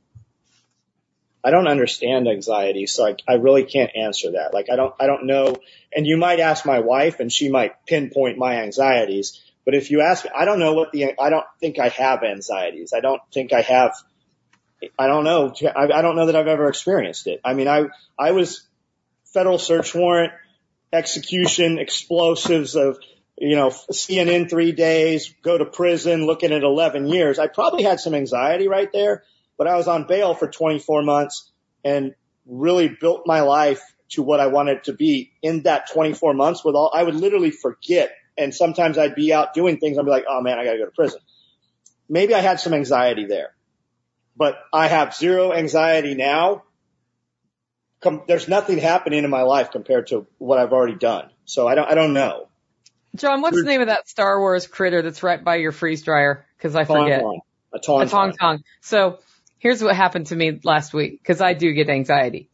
I 1.43 1.51
don't 1.51 1.67
understand 1.67 2.27
anxiety, 2.27 2.87
so 2.87 3.05
I, 3.05 3.15
I 3.27 3.33
really 3.33 3.65
can't 3.65 3.91
answer 3.95 4.31
that. 4.31 4.53
Like 4.53 4.67
I 4.71 4.75
don't, 4.75 4.95
I 4.99 5.07
don't 5.07 5.27
know. 5.27 5.57
And 5.93 6.07
you 6.07 6.17
might 6.17 6.39
ask 6.39 6.65
my 6.65 6.79
wife 6.79 7.19
and 7.19 7.31
she 7.31 7.49
might 7.49 7.85
pinpoint 7.85 8.37
my 8.37 8.61
anxieties. 8.63 9.41
But 9.65 9.73
if 9.73 9.89
you 9.89 10.01
ask 10.01 10.25
me, 10.25 10.31
I 10.35 10.45
don't 10.45 10.59
know 10.59 10.73
what 10.73 10.91
the, 10.91 11.19
I 11.19 11.29
don't 11.29 11.45
think 11.59 11.79
I 11.79 11.89
have 11.89 12.23
anxieties. 12.23 12.93
I 12.95 12.99
don't 12.99 13.21
think 13.33 13.51
I 13.51 13.61
have, 13.61 13.93
I 14.97 15.07
don't 15.07 15.23
know. 15.23 15.53
I, 15.75 15.85
I 15.85 16.01
don't 16.01 16.15
know 16.15 16.27
that 16.27 16.35
I've 16.35 16.47
ever 16.47 16.67
experienced 16.67 17.27
it. 17.27 17.41
I 17.43 17.53
mean, 17.53 17.67
I, 17.67 17.85
I 18.17 18.31
was 18.31 18.67
federal 19.33 19.57
search 19.57 19.95
warrant, 19.95 20.33
execution, 20.93 21.79
explosives 21.79 22.75
of, 22.75 22.99
you 23.37 23.55
know, 23.55 23.69
CNN 23.69 24.49
three 24.49 24.71
days, 24.71 25.33
go 25.41 25.57
to 25.57 25.65
prison, 25.65 26.25
looking 26.25 26.51
at 26.51 26.63
11 26.63 27.07
years. 27.07 27.39
I 27.39 27.47
probably 27.47 27.83
had 27.83 27.99
some 27.99 28.13
anxiety 28.13 28.67
right 28.67 28.89
there, 28.93 29.23
but 29.57 29.67
I 29.67 29.75
was 29.75 29.87
on 29.87 30.07
bail 30.07 30.35
for 30.35 30.47
24 30.47 31.01
months 31.01 31.51
and 31.83 32.13
really 32.45 32.87
built 32.87 33.23
my 33.25 33.41
life 33.41 33.81
to 34.09 34.23
what 34.23 34.39
I 34.39 34.47
wanted 34.47 34.83
to 34.85 34.93
be 34.93 35.31
in 35.41 35.63
that 35.63 35.91
24 35.91 36.33
months 36.33 36.63
with 36.63 36.75
all, 36.75 36.91
I 36.93 37.03
would 37.03 37.15
literally 37.15 37.51
forget. 37.51 38.11
And 38.37 38.53
sometimes 38.53 38.97
I'd 38.97 39.15
be 39.15 39.33
out 39.33 39.53
doing 39.53 39.77
things. 39.77 39.97
I'd 39.97 40.05
be 40.05 40.11
like, 40.11 40.25
oh 40.29 40.41
man, 40.41 40.59
I 40.59 40.65
gotta 40.65 40.77
go 40.77 40.85
to 40.85 40.91
prison. 40.91 41.19
Maybe 42.09 42.33
I 42.33 42.39
had 42.39 42.59
some 42.59 42.73
anxiety 42.73 43.25
there, 43.25 43.55
but 44.35 44.55
I 44.73 44.87
have 44.87 45.15
zero 45.15 45.53
anxiety 45.53 46.13
now. 46.15 46.63
Com- 48.01 48.23
there's 48.27 48.47
nothing 48.47 48.77
happening 48.77 49.23
in 49.23 49.29
my 49.29 49.41
life 49.41 49.71
compared 49.71 50.07
to 50.07 50.27
what 50.37 50.59
I've 50.59 50.73
already 50.73 50.95
done. 50.95 51.29
So 51.45 51.67
I 51.67 51.75
don't, 51.75 51.89
I 51.89 51.95
don't 51.95 52.13
know. 52.13 52.49
John, 53.15 53.41
what's 53.41 53.55
the 53.55 53.63
name 53.63 53.81
of 53.81 53.87
that 53.87 54.09
Star 54.09 54.39
Wars 54.39 54.67
critter 54.67 55.01
that's 55.01 55.23
right 55.23 55.43
by 55.43 55.55
your 55.55 55.71
freeze 55.71 56.03
dryer? 56.03 56.45
Cause 56.59 56.75
I 56.75 56.83
forget. 56.83 57.23
Tauntaun. 57.23 57.39
A 57.73 57.79
tauntaun. 57.79 58.03
A 58.03 58.09
tong 58.09 58.33
tong. 58.33 58.63
So 58.81 59.19
here's 59.59 59.81
what 59.83 59.95
happened 59.95 60.27
to 60.27 60.35
me 60.35 60.59
last 60.63 60.93
week 60.93 61.19
because 61.21 61.41
I 61.41 61.53
do 61.53 61.71
get 61.73 61.89
anxiety. 61.89 62.49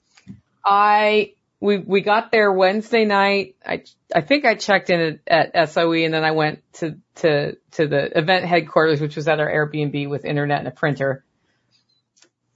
I 0.64 1.34
we 1.62 1.78
we 1.78 2.02
got 2.02 2.32
there 2.32 2.52
Wednesday 2.52 3.06
night. 3.06 3.56
I 3.66 3.84
I 4.14 4.22
think 4.22 4.46
I 4.46 4.56
checked 4.56 4.90
in 4.90 5.20
at, 5.28 5.56
at 5.56 5.70
SOE 5.70 5.94
and 5.94 6.14
then 6.14 6.24
I 6.24 6.32
went 6.32 6.62
to 6.74 6.98
to 7.18 7.56
to 7.74 7.88
the 7.88 8.18
event 8.18 8.46
headquarters, 8.46 9.00
which 9.00 9.16
was 9.16 9.28
at 9.28 9.40
our 9.40 9.50
Airbnb 9.50 10.10
with 10.10 10.26
internet 10.26 10.60
and 10.60 10.68
a 10.68 10.72
printer. 10.72 11.24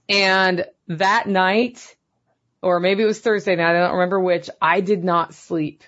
And 0.08 0.66
that 0.88 1.28
night, 1.28 1.96
or 2.60 2.80
maybe 2.80 3.04
it 3.04 3.06
was 3.06 3.20
Thursday 3.20 3.54
night, 3.54 3.76
I 3.76 3.80
don't 3.80 3.94
remember 3.94 4.20
which. 4.20 4.50
I 4.60 4.80
did 4.80 5.04
not 5.04 5.34
sleep 5.34 5.84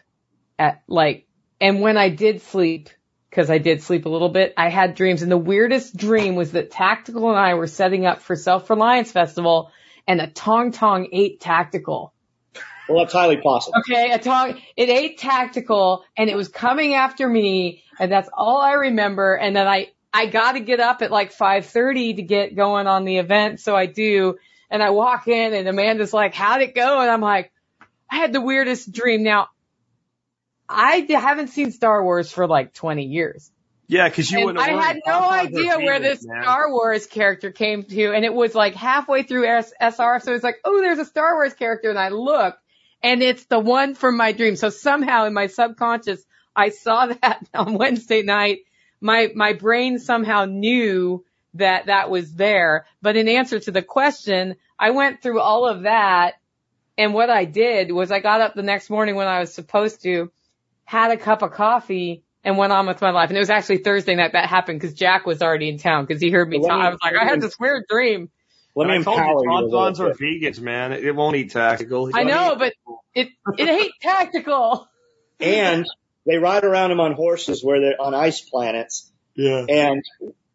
at 0.58 0.82
like, 0.86 1.26
and 1.60 1.80
when 1.80 1.96
I 1.96 2.08
did 2.10 2.42
sleep, 2.42 2.88
because 3.30 3.50
I 3.50 3.58
did 3.58 3.82
sleep 3.82 4.06
a 4.06 4.08
little 4.08 4.28
bit, 4.28 4.54
I 4.56 4.70
had 4.70 4.94
dreams. 4.94 5.22
And 5.22 5.30
the 5.30 5.36
weirdest 5.36 5.96
dream 5.96 6.36
was 6.36 6.52
that 6.52 6.70
Tactical 6.70 7.30
and 7.30 7.38
I 7.38 7.54
were 7.54 7.66
setting 7.66 8.06
up 8.06 8.22
for 8.22 8.36
Self 8.36 8.70
Reliance 8.70 9.10
Festival 9.10 9.72
and 10.06 10.20
a 10.20 10.28
Tong 10.28 10.70
Tong 10.70 11.08
ate 11.12 11.40
Tactical. 11.40 12.12
Well, 12.88 12.98
that's 13.04 13.12
highly 13.12 13.36
possible. 13.36 13.78
Okay, 13.80 14.12
a 14.12 14.18
Tong, 14.18 14.60
it 14.76 14.88
ate 14.88 15.18
Tactical 15.18 16.04
and 16.16 16.30
it 16.30 16.36
was 16.36 16.48
coming 16.48 16.94
after 16.94 17.28
me 17.28 17.82
and 18.00 18.10
that's 18.10 18.28
all 18.32 18.60
I 18.60 18.72
remember. 18.72 19.34
And 19.34 19.54
then 19.54 19.66
I, 19.66 19.88
I 20.12 20.26
gotta 20.26 20.60
get 20.60 20.80
up 20.80 21.02
at 21.02 21.10
like 21.10 21.34
5.30 21.34 22.16
to 22.16 22.22
get 22.22 22.56
going 22.56 22.86
on 22.86 23.04
the 23.04 23.18
event. 23.18 23.60
So 23.60 23.76
I 23.76 23.86
do. 23.86 24.36
And 24.70 24.82
I 24.82 24.90
walk 24.90 25.28
in 25.28 25.54
and 25.54 25.68
Amanda's 25.68 26.12
like, 26.12 26.34
how'd 26.34 26.62
it 26.62 26.74
go? 26.74 27.00
And 27.00 27.10
I'm 27.10 27.20
like, 27.20 27.52
I 28.10 28.16
had 28.16 28.32
the 28.32 28.40
weirdest 28.40 28.90
dream. 28.92 29.22
Now, 29.22 29.48
I 30.68 31.06
haven't 31.08 31.48
seen 31.48 31.72
Star 31.72 32.02
Wars 32.02 32.30
for 32.30 32.46
like 32.46 32.74
20 32.74 33.04
years. 33.04 33.50
Yeah, 33.88 34.08
because 34.08 34.30
you 34.30 34.38
And 34.38 34.46
wouldn't 34.46 34.62
I 34.62 34.72
had 34.72 34.96
no 35.06 35.12
Tauntaun's 35.12 35.32
are 35.32 35.38
idea 35.40 35.78
where 35.78 35.98
this 35.98 36.22
man. 36.22 36.42
Star 36.42 36.70
Wars 36.70 37.06
character 37.06 37.50
came 37.50 37.84
to, 37.84 38.12
and 38.12 38.22
it 38.24 38.34
was 38.34 38.54
like 38.54 38.74
halfway 38.74 39.22
through 39.22 39.46
S- 39.46 39.72
SR, 39.80 40.20
so 40.20 40.34
it's 40.34 40.44
like, 40.44 40.58
oh, 40.64 40.80
there's 40.82 40.98
a 40.98 41.06
Star 41.06 41.36
Wars 41.36 41.54
character, 41.54 41.88
and 41.88 41.98
I 41.98 42.10
look, 42.10 42.56
and 43.02 43.22
it's 43.22 43.44
the 43.46 43.58
one 43.58 43.94
from 43.94 44.16
my 44.16 44.32
dream. 44.32 44.56
So 44.56 44.70
somehow 44.70 45.26
in 45.26 45.34
my 45.34 45.46
subconscious, 45.46 46.24
I 46.54 46.70
saw 46.70 47.06
that 47.22 47.46
on 47.54 47.74
Wednesday 47.74 48.22
night. 48.22 48.60
My 49.00 49.30
my 49.34 49.52
brain 49.52 49.98
somehow 49.98 50.44
knew 50.44 51.24
that 51.54 51.86
that 51.86 52.10
was 52.10 52.34
there. 52.34 52.86
But 53.00 53.16
in 53.16 53.28
answer 53.28 53.60
to 53.60 53.70
the 53.70 53.82
question, 53.82 54.56
I 54.78 54.90
went 54.90 55.22
through 55.22 55.40
all 55.40 55.68
of 55.68 55.82
that, 55.82 56.34
and 56.96 57.14
what 57.14 57.30
I 57.30 57.44
did 57.44 57.92
was 57.92 58.10
I 58.10 58.20
got 58.20 58.40
up 58.40 58.54
the 58.54 58.62
next 58.62 58.90
morning 58.90 59.14
when 59.14 59.28
I 59.28 59.40
was 59.40 59.54
supposed 59.54 60.02
to, 60.02 60.30
had 60.84 61.10
a 61.12 61.16
cup 61.16 61.42
of 61.42 61.52
coffee 61.52 62.24
and 62.44 62.56
went 62.58 62.72
on 62.72 62.86
with 62.86 63.00
my 63.00 63.10
life. 63.10 63.30
And 63.30 63.36
it 63.36 63.40
was 63.40 63.50
actually 63.50 63.78
Thursday 63.78 64.14
night 64.14 64.32
that 64.32 64.46
happened 64.46 64.80
because 64.80 64.94
Jack 64.94 65.26
was 65.26 65.42
already 65.42 65.68
in 65.68 65.78
town 65.78 66.06
because 66.06 66.20
he 66.20 66.30
heard 66.30 66.48
me 66.48 66.60
talk. 66.60 66.78
me- 66.78 66.86
I 66.86 66.90
was 66.90 66.98
like, 67.02 67.14
I 67.20 67.24
had 67.24 67.40
this 67.40 67.58
weird 67.58 67.84
dream. 67.88 68.30
Let 68.78 68.88
me 68.88 68.94
And 68.96 69.02
I 69.02 69.04
told 69.04 69.18
empower 69.18 69.44
you, 69.44 69.50
you 69.50 69.72
Tauntauns 69.72 69.98
are 70.00 70.14
vegans, 70.14 70.60
man. 70.60 70.92
It 70.92 71.14
won't 71.14 71.36
eat 71.36 71.50
tactical. 71.50 72.10
I 72.14 72.22
know, 72.24 72.56
but 72.58 72.72
it, 73.14 73.28
it 73.58 73.68
ain't 73.68 73.92
tactical. 74.00 74.88
And 75.40 75.86
they 76.26 76.36
ride 76.38 76.64
around 76.64 76.90
them 76.90 76.98
on 76.98 77.12
horses 77.12 77.62
where 77.62 77.80
they're 77.80 78.00
on 78.00 78.12
ice 78.12 78.40
planets. 78.40 79.12
yeah. 79.36 79.64
And 79.68 80.02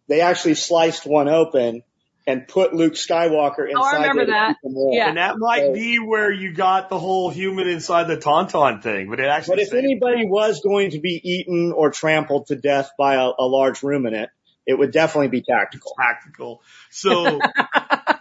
they 0.09 0.19
actually 0.19 0.55
sliced 0.55 1.05
one 1.05 1.29
open 1.29 1.83
and 2.27 2.47
put 2.49 2.73
Luke 2.73 2.93
Skywalker 2.95 3.69
inside. 3.69 3.77
Oh, 3.77 3.83
I 3.85 4.01
remember 4.01 4.25
that. 4.25 4.57
keep 4.61 4.69
him 4.69 4.75
warm. 4.75 4.93
Yeah. 4.97 5.07
And 5.07 5.17
that 5.17 5.37
might 5.37 5.67
So- 5.67 5.73
be 5.73 5.99
where 5.99 6.29
you 6.31 6.53
got 6.53 6.89
the 6.89 6.99
whole 6.99 7.29
human 7.29 7.69
inside 7.69 8.09
the 8.09 8.17
tauntaun 8.17 8.83
thing, 8.83 9.09
but 9.09 9.21
it 9.21 9.27
actually. 9.27 9.55
But 9.55 9.61
if 9.63 9.69
said- 9.69 9.77
anybody 9.85 10.25
was 10.25 10.59
going 10.61 10.91
to 10.91 10.99
be 10.99 11.21
eaten 11.23 11.71
or 11.73 11.89
trampled 11.91 12.47
to 12.47 12.57
death 12.57 12.91
by 12.97 13.15
a, 13.15 13.29
a 13.39 13.45
large 13.47 13.83
ruminant, 13.83 14.29
it 14.67 14.77
would 14.77 14.91
definitely 14.91 15.29
be 15.29 15.41
tactical. 15.43 15.93
tactical. 15.97 16.61
So, 16.91 17.39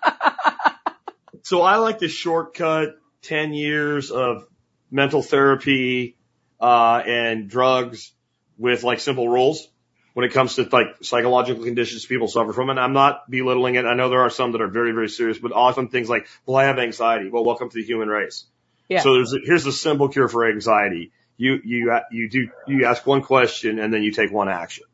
so 1.43 1.63
I 1.63 1.77
like 1.77 1.99
to 2.01 2.09
shortcut 2.09 2.97
10 3.23 3.53
years 3.53 4.11
of 4.11 4.47
mental 4.91 5.23
therapy, 5.23 6.17
uh, 6.63 7.03
and 7.05 7.49
drugs 7.49 8.13
with 8.57 8.85
like 8.85 9.01
simple 9.01 9.29
rules 9.29 9.69
when 10.15 10.25
it 10.25 10.33
comes 10.33 10.55
to 10.55 10.69
like 10.71 10.87
psychological 11.03 11.65
conditions 11.65 12.07
people 12.07 12.29
suffer 12.29 12.53
from. 12.53 12.71
And 12.71 12.79
I'm 12.79 12.93
not 12.93 13.29
belittling 13.29 13.75
it. 13.75 13.85
I 13.85 13.95
know 13.95 14.09
there 14.09 14.21
are 14.21 14.31
some 14.31 14.53
that 14.53 14.61
are 14.61 14.69
very, 14.69 14.93
very 14.93 15.09
serious, 15.09 15.39
but 15.39 15.53
often 15.53 15.89
things 15.89 16.09
like, 16.09 16.29
well, 16.47 16.57
I 16.57 16.65
have 16.65 16.79
anxiety. 16.79 17.31
Well, 17.31 17.45
welcome 17.45 17.69
to 17.69 17.75
the 17.75 17.85
human 17.85 18.09
race. 18.09 18.45
Yeah. 18.89 19.01
So 19.01 19.15
there's, 19.15 19.33
a, 19.33 19.39
here's 19.43 19.67
a 19.67 19.73
simple 19.73 20.09
cure 20.09 20.29
for 20.29 20.49
anxiety. 20.49 21.13
You, 21.37 21.59
you, 21.65 21.99
you 22.13 22.29
do, 22.29 22.49
you 22.69 22.85
ask 22.85 23.05
one 23.07 23.23
question 23.23 23.79
and 23.81 23.93
then 23.93 24.03
you 24.03 24.13
take 24.13 24.31
one 24.31 24.49
action. 24.49 24.85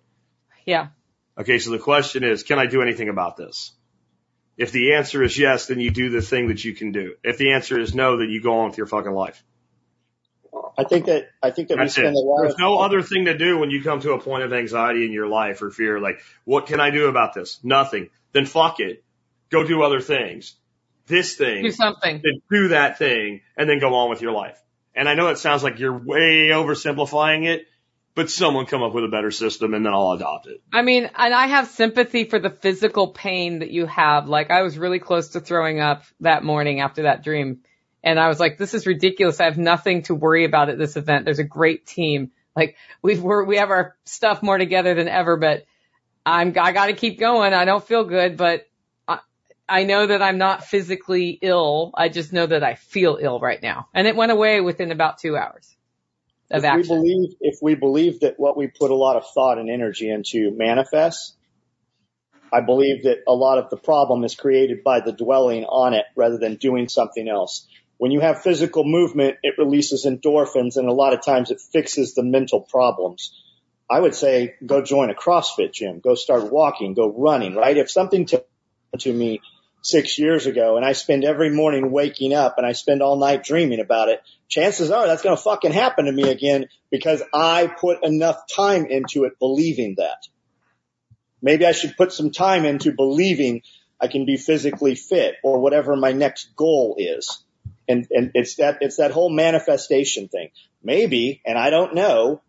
Yeah. 0.65 0.89
Okay, 1.37 1.59
so 1.59 1.71
the 1.71 1.79
question 1.79 2.25
is, 2.25 2.43
can 2.43 2.59
I 2.59 2.67
do 2.67 2.81
anything 2.81 3.09
about 3.09 3.37
this? 3.37 3.73
If 4.59 4.73
the 4.73 4.95
answer 4.95 5.23
is 5.23 5.39
yes, 5.39 5.67
then 5.67 5.79
you 5.79 5.91
do 5.91 6.11
the 6.11 6.21
thing 6.21 6.49
that 6.49 6.65
you 6.65 6.75
can 6.75 6.91
do. 6.91 7.15
If 7.23 7.39
the 7.39 7.53
answer 7.53 7.79
is 7.79 7.95
no, 7.95 8.19
then 8.19 8.29
you 8.29 8.43
go 8.43 8.59
on 8.59 8.71
with 8.71 8.77
your 8.77 8.89
fucking 8.89 9.13
life. 9.13 9.43
I 10.77 10.85
think 10.85 11.07
that 11.07 11.29
I 11.43 11.51
think 11.53 11.69
that 11.69 11.77
we 11.77 11.85
That's 11.85 11.97
it. 11.97 12.01
spend 12.01 12.17
a 12.17 12.19
lot 12.19 12.43
There's 12.43 12.55
of 12.55 12.61
no 12.61 12.79
other 12.79 13.03
thing 13.03 13.27
to 13.27 13.39
do 13.39 13.59
when 13.59 13.71
you 13.71 13.83
come 13.83 14.01
to 14.01 14.13
a 14.13 14.21
point 14.21 14.43
of 14.43 14.53
anxiety 14.53 15.07
in 15.07 15.13
your 15.13 15.29
life 15.29 15.63
or 15.63 15.71
fear. 15.71 16.01
Like, 16.01 16.21
what 16.45 16.67
can 16.67 16.81
I 16.81 16.91
do 16.91 17.07
about 17.07 17.35
this? 17.35 17.61
Nothing. 17.63 18.11
Then 18.33 18.47
fuck 18.47 18.81
it. 18.81 19.05
Go 19.51 19.65
do 19.65 19.83
other 19.83 20.01
things. 20.01 20.55
This 21.07 21.37
thing. 21.37 21.63
Do 21.63 21.71
something. 21.71 22.21
Then 22.23 22.43
do 22.51 22.69
that 22.69 22.99
thing 22.99 23.43
and 23.57 23.71
then 23.71 23.79
go 23.79 23.95
on 23.95 24.11
with 24.11 24.23
your 24.23 24.33
life. 24.33 24.61
And 24.95 25.09
I 25.09 25.15
know 25.15 25.29
it 25.29 25.39
sounds 25.39 25.63
like 25.63 25.79
you're 25.79 25.97
way 25.97 26.49
oversimplifying 26.53 27.47
it, 27.47 27.67
but 28.19 28.31
someone 28.31 28.67
come 28.67 28.83
up 28.83 28.93
with 28.93 29.05
a 29.05 29.09
better 29.09 29.31
system 29.31 29.75
and 29.75 29.87
then 29.87 29.95
I'll 29.95 30.11
adopt 30.11 30.49
it. 30.49 30.61
I 30.73 30.83
mean, 30.83 31.09
and 31.15 31.33
I 31.33 31.47
have 31.47 31.69
sympathy 31.69 32.25
for 32.25 32.41
the 32.41 32.51
physical 32.51 33.13
pain 33.13 33.61
that 33.61 33.71
you 33.71 33.87
have. 33.87 34.29
Like 34.29 34.51
I 34.51 34.63
was 34.63 34.77
really 34.77 34.99
close 34.99 35.29
to 35.29 35.41
throwing 35.41 35.79
up 35.79 36.03
that 36.19 36.43
morning 36.43 36.81
after 36.81 37.03
that 37.03 37.23
dream. 37.23 37.61
And 38.03 38.19
I 38.19 38.27
was 38.27 38.41
like, 38.41 38.59
this 38.59 38.75
is 38.75 38.89
ridiculous. 38.89 39.39
I 39.39 39.45
have 39.45 39.57
nothing 39.57 40.03
to 40.03 40.17
worry 40.17 40.45
about 40.45 40.69
at 40.69 40.79
this 40.79 40.97
event. 40.97 41.27
There's 41.27 41.39
a 41.39 41.45
great 41.45 41.87
team. 41.87 42.33
Like 42.57 42.75
we've, 43.03 43.23
we're, 43.23 43.45
we 43.45 43.59
have 43.59 43.71
our 43.71 43.95
stuff 44.03 44.43
more 44.43 44.59
together 44.59 44.95
than 44.95 45.07
ever, 45.07 45.37
but 45.37 45.67
I'm, 46.27 46.49
I 46.59 46.73
gotta 46.73 46.95
keep 46.95 47.21
going. 47.21 47.55
I 47.55 47.67
don't 47.67 47.87
feel 47.87 48.03
good, 48.03 48.37
but 48.37 48.67
I, 49.07 49.21
I 49.69 49.85
know 49.85 50.09
that 50.09 50.23
I'm 50.23 50.39
not 50.39 50.65
physically 50.65 51.39
ill. 51.41 51.93
I 51.95 52.09
just 52.09 52.33
know 52.33 52.47
that 52.47 52.65
I 52.65 52.75
feel 52.75 53.17
ill 53.21 53.39
right 53.39 53.63
now. 53.63 53.87
And 53.95 54.09
it 54.09 54.17
went 54.17 54.33
away 54.33 54.61
within 54.61 54.91
about 54.91 55.19
two 55.19 55.37
hours 55.37 55.77
of 56.51 56.65
if 56.65 56.75
we 56.75 56.83
believe 56.83 57.35
if 57.41 57.59
we 57.63 57.75
believe 57.75 58.21
that 58.21 58.35
what 58.39 58.57
we 58.57 58.67
put 58.69 58.91
a 58.91 58.95
lot 58.95 59.17
of 59.17 59.25
thought 59.35 59.59
and 59.59 59.71
energy 59.71 60.11
into 60.11 60.51
manifests, 60.57 61.37
I 62.53 62.61
believe 62.61 63.05
that 63.05 63.19
a 63.27 63.33
lot 63.33 63.59
of 63.59 63.71
the 63.71 63.77
problem 63.77 64.25
is 64.25 64.35
created 64.35 64.83
by 64.83 65.01
the 65.01 65.13
dwelling 65.13 65.65
on 65.65 65.95
it 65.95 66.07
rather 66.17 66.39
than 66.39 66.57
doing 66.57 66.89
something 66.89 67.29
else. 67.29 67.67
When 67.99 68.13
you 68.13 68.21
have 68.21 68.43
physical 68.43 68.85
movement, 68.85 69.39
it 69.43 69.55
releases 69.59 70.07
endorphins 70.07 70.77
and 70.77 70.89
a 70.89 70.93
lot 70.93 71.13
of 71.13 71.25
times 71.25 71.51
it 71.51 71.61
fixes 71.61 72.15
the 72.15 72.23
mental 72.23 72.61
problems. 72.61 73.35
I 73.91 74.01
would 74.01 74.15
say 74.15 74.55
go 74.65 74.83
join 74.83 75.11
a 75.11 75.15
CrossFit 75.15 75.73
gym, 75.73 76.01
go 76.01 76.15
start 76.15 76.51
walking, 76.53 76.95
go 76.95 77.13
running, 77.13 77.55
right? 77.57 77.77
If 77.77 77.91
something 77.91 78.27
to, 78.27 78.45
to 79.01 79.13
me 79.13 79.41
six 79.83 80.19
years 80.19 80.47
ago 80.47 80.77
and 80.77 80.85
I 80.85 80.93
spend 80.93 81.25
every 81.25 81.51
morning 81.51 81.91
waking 81.91 82.35
up 82.35 82.55
and 82.59 82.67
I 82.67 82.73
spend 82.73 83.03
all 83.03 83.17
night 83.17 83.45
dreaming 83.45 83.81
about 83.81 84.09
it, 84.09 84.23
chances 84.49 84.91
are 84.91 85.07
that's 85.07 85.23
going 85.23 85.37
to 85.37 85.43
fucking 85.43 85.73
happen 85.73 86.07
to 86.07 86.13
me 86.13 86.29
again 86.29 86.67
because 86.91 87.23
I 87.33 87.67
put 87.67 88.05
enough 88.05 88.49
time 88.49 88.87
into 88.87 89.25
it 89.25 89.39
believing 89.39 89.97
that. 89.99 90.27
Maybe 91.41 91.65
I 91.65 91.73
should 91.73 91.97
put 91.97 92.13
some 92.13 92.31
time 92.31 92.65
into 92.65 92.93
believing 92.93 93.63
I 94.01 94.09
can 94.09 94.27
be 94.27 94.37
physically 94.37 94.95
fit 94.95 95.37
or 95.43 95.61
whatever 95.61 95.97
my 95.97 96.13
next 96.13 96.57
goal 96.57 96.97
is. 96.99 97.43
And, 97.89 98.07
and 98.11 98.33
it's 98.35 98.57
that, 98.57 98.79
it's 98.81 98.97
that 98.97 99.13
whole 99.13 99.31
manifestation 99.31 100.29
thing. 100.29 100.51
Maybe, 100.83 101.41
and 101.47 101.57
I 101.57 101.71
don't 101.71 101.95
know, 101.95 102.43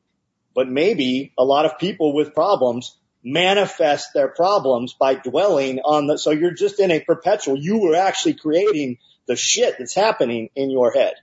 but 0.54 0.68
maybe 0.68 1.32
a 1.38 1.44
lot 1.44 1.66
of 1.66 1.78
people 1.80 2.14
with 2.14 2.34
problems 2.34 2.96
manifest 3.24 4.14
their 4.14 4.30
problems 4.30 4.94
by 4.94 5.16
dwelling 5.16 5.80
on 5.80 6.08
the, 6.08 6.18
so 6.18 6.32
you're 6.32 6.54
just 6.54 6.80
in 6.80 6.92
a 6.92 7.00
perpetual, 7.00 7.58
you 7.58 7.80
were 7.80 7.96
actually 7.96 8.34
creating 8.34 8.98
the 9.28 9.36
shit 9.36 9.76
that's 9.78 9.94
happening 9.94 10.50
in 10.56 10.70
your 10.70 10.92
head. 10.92 11.14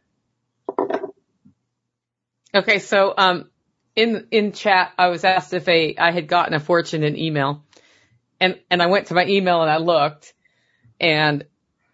Okay, 2.55 2.79
so 2.79 3.13
um, 3.17 3.51
in 3.95 4.29
in 4.31 4.53
chat, 4.53 4.93
I 4.99 5.09
was 5.09 5.25
asked 5.25 5.53
if 5.53 5.69
a 5.69 5.97
I 5.97 6.11
had 6.11 6.29
gotten 6.29 6.55
a 6.55 6.61
fortune 6.61 7.03
in 7.03 7.17
email, 7.17 7.65
and 8.41 8.59
and 8.71 8.83
I 8.83 8.87
went 8.87 9.09
to 9.09 9.15
my 9.15 9.27
email 9.27 9.61
and 9.63 9.71
I 9.71 9.79
looked, 9.79 10.33
and 11.01 11.45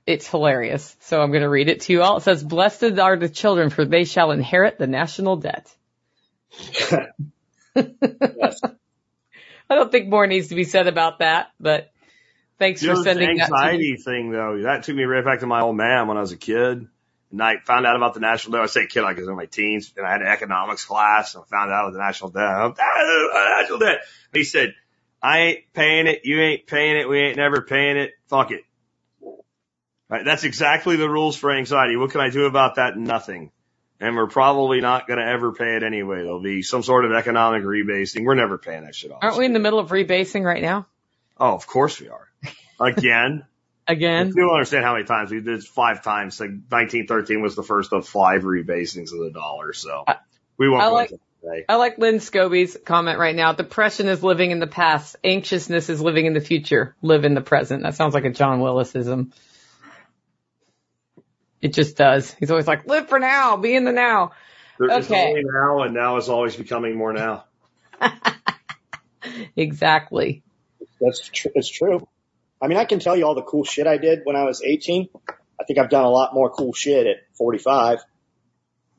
it's 0.07 0.29
hilarious. 0.29 0.97
So 1.01 1.21
I'm 1.21 1.31
going 1.31 1.43
to 1.43 1.49
read 1.49 1.69
it 1.69 1.83
to 1.83 1.93
you 1.93 2.03
all. 2.03 2.19
It 2.19 2.23
says, 2.23 2.45
"Blessed 2.45 2.99
are 2.99 3.17
the 3.17 3.29
children, 3.29 3.71
for 3.71 3.85
they 3.85 4.05
shall 4.05 4.31
inherit 4.31 4.79
the 4.79 4.87
national 4.87 5.37
debt." 5.37 5.75
Yes. 7.75 8.61
I 9.73 9.75
don't 9.75 9.91
think 9.91 10.09
more 10.09 10.27
needs 10.27 10.49
to 10.49 10.55
be 10.55 10.65
said 10.65 10.87
about 10.87 11.21
that, 11.21 11.49
but 11.59 11.91
thanks 12.59 12.83
You 12.83 12.89
for 12.89 12.95
know, 12.95 12.99
the 13.03 13.05
sending 13.05 13.39
that. 13.39 13.51
Anxiety 13.51 13.97
thing 13.97 14.31
though, 14.31 14.61
that 14.65 14.83
took 14.83 14.95
me 14.95 15.05
right 15.05 15.25
back 15.25 15.41
to 15.41 15.47
my 15.47 15.63
old 15.63 15.79
man 15.79 16.09
when 16.09 16.19
I 16.19 16.21
was 16.21 16.33
a 16.33 16.37
kid. 16.37 16.87
And 17.31 17.43
I 17.43 17.55
found 17.65 17.87
out 17.87 17.97
about 17.97 18.13
the 18.13 18.21
national 18.21 18.53
debt. 18.53 18.61
I 18.61 18.67
say 18.67 18.87
kid 18.87 19.01
like 19.01 19.17
I 19.17 19.21
was 19.21 19.29
in 19.31 19.35
my 19.35 19.47
teens 19.47 19.95
and 19.97 20.07
I 20.07 20.13
had 20.13 20.21
an 20.21 20.27
economics 20.29 20.85
class 20.85 21.35
and 21.35 21.43
I 21.43 21.47
found 21.47 21.73
out 21.73 21.87
about 21.89 21.93
the 21.95 22.01
national 22.01 22.31
debt. 22.33 22.43
I'm, 22.43 22.75
"Ah, 22.79 23.59
national 23.61 23.79
debt. 23.79 24.01
He 24.35 24.45
said, 24.45 24.75
I 25.23 25.39
ain't 25.39 25.61
paying 25.73 26.07
it. 26.07 26.21
You 26.25 26.39
ain't 26.39 26.67
paying 26.67 26.99
it. 26.99 27.09
We 27.09 27.19
ain't 27.19 27.39
never 27.39 27.63
paying 27.63 27.97
it. 27.97 28.13
Fuck 28.29 28.51
it. 28.51 28.65
Right. 30.11 30.27
That's 30.27 30.45
exactly 30.45 30.97
the 30.97 31.09
rules 31.09 31.35
for 31.39 31.51
anxiety. 31.51 31.97
What 31.97 32.11
can 32.11 32.21
I 32.21 32.29
do 32.29 32.45
about 32.45 32.75
that? 32.75 32.99
Nothing. 32.99 33.51
And 34.03 34.17
we're 34.17 34.27
probably 34.27 34.81
not 34.81 35.07
going 35.07 35.21
to 35.21 35.25
ever 35.25 35.53
pay 35.53 35.77
it 35.77 35.85
anyway. 35.85 36.17
There'll 36.17 36.43
be 36.43 36.63
some 36.63 36.83
sort 36.83 37.05
of 37.05 37.13
economic 37.13 37.63
rebasing. 37.63 38.25
We're 38.25 38.35
never 38.35 38.59
paying 38.59 38.85
that 38.85 38.97
shit 38.97 39.13
off. 39.13 39.21
Aren't 39.23 39.39
we 39.39 39.47
in 39.47 39.53
the 39.53 39.61
middle 39.61 39.79
of 39.79 39.91
rebasing 39.91 40.43
right 40.43 40.61
now? 40.61 40.87
Oh, 41.39 41.55
of 41.55 41.67
course 41.69 42.01
we 42.01 42.09
are. 42.09 42.29
Again. 42.81 43.45
Again? 43.89 44.29
You 44.29 44.35
don't 44.35 44.55
understand 44.55 44.85
how 44.85 44.95
many 44.95 45.05
times 45.05 45.31
we 45.31 45.41
did 45.41 45.63
five 45.65 46.03
times. 46.03 46.39
Like 46.41 46.51
1913 46.51 47.43
was 47.43 47.57
the 47.57 47.63
first 47.63 47.93
of 47.93 48.07
five 48.07 48.43
rebasings 48.43 49.13
of 49.13 49.21
the 49.21 49.31
dollar. 49.33 49.73
So 49.73 50.05
we 50.57 50.69
won't 50.69 50.83
I 50.83 50.89
like- 50.89 51.09
today. 51.11 51.65
I 51.69 51.77
like 51.77 51.99
Lynn 51.99 52.17
Scobie's 52.17 52.77
comment 52.85 53.19
right 53.19 53.35
now. 53.35 53.53
Depression 53.53 54.09
is 54.09 54.23
living 54.23 54.53
in 54.53 54.61
the 54.61 54.69
past. 54.69 55.17
Anxiousness 55.25 55.89
is 55.89 56.01
living 56.01 56.27
in 56.27 56.35
the 56.35 56.41
future. 56.41 56.95
Live 57.03 57.25
in 57.25 57.35
the 57.35 57.41
present. 57.41 57.83
That 57.83 57.95
sounds 57.97 58.15
like 58.15 58.25
a 58.25 58.31
John 58.31 58.61
Willisism. 58.61 59.33
It 61.63 61.73
just 61.73 61.97
does. 61.97 62.33
He's 62.35 62.51
always 62.51 62.67
like, 62.67 62.87
live 62.87 63.09
for 63.09 63.19
now, 63.19 63.57
be 63.57 63.75
in 63.75 63.85
the 63.85 63.93
now. 63.93 64.33
There 64.79 64.99
is 64.99 65.07
okay. 65.07 65.29
only 65.29 65.43
now, 65.45 65.83
and 65.85 65.95
now 65.95 66.17
is 66.19 66.29
always 66.29 66.57
becoming 66.57 66.97
more 66.97 67.13
now. 67.13 67.45
Exactly. 69.57 70.43
That's 71.01 71.29
tr- 71.29 71.49
it's 71.55 71.69
true. 71.69 72.07
I 72.61 72.69
mean, 72.69 72.79
I 72.79 72.85
can 72.85 73.01
tell 73.01 73.17
you 73.17 73.25
all 73.25 73.35
the 73.35 73.43
cool 73.43 73.65
shit 73.65 73.87
I 73.87 73.97
did 73.97 74.21
when 74.25 74.37
I 74.37 74.45
was 74.45 74.63
18. 74.63 75.09
I 75.61 75.65
think 75.65 75.79
I've 75.79 75.91
done 75.91 76.05
a 76.05 76.11
lot 76.11 76.35
more 76.35 76.51
cool 76.51 76.73
shit 76.73 77.07
at 77.07 77.17
45. 77.37 78.01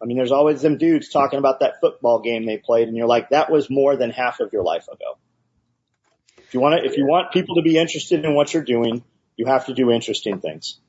I 0.01 0.05
mean, 0.05 0.17
there's 0.17 0.31
always 0.31 0.61
them 0.61 0.77
dudes 0.77 1.09
talking 1.09 1.39
about 1.39 1.61
that 1.61 1.79
football 1.79 2.19
game 2.19 2.45
they 2.45 2.57
played, 2.57 2.89
and 2.89 2.97
you're 2.97 3.07
like, 3.07 3.29
that 3.29 3.49
was 3.49 3.69
more 3.69 3.95
than 3.95 4.09
half 4.09 4.41
of 4.41 4.51
your 4.51 4.63
life 4.63 4.87
ago. 4.87 5.17
If 6.37 6.53
you 6.53 6.59
want 6.59 6.81
to, 6.81 6.89
if 6.89 6.97
you 6.97 7.05
want 7.05 7.31
people 7.31 7.55
to 7.55 7.61
be 7.61 7.77
interested 7.77 8.25
in 8.25 8.35
what 8.35 8.53
you're 8.53 8.63
doing, 8.63 9.03
you 9.37 9.45
have 9.45 9.67
to 9.67 9.73
do 9.73 9.91
interesting 9.91 10.39
things. 10.39 10.79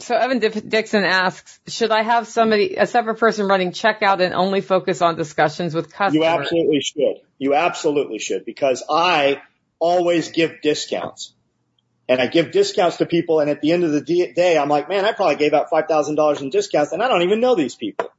So 0.00 0.14
Evan 0.14 0.38
Dixon 0.38 1.04
asks, 1.04 1.58
should 1.66 1.90
I 1.90 2.02
have 2.02 2.28
somebody, 2.28 2.76
a 2.76 2.86
separate 2.86 3.16
person 3.16 3.48
running 3.48 3.72
checkout 3.72 4.20
and 4.20 4.32
only 4.32 4.60
focus 4.60 5.02
on 5.02 5.16
discussions 5.16 5.74
with 5.74 5.92
customers? 5.92 6.14
You 6.14 6.24
absolutely 6.24 6.80
should. 6.80 7.16
You 7.38 7.54
absolutely 7.54 8.18
should 8.20 8.44
because 8.44 8.84
I 8.88 9.42
always 9.80 10.30
give 10.30 10.62
discounts. 10.62 11.34
And 12.08 12.20
I 12.20 12.26
give 12.26 12.52
discounts 12.52 12.98
to 12.98 13.06
people 13.06 13.40
and 13.40 13.50
at 13.50 13.60
the 13.60 13.72
end 13.72 13.84
of 13.84 13.90
the 13.90 14.00
day, 14.00 14.56
I'm 14.56 14.68
like, 14.68 14.88
man, 14.88 15.04
I 15.04 15.12
probably 15.12 15.36
gave 15.36 15.52
out 15.52 15.68
$5,000 15.70 16.40
in 16.40 16.50
discounts 16.50 16.92
and 16.92 17.02
I 17.02 17.08
don't 17.08 17.22
even 17.22 17.40
know 17.40 17.54
these 17.54 17.74
people. 17.74 18.10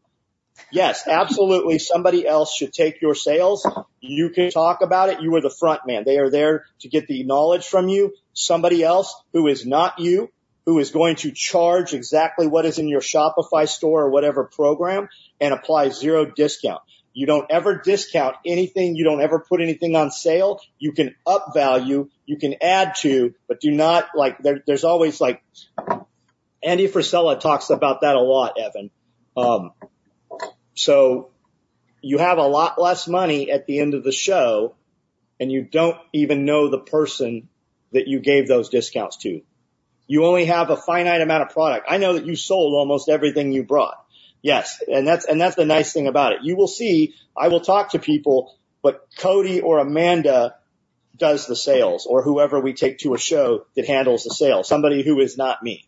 Yes, 0.72 1.08
absolutely. 1.08 1.80
Somebody 1.80 2.28
else 2.28 2.54
should 2.54 2.74
take 2.74 3.02
your 3.02 3.16
sales. 3.16 3.66
You 4.02 4.30
can 4.30 4.52
talk 4.52 4.82
about 4.82 5.10
it. 5.10 5.22
You 5.22 5.34
are 5.36 5.42
the 5.42 5.50
front 5.50 5.82
man. 5.88 6.04
They 6.06 6.18
are 6.18 6.30
there 6.30 6.66
to 6.82 6.90
get 6.90 7.08
the 7.08 7.24
knowledge 7.24 7.66
from 7.66 7.88
you. 7.88 8.14
Somebody 8.34 8.84
else 8.84 9.16
who 9.34 9.48
is 9.48 9.66
not 9.66 10.00
you, 10.00 10.30
who 10.70 10.78
is 10.78 10.92
going 10.92 11.16
to 11.16 11.32
charge 11.32 11.96
exactly 11.96 12.46
what 12.46 12.64
is 12.64 12.78
in 12.78 12.88
your 12.88 13.02
Shopify 13.02 13.68
store 13.68 14.04
or 14.04 14.12
whatever 14.12 14.44
program 14.44 15.10
and 15.42 15.52
apply 15.52 15.90
zero 15.90 16.26
discount. 16.26 16.80
You 17.12 17.26
don't 17.26 17.50
ever 17.50 17.82
discount 17.84 18.36
anything. 18.46 18.96
You 18.96 19.04
don't 19.04 19.20
ever 19.20 19.40
put 19.40 19.62
anything 19.62 19.96
on 19.96 20.12
sale. 20.12 20.62
You 20.78 20.92
can 20.92 21.16
up 21.26 21.56
value. 21.56 22.08
You 22.28 22.38
can 22.38 22.54
add 22.62 22.94
to, 23.00 23.34
but 23.48 23.60
do 23.60 23.72
not 23.72 24.10
like 24.14 24.38
there, 24.44 24.62
there's 24.68 24.84
always 24.84 25.20
like 25.20 25.42
Andy 26.62 26.88
Frisella 26.88 27.40
talks 27.40 27.72
about 27.72 28.02
that 28.02 28.16
a 28.16 28.22
lot, 28.22 28.60
Evan. 28.60 28.92
Um, 29.36 29.72
so 30.76 31.32
you 32.00 32.20
have 32.20 32.38
a 32.38 32.46
lot 32.46 32.80
less 32.80 33.08
money 33.08 33.50
at 33.50 33.66
the 33.66 33.80
end 33.80 33.96
of 33.96 34.04
the 34.04 34.12
show 34.12 34.76
and 35.40 35.52
you 35.52 35.64
don't 35.64 35.98
even 36.14 36.46
know 36.46 36.70
the 36.70 36.78
person 36.78 37.50
that 37.92 38.08
you 38.08 38.20
gave 38.20 38.48
those 38.48 38.70
discounts 38.70 39.18
to. 39.24 39.42
You 40.10 40.26
only 40.26 40.46
have 40.46 40.72
a 40.72 40.76
finite 40.76 41.22
amount 41.22 41.44
of 41.44 41.50
product. 41.50 41.86
I 41.88 41.98
know 42.00 42.14
that 42.14 42.26
you 42.26 42.36
sold 42.36 42.74
almost 42.74 43.10
everything 43.10 43.52
you 43.52 43.64
brought. 43.64 43.94
Yes. 44.42 44.82
And 44.92 45.08
that's, 45.08 45.26
and 45.26 45.40
that's 45.40 45.56
the 45.56 45.66
nice 45.66 45.94
thing 45.94 46.08
about 46.08 46.32
it. 46.32 46.40
You 46.42 46.56
will 46.56 46.68
see, 46.68 47.14
I 47.38 47.50
will 47.50 47.60
talk 47.62 47.92
to 47.92 48.00
people, 48.00 48.58
but 48.82 49.06
Cody 49.20 49.62
or 49.62 49.78
Amanda 49.78 50.56
does 51.16 51.46
the 51.46 51.56
sales 51.56 52.08
or 52.08 52.24
whoever 52.24 52.60
we 52.60 52.74
take 52.74 52.98
to 53.00 53.14
a 53.14 53.20
show 53.20 53.68
that 53.76 53.86
handles 53.86 54.24
the 54.24 54.34
sales, 54.34 54.68
somebody 54.68 55.04
who 55.04 55.20
is 55.20 55.38
not 55.38 55.62
me. 55.62 55.88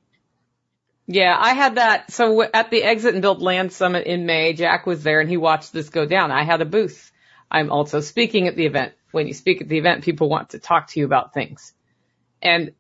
Yeah, 1.07 1.35
I 1.35 1.53
had 1.53 1.75
that. 1.75 2.11
So 2.11 2.43
at 2.43 2.69
the 2.69 2.83
Exit 2.83 3.15
and 3.15 3.23
Build 3.23 3.41
Land 3.41 3.73
Summit 3.73 4.05
in 4.05 4.27
May, 4.27 4.53
Jack 4.53 4.85
was 4.85 5.01
there 5.01 5.19
and 5.19 5.31
he 5.31 5.37
watched 5.37 5.73
this 5.73 5.89
go 5.89 6.05
down. 6.05 6.29
I 6.29 6.43
had 6.43 6.61
a 6.61 6.65
booth. 6.65 7.11
I'm 7.49 7.71
also 7.71 8.01
speaking 8.01 8.47
at 8.47 8.55
the 8.55 8.67
event. 8.67 8.93
When 9.09 9.25
you 9.25 9.33
speak 9.33 9.61
at 9.61 9.67
the 9.67 9.79
event, 9.79 10.03
people 10.03 10.29
want 10.29 10.51
to 10.51 10.59
talk 10.59 10.89
to 10.89 10.99
you 10.99 11.07
about 11.07 11.33
things. 11.33 11.73
And 12.39 12.73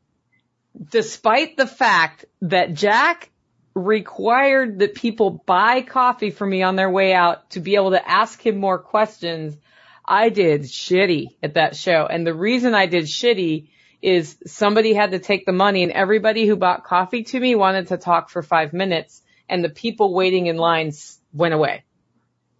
despite 0.89 1.57
the 1.57 1.67
fact 1.67 2.25
that 2.41 2.73
Jack 2.73 3.29
required 3.73 4.79
that 4.79 4.95
people 4.95 5.43
buy 5.45 5.81
coffee 5.81 6.29
for 6.29 6.45
me 6.45 6.61
on 6.61 6.75
their 6.75 6.89
way 6.89 7.13
out 7.13 7.49
to 7.51 7.59
be 7.59 7.75
able 7.75 7.91
to 7.91 8.09
ask 8.09 8.45
him 8.45 8.57
more 8.57 8.79
questions, 8.79 9.55
I 10.05 10.29
did 10.29 10.63
shitty 10.63 11.27
at 11.41 11.53
that 11.53 11.75
show. 11.75 12.05
And 12.09 12.25
the 12.25 12.33
reason 12.33 12.73
I 12.73 12.85
did 12.85 13.05
shitty 13.05 13.67
is 14.01 14.35
somebody 14.45 14.93
had 14.93 15.11
to 15.11 15.19
take 15.19 15.45
the 15.45 15.51
money 15.51 15.83
and 15.83 15.91
everybody 15.91 16.47
who 16.47 16.55
bought 16.55 16.83
coffee 16.83 17.23
to 17.23 17.39
me 17.39 17.55
wanted 17.55 17.87
to 17.87 17.97
talk 17.97 18.29
for 18.29 18.41
five 18.41 18.73
minutes 18.73 19.21
and 19.47 19.63
the 19.63 19.69
people 19.69 20.13
waiting 20.13 20.47
in 20.47 20.57
lines 20.57 21.19
went 21.33 21.53
away. 21.53 21.83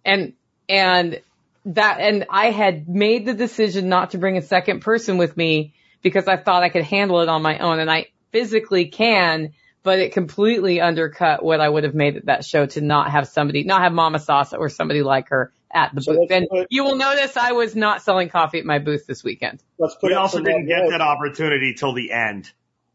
And, 0.04 0.34
and 0.68 1.20
that, 1.66 2.00
and 2.00 2.26
I 2.30 2.50
had 2.50 2.88
made 2.88 3.26
the 3.26 3.34
decision 3.34 3.88
not 3.88 4.12
to 4.12 4.18
bring 4.18 4.36
a 4.36 4.42
second 4.42 4.80
person 4.80 5.18
with 5.18 5.36
me 5.36 5.74
because 6.02 6.28
I 6.28 6.36
thought 6.36 6.62
I 6.62 6.68
could 6.68 6.84
handle 6.84 7.20
it 7.20 7.28
on 7.28 7.42
my 7.42 7.58
own 7.58 7.78
and 7.78 7.90
I 7.90 8.06
physically 8.32 8.86
can, 8.86 9.52
but 9.82 9.98
it 9.98 10.12
completely 10.12 10.80
undercut 10.80 11.44
what 11.44 11.60
I 11.60 11.68
would 11.68 11.84
have 11.84 11.94
made 11.94 12.16
at 12.16 12.26
that 12.26 12.44
show 12.44 12.66
to 12.66 12.80
not 12.80 13.10
have 13.10 13.28
somebody, 13.28 13.64
not 13.64 13.82
have 13.82 13.92
Mama 13.92 14.18
Sauce 14.18 14.52
or 14.52 14.68
somebody 14.68 15.02
like 15.02 15.28
her 15.28 15.52
at 15.70 15.94
the 15.94 16.02
So 16.02 16.14
booth. 16.14 16.30
And 16.30 16.46
put- 16.50 16.66
you 16.70 16.84
will 16.84 16.96
notice 16.96 17.36
I 17.36 17.52
was 17.52 17.74
not 17.74 18.02
selling 18.02 18.28
coffee 18.28 18.58
at 18.58 18.64
my 18.64 18.78
booth 18.78 19.06
this 19.06 19.24
weekend. 19.24 19.62
Let's 19.78 19.94
put 19.94 20.08
We 20.10 20.14
also 20.14 20.40
didn't 20.40 20.66
get 20.66 20.88
that 20.90 21.00
opportunity 21.00 21.74
till 21.74 21.94
the 21.94 22.12
end. 22.12 22.50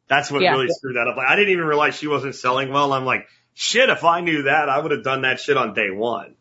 That's 0.07 0.31
what 0.31 0.41
Yeah. 0.41 0.51
really 0.53 0.69
screwed 0.69 0.95
that 0.95 1.07
up. 1.07 1.17
Like, 1.17 1.27
I 1.27 1.35
didn't 1.35 1.51
even 1.51 1.65
realize 1.65 1.95
she 1.95 2.07
wasn't 2.07 2.35
selling 2.35 2.71
well. 2.71 2.93
I'm 2.93 3.03
like, 3.05 3.27
shit, 3.53 3.89
if 3.89 4.03
I 4.03 4.21
knew 4.21 4.43
that, 4.43 4.69
I 4.69 4.79
would 4.79 4.91
have 4.91 5.03
done 5.03 5.23
that 5.23 5.39
shit 5.39 5.57
on 5.57 5.73
day 5.73 5.89
one. 5.91 6.35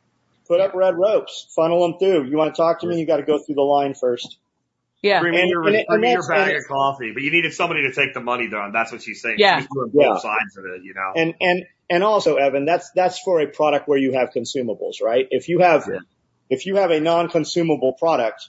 Put 0.46 0.60
up 0.60 0.74
red 0.74 0.94
ropes, 0.96 1.48
funnel 1.56 1.82
them 1.82 1.98
through. 1.98 2.30
You 2.30 2.36
want 2.36 2.54
to 2.54 2.56
talk 2.62 2.80
to 2.82 2.86
me? 2.86 3.00
You 3.00 3.06
got 3.06 3.16
to 3.16 3.24
go 3.24 3.38
through 3.38 3.56
the 3.56 3.62
line 3.62 3.94
first. 3.94 4.36
Yeah. 5.02 5.20
Bring 5.20 5.32
me 5.34 5.40
And- 5.42 5.50
your, 5.50 5.66
and 5.66 5.76
it- 5.76 5.86
bring 5.88 6.00
me 6.00 6.08
and 6.12 6.22
your 6.22 6.28
bag 6.28 6.48
and 6.48 6.58
of 6.58 6.68
coffee, 6.68 7.12
but 7.12 7.22
you 7.22 7.30
needed 7.30 7.52
somebody 7.52 7.82
to 7.82 7.92
take 7.92 8.14
the 8.14 8.20
money 8.20 8.48
down. 8.48 8.72
That's 8.72 8.92
what 8.92 9.02
she's 9.02 9.20
saying. 9.22 9.36
Yeah. 9.38 9.58
She's 9.60 9.68
doing 9.72 9.90
Yeah. 9.94 10.08
both 10.08 10.22
sides 10.22 10.56
of 10.56 10.64
it, 10.64 10.82
you 10.84 10.94
know. 10.94 11.12
And 11.14 11.34
and 11.40 11.64
and 11.88 12.02
also, 12.02 12.36
Evan, 12.36 12.64
that's 12.64 12.90
that's 12.94 13.20
for 13.20 13.40
a 13.40 13.46
product 13.46 13.86
where 13.88 13.98
you 13.98 14.12
have 14.12 14.30
consumables, 14.30 15.02
right? 15.02 15.26
If 15.30 15.48
you 15.48 15.60
have 15.60 15.86
Yeah. 15.90 15.98
if 16.50 16.66
you 16.66 16.76
have 16.76 16.90
a 16.90 17.00
non-consumable 17.00 17.92
product, 17.94 18.48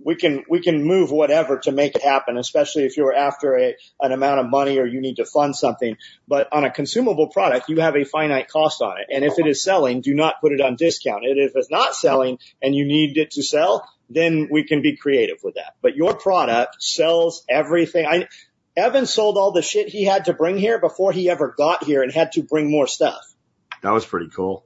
we 0.00 0.14
can 0.14 0.44
we 0.48 0.60
can 0.60 0.84
move 0.84 1.10
whatever 1.10 1.58
to 1.60 1.72
make 1.72 1.96
it 1.96 2.02
happen, 2.02 2.36
especially 2.38 2.84
if 2.84 2.96
you're 2.96 3.12
after 3.14 3.58
a, 3.58 3.74
an 4.00 4.12
amount 4.12 4.38
of 4.38 4.48
money 4.48 4.78
or 4.78 4.86
you 4.86 5.00
need 5.00 5.16
to 5.16 5.24
fund 5.24 5.56
something. 5.56 5.96
But 6.28 6.46
on 6.52 6.64
a 6.64 6.70
consumable 6.70 7.28
product, 7.28 7.68
you 7.68 7.80
have 7.80 7.96
a 7.96 8.04
finite 8.04 8.46
cost 8.48 8.80
on 8.80 8.98
it, 9.00 9.06
and 9.12 9.24
if 9.24 9.38
it 9.40 9.46
is 9.48 9.60
selling, 9.62 10.00
do 10.00 10.14
not 10.14 10.40
put 10.40 10.52
it 10.52 10.60
on 10.60 10.76
discount. 10.76 11.24
And 11.24 11.36
if 11.40 11.52
it's 11.56 11.70
not 11.70 11.96
selling 11.96 12.38
and 12.62 12.76
you 12.76 12.84
need 12.86 13.16
it 13.18 13.32
to 13.32 13.42
sell, 13.42 13.88
then 14.08 14.48
we 14.50 14.64
can 14.64 14.82
be 14.82 14.96
creative 14.96 15.38
with 15.42 15.54
that. 15.54 15.74
But 15.82 15.96
your 15.96 16.14
product 16.14 16.82
sells 16.82 17.44
everything. 17.48 18.06
I 18.06 18.28
Evan 18.76 19.06
sold 19.06 19.36
all 19.36 19.52
the 19.52 19.62
shit 19.62 19.88
he 19.88 20.04
had 20.04 20.26
to 20.26 20.32
bring 20.32 20.56
here 20.56 20.78
before 20.78 21.12
he 21.12 21.28
ever 21.30 21.54
got 21.56 21.82
here 21.82 22.02
and 22.02 22.12
had 22.12 22.32
to 22.32 22.42
bring 22.42 22.70
more 22.70 22.86
stuff. 22.86 23.20
That 23.82 23.90
was 23.90 24.06
pretty 24.06 24.28
cool. 24.28 24.64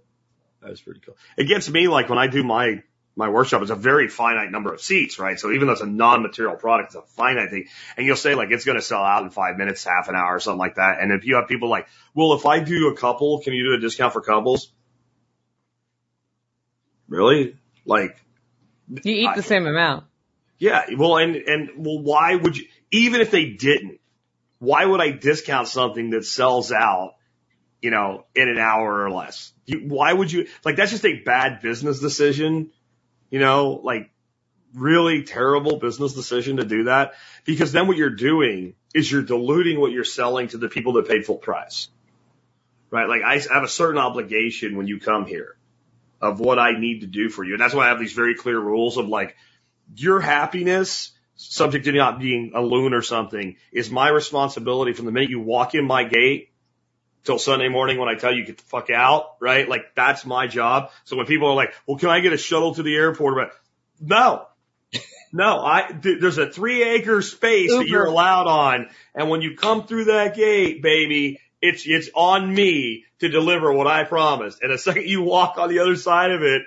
That 0.60 0.70
was 0.70 0.80
pretty 0.80 1.00
cool. 1.00 1.16
It 1.36 1.44
gets 1.44 1.68
me 1.68 1.88
like 1.88 2.08
when 2.08 2.18
I 2.18 2.26
do 2.26 2.44
my 2.44 2.82
my 3.14 3.28
workshop, 3.28 3.60
it's 3.62 3.70
a 3.70 3.76
very 3.76 4.08
finite 4.08 4.50
number 4.50 4.72
of 4.72 4.80
seats, 4.80 5.18
right? 5.18 5.38
So 5.38 5.52
even 5.52 5.66
though 5.66 5.74
it's 5.74 5.82
a 5.82 5.86
non-material 5.86 6.56
product, 6.56 6.94
it's 6.94 6.96
a 6.96 7.02
finite 7.14 7.50
thing. 7.50 7.66
And 7.96 8.06
you'll 8.06 8.16
say 8.16 8.34
like 8.34 8.50
it's 8.50 8.64
going 8.64 8.78
to 8.78 8.84
sell 8.84 9.02
out 9.02 9.22
in 9.22 9.30
five 9.30 9.56
minutes, 9.56 9.84
half 9.84 10.08
an 10.08 10.14
hour, 10.14 10.40
something 10.40 10.58
like 10.58 10.76
that. 10.76 10.98
And 11.00 11.12
if 11.12 11.26
you 11.26 11.36
have 11.36 11.46
people 11.46 11.68
like, 11.68 11.88
well, 12.14 12.32
if 12.32 12.46
I 12.46 12.60
do 12.60 12.88
a 12.88 12.96
couple, 12.96 13.40
can 13.40 13.52
you 13.52 13.64
do 13.64 13.74
a 13.74 13.80
discount 13.80 14.14
for 14.14 14.22
couples? 14.22 14.72
Really? 17.06 17.56
Like, 17.84 18.16
You 18.88 19.00
eat 19.04 19.26
I- 19.28 19.36
the 19.36 19.42
same 19.42 19.66
amount. 19.66 20.04
yeah. 20.58 20.84
Well, 20.96 21.16
and 21.16 21.36
and 21.36 21.70
well, 21.76 22.00
why 22.00 22.34
would 22.34 22.56
you? 22.56 22.66
Even 22.90 23.20
if 23.20 23.30
they 23.30 23.46
didn't, 23.46 24.00
why 24.58 24.84
would 24.84 25.00
I 25.00 25.10
discount 25.10 25.68
something 25.68 26.10
that 26.10 26.24
sells 26.24 26.72
out? 26.72 27.14
You 27.80 27.90
know, 27.90 28.26
in 28.36 28.48
an 28.48 28.58
hour 28.58 29.02
or 29.04 29.10
less. 29.10 29.52
You, 29.66 29.80
why 29.88 30.12
would 30.12 30.30
you? 30.30 30.46
Like 30.64 30.76
that's 30.76 30.92
just 30.92 31.04
a 31.04 31.20
bad 31.24 31.60
business 31.62 31.98
decision. 31.98 32.70
You 33.30 33.40
know, 33.40 33.80
like 33.82 34.10
really 34.74 35.24
terrible 35.24 35.78
business 35.78 36.14
decision 36.14 36.58
to 36.58 36.64
do 36.64 36.84
that 36.84 37.12
because 37.44 37.72
then 37.72 37.88
what 37.88 37.96
you're 37.96 38.14
doing 38.14 38.74
is 38.94 39.10
you're 39.10 39.22
diluting 39.22 39.80
what 39.80 39.90
you're 39.92 40.04
selling 40.04 40.48
to 40.48 40.58
the 40.58 40.68
people 40.68 40.94
that 40.94 41.08
paid 41.08 41.26
full 41.26 41.38
price. 41.38 41.88
Right? 42.90 43.08
Like 43.08 43.22
I 43.22 43.38
have 43.52 43.64
a 43.64 43.68
certain 43.68 43.98
obligation 43.98 44.76
when 44.76 44.86
you 44.86 45.00
come 45.00 45.26
here 45.26 45.56
of 46.22 46.38
what 46.38 46.58
I 46.58 46.78
need 46.78 47.00
to 47.00 47.06
do 47.06 47.28
for 47.28 47.44
you. 47.44 47.54
And 47.54 47.60
that's 47.60 47.74
why 47.74 47.86
I 47.86 47.88
have 47.88 47.98
these 47.98 48.12
very 48.12 48.36
clear 48.36 48.58
rules 48.58 48.96
of 48.96 49.08
like 49.08 49.36
your 49.94 50.20
happiness 50.20 51.10
subject 51.34 51.84
to 51.84 51.92
not 51.92 52.20
being 52.20 52.52
a 52.54 52.62
loon 52.62 52.94
or 52.94 53.02
something 53.02 53.56
is 53.72 53.90
my 53.90 54.08
responsibility 54.08 54.92
from 54.92 55.06
the 55.06 55.12
minute 55.12 55.30
you 55.30 55.40
walk 55.40 55.74
in 55.74 55.84
my 55.84 56.04
gate 56.04 56.50
till 57.24 57.38
Sunday 57.38 57.68
morning 57.68 57.98
when 57.98 58.08
I 58.08 58.14
tell 58.14 58.32
you 58.32 58.44
get 58.44 58.58
the 58.58 58.64
fuck 58.64 58.90
out, 58.90 59.36
right? 59.40 59.68
Like 59.68 59.94
that's 59.96 60.24
my 60.24 60.46
job. 60.46 60.90
So 61.04 61.16
when 61.16 61.26
people 61.26 61.48
are 61.48 61.54
like, 61.54 61.74
well, 61.86 61.98
can 61.98 62.08
I 62.08 62.20
get 62.20 62.32
a 62.32 62.38
shuttle 62.38 62.74
to 62.76 62.84
the 62.84 62.94
airport? 62.94 63.34
But 63.36 64.08
no, 64.08 64.46
no, 65.32 65.64
I, 65.64 65.88
th- 66.02 66.20
there's 66.20 66.38
a 66.38 66.50
three 66.50 66.84
acre 66.84 67.20
space 67.20 67.70
that 67.70 67.88
you're 67.88 68.06
allowed 68.06 68.46
on. 68.46 68.88
And 69.14 69.28
when 69.28 69.42
you 69.42 69.56
come 69.56 69.86
through 69.86 70.04
that 70.04 70.36
gate, 70.36 70.82
baby, 70.82 71.40
it's, 71.62 71.84
it's 71.86 72.10
on 72.14 72.52
me 72.52 73.04
to 73.20 73.28
deliver 73.28 73.72
what 73.72 73.86
I 73.86 74.04
promised. 74.04 74.60
And 74.62 74.72
the 74.72 74.78
second 74.78 75.06
you 75.06 75.22
walk 75.22 75.56
on 75.56 75.68
the 75.68 75.78
other 75.78 75.96
side 75.96 76.32
of 76.32 76.42
it, 76.42 76.62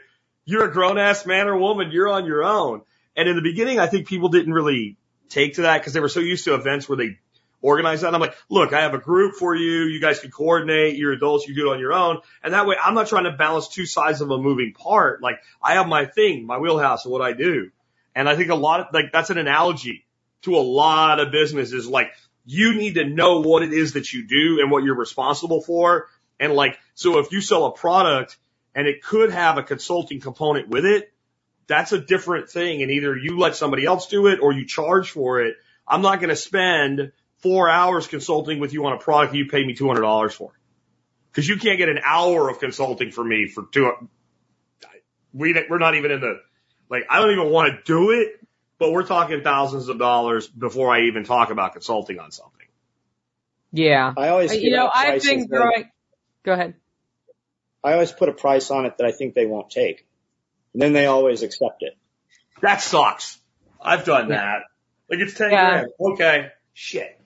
you're 0.45 0.65
a 0.65 0.71
grown 0.71 0.97
ass 0.97 1.25
man 1.25 1.47
or 1.47 1.57
woman. 1.57 1.91
You're 1.91 2.09
on 2.09 2.25
your 2.25 2.43
own. 2.43 2.81
And 3.15 3.27
in 3.27 3.35
the 3.35 3.41
beginning, 3.41 3.79
I 3.79 3.87
think 3.87 4.07
people 4.07 4.29
didn't 4.29 4.53
really 4.53 4.97
take 5.29 5.55
to 5.55 5.63
that 5.63 5.79
because 5.79 5.93
they 5.93 5.99
were 5.99 6.09
so 6.09 6.19
used 6.19 6.45
to 6.45 6.55
events 6.55 6.87
where 6.87 6.97
they 6.97 7.19
organize 7.61 8.01
that. 8.01 8.07
And 8.07 8.15
I'm 8.15 8.21
like, 8.21 8.35
look, 8.49 8.73
I 8.73 8.81
have 8.81 8.93
a 8.93 8.99
group 8.99 9.35
for 9.35 9.55
you. 9.55 9.83
You 9.83 9.99
guys 9.99 10.19
can 10.19 10.31
coordinate. 10.31 10.95
You're 10.95 11.13
adults. 11.13 11.47
You 11.47 11.55
do 11.55 11.71
it 11.71 11.73
on 11.73 11.79
your 11.79 11.93
own. 11.93 12.19
And 12.43 12.53
that 12.53 12.67
way 12.67 12.75
I'm 12.81 12.93
not 12.93 13.07
trying 13.07 13.23
to 13.23 13.31
balance 13.31 13.67
two 13.67 13.85
sides 13.85 14.21
of 14.21 14.29
a 14.29 14.37
moving 14.37 14.73
part. 14.73 15.21
Like 15.21 15.39
I 15.61 15.73
have 15.73 15.87
my 15.87 16.05
thing, 16.05 16.45
my 16.45 16.57
wheelhouse 16.57 17.05
of 17.05 17.11
what 17.11 17.21
I 17.21 17.33
do. 17.33 17.71
And 18.13 18.29
I 18.29 18.35
think 18.35 18.49
a 18.49 18.55
lot 18.55 18.79
of 18.81 18.87
like 18.93 19.11
that's 19.11 19.29
an 19.29 19.37
analogy 19.37 20.05
to 20.43 20.55
a 20.55 20.59
lot 20.59 21.19
of 21.19 21.31
businesses. 21.31 21.87
Like 21.87 22.11
you 22.45 22.75
need 22.75 22.95
to 22.95 23.05
know 23.05 23.41
what 23.41 23.63
it 23.63 23.73
is 23.73 23.93
that 23.93 24.13
you 24.13 24.27
do 24.27 24.59
and 24.61 24.71
what 24.71 24.83
you're 24.83 24.95
responsible 24.95 25.61
for. 25.61 26.07
And 26.39 26.53
like, 26.53 26.77
so 26.93 27.19
if 27.19 27.31
you 27.31 27.41
sell 27.41 27.65
a 27.65 27.71
product 27.71 28.37
and 28.73 28.87
it 28.87 29.01
could 29.01 29.31
have 29.31 29.57
a 29.57 29.63
consulting 29.63 30.19
component 30.19 30.69
with 30.69 30.85
it, 30.85 31.11
that's 31.67 31.91
a 31.91 31.99
different 31.99 32.49
thing. 32.49 32.83
And 32.83 32.91
either 32.91 33.17
you 33.17 33.39
let 33.39 33.55
somebody 33.55 33.85
else 33.85 34.07
do 34.07 34.27
it 34.27 34.39
or 34.39 34.53
you 34.53 34.65
charge 34.65 35.09
for 35.11 35.41
it. 35.41 35.55
I'm 35.87 36.01
not 36.01 36.19
going 36.19 36.29
to 36.29 36.35
spend 36.35 37.11
four 37.39 37.69
hours 37.69 38.07
consulting 38.07 38.59
with 38.59 38.73
you 38.73 38.85
on 38.85 38.93
a 38.93 38.97
product 38.97 39.33
you 39.33 39.47
pay 39.47 39.65
me 39.65 39.75
$200 39.75 40.31
for. 40.31 40.51
Cause 41.33 41.45
you 41.45 41.57
can't 41.57 41.77
get 41.77 41.89
an 41.89 41.99
hour 42.03 42.49
of 42.49 42.59
consulting 42.59 43.11
for 43.11 43.23
me 43.23 43.47
for 43.47 43.65
two. 43.69 43.91
We, 45.33 45.53
we're 45.69 45.79
not 45.79 45.95
even 45.95 46.11
in 46.11 46.21
the, 46.21 46.39
like, 46.89 47.03
I 47.09 47.19
don't 47.19 47.31
even 47.31 47.49
want 47.49 47.73
to 47.73 47.83
do 47.83 48.11
it, 48.11 48.39
but 48.77 48.91
we're 48.91 49.05
talking 49.05 49.41
thousands 49.41 49.87
of 49.89 49.97
dollars 49.97 50.47
before 50.47 50.93
I 50.93 51.03
even 51.03 51.23
talk 51.23 51.49
about 51.49 51.73
consulting 51.73 52.19
on 52.19 52.31
something. 52.31 52.67
Yeah. 53.71 54.13
I 54.15 54.29
always, 54.29 54.53
You 54.55 54.71
know, 54.71 54.89
I've 54.93 55.21
been 55.21 55.47
growing. 55.47 55.89
Go 56.43 56.53
ahead. 56.53 56.75
I 57.83 57.93
always 57.93 58.11
put 58.11 58.29
a 58.29 58.33
price 58.33 58.71
on 58.71 58.85
it 58.85 58.97
that 58.97 59.05
I 59.05 59.11
think 59.11 59.35
they 59.35 59.45
won't 59.45 59.69
take, 59.69 60.07
and 60.73 60.81
then 60.81 60.93
they 60.93 61.05
always 61.05 61.43
accept 61.43 61.83
it. 61.83 61.95
That 62.61 62.81
sucks. 62.81 63.39
I've 63.81 64.05
done 64.05 64.29
that. 64.29 64.63
Like 65.09 65.19
it's 65.19 65.35
10 65.35 65.51
Yeah. 65.51 65.69
grand. 65.69 65.87
Okay. 65.99 66.47
Shit. 66.73 67.19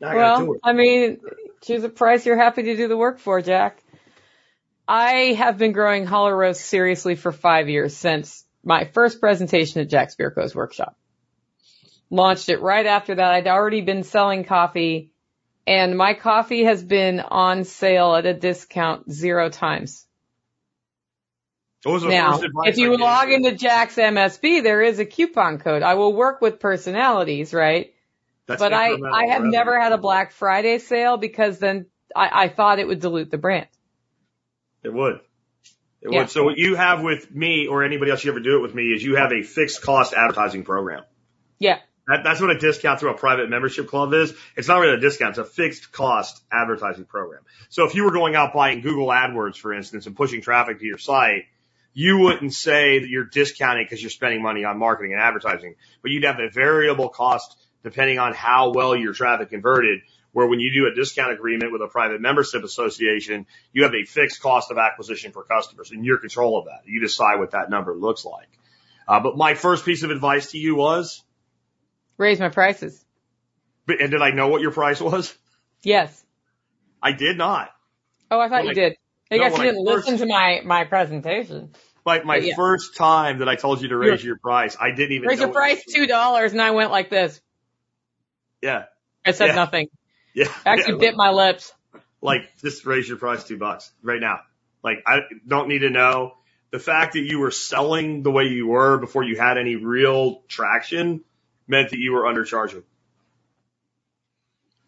Now 0.00 0.08
I 0.10 0.14
gotta 0.14 0.44
do 0.44 0.50
Well, 0.50 0.54
it. 0.56 0.60
I 0.64 0.72
mean, 0.74 1.20
choose 1.62 1.82
a 1.84 1.88
price 1.88 2.26
you're 2.26 2.36
happy 2.36 2.64
to 2.64 2.76
do 2.76 2.88
the 2.88 2.96
work 2.96 3.18
for, 3.18 3.40
Jack. 3.40 3.78
I 4.86 5.34
have 5.38 5.58
been 5.58 5.72
growing 5.72 6.06
Holler 6.06 6.36
Roast 6.36 6.60
seriously 6.60 7.14
for 7.16 7.32
five 7.32 7.68
years 7.68 7.96
since 7.96 8.44
my 8.66 8.84
first 8.84 9.20
presentation 9.20 9.80
at 9.80 9.88
Jack 9.88 10.10
Spirko's 10.10 10.54
workshop. 10.54 10.98
Launched 12.10 12.50
it 12.50 12.60
right 12.60 12.84
after 12.84 13.14
that. 13.14 13.32
I'd 13.32 13.46
already 13.46 13.80
been 13.80 14.02
selling 14.02 14.44
coffee 14.44 15.12
and 15.66 15.96
my 15.96 16.14
coffee 16.14 16.64
has 16.64 16.82
been 16.82 17.20
on 17.20 17.64
sale 17.64 18.14
at 18.14 18.26
a 18.26 18.34
discount 18.34 19.10
zero 19.10 19.48
times. 19.50 20.04
Now, 21.84 22.40
if 22.64 22.78
you 22.78 22.96
log 22.96 23.30
into 23.30 23.52
Jack's 23.52 23.96
MSB, 23.96 24.62
there 24.62 24.82
is 24.82 24.98
a 24.98 25.06
coupon 25.06 25.58
code. 25.58 25.82
I 25.82 25.94
will 25.94 26.12
work 26.12 26.40
with 26.40 26.58
personalities, 26.58 27.54
right? 27.54 27.94
That's 28.46 28.60
but 28.60 28.72
I, 28.72 28.94
I 29.12 29.26
have 29.26 29.42
never 29.42 29.80
had 29.80 29.92
a 29.92 29.98
Black 29.98 30.32
Friday 30.32 30.78
sale 30.78 31.16
because 31.16 31.58
then 31.58 31.86
I, 32.14 32.44
I 32.44 32.48
thought 32.48 32.78
it 32.78 32.88
would 32.88 33.00
dilute 33.00 33.30
the 33.30 33.38
brand. 33.38 33.68
It 34.82 34.92
would. 34.92 35.20
Yeah. 36.12 36.26
So 36.26 36.44
what 36.44 36.58
you 36.58 36.74
have 36.74 37.02
with 37.02 37.34
me 37.34 37.66
or 37.66 37.84
anybody 37.84 38.10
else 38.10 38.24
you 38.24 38.30
ever 38.30 38.40
do 38.40 38.58
it 38.58 38.62
with 38.62 38.74
me 38.74 38.84
is 38.84 39.02
you 39.02 39.16
have 39.16 39.32
a 39.32 39.42
fixed 39.42 39.82
cost 39.82 40.14
advertising 40.14 40.64
program. 40.64 41.04
Yeah. 41.58 41.78
That, 42.06 42.22
that's 42.22 42.40
what 42.40 42.50
a 42.50 42.58
discount 42.58 43.00
through 43.00 43.10
a 43.10 43.18
private 43.18 43.50
membership 43.50 43.88
club 43.88 44.12
is. 44.14 44.32
It's 44.56 44.68
not 44.68 44.78
really 44.78 44.94
a 44.94 45.00
discount. 45.00 45.30
It's 45.30 45.38
a 45.38 45.44
fixed 45.44 45.90
cost 45.90 46.40
advertising 46.52 47.04
program. 47.04 47.42
So 47.68 47.84
if 47.84 47.94
you 47.94 48.04
were 48.04 48.12
going 48.12 48.36
out 48.36 48.54
buying 48.54 48.80
Google 48.80 49.08
AdWords, 49.08 49.56
for 49.56 49.72
instance, 49.72 50.06
and 50.06 50.14
pushing 50.14 50.40
traffic 50.40 50.78
to 50.78 50.86
your 50.86 50.98
site, 50.98 51.46
you 51.94 52.18
wouldn't 52.18 52.52
say 52.52 53.00
that 53.00 53.08
you're 53.08 53.24
discounting 53.24 53.84
because 53.84 54.02
you're 54.02 54.10
spending 54.10 54.42
money 54.42 54.64
on 54.64 54.78
marketing 54.78 55.14
and 55.14 55.20
advertising, 55.20 55.74
but 56.02 56.10
you'd 56.10 56.24
have 56.24 56.38
a 56.38 56.50
variable 56.50 57.08
cost 57.08 57.56
depending 57.82 58.18
on 58.18 58.34
how 58.34 58.72
well 58.72 58.94
your 58.94 59.14
traffic 59.14 59.50
converted. 59.50 60.00
Where 60.36 60.46
when 60.46 60.60
you 60.60 60.70
do 60.70 60.86
a 60.86 60.94
discount 60.94 61.32
agreement 61.32 61.72
with 61.72 61.80
a 61.80 61.86
private 61.86 62.20
membership 62.20 62.62
association, 62.62 63.46
you 63.72 63.84
have 63.84 63.94
a 63.94 64.04
fixed 64.04 64.42
cost 64.42 64.70
of 64.70 64.76
acquisition 64.76 65.32
for 65.32 65.42
customers 65.44 65.92
and 65.92 66.04
you're 66.04 66.16
in 66.16 66.20
control 66.20 66.58
of 66.58 66.66
that. 66.66 66.80
You 66.84 67.00
decide 67.00 67.38
what 67.38 67.52
that 67.52 67.70
number 67.70 67.94
looks 67.96 68.22
like. 68.26 68.48
Uh, 69.08 69.20
but 69.20 69.38
my 69.38 69.54
first 69.54 69.86
piece 69.86 70.02
of 70.02 70.10
advice 70.10 70.50
to 70.50 70.58
you 70.58 70.74
was, 70.76 71.24
Raise 72.18 72.38
my 72.38 72.50
prices. 72.50 73.02
but- 73.86 73.98
and 74.02 74.10
did 74.10 74.20
I 74.20 74.28
know 74.32 74.48
what 74.48 74.60
your 74.60 74.72
price 74.72 75.00
was? 75.00 75.34
Yes. 75.82 76.22
I 77.02 77.12
did 77.12 77.38
not. 77.38 77.70
Oh, 78.30 78.38
I 78.38 78.50
thought 78.50 78.64
When 78.66 78.76
you 78.76 78.82
I- 78.82 78.88
did. 78.88 78.96
I 79.32 79.36
no, 79.38 79.42
guess 79.48 79.56
you 79.56 79.64
didn't 79.64 79.86
first- 79.86 80.06
listen 80.08 80.18
to 80.18 80.26
my, 80.30 80.60
my 80.66 80.84
presentation. 80.84 81.70
Like 82.04 82.26
my 82.26 82.36
Yeah. 82.36 82.56
first 82.56 82.94
time 82.94 83.38
that 83.38 83.48
I 83.48 83.56
told 83.56 83.80
you 83.80 83.88
to 83.88 83.96
raise 83.96 84.22
your 84.22 84.36
price, 84.36 84.76
I 84.78 84.90
didn't 84.90 85.12
even 85.12 85.28
Raise 85.28 85.40
your 85.40 85.48
price 85.48 85.82
two 85.90 86.06
dollars 86.06 86.52
and 86.52 86.60
I 86.60 86.72
went 86.72 86.90
like 86.90 87.08
this. 87.08 87.40
Yeah. 88.60 88.84
I 89.24 89.30
said 89.30 89.46
Yeah. 89.46 89.54
nothing. 89.54 89.88
Yeah. 90.36 90.52
Actually 90.66 90.94
yeah. 90.94 90.98
bit 90.98 91.16
my 91.16 91.30
lips. 91.30 91.72
Like 92.20 92.42
just 92.60 92.84
raise 92.84 93.08
your 93.08 93.16
price 93.16 93.42
two 93.42 93.56
bucks 93.56 93.90
right 94.02 94.20
now. 94.20 94.40
Like 94.84 95.02
I 95.06 95.20
don't 95.48 95.68
need 95.68 95.78
to 95.78 95.90
know 95.90 96.34
the 96.70 96.78
fact 96.78 97.14
that 97.14 97.20
you 97.20 97.38
were 97.38 97.50
selling 97.50 98.22
the 98.22 98.30
way 98.30 98.44
you 98.44 98.66
were 98.66 98.98
before 98.98 99.24
you 99.24 99.36
had 99.36 99.56
any 99.56 99.76
real 99.76 100.42
traction 100.46 101.24
meant 101.66 101.90
that 101.90 101.98
you 101.98 102.12
were 102.12 102.22
undercharging. 102.22 102.82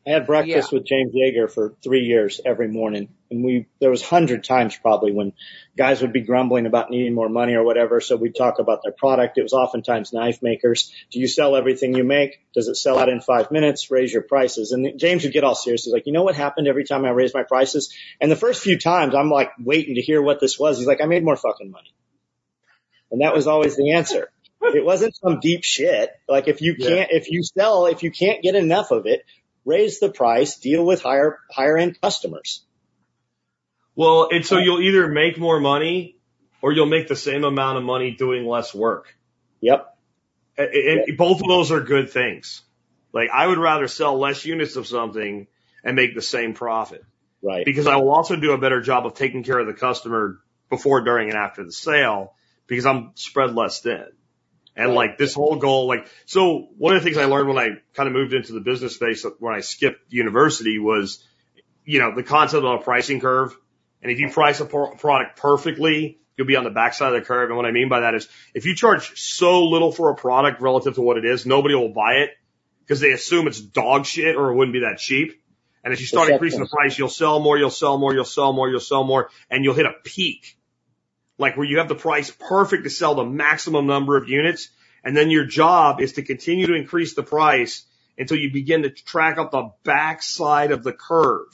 I 0.09 0.13
had 0.13 0.27
breakfast 0.27 0.73
with 0.73 0.87
James 0.87 1.13
Yeager 1.15 1.53
for 1.53 1.75
three 1.85 2.01
years 2.01 2.41
every 2.47 2.69
morning, 2.69 3.11
and 3.31 3.45
we 3.45 3.67
there 3.79 3.91
was 3.91 4.03
hundred 4.03 4.43
times 4.43 4.75
probably 4.75 5.13
when 5.13 5.35
guys 5.77 6.01
would 6.01 6.15
be 6.15 6.23
grumbling 6.23 6.65
about 6.65 6.91
needing 6.91 7.15
more 7.15 7.29
money 7.29 7.55
or 7.55 7.63
whatever. 7.63 8.01
So 8.01 8.17
we'd 8.17 8.35
talk 8.35 8.59
about 8.59 8.81
their 8.83 8.93
product. 8.93 9.37
It 9.37 9.43
was 9.43 9.53
oftentimes 9.53 10.15
knife 10.15 10.39
makers. 10.41 10.91
Do 11.11 11.21
you 11.21 11.29
sell 11.29 11.55
everything 11.57 11.95
you 11.95 12.05
make? 12.05 12.41
Does 12.55 12.69
it 12.69 12.77
sell 12.77 12.99
out 12.99 13.11
in 13.11 13.21
five 13.21 13.51
minutes? 13.51 13.91
Raise 13.91 14.11
your 14.11 14.23
prices. 14.23 14.73
And 14.73 14.99
James 14.99 15.25
would 15.25 15.35
get 15.35 15.45
all 15.45 15.55
serious. 15.55 15.85
He's 15.85 15.93
like, 15.93 16.07
you 16.07 16.15
know 16.15 16.23
what 16.23 16.37
happened 16.37 16.69
every 16.69 16.85
time 16.85 17.05
I 17.05 17.11
raised 17.11 17.35
my 17.35 17.43
prices? 17.43 17.95
And 18.19 18.31
the 18.31 18.37
first 18.37 18.63
few 18.63 18.79
times, 18.79 19.15
I'm 19.15 19.29
like 19.29 19.51
waiting 19.59 19.97
to 19.97 20.01
hear 20.01 20.23
what 20.23 20.41
this 20.41 20.59
was. 20.59 20.79
He's 20.79 20.87
like, 20.87 21.03
I 21.03 21.07
made 21.07 21.23
more 21.23 21.37
fucking 21.37 21.71
money. 21.71 21.93
And 23.11 23.21
that 23.21 23.35
was 23.35 23.47
always 23.47 23.77
the 23.77 23.93
answer. 23.93 24.31
It 24.61 24.85
wasn't 24.85 25.17
some 25.17 25.41
deep 25.41 25.65
shit. 25.65 26.11
Like 26.29 26.49
if 26.49 26.61
you 26.61 26.75
can't, 26.75 27.11
if 27.13 27.31
you 27.31 27.43
sell, 27.43 27.87
if 27.87 28.03
you 28.03 28.11
can't 28.11 28.43
get 28.43 28.55
enough 28.55 28.91
of 28.91 29.07
it, 29.07 29.23
raise 29.69 30.01
the 30.01 30.11
price, 30.11 30.57
deal 30.57 30.85
with 30.85 31.03
higher, 31.03 31.39
higher 31.51 31.77
end 31.77 32.01
customers. 32.01 32.65
Well, 33.95 34.29
and 34.33 34.45
so 34.47 34.59
you'll 34.59 34.81
either 34.81 35.09
make 35.09 35.39
more 35.39 35.61
money 35.61 36.17
or 36.63 36.73
you'll 36.73 36.87
make 36.87 37.09
the 37.09 37.17
same 37.17 37.45
amount 37.45 37.79
of 37.79 37.85
money 37.85 38.13
doing 38.13 38.47
less 38.47 38.75
work. 38.75 39.15
Yep. 39.61 39.95
And, 40.57 40.69
and 40.69 41.17
both 41.19 41.41
of 41.41 41.49
those 41.49 41.71
are 41.71 41.81
good 41.81 42.11
things. 42.11 42.63
Like 43.13 43.29
I 43.33 43.47
would 43.47 43.59
rather 43.59 43.89
sell 43.89 44.19
less 44.19 44.45
units 44.45 44.77
of 44.77 44.87
something 44.87 45.47
and 45.85 45.97
make 45.97 46.15
the 46.15 46.23
same 46.23 46.55
profit 46.55 47.05
Right. 47.43 47.65
because 47.65 47.87
I 47.87 47.97
will 47.97 48.11
also 48.11 48.35
do 48.37 48.53
a 48.53 48.59
better 48.59 48.81
job 48.81 49.07
of 49.07 49.15
taking 49.15 49.45
care 49.45 49.59
of 49.59 49.67
the 49.67 49.73
customer 49.75 50.41
before, 50.71 51.03
during, 51.03 51.29
and 51.29 51.39
after 51.39 51.65
the 51.65 51.73
sale 51.73 52.35
because 52.67 52.85
I'm 52.85 53.13
spread 53.15 53.55
less 53.55 53.81
thin. 53.81 54.07
And 54.79 54.95
like 54.95 55.19
this 55.19 55.35
whole 55.35 55.57
goal, 55.57 55.89
like, 55.89 56.07
so 56.25 56.69
one 56.79 56.95
of 56.95 57.03
the 57.03 57.05
things 57.05 57.19
I 57.19 57.25
learned 57.25 57.49
when 57.49 57.59
I 57.59 57.71
kind 57.95 58.07
of 58.07 58.13
moved 58.13 58.33
into 58.33 58.53
the 58.53 58.61
business 58.61 58.95
space 58.95 59.27
when 59.41 59.53
I 59.53 59.61
skipped 59.61 60.13
university 60.13 60.79
was, 60.79 61.23
you 61.85 61.99
know, 61.99 62.15
the 62.15 62.23
concept 62.23 62.65
of 62.65 62.81
a 62.81 62.83
pricing 62.83 63.21
curve. 63.21 63.57
And 64.03 64.13
if 64.13 64.21
you 64.21 64.31
price 64.31 64.61
a 64.61 64.65
pro- 64.65 64.95
product 64.95 65.37
perfectly, 65.37 66.21
you'll 66.37 66.47
be 66.47 66.55
on 66.55 66.63
the 66.63 66.71
backside 66.71 67.13
of 67.13 67.21
the 67.21 67.27
curve. 67.27 67.51
And 67.51 67.57
what 67.57 67.67
I 67.67 67.73
mean 67.73 67.89
by 67.89 68.01
that 68.01 68.15
is 68.15 68.29
if 68.55 68.67
you 68.67 68.77
charge 68.77 69.21
so 69.21 69.65
little 69.65 69.91
for 69.91 70.11
a 70.11 70.15
product 70.15 70.61
relative 70.61 70.95
to 70.95 71.03
what 71.03 71.19
it 71.19 71.25
is, 71.25 71.45
nobody 71.45 71.75
will 71.75 71.93
buy 71.93 72.19
it 72.19 72.31
because 72.83 73.01
they 73.01 73.11
assume 73.11 73.49
it's 73.49 73.61
dog 73.61 74.07
shit 74.07 74.37
or 74.37 74.51
it 74.51 74.55
wouldn't 74.55 74.73
be 74.73 74.81
that 74.81 74.99
cheap. 74.99 75.43
And 75.83 75.93
as 75.93 76.01
you 76.01 76.07
start 76.07 76.29
increasing 76.29 76.61
the 76.61 76.67
price, 76.67 76.99
you'll 76.99 77.09
sell 77.09 77.41
more, 77.41 77.59
you'll 77.59 77.71
sell 77.71 77.99
more, 77.99 78.15
you'll 78.15 78.25
sell 78.25 78.53
more, 78.53 78.69
you'll 78.69 78.81
sell 78.81 79.05
more, 79.05 79.31
and 79.51 79.65
you'll 79.65 79.75
hit 79.75 79.87
a 79.87 79.95
peak. 80.05 80.58
Like 81.39 81.57
where 81.57 81.67
you 81.67 81.79
have 81.79 81.89
the 81.89 81.95
price 81.95 82.31
perfect 82.31 82.85
to 82.85 82.91
sell 82.91 83.15
the 83.15 83.25
maximum 83.25 83.87
number 83.87 84.17
of 84.17 84.29
units. 84.29 84.69
And 85.05 85.17
then 85.17 85.31
your 85.31 85.45
job 85.45 86.01
is 86.01 86.15
to 86.15 86.23
continue 86.23 86.67
to 86.67 86.75
increase 86.75 87.15
the 87.15 87.23
price 87.23 87.85
until 88.19 88.37
you 88.37 88.53
begin 88.53 88.83
to 88.83 88.91
track 88.91 89.39
up 89.39 89.53
the 89.53 89.71
backside 89.85 90.73
of 90.73 90.83
the 90.83 90.93
curve, 90.93 91.47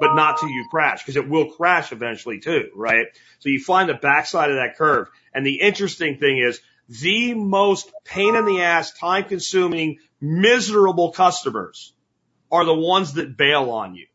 but 0.00 0.14
not 0.14 0.38
till 0.38 0.48
you 0.48 0.66
crash 0.68 1.02
because 1.02 1.16
it 1.16 1.28
will 1.28 1.52
crash 1.52 1.92
eventually 1.92 2.40
too, 2.40 2.70
right? 2.74 3.06
So 3.38 3.48
you 3.48 3.62
find 3.62 3.88
the 3.88 3.94
backside 3.94 4.50
of 4.50 4.56
that 4.56 4.76
curve. 4.76 5.08
And 5.32 5.46
the 5.46 5.60
interesting 5.60 6.18
thing 6.18 6.38
is 6.38 6.60
the 6.88 7.34
most 7.34 7.92
pain 8.04 8.34
in 8.34 8.46
the 8.46 8.62
ass, 8.62 8.92
time 8.92 9.24
consuming, 9.24 9.98
miserable 10.20 11.12
customers 11.12 11.92
are 12.50 12.64
the 12.64 12.74
ones 12.74 13.12
that 13.14 13.36
bail 13.36 13.70
on 13.70 13.94
you. 13.94 14.07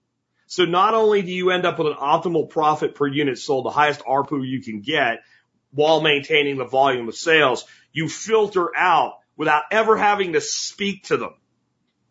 So 0.54 0.66
not 0.66 0.94
only 0.94 1.24
do 1.24 1.32
you 1.32 1.50
end 1.50 1.66
up 1.66 1.80
with 1.80 1.88
an 1.88 1.96
optimal 1.96 2.48
profit 2.48 2.94
per 2.94 3.08
unit 3.08 3.40
sold, 3.40 3.66
the 3.66 3.72
highest 3.72 4.02
ARPU 4.02 4.48
you 4.48 4.62
can 4.62 4.82
get 4.82 5.24
while 5.72 6.00
maintaining 6.00 6.60
the 6.60 6.64
volume 6.64 7.10
of 7.10 7.16
sales, 7.16 7.66
you 7.92 8.08
filter 8.08 8.70
out 8.78 9.14
without 9.36 9.64
ever 9.72 9.98
having 9.98 10.34
to 10.34 10.42
speak 10.42 11.06
to 11.06 11.18
them 11.18 11.34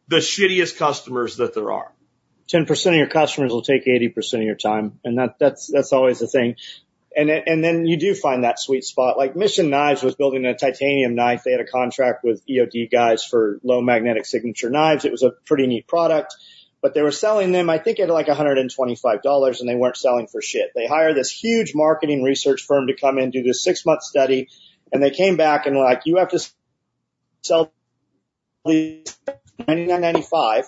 the 0.09 0.17
shittiest 0.17 0.77
customers 0.77 1.37
that 1.37 1.55
there 1.55 1.71
are. 1.71 1.93
10% 2.53 2.87
of 2.89 2.95
your 2.95 3.07
customers 3.07 3.53
will 3.53 3.63
take 3.63 3.87
80% 3.87 4.39
of 4.39 4.43
your 4.43 4.57
time. 4.57 4.99
And 5.05 5.19
that, 5.19 5.39
that's, 5.39 5.71
that's 5.73 5.93
always 5.93 6.19
the 6.19 6.27
thing. 6.27 6.57
And, 7.17 7.31
and 7.31 7.63
then 7.63 7.87
you 7.87 7.97
do 7.97 8.13
find 8.13 8.43
that 8.43 8.59
sweet 8.59 8.83
spot. 8.83 9.17
Like 9.17 9.37
Mission 9.37 9.71
Knives 9.71 10.03
was 10.03 10.17
building 10.17 10.45
a 10.47 10.57
titanium 10.57 11.15
knife. 11.15 11.45
They 11.45 11.53
had 11.53 11.61
a 11.61 11.71
contract 11.71 12.25
with 12.25 12.45
EOD 12.49 12.91
guys 12.91 13.23
for 13.23 13.61
low 13.63 13.81
magnetic 13.81 14.27
signature 14.27 14.69
knives. 14.69 15.05
It 15.05 15.13
was 15.13 15.23
a 15.23 15.31
pretty 15.31 15.69
neat 15.69 15.87
product, 15.87 16.35
but 16.83 16.95
they 16.95 17.03
were 17.03 17.13
selling 17.13 17.53
them, 17.53 17.71
I 17.71 17.79
think 17.79 18.01
at 18.01 18.11
like 18.11 18.27
$125 18.27 19.61
and 19.61 19.69
they 19.69 19.77
weren't 19.77 19.97
selling 19.97 20.27
for 20.27 20.43
shit. 20.43 20.73
They 20.75 20.87
hired 20.87 21.17
this 21.17 21.31
huge 21.31 21.75
marketing 21.77 22.25
research 22.25 22.63
firm 22.63 22.89
to 22.89 22.97
come 22.97 23.19
in, 23.19 23.31
do 23.31 23.43
this 23.43 23.63
six 23.63 23.87
month 23.87 24.03
study. 24.03 24.49
And 24.93 25.01
they 25.03 25.11
came 25.11 25.37
back 25.37 25.67
and 25.67 25.77
like, 25.77 26.03
you 26.05 26.17
have 26.17 26.31
to 26.31 26.45
sell 27.43 27.73
these 28.67 29.17
99.95 29.61 30.65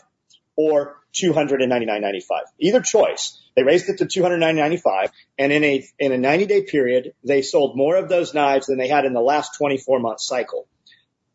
or 0.56 1.00
299.95. 1.14 2.22
Either 2.60 2.80
choice. 2.80 3.40
They 3.56 3.64
raised 3.64 3.88
it 3.88 3.98
to 3.98 4.06
299.95 4.06 5.10
and 5.38 5.52
in 5.52 5.64
a 5.64 5.88
in 5.98 6.12
a 6.12 6.18
90 6.18 6.46
day 6.46 6.62
period 6.62 7.14
they 7.22 7.42
sold 7.42 7.76
more 7.76 7.96
of 7.96 8.08
those 8.08 8.34
knives 8.34 8.66
than 8.66 8.78
they 8.78 8.88
had 8.88 9.04
in 9.04 9.12
the 9.12 9.20
last 9.20 9.56
24 9.58 10.00
month 10.00 10.20
cycle. 10.20 10.66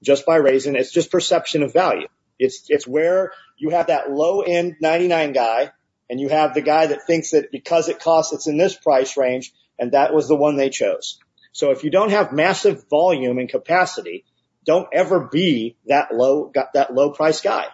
Just 0.01 0.25
by 0.25 0.35
raising 0.35 0.75
it's 0.75 0.91
just 0.91 1.11
perception 1.11 1.63
of 1.63 1.71
value. 1.73 2.07
It's 2.39 2.65
it's 2.69 2.87
where 2.87 3.31
you 3.57 3.69
have 3.71 3.87
that 3.87 4.09
low 4.09 4.41
end 4.41 4.77
99 4.81 5.33
guy 5.33 5.71
and 6.09 6.19
you 6.19 6.29
have 6.29 6.53
the 6.53 6.61
guy 6.61 6.87
that 6.87 7.05
thinks 7.05 7.31
that 7.31 7.51
because 7.51 7.89
it 7.89 7.99
costs 7.99 8.33
it's 8.33 8.47
in 8.47 8.57
this 8.57 8.75
price 8.75 9.17
range 9.17 9.53
and 9.77 9.91
that 9.91 10.13
was 10.13 10.27
the 10.27 10.35
one 10.35 10.55
they 10.55 10.69
chose. 10.69 11.19
So 11.51 11.71
if 11.71 11.83
you 11.83 11.91
don't 11.91 12.11
have 12.11 12.31
massive 12.31 12.87
volume 12.89 13.37
and 13.37 13.49
capacity, 13.49 14.25
don't 14.65 14.87
ever 14.93 15.27
be 15.31 15.77
that 15.87 16.13
low 16.13 16.51
that 16.73 16.93
low 16.93 17.11
price 17.11 17.41
guy. 17.41 17.67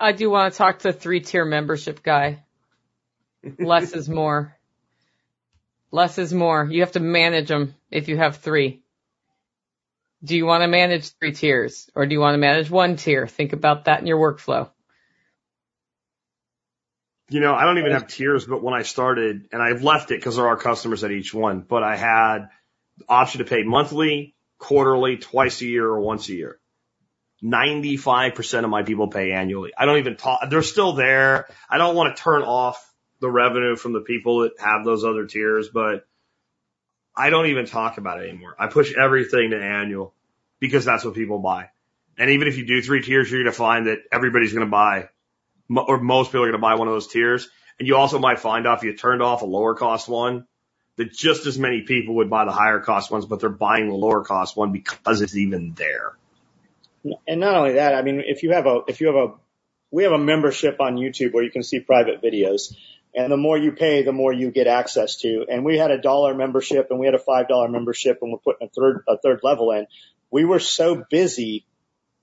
I 0.00 0.12
do 0.12 0.30
want 0.30 0.52
to 0.52 0.58
talk 0.58 0.80
to 0.80 0.92
three 0.92 1.20
tier 1.20 1.44
membership 1.44 2.02
guy. 2.02 2.44
Less 3.58 3.92
is 3.92 4.08
more. 4.08 4.56
Less 5.90 6.18
is 6.18 6.32
more. 6.32 6.66
You 6.70 6.80
have 6.80 6.92
to 6.92 7.00
manage 7.00 7.48
them 7.48 7.74
if 7.90 8.08
you 8.08 8.16
have 8.16 8.36
three. 8.36 8.82
Do 10.24 10.36
you 10.36 10.46
want 10.46 10.62
to 10.62 10.68
manage 10.68 11.10
three 11.18 11.32
tiers 11.32 11.90
or 11.94 12.06
do 12.06 12.12
you 12.12 12.20
want 12.20 12.34
to 12.34 12.38
manage 12.38 12.70
one 12.70 12.96
tier? 12.96 13.26
Think 13.26 13.52
about 13.52 13.84
that 13.84 14.00
in 14.00 14.06
your 14.06 14.18
workflow. 14.18 14.70
You 17.28 17.40
know, 17.40 17.54
I 17.54 17.64
don't 17.64 17.78
even 17.78 17.92
have 17.92 18.06
tiers, 18.06 18.46
but 18.46 18.62
when 18.62 18.72
I 18.72 18.82
started, 18.82 19.48
and 19.50 19.60
I've 19.60 19.82
left 19.82 20.12
it 20.12 20.18
because 20.20 20.36
there 20.36 20.46
are 20.46 20.56
customers 20.56 21.02
at 21.02 21.10
each 21.10 21.34
one, 21.34 21.60
but 21.60 21.82
I 21.82 21.96
had 21.96 22.48
the 22.98 23.04
option 23.08 23.40
to 23.40 23.44
pay 23.44 23.64
monthly, 23.64 24.36
quarterly, 24.58 25.16
twice 25.16 25.60
a 25.60 25.66
year, 25.66 25.86
or 25.86 26.00
once 26.00 26.28
a 26.28 26.34
year. 26.34 26.60
95% 27.42 28.64
of 28.64 28.70
my 28.70 28.84
people 28.84 29.08
pay 29.08 29.32
annually. 29.32 29.72
I 29.76 29.86
don't 29.86 29.98
even 29.98 30.16
talk, 30.16 30.48
they're 30.48 30.62
still 30.62 30.92
there. 30.92 31.48
I 31.68 31.78
don't 31.78 31.96
want 31.96 32.16
to 32.16 32.22
turn 32.22 32.42
off 32.42 32.82
the 33.20 33.30
revenue 33.30 33.76
from 33.76 33.92
the 33.92 34.00
people 34.00 34.40
that 34.40 34.52
have 34.58 34.84
those 34.84 35.04
other 35.04 35.26
tiers, 35.26 35.68
but 35.68 36.06
I 37.16 37.30
don't 37.30 37.46
even 37.46 37.66
talk 37.66 37.98
about 37.98 38.22
it 38.22 38.28
anymore. 38.28 38.54
I 38.58 38.66
push 38.66 38.92
everything 38.94 39.50
to 39.50 39.62
annual 39.62 40.12
because 40.60 40.84
that's 40.84 41.04
what 41.04 41.14
people 41.14 41.38
buy. 41.38 41.70
And 42.18 42.30
even 42.30 42.48
if 42.48 42.56
you 42.56 42.66
do 42.66 42.82
three 42.82 43.02
tiers, 43.02 43.30
you're 43.30 43.42
going 43.42 43.52
to 43.52 43.56
find 43.56 43.86
that 43.86 43.98
everybody's 44.12 44.52
going 44.52 44.66
to 44.66 44.70
buy 44.70 45.08
or 45.68 46.00
most 46.00 46.28
people 46.28 46.42
are 46.42 46.50
going 46.50 46.52
to 46.52 46.58
buy 46.58 46.74
one 46.74 46.88
of 46.88 46.94
those 46.94 47.08
tiers. 47.08 47.48
And 47.78 47.86
you 47.88 47.96
also 47.96 48.18
might 48.18 48.38
find 48.38 48.66
out 48.66 48.78
if 48.78 48.84
you 48.84 48.96
turned 48.96 49.22
off 49.22 49.42
a 49.42 49.46
lower 49.46 49.74
cost 49.74 50.08
one, 50.08 50.46
that 50.96 51.12
just 51.12 51.46
as 51.46 51.58
many 51.58 51.82
people 51.82 52.16
would 52.16 52.30
buy 52.30 52.44
the 52.44 52.52
higher 52.52 52.80
cost 52.80 53.10
ones, 53.10 53.26
but 53.26 53.40
they're 53.40 53.50
buying 53.50 53.88
the 53.88 53.94
lower 53.94 54.24
cost 54.24 54.56
one 54.56 54.72
because 54.72 55.20
it's 55.20 55.36
even 55.36 55.74
there. 55.74 56.16
And 57.28 57.40
not 57.40 57.54
only 57.54 57.74
that, 57.74 57.94
I 57.94 58.02
mean, 58.02 58.22
if 58.24 58.42
you 58.42 58.52
have 58.52 58.66
a, 58.66 58.80
if 58.88 59.00
you 59.00 59.08
have 59.08 59.16
a, 59.16 59.34
we 59.90 60.04
have 60.04 60.12
a 60.12 60.18
membership 60.18 60.80
on 60.80 60.96
YouTube 60.96 61.32
where 61.32 61.44
you 61.44 61.50
can 61.50 61.62
see 61.62 61.80
private 61.80 62.22
videos 62.22 62.74
and 63.16 63.32
the 63.32 63.38
more 63.38 63.56
you 63.56 63.72
pay, 63.72 64.02
the 64.02 64.12
more 64.12 64.32
you 64.32 64.50
get 64.50 64.66
access 64.66 65.16
to. 65.16 65.46
And 65.48 65.64
we 65.64 65.78
had 65.78 65.90
a 65.90 66.00
dollar 66.00 66.34
membership 66.34 66.88
and 66.90 67.00
we 67.00 67.06
had 67.06 67.14
a 67.14 67.18
five 67.18 67.48
dollar 67.48 67.68
membership 67.68 68.18
and 68.20 68.30
we're 68.30 68.38
putting 68.38 68.68
a 68.68 68.70
third, 68.70 69.04
a 69.08 69.16
third 69.16 69.40
level 69.42 69.72
in. 69.72 69.86
We 70.30 70.44
were 70.44 70.60
so 70.60 71.02
busy 71.10 71.64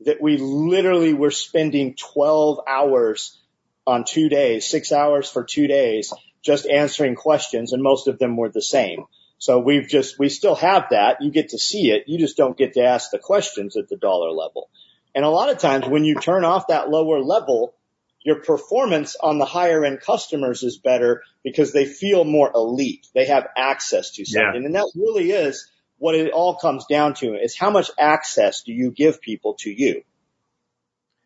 that 0.02 0.22
we 0.22 0.38
literally 0.38 1.14
were 1.14 1.32
spending 1.32 1.96
12 1.96 2.60
hours 2.68 3.42
on 3.88 4.04
two 4.06 4.30
days, 4.30 4.68
six 4.68 4.92
hours 4.92 5.30
for 5.30 5.44
two 5.44 5.66
days, 5.66 6.14
just 6.44 6.68
answering 6.68 7.16
questions 7.16 7.74
and 7.74 7.82
most 7.82 8.08
of 8.08 8.20
them 8.20 8.38
were 8.38 8.50
the 8.50 8.62
same. 8.62 9.06
So 9.40 9.60
we've 9.60 9.88
just, 9.88 10.20
we 10.20 10.30
still 10.30 10.56
have 10.56 10.90
that. 10.92 11.18
You 11.22 11.32
get 11.32 11.50
to 11.50 11.58
see 11.58 11.90
it. 11.90 12.04
You 12.06 12.20
just 12.20 12.38
don't 12.38 12.58
get 12.58 12.74
to 12.74 12.84
ask 12.84 13.10
the 13.10 13.20
questions 13.20 13.76
at 13.76 13.90
the 13.90 13.98
dollar 13.98 14.32
level. 14.32 14.70
And 15.16 15.26
a 15.26 15.30
lot 15.30 15.50
of 15.50 15.58
times 15.58 15.88
when 15.88 16.06
you 16.06 16.16
turn 16.16 16.46
off 16.46 16.68
that 16.68 16.90
lower 16.90 17.20
level, 17.20 17.74
your 18.24 18.42
performance 18.42 19.16
on 19.22 19.38
the 19.38 19.46
higher 19.46 19.84
end 19.84 20.02
customers 20.02 20.64
is 20.64 20.78
better 20.78 21.24
because 21.44 21.74
they 21.74 21.86
feel 21.86 22.24
more 22.24 22.52
elite. 22.54 23.08
They 23.14 23.26
have 23.26 23.48
access 23.56 24.12
to 24.12 24.26
something. 24.26 24.62
Yeah. 24.62 24.66
And 24.66 24.76
that 24.76 24.92
really 24.96 25.32
is 25.32 25.70
what 25.98 26.16
it 26.16 26.32
all 26.32 26.56
comes 26.56 26.86
down 26.90 27.14
to 27.16 27.36
is 27.36 27.58
how 27.58 27.70
much 27.70 27.92
access 28.00 28.64
do 28.64 28.74
you 28.74 28.92
give 28.92 29.22
people 29.22 29.56
to 29.60 29.70
you? 29.70 30.04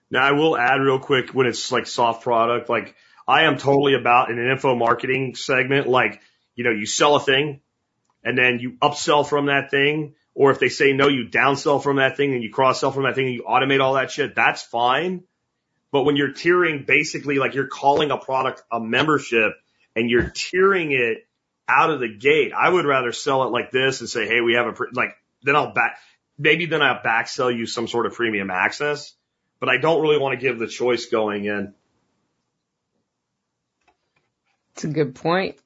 Now 0.10 0.24
I 0.24 0.32
will 0.32 0.58
add 0.58 0.82
real 0.82 1.00
quick 1.00 1.32
when 1.32 1.48
it's 1.48 1.72
like 1.72 1.88
soft 1.88 2.24
product, 2.24 2.70
like 2.70 2.96
I 3.28 3.44
am 3.44 3.58
totally 3.58 3.94
about 3.94 4.32
in 4.32 4.40
an 4.40 4.50
info 4.50 4.76
marketing 4.76 5.36
segment, 5.36 5.88
like, 5.88 6.22
you 6.56 6.64
know, 6.64 6.72
you 6.72 6.86
sell 6.86 7.16
a 7.16 7.20
thing 7.20 7.62
and 8.24 8.38
then 8.38 8.60
you 8.60 8.78
upsell 8.82 9.28
from 9.28 9.48
that 9.48 9.70
thing. 9.70 10.16
Or 10.34 10.52
if 10.52 10.60
they 10.60 10.70
say 10.70 10.94
no, 10.94 11.08
you 11.08 11.26
downsell 11.26 11.82
from 11.82 11.98
that 11.98 12.16
thing 12.16 12.34
and 12.34 12.44
you 12.44 12.52
cross 12.52 12.80
sell 12.80 12.92
from 12.92 13.04
that 13.04 13.16
thing 13.16 13.26
and 13.26 13.34
you 13.34 13.44
automate 13.50 13.82
all 13.82 13.96
that 13.96 14.12
shit. 14.12 14.36
That's 14.36 14.62
fine. 14.62 15.24
But 15.92 16.04
when 16.04 16.16
you're 16.16 16.34
tiering 16.34 16.86
basically 16.86 17.38
like 17.38 17.54
you're 17.54 17.68
calling 17.68 18.12
a 18.12 18.18
product 18.18 18.62
a 18.72 18.80
membership 18.80 19.54
and 19.96 20.10
you're 20.10 20.24
tiering 20.24 20.92
it 20.92 21.26
out 21.68 21.90
of 21.90 22.00
the 22.00 22.10
gate, 22.10 22.52
I 22.54 22.70
would 22.70 22.86
rather 22.86 23.12
sell 23.12 23.44
it 23.44 23.48
like 23.52 23.72
this 23.72 24.02
and 24.02 24.10
say, 24.10 24.28
Hey, 24.28 24.42
we 24.42 24.54
have 24.54 24.68
a, 24.68 24.74
pre-, 24.74 24.90
like, 24.94 25.16
then 25.44 25.56
I'll 25.56 25.74
back, 25.74 26.00
maybe 26.38 26.66
then 26.66 26.82
I'll 26.82 27.02
back 27.02 27.28
sell 27.28 27.52
you 27.52 27.66
some 27.66 27.88
sort 27.88 28.06
of 28.06 28.14
premium 28.14 28.50
access, 28.50 29.14
but 29.60 29.70
I 29.70 29.78
don't 29.78 30.02
really 30.02 30.18
want 30.18 30.40
to 30.40 30.46
give 30.46 30.60
the 30.60 30.68
choice 30.68 31.08
going 31.08 31.46
in. 31.46 31.74
It's 34.74 34.84
a 34.84 34.88
good 34.90 35.16
point. 35.16 35.58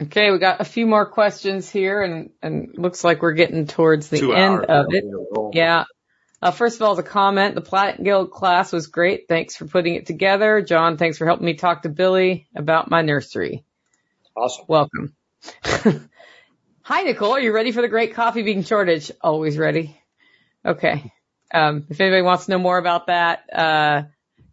Okay, 0.00 0.30
we 0.30 0.38
got 0.38 0.60
a 0.60 0.64
few 0.64 0.86
more 0.86 1.04
questions 1.04 1.68
here 1.68 2.02
and, 2.02 2.30
and 2.40 2.74
looks 2.78 3.02
like 3.02 3.20
we're 3.20 3.32
getting 3.32 3.66
towards 3.66 4.08
the 4.08 4.18
Two 4.18 4.32
end 4.32 4.60
hours. 4.60 4.66
of 4.68 4.86
it. 4.90 5.04
Yeah. 5.52 5.84
Uh, 6.40 6.50
first 6.52 6.76
of 6.76 6.82
all, 6.82 6.94
the 6.94 7.02
comment, 7.02 7.54
the 7.54 7.60
Plant 7.60 8.02
Guild 8.02 8.30
class 8.30 8.72
was 8.72 8.86
great. 8.86 9.26
Thanks 9.28 9.56
for 9.56 9.66
putting 9.66 9.96
it 9.96 10.06
together. 10.06 10.62
John, 10.62 10.96
thanks 10.96 11.18
for 11.18 11.26
helping 11.26 11.46
me 11.46 11.54
talk 11.54 11.82
to 11.82 11.88
Billy 11.88 12.46
about 12.54 12.90
my 12.90 13.02
nursery. 13.02 13.64
Awesome. 14.36 14.64
Welcome. 14.68 15.16
Hi, 16.82 17.02
Nicole. 17.02 17.32
Are 17.32 17.40
you 17.40 17.52
ready 17.52 17.72
for 17.72 17.82
the 17.82 17.88
great 17.88 18.14
coffee 18.14 18.42
bean 18.42 18.62
shortage? 18.62 19.10
Always 19.20 19.58
ready. 19.58 20.00
Okay. 20.64 21.12
Um, 21.52 21.86
if 21.90 22.00
anybody 22.00 22.22
wants 22.22 22.44
to 22.44 22.52
know 22.52 22.58
more 22.58 22.78
about 22.78 23.08
that, 23.08 23.42
uh, 23.52 24.02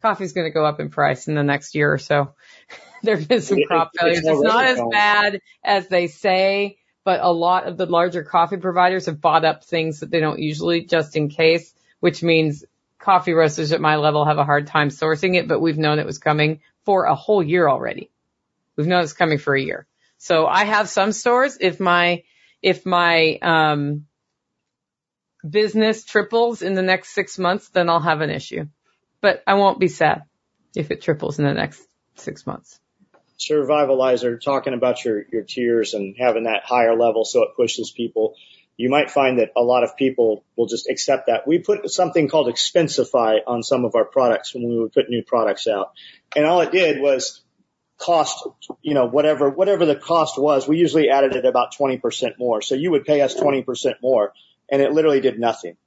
coffee's 0.02 0.34
going 0.34 0.48
to 0.48 0.54
go 0.54 0.66
up 0.66 0.80
in 0.80 0.90
price 0.90 1.28
in 1.28 1.36
the 1.36 1.44
next 1.44 1.76
year 1.76 1.94
or 1.94 1.98
so. 1.98 2.34
There's 3.04 3.28
been 3.28 3.42
some 3.42 3.60
crop 3.68 3.92
failures. 3.96 4.24
It's 4.26 4.42
not 4.42 4.66
as 4.66 4.82
bad 4.92 5.40
as 5.64 5.88
they 5.88 6.08
say, 6.08 6.78
but 7.06 7.22
a 7.22 7.32
lot 7.32 7.68
of 7.68 7.78
the 7.78 7.86
larger 7.86 8.24
coffee 8.24 8.58
providers 8.58 9.06
have 9.06 9.22
bought 9.22 9.46
up 9.46 9.64
things 9.64 10.02
that 10.02 10.10
they 10.10 10.20
don't 10.20 10.40
usually 10.40 10.82
just 10.82 11.16
in 11.16 11.30
case, 11.30 11.74
which 12.02 12.22
means 12.22 12.66
coffee 13.00 13.34
roasters 13.34 13.72
at 13.72 13.80
my 13.80 13.96
level 13.96 14.26
have 14.26 14.40
a 14.40 14.44
hard 14.44 14.68
time 14.68 14.90
sourcing 14.90 15.36
it, 15.36 15.48
but 15.48 15.62
we've 15.62 15.78
known 15.78 16.00
it 16.00 16.06
was 16.06 16.18
coming 16.18 16.60
for 16.84 17.06
a 17.06 17.16
whole 17.16 17.44
year 17.44 17.70
already. 17.70 18.10
We've 18.76 18.88
known 18.88 19.04
it's 19.04 19.14
coming 19.14 19.38
for 19.38 19.56
a 19.56 19.62
year. 19.62 19.86
So 20.18 20.48
I 20.48 20.66
have 20.66 20.90
some 20.90 21.12
stores. 21.12 21.58
If 21.62 21.80
my, 21.80 22.24
if 22.62 22.86
my, 22.86 23.38
um, 23.42 24.08
business 25.48 26.04
triples 26.04 26.64
in 26.64 26.74
the 26.74 26.82
next 26.82 27.10
six 27.10 27.38
months, 27.38 27.70
then 27.70 27.88
I'll 27.88 28.00
have 28.00 28.22
an 28.22 28.32
issue, 28.32 28.66
but 29.22 29.44
I 29.46 29.54
won't 29.54 29.80
be 29.80 29.88
sad 29.88 30.24
if 30.76 30.90
it 30.90 31.04
triples 31.04 31.38
in 31.38 31.46
the 31.46 31.54
next 31.54 31.86
six 32.16 32.48
months. 32.48 32.80
Survivalizer, 33.38 34.42
talking 34.42 34.74
about 34.74 35.04
your, 35.04 35.24
your 35.32 35.44
tiers 35.44 35.94
and 35.94 36.16
having 36.18 36.44
that 36.44 36.64
higher 36.64 36.96
level 36.96 37.26
so 37.26 37.44
it 37.44 37.50
pushes 37.56 37.92
people. 37.92 38.36
You 38.78 38.90
might 38.90 39.10
find 39.10 39.40
that 39.40 39.52
a 39.56 39.62
lot 39.62 39.84
of 39.84 39.96
people 39.96 40.44
will 40.56 40.68
just 40.68 40.90
accept 40.90 41.28
that. 41.28 41.48
We 41.48 41.60
put 41.60 41.90
something 41.90 42.28
called 42.28 42.48
Expensify 42.48 43.40
on 43.48 43.64
some 43.64 43.86
of 43.86 43.96
our 43.96 44.06
products 44.06 44.54
when 44.54 44.68
we 44.68 44.80
would 44.80 44.94
put 44.94 45.10
new 45.10 45.24
products 45.24 45.68
out. 45.68 45.94
And 46.36 46.46
all 46.46 46.62
it 46.62 46.72
did 46.72 47.02
was 47.02 47.42
cost, 47.98 48.46
you 48.82 48.94
know, 48.94 49.06
whatever, 49.06 49.50
whatever 49.50 49.86
the 49.86 49.96
cost 49.96 50.38
was, 50.38 50.68
we 50.68 50.78
usually 50.78 51.10
added 51.10 51.36
it 51.36 51.46
about 51.46 51.74
20% 51.74 52.38
more. 52.38 52.62
So 52.62 52.76
you 52.76 52.92
would 52.92 53.06
pay 53.06 53.22
us 53.22 53.36
20% 53.36 53.96
more 54.02 54.34
and 54.70 54.82
it 54.82 54.92
literally 54.92 55.22
did 55.22 55.40
nothing. 55.40 55.78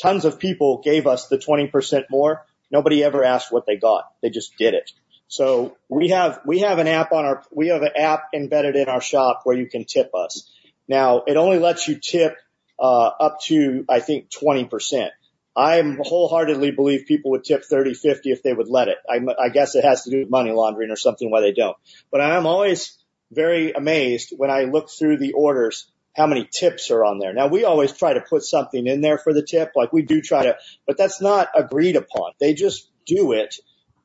Tons 0.00 0.24
of 0.24 0.38
people 0.38 0.80
gave 0.82 1.06
us 1.06 1.28
the 1.28 1.38
20% 1.38 2.04
more. 2.10 2.44
Nobody 2.70 3.02
ever 3.02 3.24
asked 3.24 3.52
what 3.52 3.66
they 3.66 3.76
got. 3.76 4.04
They 4.22 4.30
just 4.30 4.56
did 4.56 4.74
it. 4.74 4.92
So 5.30 5.76
we 5.88 6.08
have, 6.08 6.40
we 6.44 6.58
have 6.58 6.80
an 6.80 6.88
app 6.88 7.12
on 7.12 7.24
our, 7.24 7.44
we 7.52 7.68
have 7.68 7.82
an 7.82 7.92
app 7.96 8.24
embedded 8.34 8.74
in 8.74 8.88
our 8.88 9.00
shop 9.00 9.42
where 9.44 9.56
you 9.56 9.68
can 9.68 9.84
tip 9.84 10.10
us. 10.12 10.50
Now 10.88 11.22
it 11.24 11.36
only 11.36 11.60
lets 11.60 11.86
you 11.86 12.00
tip, 12.00 12.36
uh, 12.80 13.10
up 13.20 13.40
to, 13.44 13.84
I 13.88 14.00
think 14.00 14.28
20%. 14.30 15.08
I 15.56 15.82
wholeheartedly 16.00 16.72
believe 16.72 17.06
people 17.06 17.30
would 17.32 17.44
tip 17.44 17.64
30, 17.64 17.94
50 17.94 18.32
if 18.32 18.42
they 18.42 18.52
would 18.52 18.68
let 18.68 18.88
it. 18.88 18.98
I, 19.08 19.20
I 19.40 19.50
guess 19.50 19.76
it 19.76 19.84
has 19.84 20.02
to 20.04 20.10
do 20.10 20.18
with 20.18 20.30
money 20.30 20.50
laundering 20.50 20.90
or 20.90 20.96
something 20.96 21.30
why 21.30 21.42
they 21.42 21.52
don't. 21.52 21.76
But 22.10 22.20
I 22.20 22.36
am 22.36 22.46
always 22.46 22.98
very 23.30 23.70
amazed 23.72 24.32
when 24.36 24.50
I 24.50 24.64
look 24.64 24.90
through 24.90 25.18
the 25.18 25.32
orders 25.32 25.86
how 26.16 26.26
many 26.26 26.48
tips 26.50 26.90
are 26.90 27.04
on 27.04 27.20
there. 27.20 27.32
Now 27.32 27.46
we 27.46 27.64
always 27.64 27.92
try 27.92 28.14
to 28.14 28.20
put 28.20 28.42
something 28.42 28.84
in 28.84 29.00
there 29.00 29.18
for 29.18 29.32
the 29.32 29.44
tip, 29.44 29.72
like 29.76 29.92
we 29.92 30.02
do 30.02 30.20
try 30.20 30.44
to, 30.44 30.56
but 30.88 30.98
that's 30.98 31.20
not 31.20 31.48
agreed 31.54 31.94
upon. 31.94 32.32
They 32.40 32.54
just 32.54 32.90
do 33.06 33.32
it. 33.32 33.54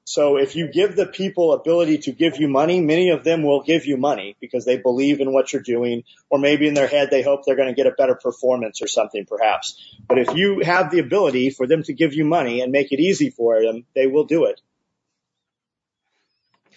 So 0.08 0.38
if 0.38 0.56
you 0.56 0.72
give 0.72 0.96
the 0.96 1.08
people 1.08 1.52
ability 1.52 1.98
to 2.00 2.12
give 2.12 2.38
you 2.38 2.48
money, 2.48 2.80
many 2.80 3.10
of 3.10 3.24
them 3.24 3.42
will 3.42 3.64
give 3.64 3.88
you 3.88 3.98
money 3.98 4.38
because 4.40 4.64
they 4.64 4.78
believe 4.78 5.20
in 5.20 5.34
what 5.34 5.52
you're 5.52 5.64
doing, 5.64 6.04
or 6.30 6.38
maybe 6.38 6.68
in 6.68 6.76
their 6.76 6.88
head 6.88 7.10
they 7.10 7.24
hope 7.24 7.44
they're 7.44 7.56
going 7.56 7.70
to 7.70 7.74
get 7.74 7.88
a 7.88 7.92
better 7.92 8.14
performance 8.14 8.84
or 8.84 8.88
something 8.88 9.26
perhaps. 9.26 9.98
But 10.08 10.20
if 10.20 10.36
you 10.36 10.62
have 10.64 10.92
the 10.92 11.00
ability 11.00 11.50
for 11.50 11.66
them 11.66 11.82
to 11.84 11.94
give 11.94 12.14
you 12.14 12.24
money 12.24 12.62
and 12.62 12.72
make 12.72 12.92
it 12.92 13.00
easy 13.00 13.32
for 13.32 13.64
them, 13.64 13.86
they 13.96 14.06
will 14.06 14.26
do 14.26 14.46
it. 14.46 14.62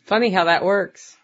Funny 0.04 0.30
how 0.30 0.44
that 0.44 0.64
works. 0.64 1.14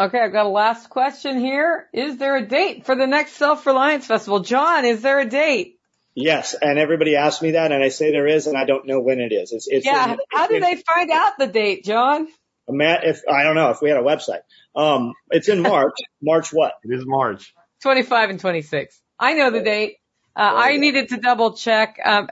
Okay, 0.00 0.18
I've 0.18 0.32
got 0.32 0.46
a 0.46 0.48
last 0.48 0.88
question 0.88 1.38
here. 1.38 1.88
Is 1.92 2.16
there 2.16 2.36
a 2.36 2.46
date 2.46 2.86
for 2.86 2.96
the 2.96 3.06
next 3.06 3.32
Self-Reliance 3.32 4.06
Festival? 4.06 4.40
John, 4.40 4.86
is 4.86 5.02
there 5.02 5.20
a 5.20 5.26
date? 5.26 5.78
Yes, 6.14 6.54
and 6.54 6.78
everybody 6.78 7.16
asks 7.16 7.40
me 7.40 7.52
that, 7.52 7.72
and 7.72 7.82
I 7.82 7.88
say 7.88 8.10
there 8.12 8.26
is, 8.26 8.46
and 8.46 8.56
I 8.56 8.64
don't 8.66 8.86
know 8.86 9.00
when 9.00 9.18
it 9.20 9.32
is. 9.32 9.52
It's, 9.52 9.66
it's 9.68 9.86
Yeah, 9.86 10.12
in- 10.12 10.18
how 10.30 10.46
do 10.46 10.60
they 10.60 10.76
find 10.76 11.10
out 11.10 11.32
the 11.38 11.46
date, 11.46 11.84
John? 11.84 12.28
Matt, 12.68 13.04
if 13.04 13.22
I 13.28 13.42
don't 13.44 13.54
know 13.54 13.70
if 13.70 13.80
we 13.82 13.88
had 13.88 13.98
a 13.98 14.02
website. 14.02 14.40
Um, 14.76 15.14
it's 15.30 15.48
in 15.48 15.62
March. 15.62 15.94
March 16.22 16.52
what? 16.52 16.74
It 16.84 16.94
is 16.94 17.04
March. 17.06 17.54
25 17.82 18.30
and 18.30 18.40
26. 18.40 19.00
I 19.18 19.34
know 19.34 19.50
the 19.50 19.62
date. 19.62 19.96
Uh, 20.36 20.52
I 20.54 20.76
needed 20.76 21.10
to 21.10 21.16
double 21.18 21.54
check. 21.54 21.98
Um, 22.04 22.28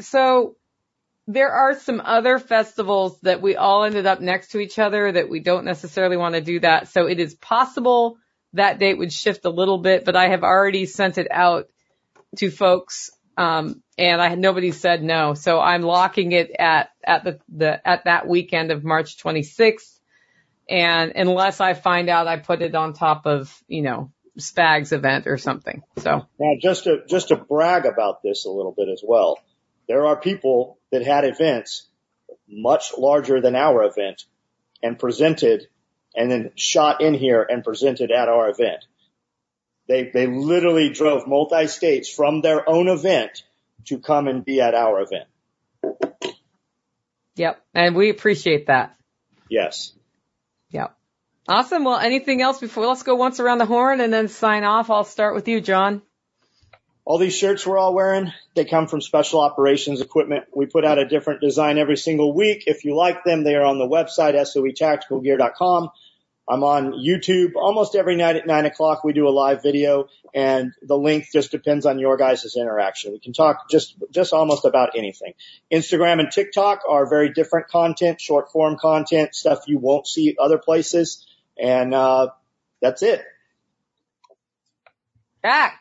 so 0.00 0.56
there 1.26 1.50
are 1.50 1.78
some 1.78 2.00
other 2.04 2.38
festivals 2.38 3.18
that 3.22 3.42
we 3.42 3.56
all 3.56 3.84
ended 3.84 4.06
up 4.06 4.20
next 4.20 4.48
to 4.52 4.60
each 4.60 4.78
other 4.78 5.10
that 5.10 5.28
we 5.28 5.40
don't 5.40 5.64
necessarily 5.64 6.16
want 6.16 6.34
to 6.34 6.40
do 6.40 6.60
that. 6.60 6.88
So 6.88 7.06
it 7.06 7.18
is 7.18 7.34
possible 7.34 8.18
that 8.52 8.78
date 8.78 8.98
would 8.98 9.12
shift 9.12 9.44
a 9.44 9.50
little 9.50 9.78
bit, 9.78 10.04
but 10.04 10.16
I 10.16 10.28
have 10.28 10.42
already 10.42 10.86
sent 10.86 11.18
it 11.18 11.26
out 11.30 11.66
to 12.36 12.50
folks. 12.50 13.10
Um, 13.36 13.82
and 13.98 14.22
I 14.22 14.34
nobody 14.34 14.72
said 14.72 15.02
no. 15.02 15.34
So 15.34 15.60
I'm 15.60 15.82
locking 15.82 16.32
it 16.32 16.52
at, 16.58 16.90
at 17.04 17.24
the, 17.24 17.40
the, 17.48 17.88
at 17.88 18.04
that 18.04 18.28
weekend 18.28 18.70
of 18.70 18.84
March 18.84 19.18
26th. 19.18 19.98
And 20.68 21.12
unless 21.16 21.60
I 21.60 21.74
find 21.74 22.08
out 22.08 22.26
I 22.26 22.38
put 22.38 22.62
it 22.62 22.74
on 22.74 22.94
top 22.94 23.26
of, 23.26 23.54
you 23.66 23.82
know, 23.82 24.12
Spags 24.38 24.92
event 24.92 25.26
or 25.26 25.38
something. 25.38 25.82
So 25.98 26.26
Now, 26.38 26.54
just 26.60 26.84
to 26.84 27.02
just 27.08 27.28
to 27.28 27.36
brag 27.36 27.86
about 27.86 28.22
this 28.22 28.46
a 28.46 28.50
little 28.50 28.74
bit 28.76 28.88
as 28.88 29.02
well, 29.06 29.38
there 29.88 30.06
are 30.06 30.20
people 30.20 30.78
that 30.90 31.04
had 31.04 31.24
events 31.24 31.88
much 32.48 32.92
larger 32.98 33.40
than 33.40 33.54
our 33.54 33.84
event 33.84 34.24
and 34.82 34.98
presented, 34.98 35.68
and 36.14 36.30
then 36.30 36.50
shot 36.56 37.00
in 37.00 37.14
here 37.14 37.46
and 37.48 37.62
presented 37.64 38.10
at 38.10 38.28
our 38.28 38.50
event. 38.50 38.84
They 39.86 40.10
they 40.12 40.26
literally 40.26 40.90
drove 40.90 41.26
multi 41.26 41.66
states 41.66 42.08
from 42.08 42.40
their 42.40 42.68
own 42.68 42.88
event 42.88 43.42
to 43.86 43.98
come 43.98 44.28
and 44.28 44.44
be 44.44 44.60
at 44.60 44.74
our 44.74 45.02
event. 45.02 45.28
Yep. 47.36 47.60
And 47.74 47.94
we 47.94 48.10
appreciate 48.10 48.68
that. 48.68 48.96
Yes. 49.50 49.92
Yep. 50.70 50.96
Awesome. 51.46 51.84
Well, 51.84 51.98
anything 51.98 52.40
else 52.40 52.60
before 52.60 52.86
let's 52.86 53.02
go 53.02 53.16
once 53.16 53.40
around 53.40 53.58
the 53.58 53.66
horn 53.66 54.00
and 54.00 54.12
then 54.12 54.28
sign 54.28 54.64
off. 54.64 54.90
I'll 54.90 55.04
start 55.04 55.34
with 55.34 55.48
you, 55.48 55.60
John. 55.60 56.02
All 57.04 57.18
these 57.18 57.36
shirts 57.36 57.66
we're 57.66 57.76
all 57.76 57.92
wearing, 57.92 58.32
they 58.54 58.64
come 58.64 58.86
from 58.86 59.02
special 59.02 59.40
operations 59.40 60.00
equipment. 60.00 60.44
We 60.56 60.64
put 60.64 60.86
out 60.86 60.98
a 60.98 61.06
different 61.06 61.42
design 61.42 61.76
every 61.76 61.98
single 61.98 62.32
week. 62.32 62.64
If 62.66 62.86
you 62.86 62.96
like 62.96 63.24
them, 63.24 63.44
they 63.44 63.56
are 63.56 63.64
on 63.64 63.78
the 63.78 63.86
website, 63.86 64.34
soetacticalgear.com. 64.34 65.90
I'm 66.48 66.62
on 66.62 66.92
YouTube 66.92 67.52
almost 67.56 67.94
every 67.94 68.16
night 68.16 68.36
at 68.36 68.46
nine 68.46 68.66
o'clock. 68.66 69.02
We 69.02 69.12
do 69.12 69.26
a 69.26 69.30
live 69.30 69.62
video 69.62 70.08
and 70.34 70.72
the 70.82 70.96
length 70.96 71.28
just 71.32 71.50
depends 71.50 71.86
on 71.86 71.98
your 71.98 72.16
guys' 72.16 72.54
interaction. 72.56 73.12
We 73.12 73.18
can 73.18 73.32
talk 73.32 73.70
just, 73.70 73.94
just 74.10 74.32
almost 74.32 74.64
about 74.64 74.90
anything. 74.96 75.32
Instagram 75.72 76.20
and 76.20 76.30
TikTok 76.30 76.82
are 76.88 77.06
very 77.06 77.32
different 77.32 77.68
content, 77.68 78.20
short 78.20 78.52
form 78.52 78.76
content, 78.78 79.34
stuff 79.34 79.64
you 79.66 79.78
won't 79.78 80.06
see 80.06 80.36
other 80.38 80.58
places. 80.58 81.26
And, 81.58 81.94
uh, 81.94 82.28
that's 82.82 83.02
it. 83.02 83.24
Back. 85.42 85.80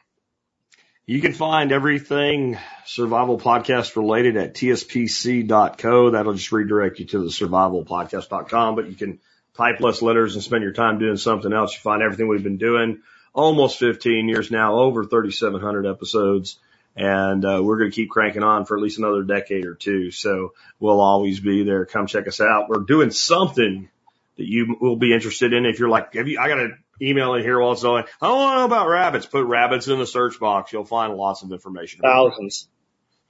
You 1.06 1.20
can 1.20 1.34
find 1.34 1.74
everything 1.74 2.58
survival 2.86 3.38
podcast 3.38 3.98
related 3.98 4.38
at 4.38 4.54
tspc.co. 4.54 6.12
That'll 6.12 6.34
just 6.34 6.52
redirect 6.54 7.00
you 7.00 7.06
to 7.08 7.20
the 7.20 7.30
survivalpodcast.com, 7.30 8.76
but 8.76 8.88
you 8.88 8.96
can 8.96 9.20
type 9.58 9.80
less 9.80 10.02
letters 10.02 10.36
and 10.36 10.44
spend 10.44 10.64
your 10.64 10.74
time 10.74 11.00
doing 11.00 11.18
something 11.18 11.54
else. 11.54 11.74
You 11.74 11.80
find 11.80 12.02
everything 12.02 12.28
we've 12.28 12.44
been 12.44 12.58
doing 12.58 13.02
almost 13.34 13.80
15 13.80 14.30
years 14.30 14.52
now, 14.52 14.76
over 14.76 15.04
3,700 15.04 15.88
episodes. 15.88 16.60
And, 16.96 17.44
uh, 17.44 17.62
we're 17.64 17.80
going 17.80 17.90
to 17.90 17.96
keep 17.96 18.12
cranking 18.12 18.44
on 18.44 18.66
for 18.66 18.78
at 18.78 18.84
least 18.84 19.00
another 19.00 19.24
decade 19.24 19.66
or 19.66 19.74
two. 19.74 20.12
So 20.12 20.54
we'll 20.80 21.02
always 21.02 21.40
be 21.40 21.64
there. 21.64 21.86
Come 21.86 22.06
check 22.06 22.28
us 22.28 22.40
out. 22.40 22.70
We're 22.70 22.82
doing 22.82 23.10
something 23.10 23.90
that 24.38 24.48
you 24.48 24.78
will 24.80 24.96
be 24.96 25.14
interested 25.14 25.54
in. 25.54 25.66
If 25.66 25.80
you're 25.80 25.90
like, 25.90 26.14
have 26.14 26.28
you, 26.28 26.40
I 26.40 26.48
got 26.48 26.60
an 26.60 26.84
email 27.02 27.34
in 27.36 27.42
here 27.42 27.60
while 27.60 27.74
it's 27.74 27.84
on. 27.84 28.04
I 28.22 28.30
want 28.30 28.56
to 28.56 28.60
know 28.60 28.66
about 28.66 28.88
rabbits. 28.88 29.26
Put 29.26 29.46
rabbits 29.46 29.88
in 29.88 30.00
the 30.00 30.06
search 30.06 30.40
box. 30.40 30.72
You'll 30.72 30.86
find 30.86 31.16
lots 31.16 31.44
of 31.44 31.52
information. 31.52 32.02
about 32.02 32.32
Thousands. 32.32 32.68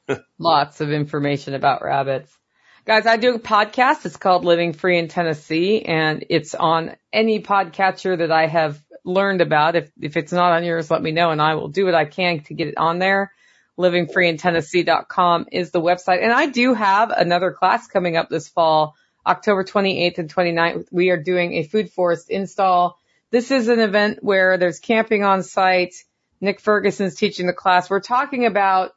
Lots 0.38 0.82
of 0.82 0.92
information 0.92 1.54
about 1.54 1.82
rabbits. 1.82 2.38
Guys, 2.86 3.06
I 3.06 3.16
do 3.16 3.36
a 3.36 3.40
podcast. 3.40 4.06
It's 4.06 4.18
called 4.18 4.44
Living 4.44 4.74
Free 4.74 5.00
in 5.00 5.08
Tennessee 5.08 5.84
and 5.84 6.26
it's 6.30 6.54
on 6.54 6.98
any 7.14 7.42
podcatcher 7.42 8.18
that 8.18 8.30
I 8.30 8.48
have 8.48 8.78
learned 9.06 9.40
about. 9.40 9.78
If, 9.78 9.90
if 10.02 10.18
it's 10.18 10.34
not 10.34 10.52
on 10.52 10.66
yours, 10.66 10.92
let 10.92 11.02
me 11.02 11.12
know 11.12 11.30
and 11.30 11.42
I 11.42 11.56
will 11.56 11.70
do 11.70 11.86
what 11.86 11.96
I 11.96 12.04
can 12.04 12.42
to 12.42 12.54
get 12.54 12.68
it 12.68 12.78
on 12.78 13.00
there. 13.00 13.32
livingfreeintennessee.com 13.80 15.46
is 15.54 15.72
the 15.72 15.80
website. 15.80 16.22
And 16.24 16.34
I 16.34 16.48
do 16.48 16.74
have 16.74 17.12
another 17.12 17.54
class 17.54 17.88
coming 17.88 18.18
up 18.18 18.28
this 18.28 18.50
fall, 18.50 18.96
October 19.26 19.64
28th 19.64 20.18
and 20.18 20.36
29th. 20.36 20.88
We 20.92 21.10
are 21.10 21.24
doing 21.24 21.54
a 21.54 21.64
food 21.64 21.90
forest 21.90 22.30
install 22.30 23.00
This 23.32 23.50
is 23.52 23.70
an 23.70 23.80
event 23.80 24.20
where 24.22 24.58
there's 24.58 24.80
camping 24.80 25.24
on 25.24 25.44
site. 25.44 25.96
Nick 26.42 26.60
Ferguson's 26.60 27.16
teaching 27.16 27.48
the 27.48 27.54
class. 27.54 27.90
We're 27.90 28.02
talking 28.02 28.46
about 28.46 28.92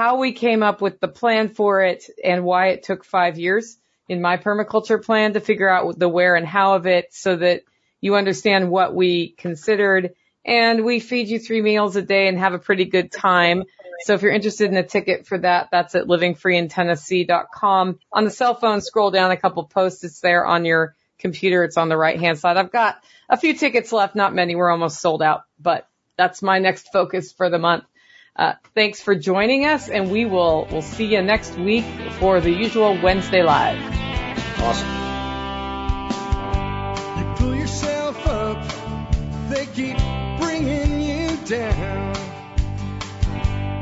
how 0.00 0.16
we 0.16 0.32
came 0.32 0.62
up 0.62 0.80
with 0.80 0.98
the 0.98 1.08
plan 1.08 1.50
for 1.50 1.82
it 1.82 2.04
and 2.24 2.42
why 2.42 2.68
it 2.68 2.82
took 2.82 3.04
five 3.04 3.38
years 3.38 3.76
in 4.08 4.22
my 4.22 4.38
permaculture 4.38 5.04
plan 5.04 5.34
to 5.34 5.40
figure 5.40 5.68
out 5.68 5.98
the 5.98 6.08
where 6.08 6.36
and 6.36 6.46
how 6.46 6.72
of 6.72 6.86
it 6.86 7.12
so 7.12 7.36
that 7.36 7.64
you 8.00 8.14
understand 8.14 8.70
what 8.70 8.94
we 8.94 9.28
considered 9.32 10.14
and 10.42 10.86
we 10.86 11.00
feed 11.00 11.28
you 11.28 11.38
three 11.38 11.60
meals 11.60 11.96
a 11.96 12.02
day 12.02 12.28
and 12.28 12.38
have 12.38 12.54
a 12.54 12.58
pretty 12.58 12.86
good 12.86 13.12
time. 13.12 13.62
So 14.06 14.14
if 14.14 14.22
you're 14.22 14.32
interested 14.32 14.70
in 14.70 14.78
a 14.78 14.82
ticket 14.82 15.26
for 15.26 15.36
that, 15.36 15.68
that's 15.70 15.94
at 15.94 16.06
livingfreeintennessee.com. 16.06 17.98
On 18.10 18.24
the 18.24 18.30
cell 18.30 18.54
phone, 18.54 18.80
scroll 18.80 19.10
down 19.10 19.32
a 19.32 19.36
couple 19.36 19.64
posts. 19.64 20.02
It's 20.02 20.20
there 20.20 20.46
on 20.46 20.64
your 20.64 20.96
computer. 21.18 21.62
It's 21.62 21.76
on 21.76 21.90
the 21.90 21.98
right 21.98 22.18
hand 22.18 22.38
side. 22.38 22.56
I've 22.56 22.72
got 22.72 23.04
a 23.28 23.36
few 23.36 23.52
tickets 23.52 23.92
left, 23.92 24.16
not 24.16 24.34
many. 24.34 24.54
We're 24.54 24.70
almost 24.70 24.98
sold 24.98 25.20
out, 25.20 25.42
but 25.58 25.86
that's 26.16 26.40
my 26.40 26.58
next 26.58 26.90
focus 26.90 27.32
for 27.32 27.50
the 27.50 27.58
month. 27.58 27.84
Uh, 28.36 28.54
thanks 28.74 29.00
for 29.00 29.14
joining 29.14 29.64
us 29.66 29.88
and 29.88 30.10
we 30.10 30.24
will, 30.24 30.66
we'll 30.70 30.82
see 30.82 31.06
you 31.06 31.20
next 31.20 31.56
week 31.58 31.84
for 32.18 32.40
the 32.40 32.50
usual 32.50 32.98
Wednesday 33.02 33.42
live. 33.42 33.78
Awesome. 34.60 34.88
You 37.18 37.34
pull 37.36 37.54
yourself 37.56 38.26
up, 38.26 38.62
they 39.50 39.66
keep 39.66 39.96
bringing 40.38 41.00
you 41.00 41.36
down. 41.46 42.16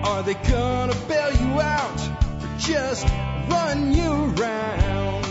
Are 0.04 0.22
they 0.22 0.34
gonna 0.34 0.94
bail 1.06 1.32
you 1.32 1.60
out 1.60 2.00
or 2.42 2.58
just 2.58 3.06
run 3.48 3.92
you 3.92 4.10
around? 4.10 5.24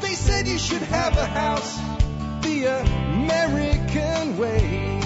They 0.00 0.14
said 0.14 0.48
you 0.48 0.58
should 0.58 0.82
have 0.82 1.16
a 1.16 1.26
house 1.26 1.76
the 2.42 2.64
American 2.64 4.38
way. 4.38 5.05